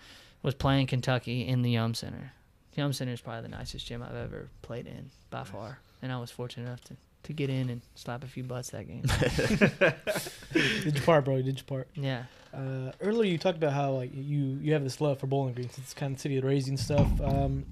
was 0.43 0.55
playing 0.55 0.88
Kentucky 0.88 1.47
in 1.47 1.62
the 1.62 1.72
Yum 1.72 1.93
Center. 1.93 2.34
Yum 2.76 2.93
Center 2.93 3.12
is 3.14 3.22
probably 3.22 3.41
the 3.43 3.47
nicest 3.55 3.86
gym 3.86 4.01
I've 4.01 4.16
ever 4.16 4.49
played 4.62 4.88
in 4.88 5.12
by 5.30 5.43
far, 5.43 5.80
and 6.01 6.12
I 6.12 6.20
was 6.20 6.32
fortunate 6.32 6.68
enough 6.68 6.82
to, 6.86 6.95
to 7.24 7.34
get 7.34 7.49
in 7.49 7.69
and 7.69 7.82
slap 7.95 8.24
a 8.24 8.28
few 8.28 8.43
butts 8.43 8.72
that 8.72 8.88
game. 8.88 9.03
Did 10.53 10.95
your 10.95 11.03
part, 11.03 11.26
bro? 11.26 11.38
You 11.38 11.43
did 11.43 11.57
your 11.57 11.65
part. 11.65 11.88
yeah, 11.95 12.24
Uh, 12.53 12.91
earlier, 13.01 13.32
you 13.32 13.38
talked 13.38 13.57
about 13.57 13.74
how 13.74 13.91
like 13.91 14.11
you 14.13 14.57
you 14.61 14.74
have 14.74 14.84
this 14.84 14.99
love 15.01 15.19
for 15.19 15.28
Bowling 15.28 15.53
Green. 15.53 15.69
It's 15.78 15.93
kind 15.93 16.13
of 16.15 16.19
city 16.22 16.38
of 16.38 16.43
raising 16.43 16.78
stuff. 16.78 17.07
Um, 17.22 17.65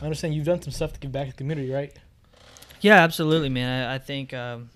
I 0.00 0.04
understand 0.04 0.34
you've 0.34 0.46
done 0.46 0.60
some 0.62 0.72
stuff 0.72 0.92
to 0.94 1.00
give 1.00 1.12
back 1.12 1.26
to 1.26 1.32
the 1.32 1.36
community, 1.38 1.70
right? 1.70 1.92
yeah, 2.80 2.96
absolutely, 2.96 3.48
man. 3.48 3.88
I, 3.88 3.94
I 3.94 3.98
think 3.98 4.34
um, 4.34 4.68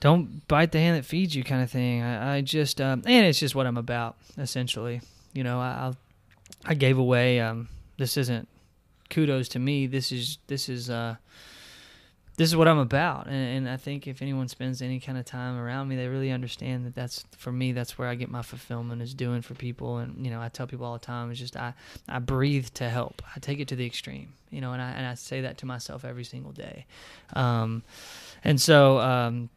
don't 0.00 0.46
bite 0.48 0.72
the 0.72 0.78
hand 0.78 0.96
that 0.96 1.04
feeds 1.04 1.34
you, 1.34 1.44
kind 1.44 1.62
of 1.62 1.70
thing. 1.70 2.02
I, 2.02 2.36
I 2.36 2.40
just 2.40 2.80
um, 2.80 3.02
and 3.06 3.26
it's 3.26 3.38
just 3.40 3.54
what 3.54 3.66
I'm 3.66 3.76
about, 3.76 4.16
essentially. 4.38 5.00
You 5.32 5.42
know, 5.44 5.60
I 5.60 5.76
I'll, 5.80 5.96
I 6.64 6.74
gave 6.74 6.98
away. 6.98 7.40
Um, 7.40 7.68
this 7.98 8.16
isn't 8.16 8.48
kudos 9.10 9.48
to 9.50 9.58
me. 9.58 9.86
This 9.86 10.12
is 10.12 10.38
this 10.46 10.68
is 10.68 10.88
uh, 10.88 11.16
this 12.40 12.48
is 12.48 12.56
what 12.56 12.68
I'm 12.68 12.78
about, 12.78 13.26
and, 13.26 13.34
and 13.34 13.68
I 13.68 13.76
think 13.76 14.06
if 14.06 14.22
anyone 14.22 14.48
spends 14.48 14.80
any 14.80 14.98
kind 14.98 15.18
of 15.18 15.26
time 15.26 15.58
around 15.58 15.88
me, 15.88 15.96
they 15.96 16.08
really 16.08 16.30
understand 16.30 16.86
that 16.86 16.94
that's 16.94 17.22
for 17.36 17.52
me. 17.52 17.72
That's 17.72 17.98
where 17.98 18.08
I 18.08 18.14
get 18.14 18.30
my 18.30 18.40
fulfillment 18.40 19.02
is 19.02 19.12
doing 19.12 19.42
for 19.42 19.52
people, 19.52 19.98
and 19.98 20.24
you 20.24 20.30
know, 20.30 20.40
I 20.40 20.48
tell 20.48 20.66
people 20.66 20.86
all 20.86 20.94
the 20.94 21.00
time, 21.00 21.30
it's 21.30 21.38
just 21.38 21.54
I 21.54 21.74
I 22.08 22.18
breathe 22.18 22.68
to 22.68 22.88
help. 22.88 23.20
I 23.36 23.40
take 23.40 23.60
it 23.60 23.68
to 23.68 23.76
the 23.76 23.84
extreme, 23.84 24.32
you 24.48 24.62
know, 24.62 24.72
and 24.72 24.80
I 24.80 24.88
and 24.92 25.04
I 25.04 25.16
say 25.16 25.42
that 25.42 25.58
to 25.58 25.66
myself 25.66 26.02
every 26.02 26.24
single 26.24 26.52
day, 26.52 26.86
um, 27.34 27.82
and 28.42 28.58
so. 28.58 28.98
Um, 29.00 29.50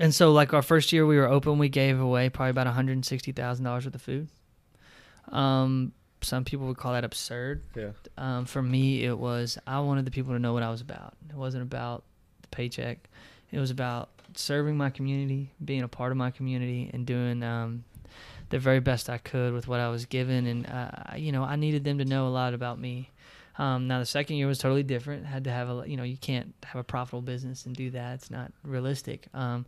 and 0.00 0.12
so, 0.12 0.32
like 0.32 0.52
our 0.52 0.60
first 0.60 0.92
year 0.92 1.06
we 1.06 1.16
were 1.16 1.28
open, 1.28 1.56
we 1.56 1.68
gave 1.68 1.98
away 1.98 2.28
probably 2.28 2.50
about 2.50 2.66
one 2.66 2.74
hundred 2.74 2.94
and 2.94 3.06
sixty 3.06 3.32
thousand 3.32 3.64
dollars 3.64 3.86
worth 3.86 3.94
of 3.94 4.02
food. 4.02 4.28
Um, 5.28 5.92
some 6.24 6.44
people 6.44 6.66
would 6.66 6.76
call 6.76 6.92
that 6.92 7.04
absurd. 7.04 7.62
Yeah. 7.74 7.90
Um, 8.16 8.44
for 8.44 8.62
me, 8.62 9.04
it 9.04 9.18
was 9.18 9.58
I 9.66 9.80
wanted 9.80 10.04
the 10.04 10.10
people 10.10 10.32
to 10.32 10.38
know 10.38 10.52
what 10.52 10.62
I 10.62 10.70
was 10.70 10.80
about. 10.80 11.14
It 11.28 11.36
wasn't 11.36 11.62
about 11.62 12.04
the 12.42 12.48
paycheck. 12.48 13.08
It 13.50 13.58
was 13.58 13.70
about 13.70 14.08
serving 14.34 14.76
my 14.76 14.90
community, 14.90 15.52
being 15.64 15.82
a 15.82 15.88
part 15.88 16.10
of 16.10 16.18
my 16.18 16.30
community, 16.30 16.90
and 16.92 17.06
doing 17.06 17.42
um, 17.42 17.84
the 18.50 18.58
very 18.58 18.80
best 18.80 19.08
I 19.08 19.18
could 19.18 19.52
with 19.52 19.68
what 19.68 19.80
I 19.80 19.88
was 19.88 20.06
given. 20.06 20.46
And 20.46 20.66
uh, 20.66 21.16
you 21.16 21.32
know, 21.32 21.44
I 21.44 21.56
needed 21.56 21.84
them 21.84 21.98
to 21.98 22.04
know 22.04 22.26
a 22.26 22.30
lot 22.30 22.54
about 22.54 22.78
me. 22.78 23.10
Um, 23.56 23.86
now 23.86 24.00
the 24.00 24.06
second 24.06 24.36
year 24.36 24.46
was 24.48 24.58
totally 24.58 24.82
different. 24.82 25.26
Had 25.26 25.44
to 25.44 25.50
have 25.50 25.68
a 25.68 25.84
you 25.86 25.96
know 25.96 26.02
you 26.02 26.16
can't 26.16 26.54
have 26.64 26.80
a 26.80 26.84
profitable 26.84 27.22
business 27.22 27.66
and 27.66 27.74
do 27.76 27.90
that. 27.90 28.14
It's 28.14 28.30
not 28.30 28.52
realistic. 28.64 29.28
Um, 29.32 29.64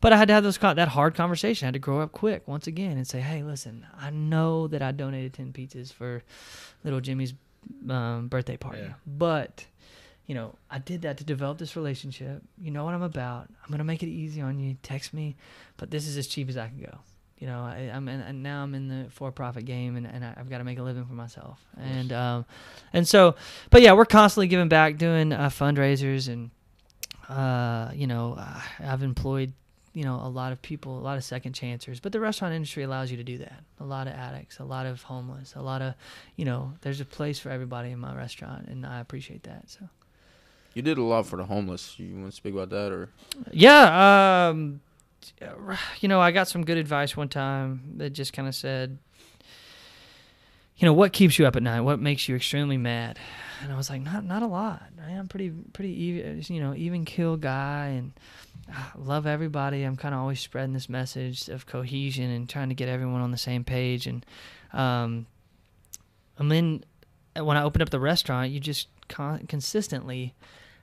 but 0.00 0.12
I 0.12 0.16
had 0.16 0.28
to 0.28 0.34
have 0.34 0.42
those 0.42 0.56
that 0.58 0.88
hard 0.88 1.14
conversation. 1.14 1.66
I 1.66 1.68
had 1.68 1.74
to 1.74 1.78
grow 1.80 2.00
up 2.00 2.12
quick 2.12 2.48
once 2.48 2.66
again 2.66 2.96
and 2.96 3.06
say, 3.06 3.20
hey, 3.20 3.42
listen, 3.42 3.86
I 3.98 4.10
know 4.10 4.68
that 4.68 4.80
I 4.82 4.92
donated 4.92 5.34
ten 5.34 5.52
pizzas 5.52 5.92
for 5.92 6.22
little 6.82 7.00
Jimmy's 7.00 7.34
um, 7.90 8.28
birthday 8.28 8.56
party, 8.56 8.82
Yeah. 8.82 8.92
but 9.06 9.66
you 10.26 10.34
know 10.34 10.54
I 10.70 10.78
did 10.78 11.02
that 11.02 11.18
to 11.18 11.24
develop 11.24 11.58
this 11.58 11.76
relationship. 11.76 12.42
You 12.58 12.70
know 12.70 12.84
what 12.84 12.94
I'm 12.94 13.02
about. 13.02 13.48
I'm 13.62 13.70
gonna 13.70 13.84
make 13.84 14.02
it 14.02 14.08
easy 14.08 14.40
on 14.40 14.58
you. 14.58 14.76
Text 14.82 15.12
me, 15.12 15.36
but 15.76 15.90
this 15.90 16.06
is 16.06 16.16
as 16.16 16.26
cheap 16.26 16.48
as 16.48 16.56
I 16.56 16.68
can 16.68 16.78
go. 16.80 16.98
You 17.38 17.46
know, 17.46 17.60
I, 17.60 17.90
I'm 17.94 18.08
in, 18.08 18.20
and 18.20 18.42
now 18.42 18.62
I'm 18.62 18.74
in 18.74 18.88
the 18.88 19.10
for-profit 19.10 19.66
game, 19.66 19.96
and, 19.96 20.06
and 20.06 20.24
I- 20.24 20.34
I've 20.38 20.48
got 20.48 20.58
to 20.58 20.64
make 20.64 20.78
a 20.78 20.82
living 20.82 21.04
for 21.04 21.12
myself. 21.12 21.60
And 21.76 22.10
um, 22.12 22.44
and 22.94 23.06
so, 23.06 23.34
but 23.70 23.82
yeah, 23.82 23.92
we're 23.92 24.06
constantly 24.06 24.48
giving 24.48 24.68
back, 24.68 24.96
doing 24.96 25.32
uh, 25.32 25.48
fundraisers, 25.50 26.28
and 26.28 26.50
uh, 27.28 27.90
you 27.94 28.06
know, 28.06 28.36
uh, 28.38 28.60
I've 28.80 29.02
employed 29.02 29.52
you 29.92 30.04
know 30.04 30.20
a 30.22 30.28
lot 30.28 30.52
of 30.52 30.60
people, 30.62 30.98
a 30.98 31.00
lot 31.00 31.16
of 31.16 31.24
second 31.24 31.52
chancers. 31.54 32.00
But 32.00 32.12
the 32.12 32.20
restaurant 32.20 32.54
industry 32.54 32.82
allows 32.84 33.10
you 33.10 33.16
to 33.18 33.24
do 33.24 33.38
that. 33.38 33.64
A 33.80 33.84
lot 33.84 34.06
of 34.06 34.14
addicts, 34.14 34.58
a 34.58 34.64
lot 34.64 34.86
of 34.86 35.02
homeless, 35.02 35.54
a 35.56 35.62
lot 35.62 35.82
of 35.82 35.94
you 36.36 36.44
know, 36.44 36.72
there's 36.82 37.00
a 37.00 37.04
place 37.04 37.38
for 37.38 37.50
everybody 37.50 37.90
in 37.90 37.98
my 37.98 38.14
restaurant, 38.14 38.68
and 38.68 38.86
I 38.86 39.00
appreciate 39.00 39.42
that. 39.44 39.68
So 39.70 39.88
You 40.74 40.82
did 40.82 40.98
a 40.98 41.02
lot 41.02 41.26
for 41.26 41.36
the 41.36 41.44
homeless. 41.44 41.98
You 41.98 42.14
want 42.14 42.30
to 42.30 42.36
speak 42.36 42.54
about 42.54 42.70
that, 42.70 42.92
or 42.92 43.08
yeah, 43.50 44.48
um, 44.50 44.80
you 46.00 46.08
know, 46.08 46.20
I 46.20 46.30
got 46.30 46.48
some 46.48 46.64
good 46.64 46.78
advice 46.78 47.16
one 47.16 47.28
time 47.28 47.94
that 47.96 48.10
just 48.10 48.32
kind 48.32 48.48
of 48.48 48.54
said, 48.54 48.98
you 50.76 50.86
know, 50.86 50.92
what 50.92 51.12
keeps 51.12 51.38
you 51.38 51.46
up 51.46 51.56
at 51.56 51.62
night? 51.62 51.80
What 51.80 52.00
makes 52.00 52.28
you 52.28 52.36
extremely 52.36 52.76
mad? 52.76 53.18
And 53.62 53.72
I 53.72 53.76
was 53.76 53.88
like, 53.88 54.02
not 54.02 54.24
not 54.24 54.42
a 54.42 54.46
lot. 54.46 54.82
I 55.04 55.12
am 55.12 55.26
pretty 55.28 55.50
pretty 55.72 55.92
even, 56.02 56.42
you 56.48 56.60
know, 56.60 56.74
even 56.74 57.04
kill 57.04 57.36
guy 57.36 57.86
and 57.88 58.12
I 58.70 58.84
love 58.96 59.26
everybody. 59.26 59.84
I'm 59.84 59.96
kind 59.96 60.14
of 60.14 60.20
always 60.20 60.40
spreading 60.40 60.74
this 60.74 60.88
message 60.88 61.48
of 61.48 61.66
cohesion 61.66 62.30
and 62.30 62.48
trying 62.48 62.68
to 62.68 62.74
get 62.74 62.88
everyone 62.88 63.22
on 63.22 63.30
the 63.30 63.38
same 63.38 63.64
page. 63.64 64.06
And 64.06 64.26
um, 64.72 65.26
and 66.38 66.50
then 66.50 66.84
when 67.40 67.56
I 67.56 67.62
opened 67.62 67.82
up 67.82 67.90
the 67.90 68.00
restaurant, 68.00 68.50
you 68.50 68.60
just 68.60 68.88
con- 69.08 69.46
consistently 69.46 70.34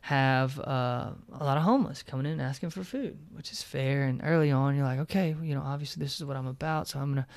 have 0.08 0.60
uh, 0.60 1.12
a 1.40 1.44
lot 1.44 1.56
of 1.56 1.64
homeless 1.64 2.04
coming 2.04 2.26
in 2.26 2.34
and 2.34 2.42
asking 2.42 2.70
for 2.72 2.84
food, 2.84 3.18
which 3.32 3.54
is 3.54 3.64
fair. 3.64 4.04
And 4.04 4.20
early 4.24 4.52
on, 4.52 4.76
you're 4.76 4.84
like, 4.84 5.00
okay, 5.00 5.34
well, 5.34 5.46
you 5.46 5.56
know, 5.56 5.62
obviously 5.66 6.04
this 6.04 6.18
is 6.20 6.26
what 6.26 6.36
I'm 6.36 6.46
about, 6.48 6.90
so 6.90 7.00
I'm 7.00 7.12
gonna 7.14 7.28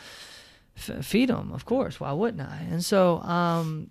f- 0.76 1.04
feed 1.04 1.28
them. 1.28 1.52
Of 1.52 1.64
course, 1.64 2.00
why 2.00 2.10
wouldn't 2.12 2.42
I? 2.42 2.66
And 2.68 2.84
so, 2.84 3.20
um, 3.20 3.90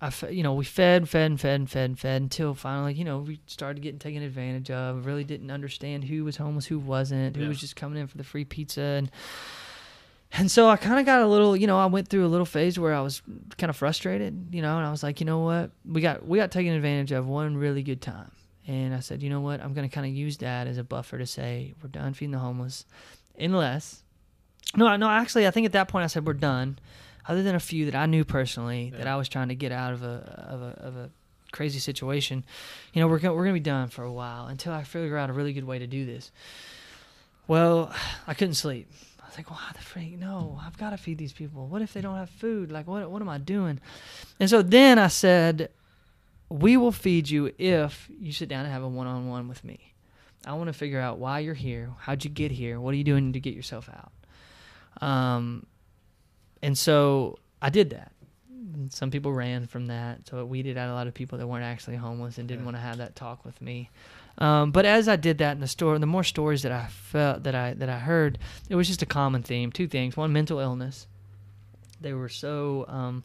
I, 0.00 0.08
fe- 0.08 0.32
you 0.32 0.42
know, 0.42 0.54
we 0.54 0.64
fed, 0.64 1.06
fed, 1.08 1.30
and 1.30 1.38
fed, 1.40 1.60
and 1.60 1.70
fed, 1.70 1.84
and 1.90 1.98
fed 1.98 2.22
until 2.22 2.54
finally, 2.54 2.94
you 2.94 3.04
know, 3.04 3.18
we 3.18 3.40
started 3.46 3.82
getting 3.82 3.98
taken 3.98 4.22
advantage 4.22 4.70
of. 4.70 5.04
Really 5.04 5.24
didn't 5.24 5.50
understand 5.50 6.04
who 6.04 6.24
was 6.24 6.38
homeless, 6.38 6.64
who 6.66 6.78
wasn't, 6.78 7.36
who 7.36 7.42
Yeah. 7.42 7.48
was 7.48 7.60
just 7.60 7.76
coming 7.76 8.00
in 8.00 8.06
for 8.06 8.16
the 8.16 8.24
free 8.24 8.44
pizza, 8.46 8.80
and 8.80 9.10
and 10.38 10.50
so 10.50 10.68
I 10.68 10.76
kind 10.76 10.98
of 10.98 11.06
got 11.06 11.22
a 11.22 11.26
little, 11.26 11.56
you 11.56 11.66
know, 11.66 11.78
I 11.78 11.86
went 11.86 12.08
through 12.08 12.26
a 12.26 12.28
little 12.28 12.46
phase 12.46 12.78
where 12.78 12.94
I 12.94 13.00
was 13.00 13.22
kind 13.58 13.70
of 13.70 13.76
frustrated, 13.76 14.48
you 14.52 14.62
know, 14.62 14.76
and 14.76 14.86
I 14.86 14.90
was 14.90 15.02
like, 15.02 15.20
you 15.20 15.26
know 15.26 15.40
what, 15.40 15.70
we 15.84 16.00
got 16.00 16.26
we 16.26 16.38
got 16.38 16.50
taken 16.50 16.72
advantage 16.72 17.12
of 17.12 17.26
one 17.26 17.56
really 17.56 17.82
good 17.82 18.00
time, 18.02 18.30
and 18.66 18.94
I 18.94 19.00
said, 19.00 19.22
you 19.22 19.30
know 19.30 19.40
what, 19.40 19.60
I'm 19.60 19.74
gonna 19.74 19.88
kind 19.88 20.06
of 20.06 20.12
use 20.12 20.38
that 20.38 20.66
as 20.66 20.78
a 20.78 20.84
buffer 20.84 21.18
to 21.18 21.26
say 21.26 21.74
we're 21.82 21.88
done 21.88 22.14
feeding 22.14 22.32
the 22.32 22.38
homeless, 22.38 22.84
unless, 23.38 24.02
no, 24.74 24.94
no, 24.96 25.08
actually, 25.08 25.46
I 25.46 25.50
think 25.50 25.66
at 25.66 25.72
that 25.72 25.88
point 25.88 26.04
I 26.04 26.08
said 26.08 26.26
we're 26.26 26.34
done, 26.34 26.78
other 27.28 27.42
than 27.42 27.54
a 27.54 27.60
few 27.60 27.84
that 27.86 27.94
I 27.94 28.06
knew 28.06 28.24
personally 28.24 28.92
that 28.96 29.06
I 29.06 29.16
was 29.16 29.28
trying 29.28 29.48
to 29.48 29.54
get 29.54 29.72
out 29.72 29.92
of 29.92 30.02
a 30.02 30.46
of 30.48 30.62
a 30.62 30.86
of 30.86 30.96
a 30.96 31.10
crazy 31.52 31.78
situation, 31.78 32.44
you 32.92 33.00
know, 33.00 33.08
we're 33.08 33.18
gonna, 33.18 33.34
we're 33.34 33.44
gonna 33.44 33.54
be 33.54 33.60
done 33.60 33.88
for 33.88 34.02
a 34.04 34.12
while 34.12 34.46
until 34.46 34.72
I 34.72 34.82
figure 34.82 35.16
out 35.16 35.30
a 35.30 35.32
really 35.32 35.52
good 35.52 35.64
way 35.64 35.78
to 35.78 35.86
do 35.86 36.04
this. 36.04 36.30
Well, 37.48 37.94
I 38.26 38.34
couldn't 38.34 38.54
sleep. 38.54 38.90
I 39.26 39.28
was 39.28 39.36
like, 39.38 39.50
"Why 39.50 39.70
the 39.74 39.80
freak? 39.82 40.18
No, 40.18 40.58
I've 40.64 40.78
got 40.78 40.90
to 40.90 40.96
feed 40.96 41.18
these 41.18 41.32
people. 41.32 41.66
What 41.66 41.82
if 41.82 41.92
they 41.92 42.00
don't 42.00 42.14
have 42.14 42.30
food? 42.30 42.70
Like, 42.70 42.86
what 42.86 43.10
what 43.10 43.20
am 43.20 43.28
I 43.28 43.38
doing?" 43.38 43.80
And 44.38 44.48
so 44.48 44.62
then 44.62 44.98
I 45.00 45.08
said, 45.08 45.70
"We 46.48 46.76
will 46.76 46.92
feed 46.92 47.28
you 47.28 47.52
if 47.58 48.08
you 48.20 48.32
sit 48.32 48.48
down 48.48 48.64
and 48.64 48.72
have 48.72 48.84
a 48.84 48.88
one-on-one 48.88 49.48
with 49.48 49.64
me. 49.64 49.94
I 50.46 50.52
want 50.52 50.68
to 50.68 50.72
figure 50.72 51.00
out 51.00 51.18
why 51.18 51.40
you're 51.40 51.54
here. 51.54 51.90
How'd 51.98 52.22
you 52.24 52.30
get 52.30 52.52
here? 52.52 52.78
What 52.80 52.94
are 52.94 52.96
you 52.96 53.04
doing 53.04 53.32
to 53.32 53.40
get 53.40 53.52
yourself 53.54 53.88
out?" 53.88 54.12
Um, 55.06 55.66
and 56.62 56.78
so 56.78 57.38
I 57.60 57.70
did 57.70 57.90
that. 57.90 58.12
And 58.74 58.92
some 58.92 59.10
people 59.10 59.32
ran 59.32 59.66
from 59.66 59.86
that, 59.86 60.28
so 60.28 60.38
it 60.38 60.48
weeded 60.48 60.76
out 60.78 60.88
a 60.88 60.94
lot 60.94 61.06
of 61.08 61.14
people 61.14 61.38
that 61.38 61.46
weren't 61.46 61.64
actually 61.64 61.96
homeless 61.96 62.38
and 62.38 62.46
didn't 62.46 62.60
Yeah. 62.60 62.66
want 62.66 62.76
to 62.76 62.80
have 62.82 62.98
that 62.98 63.16
talk 63.16 63.44
with 63.44 63.60
me. 63.60 63.90
Um, 64.38 64.70
but 64.70 64.84
as 64.84 65.08
I 65.08 65.16
did 65.16 65.38
that 65.38 65.52
in 65.52 65.60
the 65.60 65.66
store, 65.66 65.98
the 65.98 66.06
more 66.06 66.24
stories 66.24 66.62
that 66.62 66.72
I 66.72 66.86
felt 66.86 67.44
that 67.44 67.54
I 67.54 67.74
that 67.74 67.88
I 67.88 67.98
heard, 67.98 68.38
it 68.68 68.74
was 68.74 68.86
just 68.86 69.02
a 69.02 69.06
common 69.06 69.42
theme. 69.42 69.72
Two 69.72 69.88
things: 69.88 70.16
one, 70.16 70.32
mental 70.32 70.58
illness. 70.58 71.06
They 72.00 72.12
were 72.12 72.28
so, 72.28 72.84
um, 72.88 73.24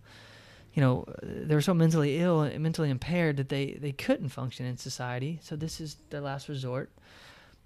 you 0.73 0.81
know, 0.81 1.05
they 1.21 1.53
were 1.53 1.61
so 1.61 1.73
mentally 1.73 2.19
ill, 2.19 2.41
and 2.41 2.63
mentally 2.63 2.89
impaired 2.89 3.37
that 3.37 3.49
they 3.49 3.73
they 3.73 3.91
couldn't 3.91 4.29
function 4.29 4.65
in 4.65 4.77
society. 4.77 5.39
So 5.41 5.55
this 5.55 5.81
is 5.81 5.97
their 6.09 6.21
last 6.21 6.47
resort, 6.47 6.89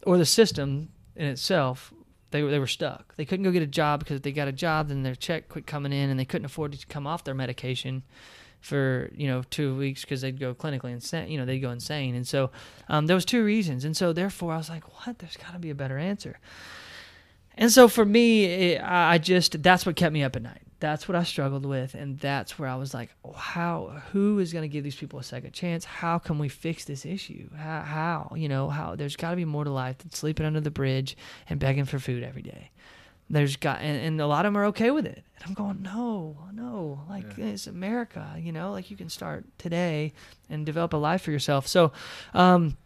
or 0.06 0.18
the 0.18 0.26
system 0.26 0.90
in 1.16 1.28
itself. 1.28 1.94
They 2.32 2.42
were 2.42 2.50
they 2.50 2.60
were 2.60 2.68
stuck. 2.68 3.16
They 3.16 3.26
couldn't 3.26 3.44
go 3.44 3.52
get 3.52 3.62
a 3.62 3.68
job 3.68 4.00
because 4.00 4.18
if 4.18 4.24
they 4.24 4.32
got 4.32 4.48
a 4.48 4.52
job, 4.52 4.88
then 4.88 5.04
their 5.04 5.16
check 5.16 5.50
quit 5.50 5.68
coming 5.68 5.94
in, 5.94 6.10
and 6.10 6.20
they 6.20 6.26
couldn't 6.26 6.46
afford 6.46 6.74
to 6.74 6.88
come 6.88 7.06
off 7.06 7.24
their 7.24 7.36
medication 7.36 8.02
for 8.66 9.12
you 9.14 9.28
know 9.28 9.44
two 9.52 9.78
weeks 9.78 10.02
because 10.02 10.22
they'd 10.22 10.40
go 10.40 10.56
clinically 10.56 10.92
insane. 10.92 11.30
You 11.30 11.38
know, 11.38 11.46
they'd 11.46 11.60
go 11.60 11.70
insane, 11.70 12.16
and 12.16 12.28
so 12.28 12.50
um, 12.90 13.06
there 13.06 13.16
was 13.16 13.26
two 13.26 13.44
reasons, 13.44 13.86
and 13.86 13.96
so 13.96 14.12
therefore 14.12 14.54
I 14.54 14.58
was 14.58 14.70
like, 14.70 14.84
what? 15.06 15.20
There's 15.20 15.38
got 15.38 15.54
to 15.54 15.60
be 15.60 15.70
a 15.70 15.76
better 15.76 15.98
answer. 15.98 16.40
And 17.58 17.72
so 17.72 17.88
for 17.88 18.04
me, 18.04 18.46
it, 18.46 18.82
I 18.84 19.18
just 19.18 19.62
that's 19.62 19.86
what 19.86 19.96
kept 19.96 20.14
me 20.14 20.24
up 20.24 20.36
at 20.36 20.42
night. 20.42 20.62
That's 20.80 21.08
what 21.08 21.16
I 21.16 21.24
struggled 21.24 21.66
with, 21.66 21.94
and 21.94 22.20
that's 22.20 22.60
where 22.60 22.68
I 22.68 22.76
was 22.76 22.94
like, 22.94 23.10
how? 23.36 24.02
Who 24.12 24.40
is 24.40 24.52
going 24.52 24.64
to 24.64 24.68
give 24.68 24.84
these 24.84 24.96
people 24.96 25.20
a 25.20 25.24
second 25.24 25.54
chance? 25.54 25.86
How 25.86 26.18
can 26.18 26.40
we 26.40 26.50
fix 26.50 26.86
this 26.86 27.06
issue? 27.06 27.50
How? 27.56 27.82
how 27.82 28.36
you 28.36 28.50
know, 28.50 28.70
how? 28.70 28.96
There's 28.96 29.16
got 29.16 29.30
to 29.30 29.36
be 29.36 29.46
more 29.46 29.64
to 29.64 29.70
life 29.70 30.00
than 30.00 30.12
sleeping 30.12 30.46
under 30.46 30.60
the 30.60 30.72
bridge 30.72 31.16
and 31.48 31.60
begging 31.60 31.86
for 31.86 32.00
food 32.00 32.24
every 32.24 32.42
day. 32.42 32.72
There's 33.30 33.56
got, 33.56 33.82
and, 33.82 33.98
and 34.00 34.22
a 34.22 34.28
lot 34.28 34.46
of 34.46 34.54
them 34.54 34.58
are 34.62 34.66
okay 34.66 34.92
with 34.92 35.06
it. 35.06 35.24
And 35.38 35.46
I'm 35.48 35.54
going, 35.54 35.82
no, 35.82 36.38
no, 36.54 37.02
like 37.10 37.38
Yeah. 37.38 37.46
it's 37.46 37.66
America, 37.68 38.36
you 38.40 38.52
know, 38.52 38.72
like 38.72 38.92
you 38.92 38.98
can 38.98 39.10
start 39.10 39.46
today 39.58 40.14
and 40.50 40.66
develop 40.66 40.94
a 40.94 40.98
life 40.98 41.24
for 41.24 41.32
yourself. 41.32 41.68
So, 41.68 41.92
um, 42.34 42.78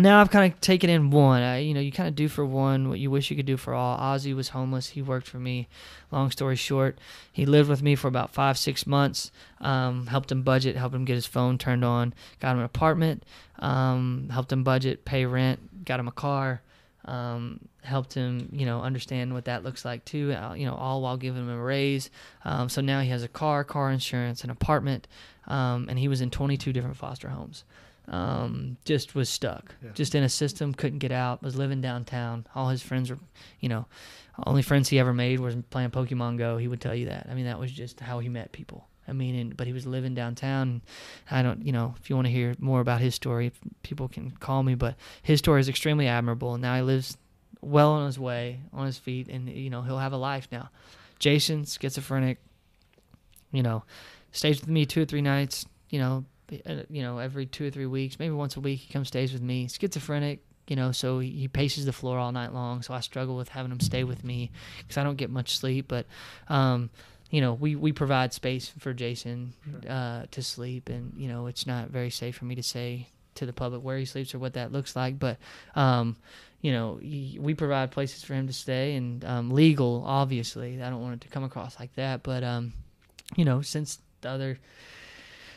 now 0.00 0.20
I've 0.20 0.30
kind 0.30 0.52
of 0.52 0.60
taken 0.60 0.88
in 0.88 1.10
one. 1.10 1.42
I, 1.42 1.58
you 1.58 1.74
know, 1.74 1.80
you 1.80 1.90
kind 1.90 2.08
of 2.08 2.14
do 2.14 2.28
for 2.28 2.44
one 2.46 2.88
what 2.88 3.00
you 3.00 3.10
wish 3.10 3.30
you 3.30 3.36
could 3.36 3.46
do 3.46 3.56
for 3.56 3.74
all. 3.74 3.98
Ozzy 3.98 4.32
was 4.36 4.50
homeless. 4.50 4.90
He 4.90 5.02
worked 5.02 5.26
for 5.26 5.40
me. 5.40 5.66
Long 6.12 6.30
story 6.30 6.54
short, 6.54 6.98
he 7.32 7.44
lived 7.44 7.68
with 7.68 7.82
me 7.82 7.96
for 7.96 8.06
about 8.06 8.30
five, 8.32 8.56
six 8.56 8.86
months. 8.86 9.32
Um, 9.60 10.06
helped 10.06 10.30
him 10.30 10.42
budget, 10.42 10.76
helped 10.76 10.94
him 10.94 11.04
get 11.04 11.14
his 11.14 11.26
phone 11.26 11.58
turned 11.58 11.84
on, 11.84 12.14
got 12.38 12.52
him 12.52 12.58
an 12.58 12.64
apartment, 12.64 13.24
um, 13.58 14.28
helped 14.30 14.52
him 14.52 14.62
budget, 14.62 15.04
pay 15.04 15.26
rent, 15.26 15.84
got 15.84 15.98
him 15.98 16.06
a 16.06 16.12
car, 16.12 16.62
um, 17.08 17.60
helped 17.82 18.12
him, 18.14 18.48
you 18.52 18.66
know, 18.66 18.82
understand 18.82 19.32
what 19.32 19.46
that 19.46 19.62
looks 19.64 19.84
like 19.84 20.04
too. 20.04 20.32
uh, 20.34 20.54
You 20.54 20.66
know, 20.66 20.74
all 20.74 21.00
while 21.02 21.16
giving 21.16 21.42
him 21.42 21.48
a 21.50 21.56
raise. 21.60 22.10
Um, 22.44 22.68
so 22.68 22.80
now 22.80 23.00
he 23.00 23.08
has 23.10 23.22
a 23.22 23.28
car, 23.28 23.64
car 23.64 23.90
insurance, 23.90 24.44
an 24.44 24.50
apartment, 24.50 25.08
um, 25.46 25.86
and 25.88 25.98
he 25.98 26.08
was 26.08 26.20
in 26.20 26.30
22 26.30 26.72
different 26.72 26.96
foster 26.96 27.28
homes 27.30 27.64
um, 28.08 28.76
just 28.84 29.14
was 29.14 29.28
stuck, 29.28 29.74
Yeah. 29.84 29.90
just 29.94 30.14
in 30.14 30.22
a 30.22 30.28
system, 30.28 30.72
couldn't 30.72 30.98
get 31.00 31.12
out, 31.12 31.42
was 31.42 31.56
living 31.56 31.80
downtown. 31.82 32.46
All 32.54 32.68
his 32.70 32.82
friends 32.82 33.10
were, 33.10 33.18
you 33.60 33.68
know, 33.68 33.86
only 34.46 34.62
friends 34.62 34.88
he 34.88 34.98
ever 34.98 35.12
made 35.12 35.40
was 35.40 35.56
playing 35.70 35.90
Pokemon 35.90 36.38
Go. 36.38 36.56
He 36.56 36.68
would 36.68 36.80
tell 36.80 36.94
you 36.94 37.06
that. 37.06 37.26
I 37.30 37.34
mean, 37.34 37.44
that 37.46 37.58
was 37.58 37.70
just 37.72 38.00
how 38.00 38.18
he 38.20 38.28
met 38.28 38.52
people. 38.52 38.86
I 39.08 39.12
mean, 39.12 39.34
and, 39.34 39.56
but 39.56 39.66
he 39.66 39.72
was 39.72 39.86
living 39.86 40.14
downtown. 40.14 40.82
I 41.30 41.42
don't, 41.42 41.64
you 41.64 41.72
know, 41.72 41.94
if 41.98 42.10
you 42.10 42.16
want 42.16 42.26
to 42.26 42.32
hear 42.32 42.54
more 42.58 42.80
about 42.80 43.00
his 43.00 43.14
story, 43.14 43.52
people 43.82 44.08
can 44.08 44.30
call 44.32 44.62
me. 44.62 44.74
But 44.74 44.96
his 45.22 45.38
story 45.38 45.60
is 45.60 45.68
extremely 45.68 46.06
admirable, 46.06 46.54
and 46.54 46.62
now 46.62 46.76
he 46.76 46.82
lives 46.82 47.16
well 47.60 47.90
on 47.92 48.06
his 48.06 48.18
way, 48.18 48.60
on 48.72 48.86
his 48.86 48.98
feet, 48.98 49.28
and 49.28 49.48
you 49.48 49.70
know 49.70 49.82
he'll 49.82 49.98
have 49.98 50.12
a 50.12 50.18
life 50.18 50.48
now. 50.52 50.70
Jason, 51.18 51.64
schizophrenic, 51.64 52.38
you 53.52 53.62
know, 53.62 53.82
stays 54.32 54.60
with 54.60 54.68
me 54.68 54.86
two 54.86 55.02
or 55.02 55.04
three 55.04 55.22
nights. 55.22 55.66
You 55.90 55.98
know, 55.98 56.24
uh, 56.66 56.82
you 56.90 57.02
know, 57.02 57.18
every 57.18 57.46
two 57.46 57.66
or 57.66 57.70
three 57.70 57.86
weeks, 57.86 58.18
maybe 58.18 58.32
once 58.32 58.56
a 58.56 58.60
week, 58.60 58.80
he 58.80 58.92
comes 58.92 59.08
stays 59.08 59.32
with 59.32 59.42
me. 59.42 59.68
Schizophrenic, 59.68 60.40
you 60.68 60.76
know, 60.76 60.92
so 60.92 61.18
he, 61.18 61.30
he 61.30 61.48
paces 61.48 61.84
the 61.86 61.92
floor 61.92 62.18
all 62.18 62.32
night 62.32 62.52
long. 62.54 62.82
So 62.82 62.94
I 62.94 63.00
struggle 63.00 63.36
with 63.36 63.48
having 63.48 63.72
him 63.72 63.80
stay 63.80 64.04
with 64.04 64.24
me 64.24 64.50
because 64.78 64.98
I 64.98 65.02
don't 65.02 65.16
get 65.16 65.30
much 65.30 65.56
sleep. 65.56 65.86
But, 65.88 66.06
um, 66.48 66.90
you 67.30 67.40
know, 67.40 67.52
we, 67.54 67.76
we 67.76 67.92
provide 67.92 68.32
space 68.32 68.68
for 68.78 68.94
Jason 68.94 69.52
uh, 69.88 70.24
to 70.30 70.42
sleep, 70.42 70.88
and 70.88 71.12
you 71.16 71.28
know, 71.28 71.46
it's 71.46 71.66
not 71.66 71.90
very 71.90 72.10
safe 72.10 72.36
for 72.36 72.44
me 72.46 72.54
to 72.54 72.62
say 72.62 73.08
to 73.34 73.46
the 73.46 73.52
public 73.52 73.82
where 73.82 73.98
he 73.98 74.04
sleeps 74.04 74.34
or 74.34 74.38
what 74.38 74.54
that 74.54 74.72
looks 74.72 74.96
like. 74.96 75.18
But, 75.18 75.36
um, 75.76 76.16
you 76.60 76.72
know, 76.72 76.98
we 77.02 77.54
provide 77.54 77.90
places 77.92 78.24
for 78.24 78.34
him 78.34 78.46
to 78.48 78.52
stay 78.52 78.96
and 78.96 79.24
um, 79.24 79.50
legal, 79.50 80.02
obviously. 80.06 80.82
I 80.82 80.90
don't 80.90 81.00
want 81.02 81.14
it 81.14 81.20
to 81.22 81.28
come 81.28 81.44
across 81.44 81.78
like 81.78 81.94
that, 81.94 82.22
but 82.22 82.42
um, 82.42 82.72
you 83.36 83.44
know, 83.44 83.60
since 83.62 83.98
the 84.22 84.30
other 84.30 84.58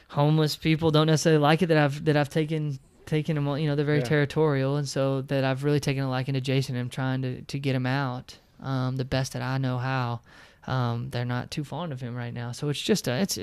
homeless 0.10 0.56
people 0.56 0.92
don't 0.92 1.08
necessarily 1.08 1.42
like 1.42 1.62
it 1.62 1.68
that 1.68 1.78
I've 1.78 2.06
that 2.06 2.18
I've 2.18 2.30
taken 2.30 2.80
taken 3.06 3.36
them. 3.36 3.48
You 3.58 3.68
know, 3.68 3.76
they're 3.76 3.86
very 3.86 4.00
Yeah. 4.00 4.04
territorial, 4.06 4.78
and 4.78 4.88
so 4.88 5.22
that 5.24 5.44
I've 5.44 5.64
really 5.64 5.80
taken 5.80 6.04
a 6.04 6.10
liking 6.10 6.34
to 6.36 6.42
Jason. 6.42 6.76
and 6.76 6.82
I'm 6.84 6.90
trying 6.90 7.22
to 7.24 7.42
to 7.42 7.60
get 7.60 7.76
him 7.76 7.86
out 7.86 8.38
um, 8.62 8.98
the 8.98 9.06
best 9.06 9.34
that 9.34 9.42
I 9.42 9.58
know 9.58 9.78
how. 9.78 10.22
Um, 10.68 11.10
they're 11.10 11.26
not 11.26 11.50
too 11.50 11.64
fond 11.64 11.92
of 11.92 12.02
him 12.02 12.16
right 12.16 12.34
now, 12.34 12.52
so 12.52 12.70
it's 12.70 12.82
just 12.82 13.08
uh, 13.08 13.14
it's 13.14 13.40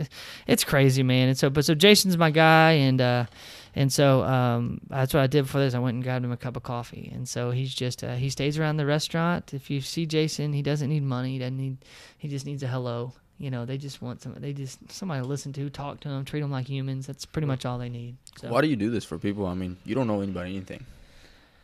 it's 0.46 0.64
crazy, 0.64 1.02
man. 1.02 1.28
And 1.28 1.38
so, 1.38 1.50
but 1.50 1.64
so 1.64 1.74
Jason's 1.74 2.16
my 2.16 2.30
guy, 2.30 2.72
and 2.72 3.00
uh, 3.00 3.26
and 3.74 3.92
so 3.92 4.22
um, 4.22 4.80
that's 4.88 5.12
what 5.14 5.22
I 5.22 5.26
did 5.26 5.42
before 5.42 5.60
this. 5.60 5.74
I 5.74 5.80
went 5.80 5.96
and 5.96 6.04
grabbed 6.04 6.24
him 6.24 6.32
a 6.32 6.36
cup 6.36 6.56
of 6.56 6.62
coffee, 6.62 7.10
and 7.12 7.28
so 7.28 7.50
he's 7.50 7.74
just 7.74 8.04
uh, 8.04 8.14
he 8.14 8.30
stays 8.30 8.58
around 8.58 8.76
the 8.76 8.86
restaurant. 8.86 9.52
If 9.52 9.68
you 9.68 9.80
see 9.80 10.06
Jason, 10.06 10.52
he 10.52 10.62
doesn't 10.62 10.88
need 10.88 11.02
money. 11.02 11.32
He 11.32 11.38
doesn't 11.38 11.56
need. 11.56 11.78
He 12.18 12.28
just 12.28 12.46
needs 12.46 12.62
a 12.62 12.68
hello. 12.68 13.12
You 13.38 13.50
know, 13.50 13.64
they 13.64 13.78
just 13.78 14.02
want 14.02 14.22
some. 14.22 14.34
They 14.34 14.52
just 14.52 14.78
somebody 14.90 15.20
to 15.20 15.26
listen 15.26 15.52
to, 15.54 15.70
talk 15.70 16.00
to 16.00 16.08
them, 16.08 16.24
treat 16.24 16.40
them 16.40 16.50
like 16.50 16.66
humans. 16.66 17.06
That's 17.06 17.24
pretty 17.24 17.46
much 17.46 17.64
all 17.64 17.78
they 17.78 17.88
need. 17.88 18.16
So. 18.40 18.48
Why 18.48 18.60
do 18.60 18.68
you 18.68 18.76
do 18.76 18.90
this 18.90 19.04
for 19.04 19.18
people? 19.18 19.46
I 19.46 19.54
mean, 19.54 19.76
you 19.84 19.94
don't 19.94 20.06
know 20.06 20.20
anybody 20.20 20.50
anything. 20.50 20.84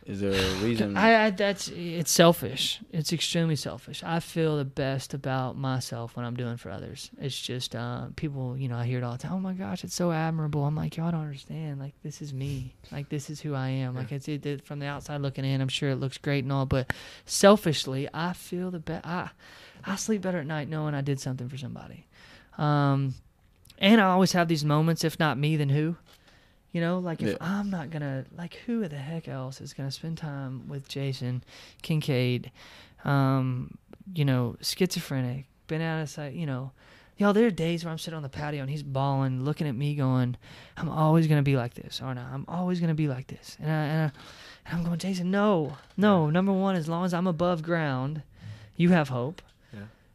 Is 0.05 0.19
there 0.21 0.33
a 0.33 0.55
reason? 0.63 0.95
I, 0.95 1.25
I 1.25 1.29
that's 1.31 1.67
it's 1.69 2.11
selfish. 2.11 2.79
It's 2.91 3.11
extremely 3.11 3.55
selfish. 3.55 4.03
I 4.03 4.19
feel 4.19 4.57
the 4.57 4.65
best 4.65 5.15
about 5.15 5.57
myself 5.57 6.15
when 6.15 6.23
I'm 6.25 6.35
doing 6.35 6.57
for 6.57 6.69
others. 6.69 7.09
It's 7.19 7.39
just 7.39 7.75
uh, 7.75 8.07
people, 8.15 8.55
you 8.55 8.67
know, 8.67 8.77
I 8.77 8.85
hear 8.85 8.99
it 8.99 9.03
all 9.03 9.13
the 9.13 9.17
time. 9.17 9.33
Oh 9.33 9.39
my 9.39 9.53
gosh, 9.53 9.83
it's 9.83 9.95
so 9.95 10.11
admirable. 10.11 10.63
I'm 10.63 10.75
like, 10.75 10.95
y'all 10.95 11.09
don't 11.09 11.21
understand. 11.21 11.79
Like 11.79 11.95
this 12.03 12.21
is 12.21 12.35
me. 12.35 12.75
Like 12.91 13.09
this 13.09 13.31
is 13.31 13.41
who 13.41 13.55
I 13.55 13.69
am. 13.69 13.95
Like 13.95 14.11
it's 14.11 14.27
it, 14.27 14.45
it, 14.45 14.63
from 14.63 14.77
the 14.77 14.85
outside 14.85 15.21
looking 15.21 15.43
in. 15.43 15.59
I'm 15.59 15.69
sure 15.69 15.89
it 15.89 15.95
looks 15.95 16.19
great 16.19 16.43
and 16.43 16.53
all, 16.53 16.67
but 16.67 16.93
selfishly, 17.25 18.07
I 18.13 18.33
feel 18.33 18.69
the 18.69 18.79
best. 18.79 19.07
I 19.07 19.31
I 19.85 19.95
sleep 19.95 20.21
better 20.21 20.39
at 20.39 20.45
night 20.45 20.69
knowing 20.69 20.93
I 20.93 21.01
did 21.01 21.19
something 21.19 21.49
for 21.49 21.57
somebody. 21.57 22.05
Um, 22.59 23.15
and 23.79 23.99
I 23.99 24.05
always 24.05 24.33
have 24.33 24.47
these 24.47 24.63
moments. 24.63 25.03
If 25.03 25.19
not 25.19 25.37
me, 25.39 25.57
then 25.57 25.69
who? 25.69 25.95
You 26.75 26.81
know, 26.81 26.99
like 26.99 27.21
if 27.21 27.29
Yeah. 27.29 27.37
I'm 27.39 27.69
not 27.69 27.89
gonna, 27.89 28.25
like, 28.37 28.55
who 28.65 28.85
the 28.85 28.97
heck 28.97 29.29
else 29.29 29.61
is 29.61 29.73
gonna 29.73 29.91
spend 29.91 30.17
time 30.17 30.67
with 30.67 30.89
Jason 30.89 31.41
Kincaid? 31.83 32.51
Um, 33.05 33.77
you 34.13 34.25
know, 34.25 34.57
schizophrenic, 34.59 35.45
been 35.67 35.79
out 35.79 36.01
of 36.01 36.09
sight. 36.09 36.33
You 36.33 36.45
know, 36.45 36.73
y'all. 37.15 37.31
There 37.31 37.47
are 37.47 37.49
days 37.49 37.85
where 37.85 37.93
I'm 37.93 37.97
sitting 37.97 38.17
on 38.17 38.23
the 38.23 38.27
patio 38.27 38.59
and 38.59 38.69
he's 38.69 38.83
bawling, 38.83 39.45
looking 39.45 39.69
at 39.69 39.75
me, 39.75 39.95
going, 39.95 40.35
"I'm 40.75 40.89
always 40.89 41.27
gonna 41.27 41.43
be 41.43 41.55
like 41.55 41.75
this, 41.75 42.01
aren't 42.01 42.19
I? 42.19 42.23
I'm 42.23 42.43
always 42.49 42.81
gonna 42.81 42.93
be 42.93 43.07
like 43.07 43.27
this." 43.27 43.55
And 43.61 43.71
I, 43.71 43.85
and, 43.85 44.11
I, 44.11 44.69
and 44.69 44.77
I'm 44.77 44.83
going, 44.83 44.99
Jason, 44.99 45.31
no, 45.31 45.77
no. 45.95 46.29
Number 46.29 46.51
one, 46.51 46.75
as 46.75 46.89
long 46.89 47.05
as 47.05 47.13
I'm 47.13 47.25
above 47.25 47.63
ground, 47.63 48.21
you 48.75 48.89
have 48.89 49.07
hope. 49.07 49.41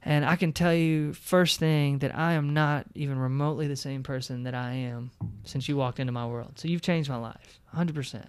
And 0.03 0.25
I 0.25 0.37
can 0.37 0.53
tell 0.53 0.73
you 0.73 1.13
first 1.13 1.59
thing 1.59 1.99
that 1.99 2.17
I 2.17 2.33
am 2.33 2.55
not 2.55 2.87
even 2.95 3.19
remotely 3.19 3.67
the 3.69 3.77
same 3.77 4.03
person 4.03 4.45
that 4.45 4.55
I 4.55 4.73
am 4.73 5.11
since 5.45 5.69
you 5.69 5.77
walked 5.77 6.01
into 6.01 6.13
my 6.13 6.27
world. 6.27 6.59
So 6.59 6.69
you've 6.69 6.83
changed 6.83 7.11
my 7.11 7.17
life, 7.17 7.61
100%. 7.75 8.25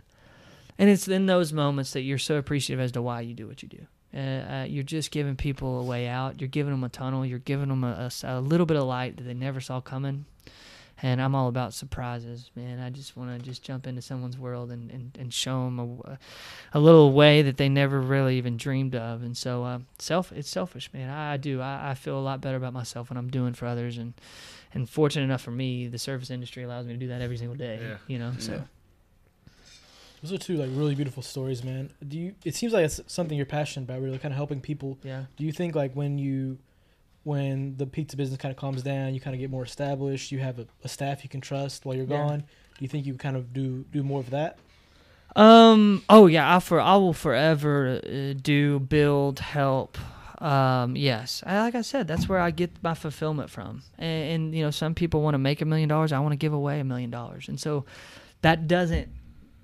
And 0.78 0.89
it's 0.89 1.07
in 1.07 1.28
those 1.28 1.53
moments 1.53 1.93
that 1.93 2.01
you're 2.01 2.17
so 2.17 2.36
appreciative 2.36 2.84
as 2.84 2.91
to 2.93 3.01
why 3.01 3.22
you 3.22 3.34
do 3.34 3.47
what 3.47 3.63
you 3.63 3.69
do. 3.69 3.86
Uh, 4.13 4.17
uh, 4.19 4.65
you're 4.67 4.84
just 4.84 5.11
giving 5.11 5.38
people 5.38 5.80
a 5.80 5.84
way 5.84 6.07
out. 6.07 6.41
You're 6.41 6.49
giving 6.49 6.72
them 6.72 6.84
a 6.84 6.89
tunnel. 6.89 7.26
You're 7.26 7.39
giving 7.39 7.69
them 7.69 7.84
a 7.84 8.41
little 8.41 8.65
bit 8.65 8.76
of 8.76 8.84
light 8.84 9.15
that 9.17 9.24
they 9.24 9.34
never 9.34 9.61
saw 9.61 9.80
coming. 9.80 10.26
And 11.04 11.20
I'm 11.20 11.34
all 11.34 11.47
about 11.47 11.74
surprises, 11.74 12.52
man. 12.56 12.80
I 12.80 12.91
just 12.91 13.18
want 13.18 13.36
to 13.36 13.43
just 13.43 13.64
jump 13.64 13.88
into 13.88 14.02
someone's 14.02 14.38
world 14.38 14.72
and, 14.72 14.91
and, 14.91 15.18
and 15.20 15.34
show 15.34 15.66
them 15.66 15.80
a, 16.06 16.20
a 16.74 16.80
little 16.80 17.12
way 17.12 17.41
that 17.41 17.58
they 17.58 17.70
never 17.70 17.99
really 17.99 18.38
even 18.38 18.56
dreamed 18.56 18.93
of. 18.95 19.24
And 19.24 19.36
so, 19.36 19.64
uh, 19.64 19.80
self, 19.97 20.32
it's 20.32 20.49
selfish, 20.49 20.93
man. 20.93 21.10
I, 21.10 21.34
I 21.34 21.38
do. 21.38 21.60
I, 21.60 21.91
I 21.91 21.93
feel 21.95 22.20
a 22.20 22.22
lot 22.22 22.39
better 22.39 22.58
about 22.58 22.74
myself 22.74 23.10
when 23.10 23.18
I'm 23.18 23.30
doing 23.30 23.54
for 23.54 23.66
others. 23.66 23.97
And, 23.97 24.14
and 24.74 24.88
fortunate 24.88 25.24
enough 25.24 25.41
for 25.41 25.52
me, 25.52 25.88
the 25.88 25.97
service 25.97 26.30
industry 26.30 26.64
allows 26.64 26.86
me 26.86 26.93
to 26.93 26.99
do 26.99 27.08
that 27.08 27.22
every 27.22 27.38
single 27.38 27.58
day. 27.58 27.80
Yeah. 27.82 27.97
You 28.08 28.20
know, 28.20 28.34
so. 28.38 28.54
Yeah. 28.54 28.62
Those 30.22 30.34
are 30.34 30.38
two 30.38 30.56
like 30.58 30.70
really 30.74 30.93
beautiful 30.93 31.24
stories, 31.24 31.64
man. 31.64 31.89
Do 32.08 32.16
you? 32.16 32.36
It 32.45 32.54
seems 32.54 32.74
like 32.74 32.86
it's 32.86 33.02
something 33.08 33.36
you're 33.36 33.47
passionate 33.47 33.89
about, 33.89 34.04
really, 34.04 34.20
kind 34.20 34.32
of 34.32 34.36
helping 34.36 34.62
people. 34.62 34.99
Yeah. 35.02 35.24
Do 35.36 35.43
you 35.43 35.52
think 35.52 35.74
like 35.74 35.95
when 35.95 36.20
you, 36.20 36.60
when 37.24 37.76
the 37.78 37.86
pizza 37.86 38.17
business 38.17 38.39
kind 38.39 38.51
of 38.51 38.57
calms 38.57 38.82
down, 38.84 39.13
you 39.13 39.19
kind 39.19 39.34
of 39.36 39.39
get 39.39 39.49
more 39.51 39.63
established, 39.63 40.32
you 40.32 40.39
have 40.39 40.59
a, 40.59 40.65
a 40.84 40.88
staff 40.88 41.24
you 41.24 41.30
can 41.30 41.41
trust 41.41 41.86
while 41.86 41.95
you're 41.95 42.05
Yeah. 42.07 42.17
gone? 42.17 42.39
Do 42.39 42.80
you 42.80 42.88
think 42.88 43.05
you 43.05 43.13
kind 43.15 43.36
of 43.38 43.53
do 43.53 43.86
do 43.91 44.01
more 44.03 44.19
of 44.19 44.30
that? 44.32 44.57
Um. 45.36 46.03
Oh 46.09 46.28
yeah. 46.28 46.55
I 46.55 46.59
for 46.59 46.80
I 46.82 46.95
will 46.95 47.13
forever 47.13 48.01
uh, 48.03 48.34
do 48.41 48.80
build 48.80 49.39
help. 49.39 49.97
Um. 50.41 50.95
Yes. 50.95 51.43
I, 51.45 51.59
like 51.61 51.76
I 51.76 51.82
said, 51.82 52.07
that's 52.07 52.28
where 52.28 52.39
I 52.39 52.51
get 52.51 52.72
my 52.82 52.95
fulfillment 52.95 53.49
from. 53.49 53.84
And, 53.99 54.32
and 54.43 54.55
you 54.55 54.63
know, 54.63 54.72
some 54.72 54.95
people 54.95 55.22
want 55.22 55.36
to 55.36 55.38
make 55.38 55.61
a 55.61 55.65
million 55.65 55.88
dollars. 55.88 56.11
I 56.11 56.19
want 56.19 56.34
to 56.34 56.38
give 56.38 56.53
away 56.53 56.80
a 56.80 56.84
million 56.84 57.11
dollars. 57.11 57.47
And 57.47 57.59
so, 57.59 57.86
that 58.41 58.67
doesn't 58.67 59.07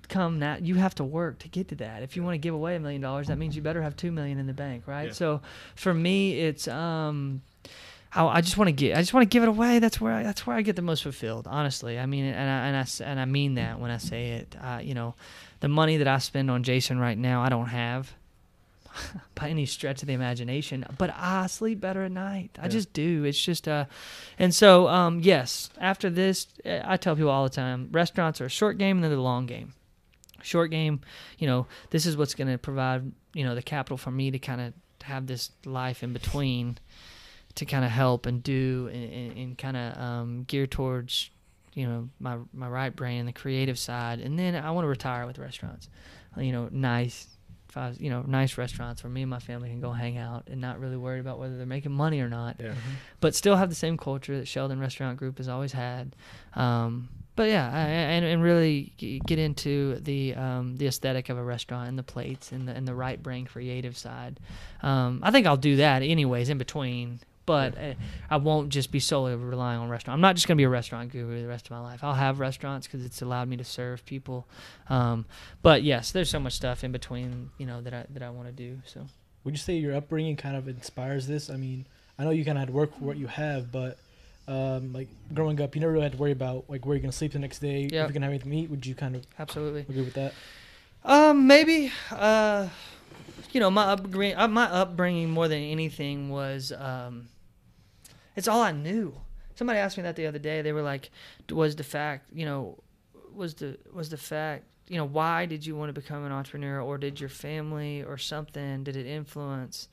come 0.08 0.40
that 0.40 0.64
you 0.64 0.74
have 0.76 0.94
to 0.96 1.04
work 1.04 1.38
to 1.40 1.48
get 1.48 1.68
to 1.68 1.74
that. 1.76 2.02
If 2.02 2.16
you 2.16 2.22
want 2.22 2.34
to 2.34 2.38
give 2.38 2.54
away 2.54 2.76
a 2.76 2.80
million 2.80 3.00
dollars, 3.00 3.28
that 3.28 3.38
means 3.38 3.54
you 3.56 3.62
better 3.62 3.82
have 3.82 3.96
two 3.96 4.10
million 4.12 4.38
in 4.38 4.46
the 4.46 4.52
bank, 4.52 4.84
right? 4.86 5.08
Yeah. 5.08 5.12
So, 5.12 5.40
for 5.74 5.92
me, 5.94 6.40
it's 6.40 6.66
um. 6.68 7.42
I, 8.14 8.24
I 8.24 8.40
just 8.40 8.56
want 8.56 8.68
to 8.68 8.72
get. 8.72 8.96
I 8.96 9.00
just 9.00 9.12
want 9.12 9.30
to 9.30 9.34
give 9.34 9.42
it 9.42 9.50
away. 9.50 9.78
That's 9.80 10.00
where. 10.00 10.14
I, 10.14 10.22
that's 10.22 10.46
where 10.46 10.56
I 10.56 10.62
get 10.62 10.76
the 10.76 10.82
most 10.82 11.02
fulfilled. 11.02 11.46
Honestly, 11.46 11.98
I 11.98 12.06
mean, 12.06 12.24
and 12.24 12.50
I 12.50 12.66
and 12.68 12.76
I 12.76 13.04
and 13.04 13.20
I 13.20 13.24
mean 13.26 13.54
that 13.56 13.78
when 13.80 13.90
I 13.90 13.98
say 13.98 14.30
it. 14.30 14.56
Uh, 14.62 14.80
you 14.82 14.94
know, 14.94 15.14
the 15.60 15.68
money 15.68 15.98
that 15.98 16.08
I 16.08 16.16
spend 16.18 16.50
on 16.50 16.62
Jason 16.62 16.98
right 16.98 17.18
now, 17.18 17.42
I 17.42 17.50
don't 17.50 17.66
have 17.66 18.10
by 19.34 19.50
any 19.50 19.66
stretch 19.66 20.00
of 20.02 20.08
the 20.08 20.14
imagination. 20.14 20.86
But 20.96 21.14
I 21.16 21.48
sleep 21.48 21.80
better 21.80 22.02
at 22.04 22.10
night. 22.12 22.50
I 22.58 22.62
Yeah. 22.62 22.68
just 22.68 22.94
do. 22.94 23.24
It's 23.24 23.38
just 23.42 23.68
uh, 23.68 23.84
and 24.38 24.54
so 24.54 24.88
um, 24.88 25.20
yes. 25.20 25.68
After 25.78 26.08
this, 26.08 26.46
uh, 26.64 26.80
I 26.84 26.96
tell 26.96 27.14
people 27.14 27.30
all 27.30 27.44
the 27.44 27.50
time: 27.50 27.90
restaurants 27.92 28.40
are 28.40 28.46
a 28.46 28.50
short 28.50 28.78
game 28.78 28.96
and 28.96 29.04
they're 29.04 29.10
the 29.10 29.20
long 29.20 29.44
game. 29.44 29.74
Short 30.42 30.70
game, 30.70 31.00
you 31.38 31.46
know, 31.46 31.66
this 31.90 32.06
is 32.06 32.16
what's 32.16 32.34
going 32.34 32.48
to 32.50 32.58
provide 32.58 33.10
you 33.34 33.44
know 33.44 33.54
the 33.54 33.62
capital 33.62 33.96
for 33.96 34.10
me 34.10 34.30
to 34.30 34.38
kind 34.38 34.60
of 34.60 34.72
have 35.04 35.26
this 35.26 35.50
life 35.64 36.02
in 36.02 36.12
between 36.12 36.78
to 37.54 37.64
kind 37.64 37.84
of 37.84 37.90
help 37.90 38.26
and 38.26 38.42
do 38.42 38.88
and, 38.92 39.12
and, 39.12 39.38
and 39.38 39.58
kind 39.58 39.76
of 39.76 39.98
um, 39.98 40.44
gear 40.44 40.66
towards 40.66 41.30
you 41.74 41.86
know 41.86 42.08
my 42.20 42.36
my 42.52 42.68
right 42.68 42.94
brain 42.96 43.20
and 43.20 43.28
the 43.28 43.32
creative 43.32 43.78
side 43.78 44.20
and 44.20 44.38
then 44.38 44.54
I 44.56 44.70
want 44.72 44.84
to 44.84 44.88
retire 44.88 45.26
with 45.26 45.38
restaurants 45.38 45.88
you 46.36 46.50
know 46.52 46.68
nice 46.72 47.26
five 47.68 48.00
you 48.00 48.10
know 48.10 48.22
nice 48.22 48.56
restaurants 48.58 49.04
where 49.04 49.10
me 49.10 49.22
and 49.22 49.30
my 49.30 49.38
family 49.38 49.68
can 49.68 49.80
go 49.80 49.92
hang 49.92 50.16
out 50.18 50.48
and 50.50 50.60
not 50.60 50.80
really 50.80 50.96
worry 50.96 51.20
about 51.20 51.38
whether 51.38 51.56
they're 51.56 51.66
making 51.66 51.92
money 51.92 52.20
or 52.20 52.28
not 52.28 52.56
Yeah. 52.58 52.74
but 53.20 53.34
still 53.34 53.56
have 53.56 53.68
the 53.68 53.74
same 53.76 53.96
culture 53.96 54.38
that 54.38 54.48
Sheldon 54.48 54.80
Restaurant 54.80 55.18
Group 55.18 55.38
has 55.38 55.48
always 55.48 55.72
had. 55.72 56.16
Um, 56.54 57.08
but 57.38 57.50
yeah, 57.50 57.70
I, 57.72 57.86
and 57.86 58.24
and 58.24 58.42
really 58.42 58.92
get 58.98 59.38
into 59.38 59.94
the 60.00 60.34
um, 60.34 60.76
the 60.76 60.88
aesthetic 60.88 61.28
of 61.28 61.38
a 61.38 61.42
restaurant 61.44 61.88
and 61.88 61.96
the 61.96 62.02
plates 62.02 62.50
and 62.50 62.66
the 62.66 62.72
and 62.72 62.86
the 62.86 62.96
right 62.96 63.22
brain 63.22 63.46
creative 63.46 63.96
side. 63.96 64.40
Um, 64.82 65.20
I 65.22 65.30
think 65.30 65.46
I'll 65.46 65.56
do 65.56 65.76
that 65.76 66.02
anyways 66.02 66.48
in 66.48 66.58
between. 66.58 67.20
But 67.46 67.78
uh, 67.78 67.94
I 68.28 68.36
won't 68.36 68.68
just 68.70 68.90
be 68.90 69.00
solely 69.00 69.34
relying 69.34 69.78
on 69.80 69.88
restaurant. 69.88 70.16
I'm 70.16 70.20
not 70.20 70.34
just 70.34 70.46
going 70.48 70.56
to 70.56 70.60
be 70.60 70.64
a 70.64 70.68
restaurant 70.68 71.12
guru 71.12 71.40
the 71.40 71.48
rest 71.48 71.64
of 71.64 71.70
my 71.70 71.80
life. 71.80 72.04
I'll 72.04 72.12
have 72.12 72.40
restaurants 72.40 72.86
because 72.86 73.06
it's 73.06 73.22
allowed 73.22 73.48
me 73.48 73.56
to 73.56 73.64
serve 73.64 74.04
people. 74.04 74.46
Um, 74.90 75.24
but 75.62 75.82
yes, 75.82 76.10
there's 76.10 76.28
so 76.28 76.38
much 76.40 76.52
stuff 76.52 76.84
in 76.84 76.92
between, 76.92 77.50
you 77.56 77.64
know, 77.64 77.80
that 77.80 77.94
I 77.94 78.04
that 78.10 78.22
I 78.22 78.30
want 78.30 78.48
to 78.48 78.52
do. 78.52 78.80
So 78.84 79.06
Would 79.44 79.54
you 79.54 79.58
say 79.58 79.76
your 79.76 79.94
upbringing 79.94 80.36
kind 80.36 80.56
of 80.56 80.68
inspires 80.68 81.26
this? 81.28 81.48
I 81.48 81.56
mean, 81.56 81.86
I 82.18 82.24
know 82.24 82.30
you 82.30 82.44
kind 82.44 82.58
of 82.58 82.62
had 82.62 82.68
to 82.68 82.74
work 82.74 82.98
for 82.98 83.04
what 83.04 83.16
you 83.16 83.28
have, 83.28 83.70
but 83.70 83.96
um, 84.48 84.92
like 84.92 85.08
growing 85.34 85.60
up, 85.60 85.74
you 85.74 85.80
never 85.80 85.92
really 85.92 86.04
had 86.04 86.12
to 86.12 86.18
worry 86.18 86.32
about 86.32 86.64
like 86.68 86.86
where 86.86 86.96
you're 86.96 87.02
gonna 87.02 87.12
sleep 87.12 87.32
the 87.32 87.38
next 87.38 87.58
day, 87.58 87.84
if 87.84 87.92
you're 87.92 88.08
gonna 88.08 88.26
have 88.26 88.32
anything 88.32 88.50
to 88.50 88.56
eat. 88.56 88.70
Would 88.70 88.86
you 88.86 88.94
kind 88.94 89.14
of 89.14 89.26
absolutely. 89.38 89.82
agree 89.82 90.02
with 90.02 90.14
that? 90.14 90.32
Um, 91.04 91.46
maybe. 91.46 91.92
Uh, 92.10 92.68
you 93.52 93.60
know, 93.60 93.70
my 93.70 93.84
upbringing, 93.84 94.36
uh, 94.36 94.48
my 94.48 94.64
upbringing 94.64 95.30
more 95.30 95.48
than 95.48 95.62
anything 95.62 96.30
was, 96.30 96.72
um, 96.72 97.28
it's 98.36 98.48
all 98.48 98.62
I 98.62 98.72
knew. 98.72 99.14
Somebody 99.54 99.78
asked 99.78 99.96
me 99.96 100.02
that 100.04 100.16
the 100.16 100.26
other 100.26 100.38
day. 100.38 100.62
They 100.62 100.72
were 100.72 100.82
like, 100.82 101.10
"Was 101.50 101.76
the 101.76 101.84
fact, 101.84 102.30
you 102.32 102.46
know, 102.46 102.78
was 103.34 103.54
the 103.54 103.78
was 103.92 104.08
the 104.08 104.16
fact, 104.16 104.64
you 104.88 104.96
know, 104.96 105.04
why 105.04 105.46
did 105.46 105.66
you 105.66 105.76
want 105.76 105.94
to 105.94 106.00
become 106.00 106.24
an 106.24 106.32
entrepreneur, 106.32 106.80
or 106.80 106.98
did 106.98 107.20
your 107.20 107.28
family 107.28 108.02
or 108.02 108.16
something 108.16 108.84
did 108.84 108.96
it 108.96 109.06
influence?" 109.06 109.88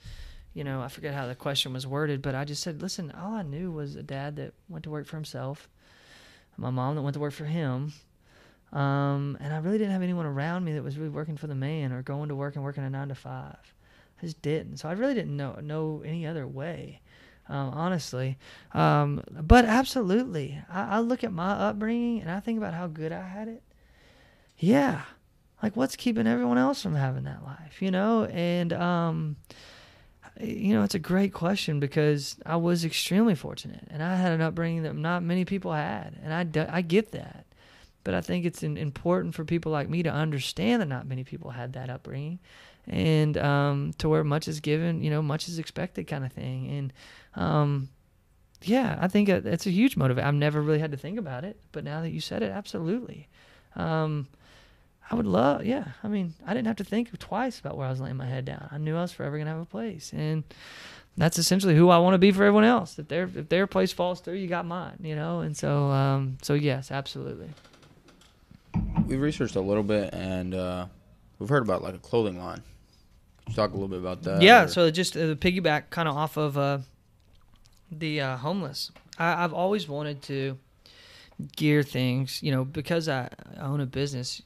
You 0.55 0.63
know, 0.63 0.81
I 0.81 0.87
forget 0.87 1.13
how 1.13 1.27
the 1.27 1.35
question 1.35 1.73
was 1.73 1.85
worded, 1.85 2.21
but 2.21 2.33
I 2.33 2.45
just 2.45 2.63
said, 2.63 2.81
"Listen, 2.81 3.11
all 3.11 3.33
I 3.33 3.43
knew 3.43 3.71
was 3.71 3.95
a 3.95 4.01
dad 4.01 4.37
that 4.37 4.53
went 4.69 4.85
to 4.85 4.89
work 4.89 5.05
for 5.05 5.17
himself, 5.17 5.69
my 6.57 6.71
mom 6.71 6.95
that 6.95 7.01
went 7.01 7.13
to 7.13 7.19
work 7.19 7.33
for 7.33 7.45
him." 7.45 7.93
Um, 8.71 9.37
and 9.39 9.53
I 9.53 9.57
really 9.57 9.77
didn't 9.77 9.91
have 9.91 10.01
anyone 10.01 10.25
around 10.25 10.63
me 10.63 10.73
that 10.73 10.83
was 10.83 10.97
really 10.97 11.09
working 11.09 11.37
for 11.37 11.47
the 11.47 11.55
man 11.55 11.91
or 11.91 12.01
going 12.01 12.29
to 12.29 12.35
work 12.35 12.55
and 12.55 12.63
working 12.63 12.83
a 12.83 12.89
nine 12.89 13.09
to 13.09 13.15
five. 13.15 13.57
I 14.21 14.25
just 14.25 14.41
didn't. 14.41 14.77
So 14.77 14.89
I 14.89 14.93
really 14.93 15.13
didn't 15.13 15.35
know 15.35 15.59
know 15.61 16.01
any 16.05 16.25
other 16.25 16.47
way, 16.47 17.01
um, 17.49 17.69
honestly. 17.69 18.37
Um, 18.73 19.23
but 19.29 19.65
absolutely, 19.65 20.57
I, 20.69 20.97
I 20.97 20.99
look 20.99 21.23
at 21.25 21.33
my 21.33 21.51
upbringing 21.51 22.21
and 22.21 22.31
I 22.31 22.39
think 22.39 22.57
about 22.57 22.73
how 22.73 22.87
good 22.87 23.11
I 23.11 23.27
had 23.27 23.49
it. 23.49 23.61
Yeah, 24.57 25.01
like 25.61 25.75
what's 25.75 25.97
keeping 25.97 26.27
everyone 26.27 26.57
else 26.57 26.81
from 26.81 26.95
having 26.95 27.23
that 27.25 27.43
life, 27.43 27.81
you 27.81 27.91
know? 27.91 28.23
And 28.25 28.71
um, 28.71 29.35
you 30.39 30.73
know, 30.73 30.83
it's 30.83 30.95
a 30.95 30.99
great 30.99 31.33
question 31.33 31.79
because 31.79 32.37
I 32.45 32.57
was 32.57 32.83
extremely 32.83 33.35
fortunate 33.35 33.87
and 33.89 34.03
I 34.03 34.15
had 34.15 34.31
an 34.31 34.41
upbringing 34.41 34.83
that 34.83 34.95
not 34.95 35.23
many 35.23 35.45
people 35.45 35.73
had, 35.73 36.15
and 36.23 36.33
I 36.33 36.67
I 36.77 36.81
get 36.81 37.11
that 37.11 37.45
but 38.05 38.13
I 38.13 38.21
think 38.21 38.45
it's 38.45 38.63
important 38.63 39.33
for 39.35 39.43
people 39.43 39.71
like 39.71 39.89
me 39.89 40.03
to 40.03 40.11
understand 40.11 40.81
that 40.81 40.87
not 40.87 41.07
many 41.07 41.25
people 41.25 41.49
had 41.49 41.73
that 41.73 41.89
upbringing, 41.89 42.39
and 42.87 43.35
um, 43.35 43.93
to 43.97 44.07
where 44.07 44.23
much 44.23 44.47
is 44.47 44.59
given, 44.61 45.03
you 45.03 45.09
know, 45.09 45.23
much 45.23 45.49
is 45.49 45.57
expected, 45.57 46.05
kind 46.05 46.23
of 46.23 46.31
thing. 46.31 46.69
And 46.69 46.93
um, 47.33 47.89
yeah, 48.61 48.97
I 49.01 49.07
think 49.07 49.27
that's 49.27 49.65
a 49.65 49.71
huge 49.71 49.95
motivator. 49.95 50.23
I've 50.23 50.35
never 50.35 50.61
really 50.61 50.79
had 50.79 50.91
to 50.91 50.97
think 50.97 51.17
about 51.17 51.43
it, 51.43 51.59
but 51.71 51.83
now 51.83 52.01
that 52.01 52.11
you 52.11 52.21
said 52.21 52.43
it, 52.43 52.51
absolutely. 52.51 53.27
Um, 53.75 54.27
I 55.11 55.15
would 55.15 55.27
love, 55.27 55.65
yeah. 55.65 55.85
I 56.03 56.07
mean, 56.07 56.33
I 56.47 56.53
didn't 56.53 56.67
have 56.67 56.77
to 56.77 56.83
think 56.83 57.17
twice 57.19 57.59
about 57.59 57.77
where 57.77 57.85
I 57.87 57.91
was 57.91 58.01
laying 58.01 58.17
my 58.17 58.25
head 58.25 58.45
down. 58.45 58.67
I 58.71 58.77
knew 58.79 58.95
I 58.97 59.01
was 59.01 59.11
forever 59.11 59.37
gonna 59.37 59.51
have 59.51 59.59
a 59.59 59.65
place, 59.65 60.11
and 60.13 60.43
that's 61.15 61.37
essentially 61.37 61.75
who 61.75 61.89
I 61.89 61.99
want 61.99 62.15
to 62.15 62.17
be 62.17 62.31
for 62.31 62.43
everyone 62.43 62.63
else. 62.63 62.97
If 62.97 63.07
their 63.07 63.23
if 63.23 63.47
their 63.49 63.67
place 63.67 63.91
falls 63.91 64.19
through, 64.19 64.35
you 64.35 64.47
got 64.47 64.65
mine, 64.65 64.97
you 65.01 65.15
know. 65.15 65.41
And 65.41 65.55
so, 65.55 65.85
um, 65.91 66.37
so 66.41 66.53
yes, 66.55 66.91
absolutely. 66.91 67.49
We've 69.05 69.21
researched 69.21 69.55
a 69.55 69.61
little 69.61 69.83
bit 69.83 70.13
and 70.13 70.53
uh, 70.53 70.87
we've 71.39 71.49
heard 71.49 71.63
about 71.63 71.81
like 71.83 71.93
a 71.93 71.99
clothing 71.99 72.39
line. 72.39 72.61
Could 73.45 73.49
you 73.49 73.55
talk 73.55 73.69
a 73.71 73.73
little 73.73 73.87
bit 73.87 73.99
about 73.99 74.23
that? 74.23 74.41
yeah, 74.41 74.63
or- 74.63 74.67
so 74.67 74.89
just 74.91 75.15
uh, 75.15 75.35
piggyback 75.35 75.89
kind 75.91 76.09
of 76.09 76.17
off 76.17 76.35
of 76.37 76.57
uh, 76.57 76.79
the 77.91 78.21
uh, 78.21 78.37
homeless. 78.37 78.91
I, 79.19 79.43
I've 79.43 79.53
always 79.53 79.87
wanted 79.87 80.21
to 80.23 80.57
gear 81.55 81.83
things, 81.83 82.41
you 82.41 82.51
know, 82.51 82.65
because 82.65 83.07
I 83.07 83.29
own 83.59 83.79
a 83.81 83.85
business. 83.85 84.41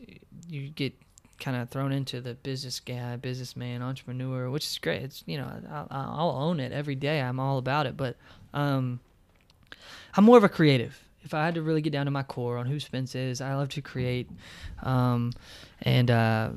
You 0.50 0.70
get 0.70 0.94
kind 1.40 1.56
of 1.56 1.70
thrown 1.70 1.92
into 1.92 2.22
the 2.22 2.34
business 2.34 2.80
guy, 2.80 3.16
businessman, 3.16 3.82
entrepreneur, 3.82 4.50
which 4.50 4.66
is 4.66 4.78
great. 4.78 5.04
It's 5.04 5.24
you 5.26 5.38
know 5.38 5.52
I'll, 5.70 5.88
I'll 5.90 6.30
own 6.32 6.60
it 6.60 6.72
every 6.72 6.96
day. 6.96 7.22
I'm 7.22 7.40
all 7.40 7.58
about 7.58 7.86
it, 7.86 7.96
but 7.96 8.18
um, 8.54 9.00
I'm 10.16 10.24
more 10.24 10.38
of 10.38 10.44
a 10.44 10.50
creative. 10.50 11.02
If 11.22 11.34
I 11.34 11.46
had 11.46 11.56
to 11.56 11.62
really 11.62 11.82
get 11.82 11.92
down 11.92 12.06
to 12.06 12.12
my 12.12 12.24
core 12.24 12.58
on 12.58 12.66
who 12.66 12.80
Spence 12.80 13.14
is, 13.14 13.42
I 13.42 13.54
love 13.56 13.70
to 13.70 13.82
create, 13.82 14.30
um, 14.84 15.34
and 15.82 16.10
uh, 16.10 16.52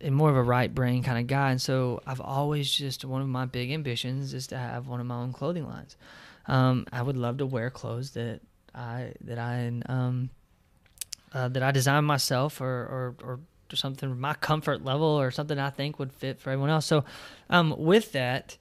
and 0.00 0.14
more 0.14 0.30
of 0.30 0.36
a 0.36 0.42
right 0.42 0.72
brain 0.72 1.02
kind 1.02 1.18
of 1.18 1.26
guy. 1.26 1.50
And 1.50 1.60
so 1.60 2.00
I've 2.06 2.20
always 2.20 2.70
just 2.72 3.04
one 3.04 3.22
of 3.22 3.28
my 3.28 3.44
big 3.46 3.70
ambitions 3.70 4.34
is 4.34 4.46
to 4.48 4.58
have 4.58 4.88
one 4.88 5.00
of 5.00 5.06
my 5.06 5.16
own 5.16 5.32
clothing 5.32 5.66
lines. 5.66 5.96
Um, 6.46 6.86
I 6.92 7.02
would 7.02 7.16
love 7.16 7.38
to 7.38 7.46
wear 7.46 7.70
clothes 7.70 8.10
that 8.12 8.40
I 8.74 9.12
that 9.22 9.38
I 9.38 9.72
um, 9.86 10.30
uh, 11.34 11.48
that 11.48 11.62
I 11.62 11.70
design 11.70 12.04
myself 12.04 12.60
or 12.60 12.66
or 12.66 13.16
or 13.22 13.40
something 13.74 14.18
my 14.20 14.34
comfort 14.34 14.84
level 14.84 15.06
or 15.06 15.30
something 15.30 15.58
I 15.58 15.70
think 15.70 15.98
would 15.98 16.12
fit 16.12 16.40
for 16.40 16.50
everyone 16.50 16.70
else. 16.70 16.86
So 16.86 17.04
um, 17.50 17.74
with 17.78 18.12
that. 18.12 18.56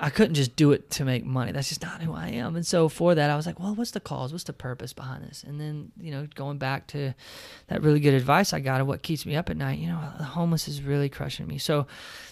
I 0.00 0.10
couldn't 0.10 0.34
just 0.34 0.56
do 0.56 0.72
it 0.72 0.90
to 0.90 1.04
make 1.04 1.24
money. 1.24 1.52
That's 1.52 1.68
just 1.68 1.82
not 1.82 2.02
who 2.02 2.12
I 2.12 2.30
am. 2.30 2.56
And 2.56 2.66
so 2.66 2.88
for 2.88 3.14
that, 3.14 3.30
I 3.30 3.36
was 3.36 3.46
like, 3.46 3.60
well, 3.60 3.76
what's 3.76 3.92
the 3.92 4.00
cause? 4.00 4.32
What's 4.32 4.44
the 4.44 4.52
purpose 4.52 4.92
behind 4.92 5.22
this? 5.22 5.44
And 5.44 5.60
then, 5.60 5.92
you 6.00 6.10
know, 6.10 6.26
going 6.34 6.58
back 6.58 6.88
to 6.88 7.14
that 7.68 7.80
really 7.80 8.00
good 8.00 8.14
advice 8.14 8.52
I 8.52 8.58
got 8.58 8.80
of 8.80 8.88
what 8.88 9.02
keeps 9.02 9.24
me 9.24 9.36
up 9.36 9.50
at 9.50 9.56
night, 9.56 9.78
you 9.78 9.86
know, 9.86 10.00
the 10.18 10.24
homeless 10.24 10.66
is 10.66 10.82
really 10.82 11.08
crushing 11.08 11.46
me. 11.46 11.58
So, 11.58 11.86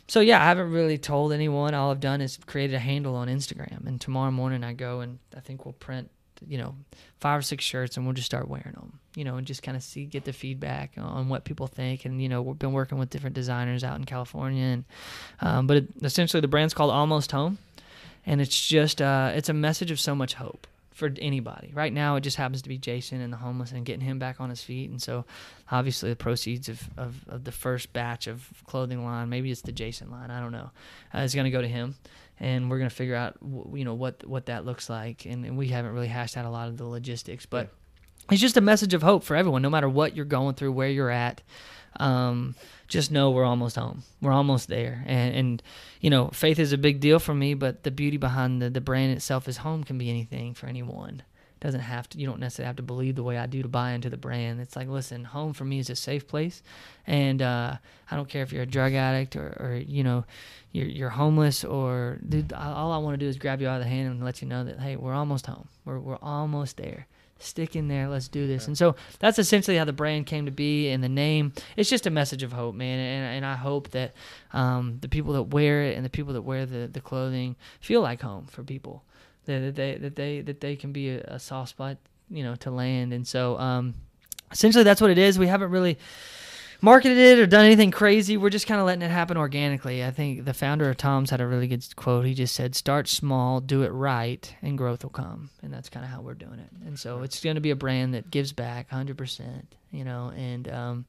so 0.08 0.18
yeah, 0.18 0.42
I 0.42 0.46
haven't 0.46 0.72
really 0.72 0.98
told 0.98 1.32
anyone. 1.32 1.72
All 1.72 1.92
I've 1.92 2.00
done 2.00 2.20
is 2.20 2.36
created 2.46 2.74
a 2.74 2.80
handle 2.80 3.14
on 3.14 3.28
Instagram. 3.28 3.86
And 3.86 4.00
tomorrow 4.00 4.32
morning 4.32 4.64
I 4.64 4.72
go 4.72 5.00
and 5.00 5.20
I 5.36 5.40
think 5.40 5.64
we'll 5.64 5.74
print, 5.74 6.10
you 6.44 6.58
know, 6.58 6.74
five 7.20 7.38
or 7.38 7.42
six 7.42 7.62
shirts 7.62 7.96
and 7.96 8.04
we'll 8.04 8.14
just 8.14 8.26
start 8.26 8.48
wearing 8.48 8.72
them, 8.72 8.98
you 9.14 9.24
know, 9.24 9.36
and 9.36 9.46
just 9.46 9.62
kind 9.62 9.76
of 9.76 9.82
see, 9.82 10.04
get 10.04 10.24
the 10.24 10.32
feedback 10.32 10.92
on 10.96 11.28
what 11.28 11.44
people 11.44 11.66
think. 11.66 12.04
And, 12.04 12.22
you 12.22 12.28
know, 12.28 12.42
we've 12.42 12.58
been 12.58 12.72
working 12.72 12.98
with 12.98 13.10
different 13.10 13.34
designers 13.34 13.84
out 13.84 13.98
in 13.98 14.04
California. 14.04 14.64
And, 14.64 14.84
um, 15.40 15.66
but 15.66 15.76
it, 15.78 15.88
essentially 16.02 16.40
the 16.40 16.48
brand's 16.48 16.74
called 16.74 16.90
Almost 16.90 17.32
Home. 17.32 17.58
And 18.24 18.40
it's 18.40 18.68
just, 18.68 19.02
uh, 19.02 19.32
it's 19.34 19.48
a 19.48 19.54
message 19.54 19.90
of 19.90 19.98
so 20.00 20.14
much 20.14 20.34
hope 20.34 20.66
for 20.92 21.10
anybody. 21.20 21.72
Right 21.74 21.92
now, 21.92 22.16
it 22.16 22.20
just 22.20 22.36
happens 22.36 22.62
to 22.62 22.68
be 22.68 22.78
Jason 22.78 23.20
and 23.20 23.32
the 23.32 23.38
homeless 23.38 23.72
and 23.72 23.84
getting 23.84 24.02
him 24.02 24.18
back 24.18 24.40
on 24.40 24.50
his 24.50 24.62
feet. 24.62 24.90
And 24.90 25.02
so, 25.02 25.24
obviously, 25.70 26.10
the 26.10 26.16
proceeds 26.16 26.68
of, 26.68 26.88
of, 26.96 27.16
of 27.28 27.44
the 27.44 27.52
first 27.52 27.92
batch 27.92 28.26
of 28.26 28.46
clothing 28.66 29.04
line, 29.04 29.28
maybe 29.28 29.50
it's 29.50 29.62
the 29.62 29.72
Jason 29.72 30.10
line, 30.10 30.30
I 30.30 30.40
don't 30.40 30.52
know, 30.52 30.70
uh, 31.14 31.18
is 31.20 31.34
going 31.34 31.46
to 31.46 31.50
go 31.50 31.62
to 31.62 31.68
him. 31.68 31.96
And 32.38 32.70
we're 32.70 32.78
going 32.78 32.90
to 32.90 32.94
figure 32.94 33.14
out, 33.14 33.36
wh- 33.40 33.76
you 33.76 33.84
know, 33.84 33.94
what 33.94 34.26
what 34.26 34.46
that 34.46 34.64
looks 34.64 34.88
like. 34.88 35.26
And, 35.26 35.44
and 35.44 35.56
we 35.56 35.68
haven't 35.68 35.92
really 35.92 36.08
hashed 36.08 36.36
out 36.36 36.44
a 36.44 36.50
lot 36.50 36.68
of 36.68 36.76
the 36.76 36.86
logistics, 36.86 37.46
but 37.46 37.70
it's 38.30 38.40
just 38.40 38.56
a 38.56 38.60
message 38.60 38.94
of 38.94 39.02
hope 39.02 39.24
for 39.24 39.36
everyone, 39.36 39.62
no 39.62 39.70
matter 39.70 39.88
what 39.88 40.16
you're 40.16 40.24
going 40.24 40.54
through, 40.54 40.72
where 40.72 40.88
you're 40.88 41.10
at. 41.10 41.42
Um, 41.98 42.54
just 42.88 43.10
know 43.10 43.30
we're 43.30 43.44
almost 43.44 43.76
home. 43.76 44.02
We're 44.20 44.32
almost 44.32 44.68
there. 44.68 45.02
And, 45.06 45.34
and, 45.34 45.62
you 46.00 46.10
know, 46.10 46.28
faith 46.28 46.58
is 46.58 46.72
a 46.72 46.78
big 46.78 47.00
deal 47.00 47.18
for 47.18 47.34
me, 47.34 47.54
but 47.54 47.84
the 47.84 47.90
beauty 47.90 48.18
behind 48.18 48.60
the, 48.60 48.70
the 48.70 48.80
brand 48.80 49.12
itself 49.12 49.48
is 49.48 49.58
home 49.58 49.82
can 49.82 49.98
be 49.98 50.10
anything 50.10 50.52
for 50.52 50.66
anyone. 50.66 51.22
It 51.56 51.64
Doesn't 51.64 51.80
have 51.80 52.08
to, 52.10 52.18
you 52.18 52.26
don't 52.26 52.40
necessarily 52.40 52.66
have 52.66 52.76
to 52.76 52.82
believe 52.82 53.14
the 53.14 53.22
way 53.22 53.38
I 53.38 53.46
do 53.46 53.62
to 53.62 53.68
buy 53.68 53.92
into 53.92 54.10
the 54.10 54.16
brand. 54.18 54.60
It's 54.60 54.76
like, 54.76 54.88
listen, 54.88 55.24
home 55.24 55.54
for 55.54 55.64
me 55.64 55.78
is 55.78 55.88
a 55.90 55.96
safe 55.96 56.28
place. 56.28 56.62
And 57.06 57.40
uh, 57.40 57.76
I 58.10 58.16
don't 58.16 58.28
care 58.28 58.42
if 58.42 58.52
you're 58.52 58.64
a 58.64 58.66
drug 58.66 58.92
addict 58.92 59.36
or, 59.36 59.56
or 59.58 59.82
you 59.86 60.04
know, 60.04 60.24
you're, 60.72 60.86
you're 60.88 61.10
homeless 61.10 61.64
or, 61.64 62.18
dude, 62.28 62.52
all 62.52 62.92
I 62.92 62.98
want 62.98 63.14
to 63.14 63.24
do 63.24 63.28
is 63.28 63.38
grab 63.38 63.60
you 63.62 63.68
out 63.68 63.76
of 63.76 63.84
the 63.84 63.88
hand 63.88 64.10
and 64.10 64.24
let 64.24 64.42
you 64.42 64.48
know 64.48 64.64
that, 64.64 64.80
hey, 64.80 64.96
we're 64.96 65.14
almost 65.14 65.46
home. 65.46 65.68
We're, 65.84 65.98
we're 65.98 66.18
almost 66.20 66.76
there 66.76 67.06
stick 67.42 67.76
in 67.76 67.88
there 67.88 68.08
let's 68.08 68.28
do 68.28 68.46
this. 68.46 68.66
And 68.66 68.76
so 68.76 68.96
that's 69.18 69.38
essentially 69.38 69.76
how 69.76 69.84
the 69.84 69.92
brand 69.92 70.26
came 70.26 70.46
to 70.46 70.52
be 70.52 70.88
and 70.90 71.02
the 71.02 71.08
name. 71.08 71.52
It's 71.76 71.90
just 71.90 72.06
a 72.06 72.10
message 72.10 72.42
of 72.42 72.52
hope 72.52 72.74
man 72.74 72.98
and, 72.98 73.36
and 73.36 73.46
i 73.46 73.56
hope 73.56 73.90
that 73.90 74.12
um, 74.52 74.98
the 75.00 75.08
people 75.08 75.34
that 75.34 75.42
wear 75.44 75.82
it 75.82 75.96
and 75.96 76.04
the 76.04 76.10
people 76.10 76.32
that 76.34 76.42
wear 76.42 76.66
the, 76.66 76.86
the 76.86 77.00
clothing 77.00 77.56
feel 77.80 78.00
like 78.00 78.22
home 78.22 78.46
for 78.46 78.62
people 78.62 79.02
that, 79.46 79.60
that 79.60 79.74
they 79.74 79.96
that 79.96 80.16
they 80.16 80.40
that 80.40 80.60
they 80.60 80.76
can 80.76 80.92
be 80.92 81.10
a, 81.10 81.20
a 81.22 81.38
soft 81.38 81.70
spot 81.70 81.96
you 82.30 82.42
know 82.42 82.56
to 82.56 82.70
land. 82.70 83.12
And 83.12 83.26
so 83.26 83.58
um, 83.58 83.94
essentially 84.50 84.84
that's 84.84 85.00
what 85.00 85.10
it 85.10 85.18
is. 85.18 85.38
We 85.38 85.46
haven't 85.46 85.70
really 85.70 85.98
marketed 86.82 87.16
it 87.16 87.38
or 87.38 87.46
done 87.46 87.64
anything 87.64 87.90
crazy. 87.90 88.36
We're 88.36 88.50
just 88.50 88.66
kind 88.66 88.80
of 88.80 88.86
letting 88.86 89.02
it 89.02 89.10
happen 89.10 89.38
organically. 89.38 90.04
I 90.04 90.10
think 90.10 90.44
the 90.44 90.52
founder 90.52 90.90
of 90.90 90.98
Tom's 90.98 91.30
had 91.30 91.40
a 91.40 91.46
really 91.46 91.68
good 91.68 91.84
quote. 91.96 92.26
He 92.26 92.34
just 92.34 92.54
said, 92.54 92.74
"Start 92.74 93.08
small, 93.08 93.60
do 93.60 93.82
it 93.82 93.90
right, 93.90 94.54
and 94.60 94.76
growth 94.76 95.02
will 95.02 95.10
come." 95.10 95.48
And 95.62 95.72
that's 95.72 95.88
kind 95.88 96.04
of 96.04 96.10
how 96.10 96.20
we're 96.20 96.34
doing 96.34 96.58
it. 96.58 96.70
And 96.84 96.98
so 96.98 97.22
it's 97.22 97.42
going 97.42 97.54
to 97.54 97.60
be 97.62 97.70
a 97.70 97.76
brand 97.76 98.12
that 98.12 98.30
gives 98.30 98.52
back 98.52 98.90
100%, 98.90 99.62
you 99.92 100.04
know, 100.04 100.32
and 100.36 100.68
um, 100.68 101.04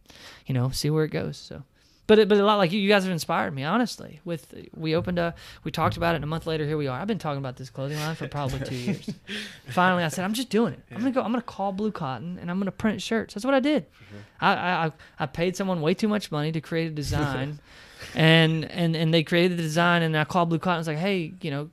you 0.46 0.54
know, 0.54 0.70
see 0.70 0.90
where 0.90 1.04
it 1.04 1.12
goes. 1.12 1.38
So 1.38 1.64
but 2.08 2.20
it, 2.20 2.28
but 2.28 2.38
a 2.38 2.44
lot 2.46 2.56
like 2.58 2.72
you, 2.72 2.80
you 2.80 2.90
guys 2.90 3.04
have 3.04 3.12
inspired 3.12 3.54
me 3.56 3.64
honestly. 3.64 4.20
With 4.26 4.54
we 4.76 4.96
opened 4.96 5.20
a, 5.20 5.34
we 5.64 5.72
talked 5.72 5.96
about 5.98 6.14
it, 6.14 6.18
and 6.18 6.24
a 6.24 6.28
month 6.28 6.46
later 6.46 6.66
here 6.66 6.78
we 6.78 6.88
are. 6.88 7.00
I've 7.00 7.08
been 7.08 7.18
talking 7.20 7.38
about 7.40 7.56
this 7.58 7.70
clothing 7.70 7.98
line 8.00 8.16
for 8.16 8.28
probably 8.28 8.60
two 8.60 8.76
years. 8.88 9.10
Finally, 9.70 10.04
I 10.04 10.10
said 10.10 10.26
I'm 10.26 10.34
just 10.34 10.50
doing 10.50 10.74
it. 10.74 10.80
I'm 10.92 10.98
gonna 11.00 11.12
go. 11.12 11.22
I'm 11.22 11.32
gonna 11.32 11.42
call 11.42 11.72
Blue 11.72 11.92
Cotton, 11.92 12.38
and 12.40 12.52
I'm 12.52 12.60
gonna 12.60 12.72
print 12.72 13.02
shirts. 13.02 13.34
That's 13.34 13.46
what 13.46 13.54
I 13.54 13.60
did. 13.60 13.86
Mm-hmm. 13.92 14.18
I, 14.46 14.54
I 14.56 14.86
I- 14.88 14.92
I 15.20 15.26
paid 15.28 15.56
someone 15.56 15.82
way 15.82 15.94
too 15.94 16.08
much 16.08 16.32
money 16.32 16.52
to 16.52 16.60
create 16.62 16.88
a 16.88 16.92
design, 16.96 17.60
and 18.16 18.66
and 18.72 18.96
and 18.96 19.14
they 19.14 19.24
created 19.24 19.58
the 19.58 19.64
design, 19.64 20.02
and 20.02 20.18
I 20.18 20.26
called 20.26 20.50
Blue 20.50 20.60
Cotton. 20.60 20.76
I 20.76 20.80
was 20.80 20.88
like, 20.88 20.98
hey, 20.98 21.34
you 21.42 21.52
know, 21.52 21.70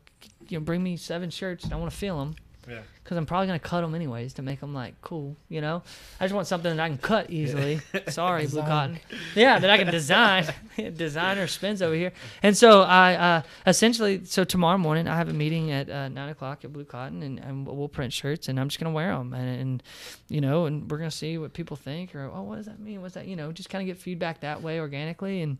you 0.48 0.58
know, 0.58 0.64
bring 0.64 0.82
me 0.82 0.96
seven 0.96 1.30
shirts, 1.30 1.64
and 1.64 1.72
I 1.72 1.76
want 1.76 1.90
to 1.90 1.96
feel 1.96 2.18
them 2.18 2.36
Yeah. 2.70 2.82
because 3.02 3.16
I'm 3.16 3.26
probably 3.26 3.48
gonna 3.48 3.58
cut 3.58 3.80
them 3.80 3.94
anyways 3.94 4.34
to 4.34 4.42
make 4.42 4.60
them 4.60 4.72
like 4.72 5.00
cool. 5.02 5.36
You 5.48 5.60
know, 5.60 5.82
I 6.20 6.24
just 6.24 6.34
want 6.34 6.46
something 6.46 6.76
that 6.76 6.82
I 6.82 6.88
can 6.88 6.98
cut 6.98 7.30
easily. 7.30 7.80
Sorry, 8.08 8.46
Blue 8.46 8.62
Cotton. 8.62 9.00
Yeah, 9.34 9.58
that 9.58 9.68
I 9.68 9.78
can 9.78 9.90
design. 9.90 10.46
Designer 10.96 11.46
Spence 11.46 11.82
over 11.82 11.94
here, 11.94 12.12
and 12.42 12.56
so 12.56 12.82
I 12.82 13.14
uh, 13.14 13.42
essentially. 13.66 14.24
So 14.24 14.44
tomorrow 14.44 14.78
morning 14.78 15.08
I 15.08 15.16
have 15.16 15.28
a 15.28 15.32
meeting 15.34 15.72
at 15.72 15.90
uh, 15.90 16.08
nine 16.08 16.28
o'clock 16.28 16.64
at 16.64 16.72
Blue 16.72 16.84
Cotton, 16.84 17.22
and, 17.22 17.38
and 17.38 17.66
we'll 17.66 17.88
print 17.88 18.12
shirts, 18.12 18.48
and 18.48 18.58
I'm 18.58 18.68
just 18.68 18.78
gonna 18.78 18.94
wear 18.94 19.14
them, 19.14 19.34
and, 19.34 19.60
and 19.60 19.82
you 20.28 20.40
know, 20.40 20.66
and 20.66 20.90
we're 20.90 20.98
gonna 20.98 21.10
see 21.10 21.36
what 21.38 21.52
people 21.52 21.76
think, 21.76 22.14
or 22.14 22.30
oh, 22.32 22.42
what 22.42 22.56
does 22.56 22.66
that 22.66 22.78
mean? 22.78 23.02
What's 23.02 23.14
that? 23.14 23.26
You 23.26 23.36
know, 23.36 23.52
just 23.52 23.68
kind 23.68 23.82
of 23.82 23.86
get 23.86 24.00
feedback 24.00 24.40
that 24.40 24.62
way 24.62 24.80
organically, 24.80 25.42
and 25.42 25.58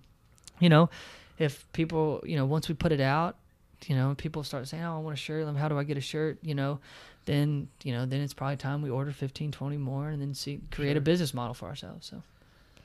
you 0.61 0.69
know, 0.69 0.89
if 1.39 1.71
people, 1.73 2.23
you 2.25 2.37
know, 2.37 2.45
once 2.47 2.69
we 2.69 2.75
put 2.75 2.93
it 2.93 3.01
out, 3.01 3.37
you 3.87 3.97
know, 3.97 4.15
people 4.17 4.43
start 4.45 4.69
saying, 4.69 4.83
"Oh, 4.83 4.97
I 4.97 4.99
want 4.99 5.15
a 5.15 5.21
shirt. 5.21 5.47
How 5.57 5.69
do 5.69 5.79
I 5.79 5.85
get 5.85 5.97
a 5.97 6.01
shirt?" 6.01 6.39
You 6.43 6.55
know, 6.55 6.81
then 7.25 7.69
you 7.83 7.93
know, 7.93 8.07
then 8.07 8.21
it's 8.21 8.35
probably 8.35 8.57
time 8.57 8.83
we 8.83 8.91
order 8.91 9.13
15, 9.13 9.53
20 9.53 9.77
more, 9.77 10.09
and 10.09 10.21
then 10.21 10.35
see 10.35 10.61
create 10.71 10.97
a 10.97 11.01
business 11.01 11.33
model 11.35 11.55
for 11.55 11.67
ourselves. 11.67 12.07
So 12.07 12.23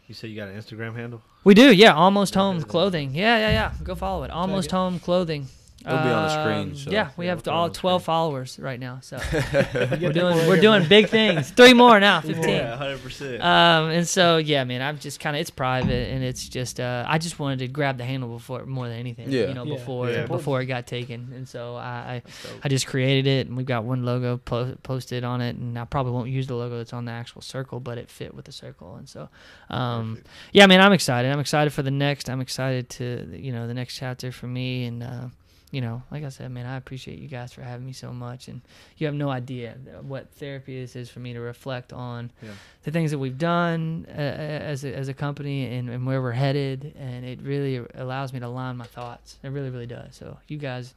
You 0.07 0.15
say 0.15 0.27
you 0.27 0.35
got 0.35 0.49
an 0.49 0.59
Instagram 0.59 0.95
handle? 0.95 1.21
we 1.43 1.53
do, 1.53 1.73
yeah. 1.73 1.93
Almost 1.93 2.35
home 2.35 2.61
clothing. 2.63 3.13
Yeah, 3.15 3.37
yeah, 3.37 3.51
yeah. 3.51 3.73
Go 3.83 3.95
follow 3.95 4.23
it. 4.23 4.31
Almost 4.31 4.71
home 4.71 4.99
clothing. 4.99 5.47
It'll 5.85 5.97
be 6.03 6.09
on 6.09 6.23
the 6.23 6.29
screen, 6.41 6.69
Um, 6.71 6.75
so- 6.75 6.91
yeah, 6.91 7.09
we 7.17 7.25
Yeah, 7.25 7.31
have 7.31 7.45
we'll 7.45 7.55
all 7.55 7.69
12 7.69 8.01
screen. 8.01 8.05
followers 8.05 8.59
right 8.59 8.79
now. 8.79 8.99
So 9.01 9.17
we're 9.73 10.11
doing 10.13 10.37
we're 10.47 10.59
doing 10.61 10.87
big 10.87 11.09
things. 11.09 11.51
Three 11.51 11.73
more 11.73 11.99
now, 11.99 12.21
15. 12.21 12.49
Yeah, 12.49 12.75
hundred 12.75 13.01
percent. 13.03 13.41
Um, 13.41 13.89
and 13.89 14.07
so 14.07 14.37
yeah, 14.37 14.63
man, 14.63 14.81
I'm 14.81 14.97
just 14.99 15.19
kind 15.19 15.35
of 15.35 15.41
it's 15.41 15.49
private 15.49 16.09
and 16.11 16.23
it's 16.23 16.47
just 16.49 16.79
uh, 16.79 17.05
I 17.07 17.17
just 17.17 17.39
wanted 17.39 17.59
to 17.59 17.67
grab 17.67 17.97
the 17.97 18.05
handle 18.05 18.29
before 18.29 18.65
more 18.65 18.87
than 18.87 18.97
anything, 18.97 19.29
Yeah. 19.31 19.47
you 19.47 19.53
know, 19.53 19.63
Yeah. 19.65 19.75
before 19.75 20.09
Yeah. 20.09 20.25
before 20.25 20.61
it 20.61 20.65
got 20.65 20.87
taken, 20.87 21.31
and 21.35 21.47
so 21.47 21.75
I, 21.75 22.21
I 22.25 22.31
I 22.63 22.69
just 22.69 22.87
created 22.87 23.27
it 23.27 23.47
and 23.47 23.55
we've 23.57 23.65
got 23.65 23.83
one 23.83 24.03
logo 24.05 24.37
po- 24.37 24.75
posted 24.83 25.23
on 25.23 25.41
it, 25.41 25.55
and 25.55 25.77
I 25.77 25.85
probably 25.85 26.13
won't 26.13 26.29
use 26.29 26.47
the 26.47 26.55
logo 26.55 26.77
that's 26.77 26.93
on 26.93 27.05
the 27.05 27.11
actual 27.11 27.41
circle, 27.41 27.79
but 27.79 27.97
it 27.97 28.09
fit 28.09 28.33
with 28.33 28.45
the 28.45 28.51
circle, 28.51 28.95
and 28.95 29.07
so 29.07 29.29
um, 29.69 30.15
Perfect. 30.15 30.27
yeah, 30.51 30.65
man, 30.67 30.81
I'm 30.81 30.93
excited. 30.93 31.31
I'm 31.31 31.39
excited 31.39 31.71
for 31.73 31.81
the 31.83 31.91
next. 31.91 32.29
I'm 32.29 32.41
excited 32.41 32.89
to 32.91 33.27
you 33.35 33.51
know 33.51 33.67
the 33.67 33.73
next 33.73 33.95
chapter 33.95 34.31
for 34.31 34.47
me, 34.47 34.85
and 34.85 35.03
uh, 35.03 35.27
you 35.75 35.81
know, 35.81 36.01
like 36.09 36.23
I 36.23 36.29
said, 36.29 36.49
man, 36.51 36.65
I 36.65 36.77
appreciate 36.77 37.19
you 37.19 37.27
guys 37.27 37.51
for 37.51 37.61
having 37.61 37.85
me 37.85 37.91
so 37.91 38.13
much, 38.13 38.47
and 38.47 38.61
you 38.97 39.07
have 39.07 39.13
no 39.15 39.29
idea 39.29 39.75
what 40.01 40.31
therapy 40.35 40.77
is 40.77 40.95
is 40.95 41.09
for 41.09 41.19
me 41.19 41.33
to 41.33 41.41
reflect 41.41 41.91
on 41.91 42.31
Yeah. 42.41 42.51
the 42.83 42.91
things 42.91 43.11
that 43.11 43.19
we've 43.19 43.37
done 43.37 44.05
uh, 44.09 44.11
as 44.11 44.85
a, 44.85 44.95
as 44.95 45.09
a 45.09 45.13
company 45.13 45.65
and, 45.75 45.89
and 45.89 46.05
where 46.07 46.21
we're 46.21 46.31
headed, 46.31 46.93
and 46.97 47.25
it 47.25 47.41
really 47.41 47.85
allows 47.95 48.31
me 48.31 48.39
to 48.39 48.47
line 48.47 48.77
my 48.77 48.85
thoughts. 48.85 49.37
It 49.43 49.49
really, 49.49 49.69
really 49.69 49.85
does. 49.87 50.15
So 50.15 50.37
you 50.47 50.57
guys, 50.57 50.93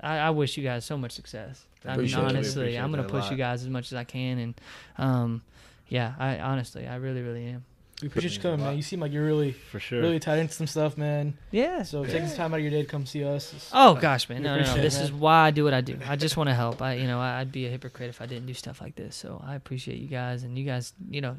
I, 0.00 0.18
I 0.18 0.30
wish 0.30 0.56
you 0.56 0.62
guys 0.62 0.84
so 0.84 0.96
much 0.96 1.10
success. 1.12 1.64
I 1.84 1.88
mean, 1.88 1.94
Appreciate 1.96 2.18
it. 2.18 2.22
We 2.22 2.28
honestly, 2.28 2.78
I'm 2.78 2.90
gonna 2.92 3.02
push 3.08 3.24
lot. 3.24 3.32
you 3.32 3.36
guys 3.36 3.62
as 3.62 3.68
much 3.68 3.86
as 3.90 3.94
I 3.94 4.04
can, 4.04 4.38
and 4.38 4.54
um, 4.96 5.42
yeah, 5.88 6.14
I 6.20 6.38
honestly, 6.38 6.86
I 6.86 6.96
really, 6.96 7.22
really 7.22 7.46
am. 7.46 7.64
We 8.02 8.08
appreciate 8.08 8.34
you 8.36 8.40
coming, 8.40 8.60
man. 8.60 8.76
You 8.76 8.82
seem 8.82 9.00
like 9.00 9.12
you're 9.12 9.24
really, 9.24 9.52
For 9.52 9.78
sure. 9.80 10.00
really 10.00 10.18
tied 10.18 10.38
into 10.38 10.54
some 10.54 10.66
stuff, 10.66 10.96
man. 10.96 11.34
Yeah. 11.50 11.82
So 11.82 12.04
taking 12.04 12.28
some 12.28 12.36
time 12.36 12.54
out 12.54 12.56
of 12.58 12.62
your 12.62 12.70
day 12.70 12.82
to 12.82 12.88
come 12.88 13.04
see 13.06 13.24
us. 13.24 13.52
is- 13.52 13.70
Oh 13.72 13.94
gosh, 13.94 14.28
man, 14.28 14.42
no, 14.42 14.50
no, 14.50 14.54
no. 14.54 14.60
appreciate 14.62 14.78
it, 14.78 14.82
This 14.82 15.00
is 15.00 15.12
why 15.12 15.46
I 15.46 15.50
do 15.50 15.64
what 15.64 15.74
I 15.74 15.80
do. 15.80 15.98
I 16.06 16.16
just 16.16 16.36
want 16.36 16.48
to 16.48 16.54
help. 16.54 16.80
I, 16.80 16.94
you 16.94 17.06
know, 17.06 17.20
I- 17.20 17.40
I'd 17.40 17.52
be 17.52 17.66
a 17.66 17.68
hypocrite 17.70 18.08
if 18.08 18.20
I 18.22 18.26
didn't 18.26 18.46
do 18.46 18.54
stuff 18.54 18.80
like 18.80 18.94
this. 18.96 19.16
So 19.16 19.42
I 19.46 19.54
appreciate 19.54 19.98
you 19.98 20.08
guys, 20.08 20.42
and 20.44 20.56
you 20.58 20.64
guys, 20.64 20.92
you 21.10 21.20
know, 21.20 21.36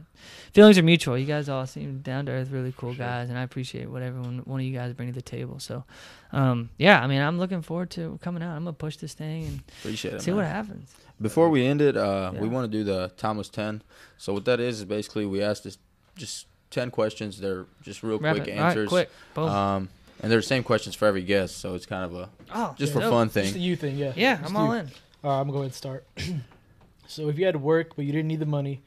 feelings 0.53 0.77
are 0.77 0.83
mutual. 0.83 1.17
You 1.17 1.25
guys 1.25 1.49
all 1.49 1.65
seem 1.65 1.99
down 2.01 2.25
to 2.27 2.31
earth, 2.31 2.49
really 2.51 2.73
cool 2.77 2.93
Sure. 2.93 3.05
guys, 3.05 3.29
and 3.29 3.37
I 3.37 3.43
appreciate 3.43 3.89
what 3.89 4.01
everyone, 4.01 4.39
one 4.45 4.59
of 4.59 4.65
you 4.65 4.73
guys 4.73 4.93
bring 4.93 5.09
to 5.09 5.15
the 5.15 5.21
table. 5.21 5.59
So, 5.59 5.83
um, 6.31 6.69
yeah, 6.77 7.01
I 7.01 7.07
mean, 7.07 7.21
I'm 7.21 7.39
looking 7.39 7.61
forward 7.61 7.89
to 7.91 8.19
coming 8.21 8.43
out. 8.43 8.55
I'm 8.55 8.63
gonna 8.63 8.73
push 8.73 8.97
this 8.97 9.13
thing 9.13 9.45
and 9.45 9.63
Appreciate 9.79 10.15
it. 10.15 10.21
see 10.21 10.31
man. 10.31 10.37
what 10.37 10.45
happens. 10.45 10.93
Before 11.21 11.49
we 11.49 11.65
end 11.65 11.81
it, 11.81 11.95
uh, 11.95 12.31
we 12.39 12.47
want 12.47 12.71
to 12.71 12.77
do 12.77 12.83
the 12.83 13.11
timeless 13.15 13.47
ten. 13.49 13.83
So 14.17 14.33
what 14.33 14.45
that 14.45 14.59
is 14.59 14.79
is 14.79 14.85
basically 14.85 15.25
we 15.25 15.41
asked 15.43 15.63
this 15.63 15.77
just 16.15 16.47
ten 16.71 16.89
questions. 16.89 17.39
They're 17.39 17.65
just 17.83 18.01
real 18.01 18.17
Wrap 18.17 18.37
quick 18.37 18.47
it. 18.47 18.51
All 18.57 18.63
right, 18.63 18.67
answers. 18.69 18.89
quick. 18.89 19.09
Boom. 19.35 19.49
Um, 19.49 19.89
and 20.21 20.31
they're 20.31 20.39
the 20.39 20.43
same 20.43 20.63
questions 20.63 20.95
for 20.95 21.05
every 21.07 21.23
guest, 21.23 21.57
so 21.57 21.75
it's 21.75 21.85
kind 21.85 22.03
of 22.05 22.15
a 22.15 22.29
oh, 22.53 22.75
just 22.77 22.93
yeah, 22.93 22.99
for 22.99 23.01
dope. 23.01 23.11
fun 23.11 23.27
Just 23.27 23.33
the 23.35 23.51
thing. 23.53 23.61
you 23.61 23.75
thing, 23.75 23.97
yeah. 23.97 24.13
Yeah, 24.15 24.37
Just 24.37 24.49
I'm 24.49 24.55
you. 24.55 24.61
all 24.61 24.71
in. 24.73 24.91
All 25.23 25.31
right, 25.31 25.39
I'm 25.39 25.47
going 25.47 25.47
to 25.47 25.51
go 25.51 25.57
ahead 25.59 25.65
and 25.65 25.73
start. 25.73 26.05
so 27.07 27.29
if 27.29 27.37
you 27.37 27.45
had 27.45 27.53
to 27.53 27.59
work 27.59 27.95
but 27.95 28.05
you 28.05 28.11
didn't 28.11 28.27
need 28.27 28.39
the 28.39 28.45
money, 28.45 28.81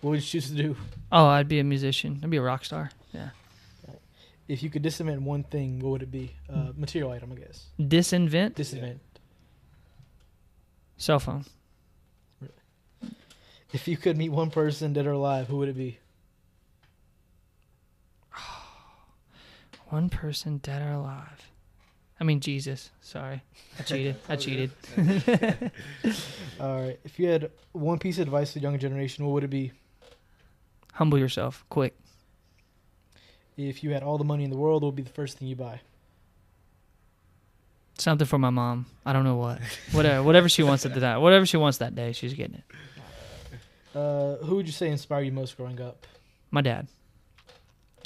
what 0.00 0.10
would 0.10 0.20
you 0.20 0.26
choose 0.26 0.48
to 0.48 0.54
do? 0.56 0.76
Oh, 1.10 1.26
I'd 1.26 1.48
be 1.48 1.58
a 1.60 1.64
musician. 1.64 2.20
I'd 2.22 2.30
be 2.30 2.38
a 2.38 2.42
rock 2.42 2.64
star. 2.64 2.90
Yeah. 3.12 3.30
If 4.48 4.62
you 4.62 4.70
could 4.70 4.82
disinvent 4.82 5.20
one 5.20 5.44
thing, 5.44 5.78
what 5.78 5.90
would 5.90 6.02
it 6.02 6.10
be? 6.10 6.34
Uh, 6.52 6.72
material 6.76 7.12
item, 7.12 7.32
I 7.32 7.36
guess. 7.36 7.66
Disinvent 7.78 8.54
Disinvent. 8.54 8.98
cell 10.96 11.20
phone. 11.20 11.44
If 13.72 13.88
you 13.88 13.96
could 13.96 14.18
meet 14.18 14.28
one 14.30 14.50
person 14.50 14.92
dead 14.92 15.06
or 15.06 15.12
alive, 15.12 15.48
who 15.48 15.56
would 15.58 15.68
it 15.70 15.76
be? 15.76 15.98
One 19.92 20.08
person 20.08 20.56
dead 20.56 20.80
or 20.80 20.92
alive. 20.92 21.50
I 22.18 22.24
mean 22.24 22.40
Jesus. 22.40 22.90
Sorry, 23.02 23.42
I 23.78 23.82
cheated. 23.84 24.16
I 24.26 24.36
cheated. 24.36 24.70
All 26.58 26.80
right. 26.80 26.98
If 27.04 27.18
you 27.18 27.28
had 27.28 27.50
one 27.72 27.98
piece 27.98 28.16
of 28.16 28.22
advice 28.22 28.54
for 28.54 28.58
the 28.58 28.62
younger 28.62 28.78
generation, 28.78 29.26
what 29.26 29.34
would 29.34 29.44
it 29.44 29.50
be? 29.50 29.72
Humble 30.94 31.18
yourself, 31.18 31.66
quick. 31.68 31.94
If 33.58 33.84
you 33.84 33.90
had 33.90 34.02
all 34.02 34.16
the 34.16 34.24
money 34.24 34.44
in 34.44 34.50
the 34.50 34.56
world, 34.56 34.82
what 34.82 34.88
would 34.88 34.96
be 34.96 35.02
the 35.02 35.10
first 35.10 35.36
thing 35.36 35.48
you 35.48 35.56
buy? 35.56 35.82
Something 37.98 38.26
for 38.26 38.38
my 38.38 38.48
mom. 38.48 38.86
I 39.04 39.12
don't 39.12 39.24
know 39.24 39.36
what. 39.36 39.60
Whatever. 39.92 40.22
Whatever 40.22 40.48
she 40.48 40.62
wants 40.62 40.86
at 40.86 40.94
the 40.94 41.00
time. 41.00 41.20
Whatever 41.20 41.44
she 41.44 41.58
wants 41.58 41.78
that 41.78 41.94
day, 41.94 42.12
she's 42.12 42.32
getting 42.32 42.56
it. 42.56 42.64
Uh, 43.94 44.36
who 44.36 44.56
would 44.56 44.66
you 44.66 44.72
say 44.72 44.88
inspired 44.88 45.24
you 45.24 45.32
most 45.32 45.54
growing 45.54 45.82
up? 45.82 46.06
My 46.50 46.62
dad. 46.62 46.88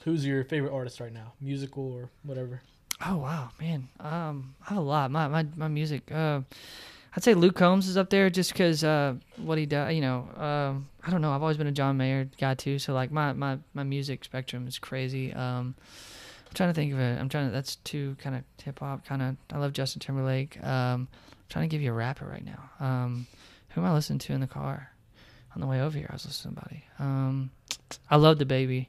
Who's 0.07 0.25
your 0.25 0.45
favorite 0.45 0.73
artist 0.73 1.01
right 1.01 1.13
now, 1.13 1.33
musical 1.41 1.93
or 1.93 2.11
whatever? 2.23 2.63
Oh 3.05 3.17
wow, 3.17 3.51
man. 3.61 3.89
Um, 3.99 4.55
I 4.65 4.69
have 4.69 4.79
a 4.79 4.81
lot. 4.81 5.11
My 5.11 5.27
my 5.27 5.45
my 5.57 5.67
music. 5.67 6.13
Uh, 6.13 6.43
I'd 7.17 7.25
say 7.25 7.35
Luke 7.35 7.57
Combs 7.57 7.89
is 7.89 7.97
up 7.97 8.09
there 8.09 8.31
just 8.31 8.53
because 8.53 8.85
uh, 8.85 9.15
what 9.37 9.59
he 9.59 9.67
does. 9.67 9.93
You 9.93 10.03
know, 10.03 10.29
um, 10.37 10.89
I 11.05 11.11
don't 11.11 11.23
know. 11.23 11.33
I've 11.33 11.43
always 11.43 11.57
been 11.57 11.67
a 11.67 11.73
John 11.73 11.97
Mayer 11.97 12.31
guy 12.39 12.55
too. 12.55 12.79
So 12.79 12.95
like 12.95 13.11
my 13.11 13.33
my 13.33 13.59
my 13.75 13.83
music 13.83 14.25
spectrum 14.25 14.69
is 14.69 14.79
crazy. 14.79 15.33
Um, 15.35 15.75
I'm 16.47 16.55
trying 16.55 16.71
to 16.71 16.75
think 16.75 16.93
of 16.93 17.01
it. 17.01 17.19
I'm 17.19 17.29
trying 17.29 17.49
to. 17.49 17.53
That's 17.53 17.75
too 17.75 18.17
kind 18.21 18.37
of 18.37 18.45
hip 18.63 18.79
hop. 18.79 19.05
Kind 19.05 19.23
of. 19.23 19.37
I 19.53 19.59
love 19.59 19.73
Justin 19.73 19.99
Timberlake. 19.99 20.63
Um, 20.63 21.09
I'm 21.11 21.49
trying 21.49 21.69
to 21.69 21.75
give 21.75 21.83
you 21.83 21.91
a 21.91 21.95
rapper 21.95 22.27
right 22.27 22.45
now. 22.45 22.71
Um, 22.79 23.27
who 23.71 23.81
am 23.81 23.89
I 23.89 23.93
listening 23.93 24.21
to 24.21 24.35
in 24.35 24.41
the 24.41 24.47
car? 24.47 24.93
On 25.57 25.61
the 25.61 25.67
way 25.67 25.81
over 25.81 25.99
here, 25.99 26.07
I 26.09 26.13
was 26.13 26.27
listening 26.27 26.55
to 26.55 26.61
somebody. 26.61 26.85
Um, 27.01 27.51
I 28.09 28.17
love 28.17 28.39
DaBaby. 28.39 28.87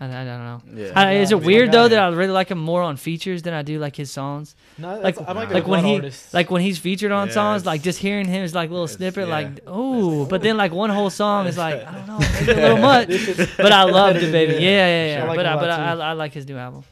I, 0.00 0.06
I 0.06 0.24
don't 0.24 0.26
know. 0.26 0.62
Yeah. 0.74 0.92
I, 0.96 1.12
is 1.18 1.30
it 1.30 1.40
weird 1.40 1.68
I 1.68 1.72
though 1.72 1.84
got 1.84 1.90
that. 1.90 1.98
I 2.00 2.08
really 2.08 2.32
like 2.32 2.50
him 2.50 2.58
more 2.58 2.82
on 2.82 2.96
features 2.96 3.42
than 3.42 3.54
I 3.54 3.62
do 3.62 3.78
like 3.78 3.94
his 3.94 4.10
songs? 4.10 4.56
No, 4.76 4.88
Like- 4.98 5.14
that's- 5.14 5.28
I 5.28 5.32
like, 5.32 5.50
like 5.52 5.66
when 5.68 5.84
he- 5.84 5.94
artist. 5.94 6.34
Like 6.34 6.50
when 6.50 6.62
he's 6.62 6.78
featured 6.78 7.12
on 7.12 7.28
Yeah, 7.28 7.34
songs, 7.34 7.64
like 7.64 7.80
just 7.82 8.00
hearing 8.00 8.26
him 8.26 8.42
is 8.42 8.54
like 8.54 8.70
a 8.70 8.72
little 8.72 8.88
snippet, 8.88 9.28
yeah. 9.28 9.34
like 9.34 9.60
oh, 9.68 10.26
but 10.26 10.42
then 10.42 10.56
like 10.56 10.72
one 10.72 10.90
whole 10.90 11.10
song 11.10 11.46
is 11.46 11.56
like 11.56 11.86
I 11.86 11.92
don't 11.92 12.06
know, 12.08 12.18
maybe 12.18 12.52
a 12.52 12.54
little 12.56 12.76
much. 12.78 13.56
But 13.56 13.72
I 13.72 13.84
love 13.84 14.14
the 14.20 14.30
baby. 14.32 14.54
Yeah, 14.54 14.60
yeah, 14.60 15.16
yeah. 15.18 15.24
I 15.24 15.28
like 15.28 15.36
but 15.36 15.46
him 15.46 15.52
I, 15.52 15.54
a 15.54 15.60
but 15.60 15.70
I. 15.70 16.08
I 16.10 16.12
like 16.12 16.32
his 16.32 16.46
new 16.48 16.56
album. 16.56 16.82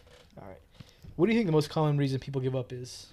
All 0.41 0.47
right. 0.47 0.57
What 1.17 1.27
do 1.27 1.33
you 1.33 1.39
think 1.39 1.47
the 1.47 1.53
most 1.53 1.71
common 1.71 1.99
reason 1.99 2.21
people 2.21 2.41
give 2.41 2.55
up 2.55 2.73
is? 2.73 3.09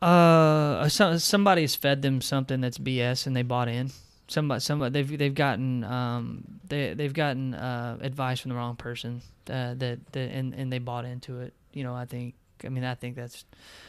Uh, 0.00 0.88
some, 0.88 1.18
somebody's 1.18 1.74
fed 1.74 2.02
them 2.02 2.20
something 2.20 2.60
that's 2.60 2.78
BS 2.78 3.26
and 3.26 3.34
they 3.34 3.42
bought 3.42 3.68
in. 3.68 3.90
Somebody, 4.26 4.60
somebody, 4.60 4.92
they've 4.92 5.18
they've 5.18 5.34
gotten 5.34 5.84
um 5.84 6.44
they 6.66 6.94
they've 6.94 7.12
gotten 7.12 7.54
uh 7.54 7.98
advice 8.00 8.40
from 8.40 8.50
the 8.50 8.54
wrong 8.54 8.76
person 8.76 9.20
uh, 9.50 9.74
that 9.74 9.98
that 10.12 10.30
and 10.30 10.54
and 10.54 10.72
they 10.72 10.78
bought 10.78 11.04
into 11.04 11.40
it. 11.40 11.52
You 11.72 11.84
know, 11.84 11.94
I 11.94 12.04
think. 12.06 12.34
I 12.64 12.68
mean, 12.70 12.84
I 12.84 12.94
think 12.94 13.16
that's 13.16 13.44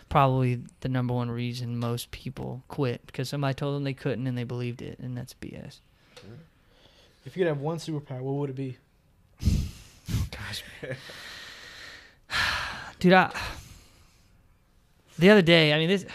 probably 0.10 0.62
the 0.82 0.90
number 0.90 1.14
one 1.14 1.32
reason 1.32 1.78
most 1.78 2.12
people 2.12 2.64
quit 2.68 3.06
because 3.06 3.30
somebody 3.30 3.54
told 3.54 3.76
them 3.76 3.86
they 3.86 3.94
couldn't 3.94 4.28
and 4.28 4.38
they 4.38 4.44
believed 4.44 4.82
it, 4.82 5.00
and 5.00 5.16
that's 5.16 5.34
BS. 5.36 5.80
If 7.26 7.38
you 7.38 7.44
could 7.44 7.48
have 7.48 7.60
one 7.62 7.78
superpower, 7.78 8.20
what 8.20 8.34
would 8.34 8.50
it 8.50 8.56
be? 8.56 8.78
gosh 10.32 10.64
dude 13.00 13.14
i 13.14 13.32
the 15.20 15.30
other 15.30 15.42
day 15.42 15.74
i 15.74 15.78
mean 15.78 15.90
this 15.90 16.06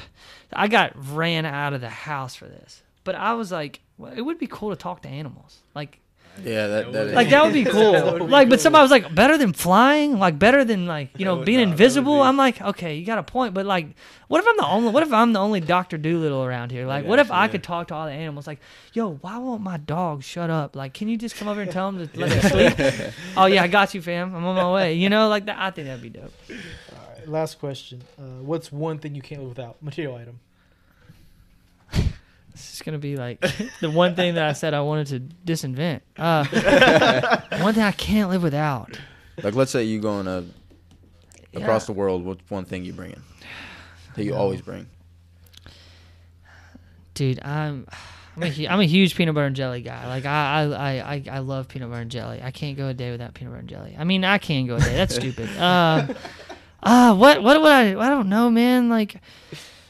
i 0.53 0.69
got 0.69 0.93
ran 1.15 1.45
out 1.45 1.73
of 1.73 1.81
the 1.81 1.89
house 1.89 2.35
for 2.35 2.47
this 2.47 2.83
but 3.05 3.15
i 3.15 3.33
was 3.35 3.51
like 3.53 3.81
well, 3.99 4.13
it 4.15 4.23
would 4.23 4.39
be 4.39 4.47
cool 4.47 4.71
to 4.71 4.77
talk 4.77 5.03
to 5.03 5.09
animals 5.09 5.61
like 5.75 6.01
Yeah, 6.45 6.69
that 6.69 6.93
that 6.93 7.07
is. 7.09 7.13
Like 7.13 7.29
that 7.31 7.43
would 7.45 7.53
be 7.53 7.65
cool. 7.77 7.93
Would 7.93 8.19
be 8.21 8.25
like, 8.27 8.49
but 8.49 8.61
somebody 8.61 8.83
was 8.83 8.91
like, 8.91 9.13
better 9.15 9.37
than 9.37 9.53
flying, 9.53 10.19
like 10.19 10.39
better 10.39 10.65
than 10.65 10.87
like 10.87 11.11
you 11.19 11.25
know 11.25 11.43
being 11.43 11.59
no, 11.59 11.65
that 11.65 11.69
would 11.69 11.73
invisible. 11.73 12.17
be- 12.19 12.23
I'm 12.23 12.37
like, 12.37 12.63
okay, 12.63 12.95
you 12.97 13.05
got 13.05 13.19
a 13.19 13.23
point, 13.23 13.53
but 13.53 13.67
like, 13.67 13.87
what 14.29 14.39
if 14.41 14.47
I'm 14.49 14.57
the 14.57 14.67
only? 14.67 14.93
What 14.93 15.03
if 15.03 15.13
I'm 15.13 15.33
the 15.35 15.41
only 15.41 15.61
Doctor 15.61 15.99
Dolittle 15.99 16.43
around 16.45 16.71
here? 16.71 16.87
Like, 16.87 17.05
what 17.05 17.19
if 17.19 17.31
I 17.31 17.49
could 17.49 17.63
talk 17.63 17.89
to 17.89 17.95
all 17.95 18.07
the 18.07 18.13
animals? 18.13 18.47
Like, 18.47 18.61
yo, 18.95 19.15
why 19.21 19.37
won't 19.39 19.61
my 19.61 19.77
dog 19.77 20.23
shut 20.23 20.49
up? 20.51 20.77
Like, 20.77 20.95
can 20.95 21.09
you 21.09 21.19
just 21.19 21.35
come 21.37 21.49
over 21.49 21.61
and 21.63 21.71
tell 21.71 21.89
him 21.91 22.09
to 22.09 22.19
let 22.19 22.31
him 22.33 22.43
sleep? 22.49 23.13
oh 23.37 23.47
yeah, 23.47 23.63
I 23.65 23.69
got 23.69 23.93
you, 23.93 24.01
fam. 24.01 24.35
I'm 24.35 24.45
on 24.45 24.57
my 24.57 24.71
way. 24.73 24.95
You 24.95 25.11
know, 25.11 25.29
like 25.29 25.45
that. 25.47 25.59
I 25.59 25.71
think 25.73 25.89
that'd 25.89 26.01
be 26.01 26.11
dope. 26.11 26.33
All 26.49 26.57
right, 27.19 27.29
last 27.29 27.59
question. 27.59 28.03
Uh, 28.17 28.41
what's 28.41 28.71
one 28.73 28.99
thing 28.99 29.15
you 29.15 29.23
can't 29.23 29.41
live 29.41 29.51
without? 29.51 29.83
Material 29.83 30.15
item. 30.17 30.39
This 32.53 32.75
is 32.75 32.83
gonna 32.83 32.99
be 32.99 33.17
like 33.17 33.41
the 33.81 33.91
one 33.91 34.15
thing 34.17 34.35
that 34.35 34.45
I 34.45 34.53
said 34.53 34.75
I 34.75 34.81
wanted 34.81 35.07
to 35.09 35.21
disinvent. 35.53 36.01
Uh, 36.19 36.45
one 37.63 37.75
thing 37.75 37.83
I 37.83 37.93
can't 37.93 38.31
live 38.31 38.43
without. 38.43 38.99
like 39.43 39.55
let's 39.55 39.71
say 39.71 39.85
you 39.85 40.01
going 40.01 40.27
to 40.27 40.45
across 41.55 41.85
Yeah. 41.85 41.87
the 41.95 41.99
world. 41.99 42.25
What's 42.25 42.49
one 42.51 42.65
thing 42.65 42.85
you 42.85 42.93
bringing? 42.93 43.23
That 44.17 44.25
you 44.25 44.35
always 44.43 44.61
bring. 44.63 44.87
dude 47.15 47.41
i'm 47.45 47.87
I'm 48.37 48.45
a, 48.45 48.69
I'm 48.69 48.81
a 48.81 48.85
huge 48.87 49.17
peanut 49.17 49.35
butter 49.35 49.47
and 49.49 49.57
jelly 49.57 49.83
guy. 49.83 50.07
Like 50.07 50.25
I, 50.25 50.63
I, 50.63 51.15
I, 51.15 51.25
I- 51.31 51.39
love 51.41 51.67
peanut 51.69 51.91
butter 51.91 52.01
and 52.03 52.11
jelly. 52.11 52.41
I 52.43 52.53
can't 52.53 52.77
go 52.77 52.87
a 52.87 52.95
day 52.95 53.11
without 53.11 53.35
peanut 53.35 53.51
butter 53.53 53.61
and 53.61 53.69
jelly. 53.69 53.97
I 53.99 54.05
mean, 54.05 54.25
I 54.25 54.39
can 54.39 54.67
go 54.67 54.77
a 54.77 54.81
day. 54.81 54.95
That's 54.97 55.17
stupid. 55.17 55.49
Uh, 55.59 56.07
uh, 56.83 57.15
what, 57.17 57.43
what 57.43 57.61
would 57.61 57.71
I? 57.73 57.89
I 58.01 58.09
don't 58.09 58.29
know, 58.29 58.49
man. 58.49 58.89
Like, 58.89 59.21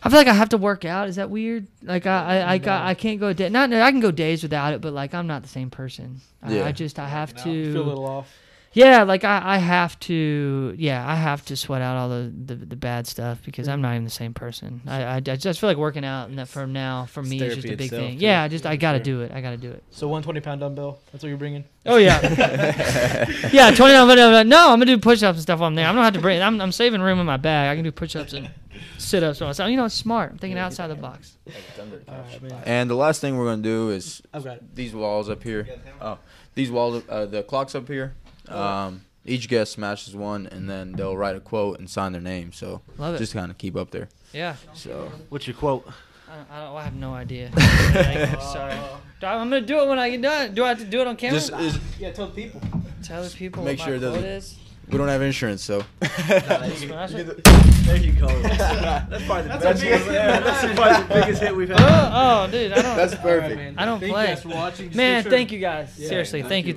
I 0.02 0.08
feel 0.08 0.18
like 0.18 0.28
I 0.28 0.32
have 0.34 0.48
to 0.50 0.58
work 0.58 0.84
out. 0.84 1.08
Is 1.08 1.16
that 1.16 1.28
weird? 1.30 1.66
Like 1.82 2.06
I, 2.06 2.38
I, 2.40 2.52
I 2.52 2.58
got, 2.58 2.86
I 2.86 2.94
can't 2.94 3.20
go 3.20 3.28
a 3.28 3.34
day. 3.34 3.48
Not, 3.48 3.72
I 3.72 3.90
can 3.90 4.00
go 4.00 4.10
days 4.10 4.42
without 4.42 4.72
it, 4.72 4.80
but 4.80 4.92
like 4.92 5.14
I'm 5.14 5.26
not 5.26 5.42
the 5.42 5.48
same 5.48 5.70
person. 5.70 6.20
I, 6.42 6.54
Yeah. 6.54 6.66
I 6.66 6.72
just, 6.72 6.98
I 6.98 7.06
have 7.08 7.34
to 7.44 7.72
Feel 7.72 7.82
a 7.82 7.84
little 7.84 8.06
off. 8.06 8.32
Yeah, 8.72 9.02
like 9.02 9.24
I, 9.24 9.42
I 9.44 9.58
have 9.58 9.98
to. 10.00 10.74
Yeah, 10.78 11.04
I 11.04 11.16
have 11.16 11.44
to 11.46 11.56
sweat 11.56 11.82
out 11.82 11.96
all 11.96 12.08
the, 12.08 12.32
the, 12.46 12.54
the 12.54 12.76
bad 12.76 13.08
stuff 13.08 13.40
because 13.44 13.66
I'm 13.66 13.82
not 13.82 13.92
even 13.94 14.04
the 14.04 14.10
same 14.10 14.32
person. 14.32 14.80
I, 14.86 15.02
I, 15.02 15.16
I 15.16 15.20
just 15.20 15.58
feel 15.58 15.68
like 15.68 15.76
working 15.76 16.04
out, 16.04 16.28
and 16.28 16.38
that 16.38 16.46
for 16.46 16.68
now, 16.68 17.06
for 17.06 17.20
me, 17.20 17.40
is 17.42 17.56
just 17.56 17.66
a 17.66 17.70
big 17.70 17.80
itself, 17.86 18.02
thing. 18.02 18.18
too. 18.18 18.24
Yeah, 18.24 18.44
I 18.44 18.48
just 18.48 18.66
I 18.66 18.76
gotta 18.76 18.98
Sure. 18.98 19.04
do 19.04 19.20
it. 19.22 19.32
I 19.32 19.40
gotta 19.40 19.56
do 19.56 19.72
it. 19.72 19.82
So 19.90 20.06
120 20.06 20.40
pound 20.40 20.60
dumbbell. 20.60 21.00
That's 21.10 21.24
what 21.24 21.28
you're 21.30 21.36
bringing. 21.38 21.64
Oh 21.84 21.96
yeah, 21.96 22.20
yeah. 23.52 23.70
Twenty 23.72 23.92
nine. 23.94 24.48
No, 24.48 24.58
I'm 24.72 24.78
gonna 24.78 24.86
do 24.86 24.98
push 24.98 25.22
ups 25.24 25.38
and 25.38 25.42
stuff 25.42 25.60
on 25.60 25.74
there. 25.74 25.86
I'm 25.86 25.94
gonna 25.96 26.04
have 26.04 26.14
to 26.14 26.20
bring. 26.20 26.40
I'm, 26.40 26.60
I'm 26.60 26.70
saving 26.72 27.00
room 27.00 27.18
in 27.18 27.26
my 27.26 27.38
bag. 27.38 27.72
I 27.72 27.74
can 27.74 27.82
do 27.82 27.90
push 27.90 28.14
ups 28.14 28.34
and 28.34 28.50
sit 28.98 29.24
ups. 29.24 29.38
So 29.56 29.66
you 29.66 29.76
know, 29.76 29.86
it's 29.86 29.94
smart. 29.96 30.30
I'm 30.30 30.38
thinking 30.38 30.58
outside 30.58 30.86
the 30.88 30.94
box. 30.94 31.38
All 31.76 31.84
right, 32.08 32.42
man. 32.42 32.62
And 32.66 32.88
the 32.90 32.94
last 32.94 33.20
thing 33.20 33.36
we're 33.36 33.46
gonna 33.46 33.62
do 33.62 33.90
is 33.90 34.22
I've 34.32 34.44
got 34.44 34.76
these 34.76 34.94
walls 34.94 35.28
up 35.28 35.42
here. 35.42 35.66
Oh, 36.00 36.18
these 36.54 36.70
walls, 36.70 37.02
uh, 37.08 37.26
the 37.26 37.42
clocks 37.42 37.74
up 37.74 37.88
here. 37.88 38.14
Um, 38.50 39.04
each 39.26 39.48
guest 39.48 39.72
smashes 39.72 40.16
one, 40.16 40.46
and 40.46 40.68
then 40.68 40.92
they'll 40.92 41.16
write 41.16 41.36
a 41.36 41.40
quote 41.40 41.78
and 41.78 41.88
sign 41.88 42.12
their 42.12 42.20
name. 42.22 42.52
So 42.52 42.80
Love 42.98 43.14
it. 43.14 43.18
just 43.18 43.32
kind 43.34 43.50
of 43.50 43.58
keep 43.58 43.76
up 43.76 43.90
there. 43.90 44.08
yeah. 44.32 44.56
So 44.74 45.10
What's 45.28 45.46
your 45.46 45.56
quote? 45.56 45.86
I, 46.30 46.36
don't, 46.36 46.50
I, 46.50 46.60
don't, 46.64 46.76
I 46.76 46.82
have 46.84 46.94
no 46.94 47.12
idea. 47.12 47.50
Sorry. 48.40 48.76
Do 49.20 49.26
I, 49.26 49.34
I'm 49.34 49.50
gonna 49.50 49.60
do 49.60 49.80
it 49.80 49.88
when 49.88 49.98
I 49.98 50.10
get 50.10 50.22
done. 50.22 50.54
Do 50.54 50.64
I 50.64 50.68
have 50.68 50.78
to 50.78 50.84
do 50.84 51.00
it 51.00 51.06
on 51.06 51.16
camera? 51.16 51.38
just 51.40 51.52
is, 51.54 51.78
Yeah, 51.98 52.12
tell 52.12 52.26
the 52.28 52.32
people. 52.42 52.60
Tell 53.02 53.22
the 53.22 53.30
people 53.30 53.64
Make 53.64 53.78
what 53.78 53.84
sure 53.84 53.94
my 53.94 53.96
it 53.96 54.00
doesn't- 54.00 54.20
quote 54.22 54.30
is. 54.32 54.56
we 54.88 54.98
don't 54.98 55.08
have 55.08 55.22
insurance, 55.22 55.62
so. 55.64 55.80
Smash 56.02 57.12
it. 57.14 57.44
There 57.84 57.96
you 57.96 58.12
go. 58.12 58.26
That's 58.42 59.24
probably 59.24 59.42
the 59.50 59.58
best 59.58 59.82
one. 59.82 60.14
That's 60.14 60.74
probably 60.78 61.02
the 61.02 61.14
biggest 61.20 61.42
hit 61.42 61.56
we've 61.56 61.68
had. 61.68 61.80
Oh, 61.80 62.44
oh, 62.46 62.50
dude, 62.50 62.72
I 62.72 62.82
don't. 62.82 62.96
That's 62.96 63.14
perfect. 63.16 63.78
I 63.78 63.84
don't 63.84 63.98
Thank 64.00 64.12
play. 64.12 64.22
you 64.22 64.28
guys 64.28 64.42
for 64.42 64.48
watching. 64.50 64.94
Man, 64.96 65.24
thank 65.24 65.50
you 65.52 65.58
guys. 65.58 65.92
Yeah. 65.98 66.08
Seriously, 66.08 66.42
thank 66.42 66.64
you. 66.66 66.68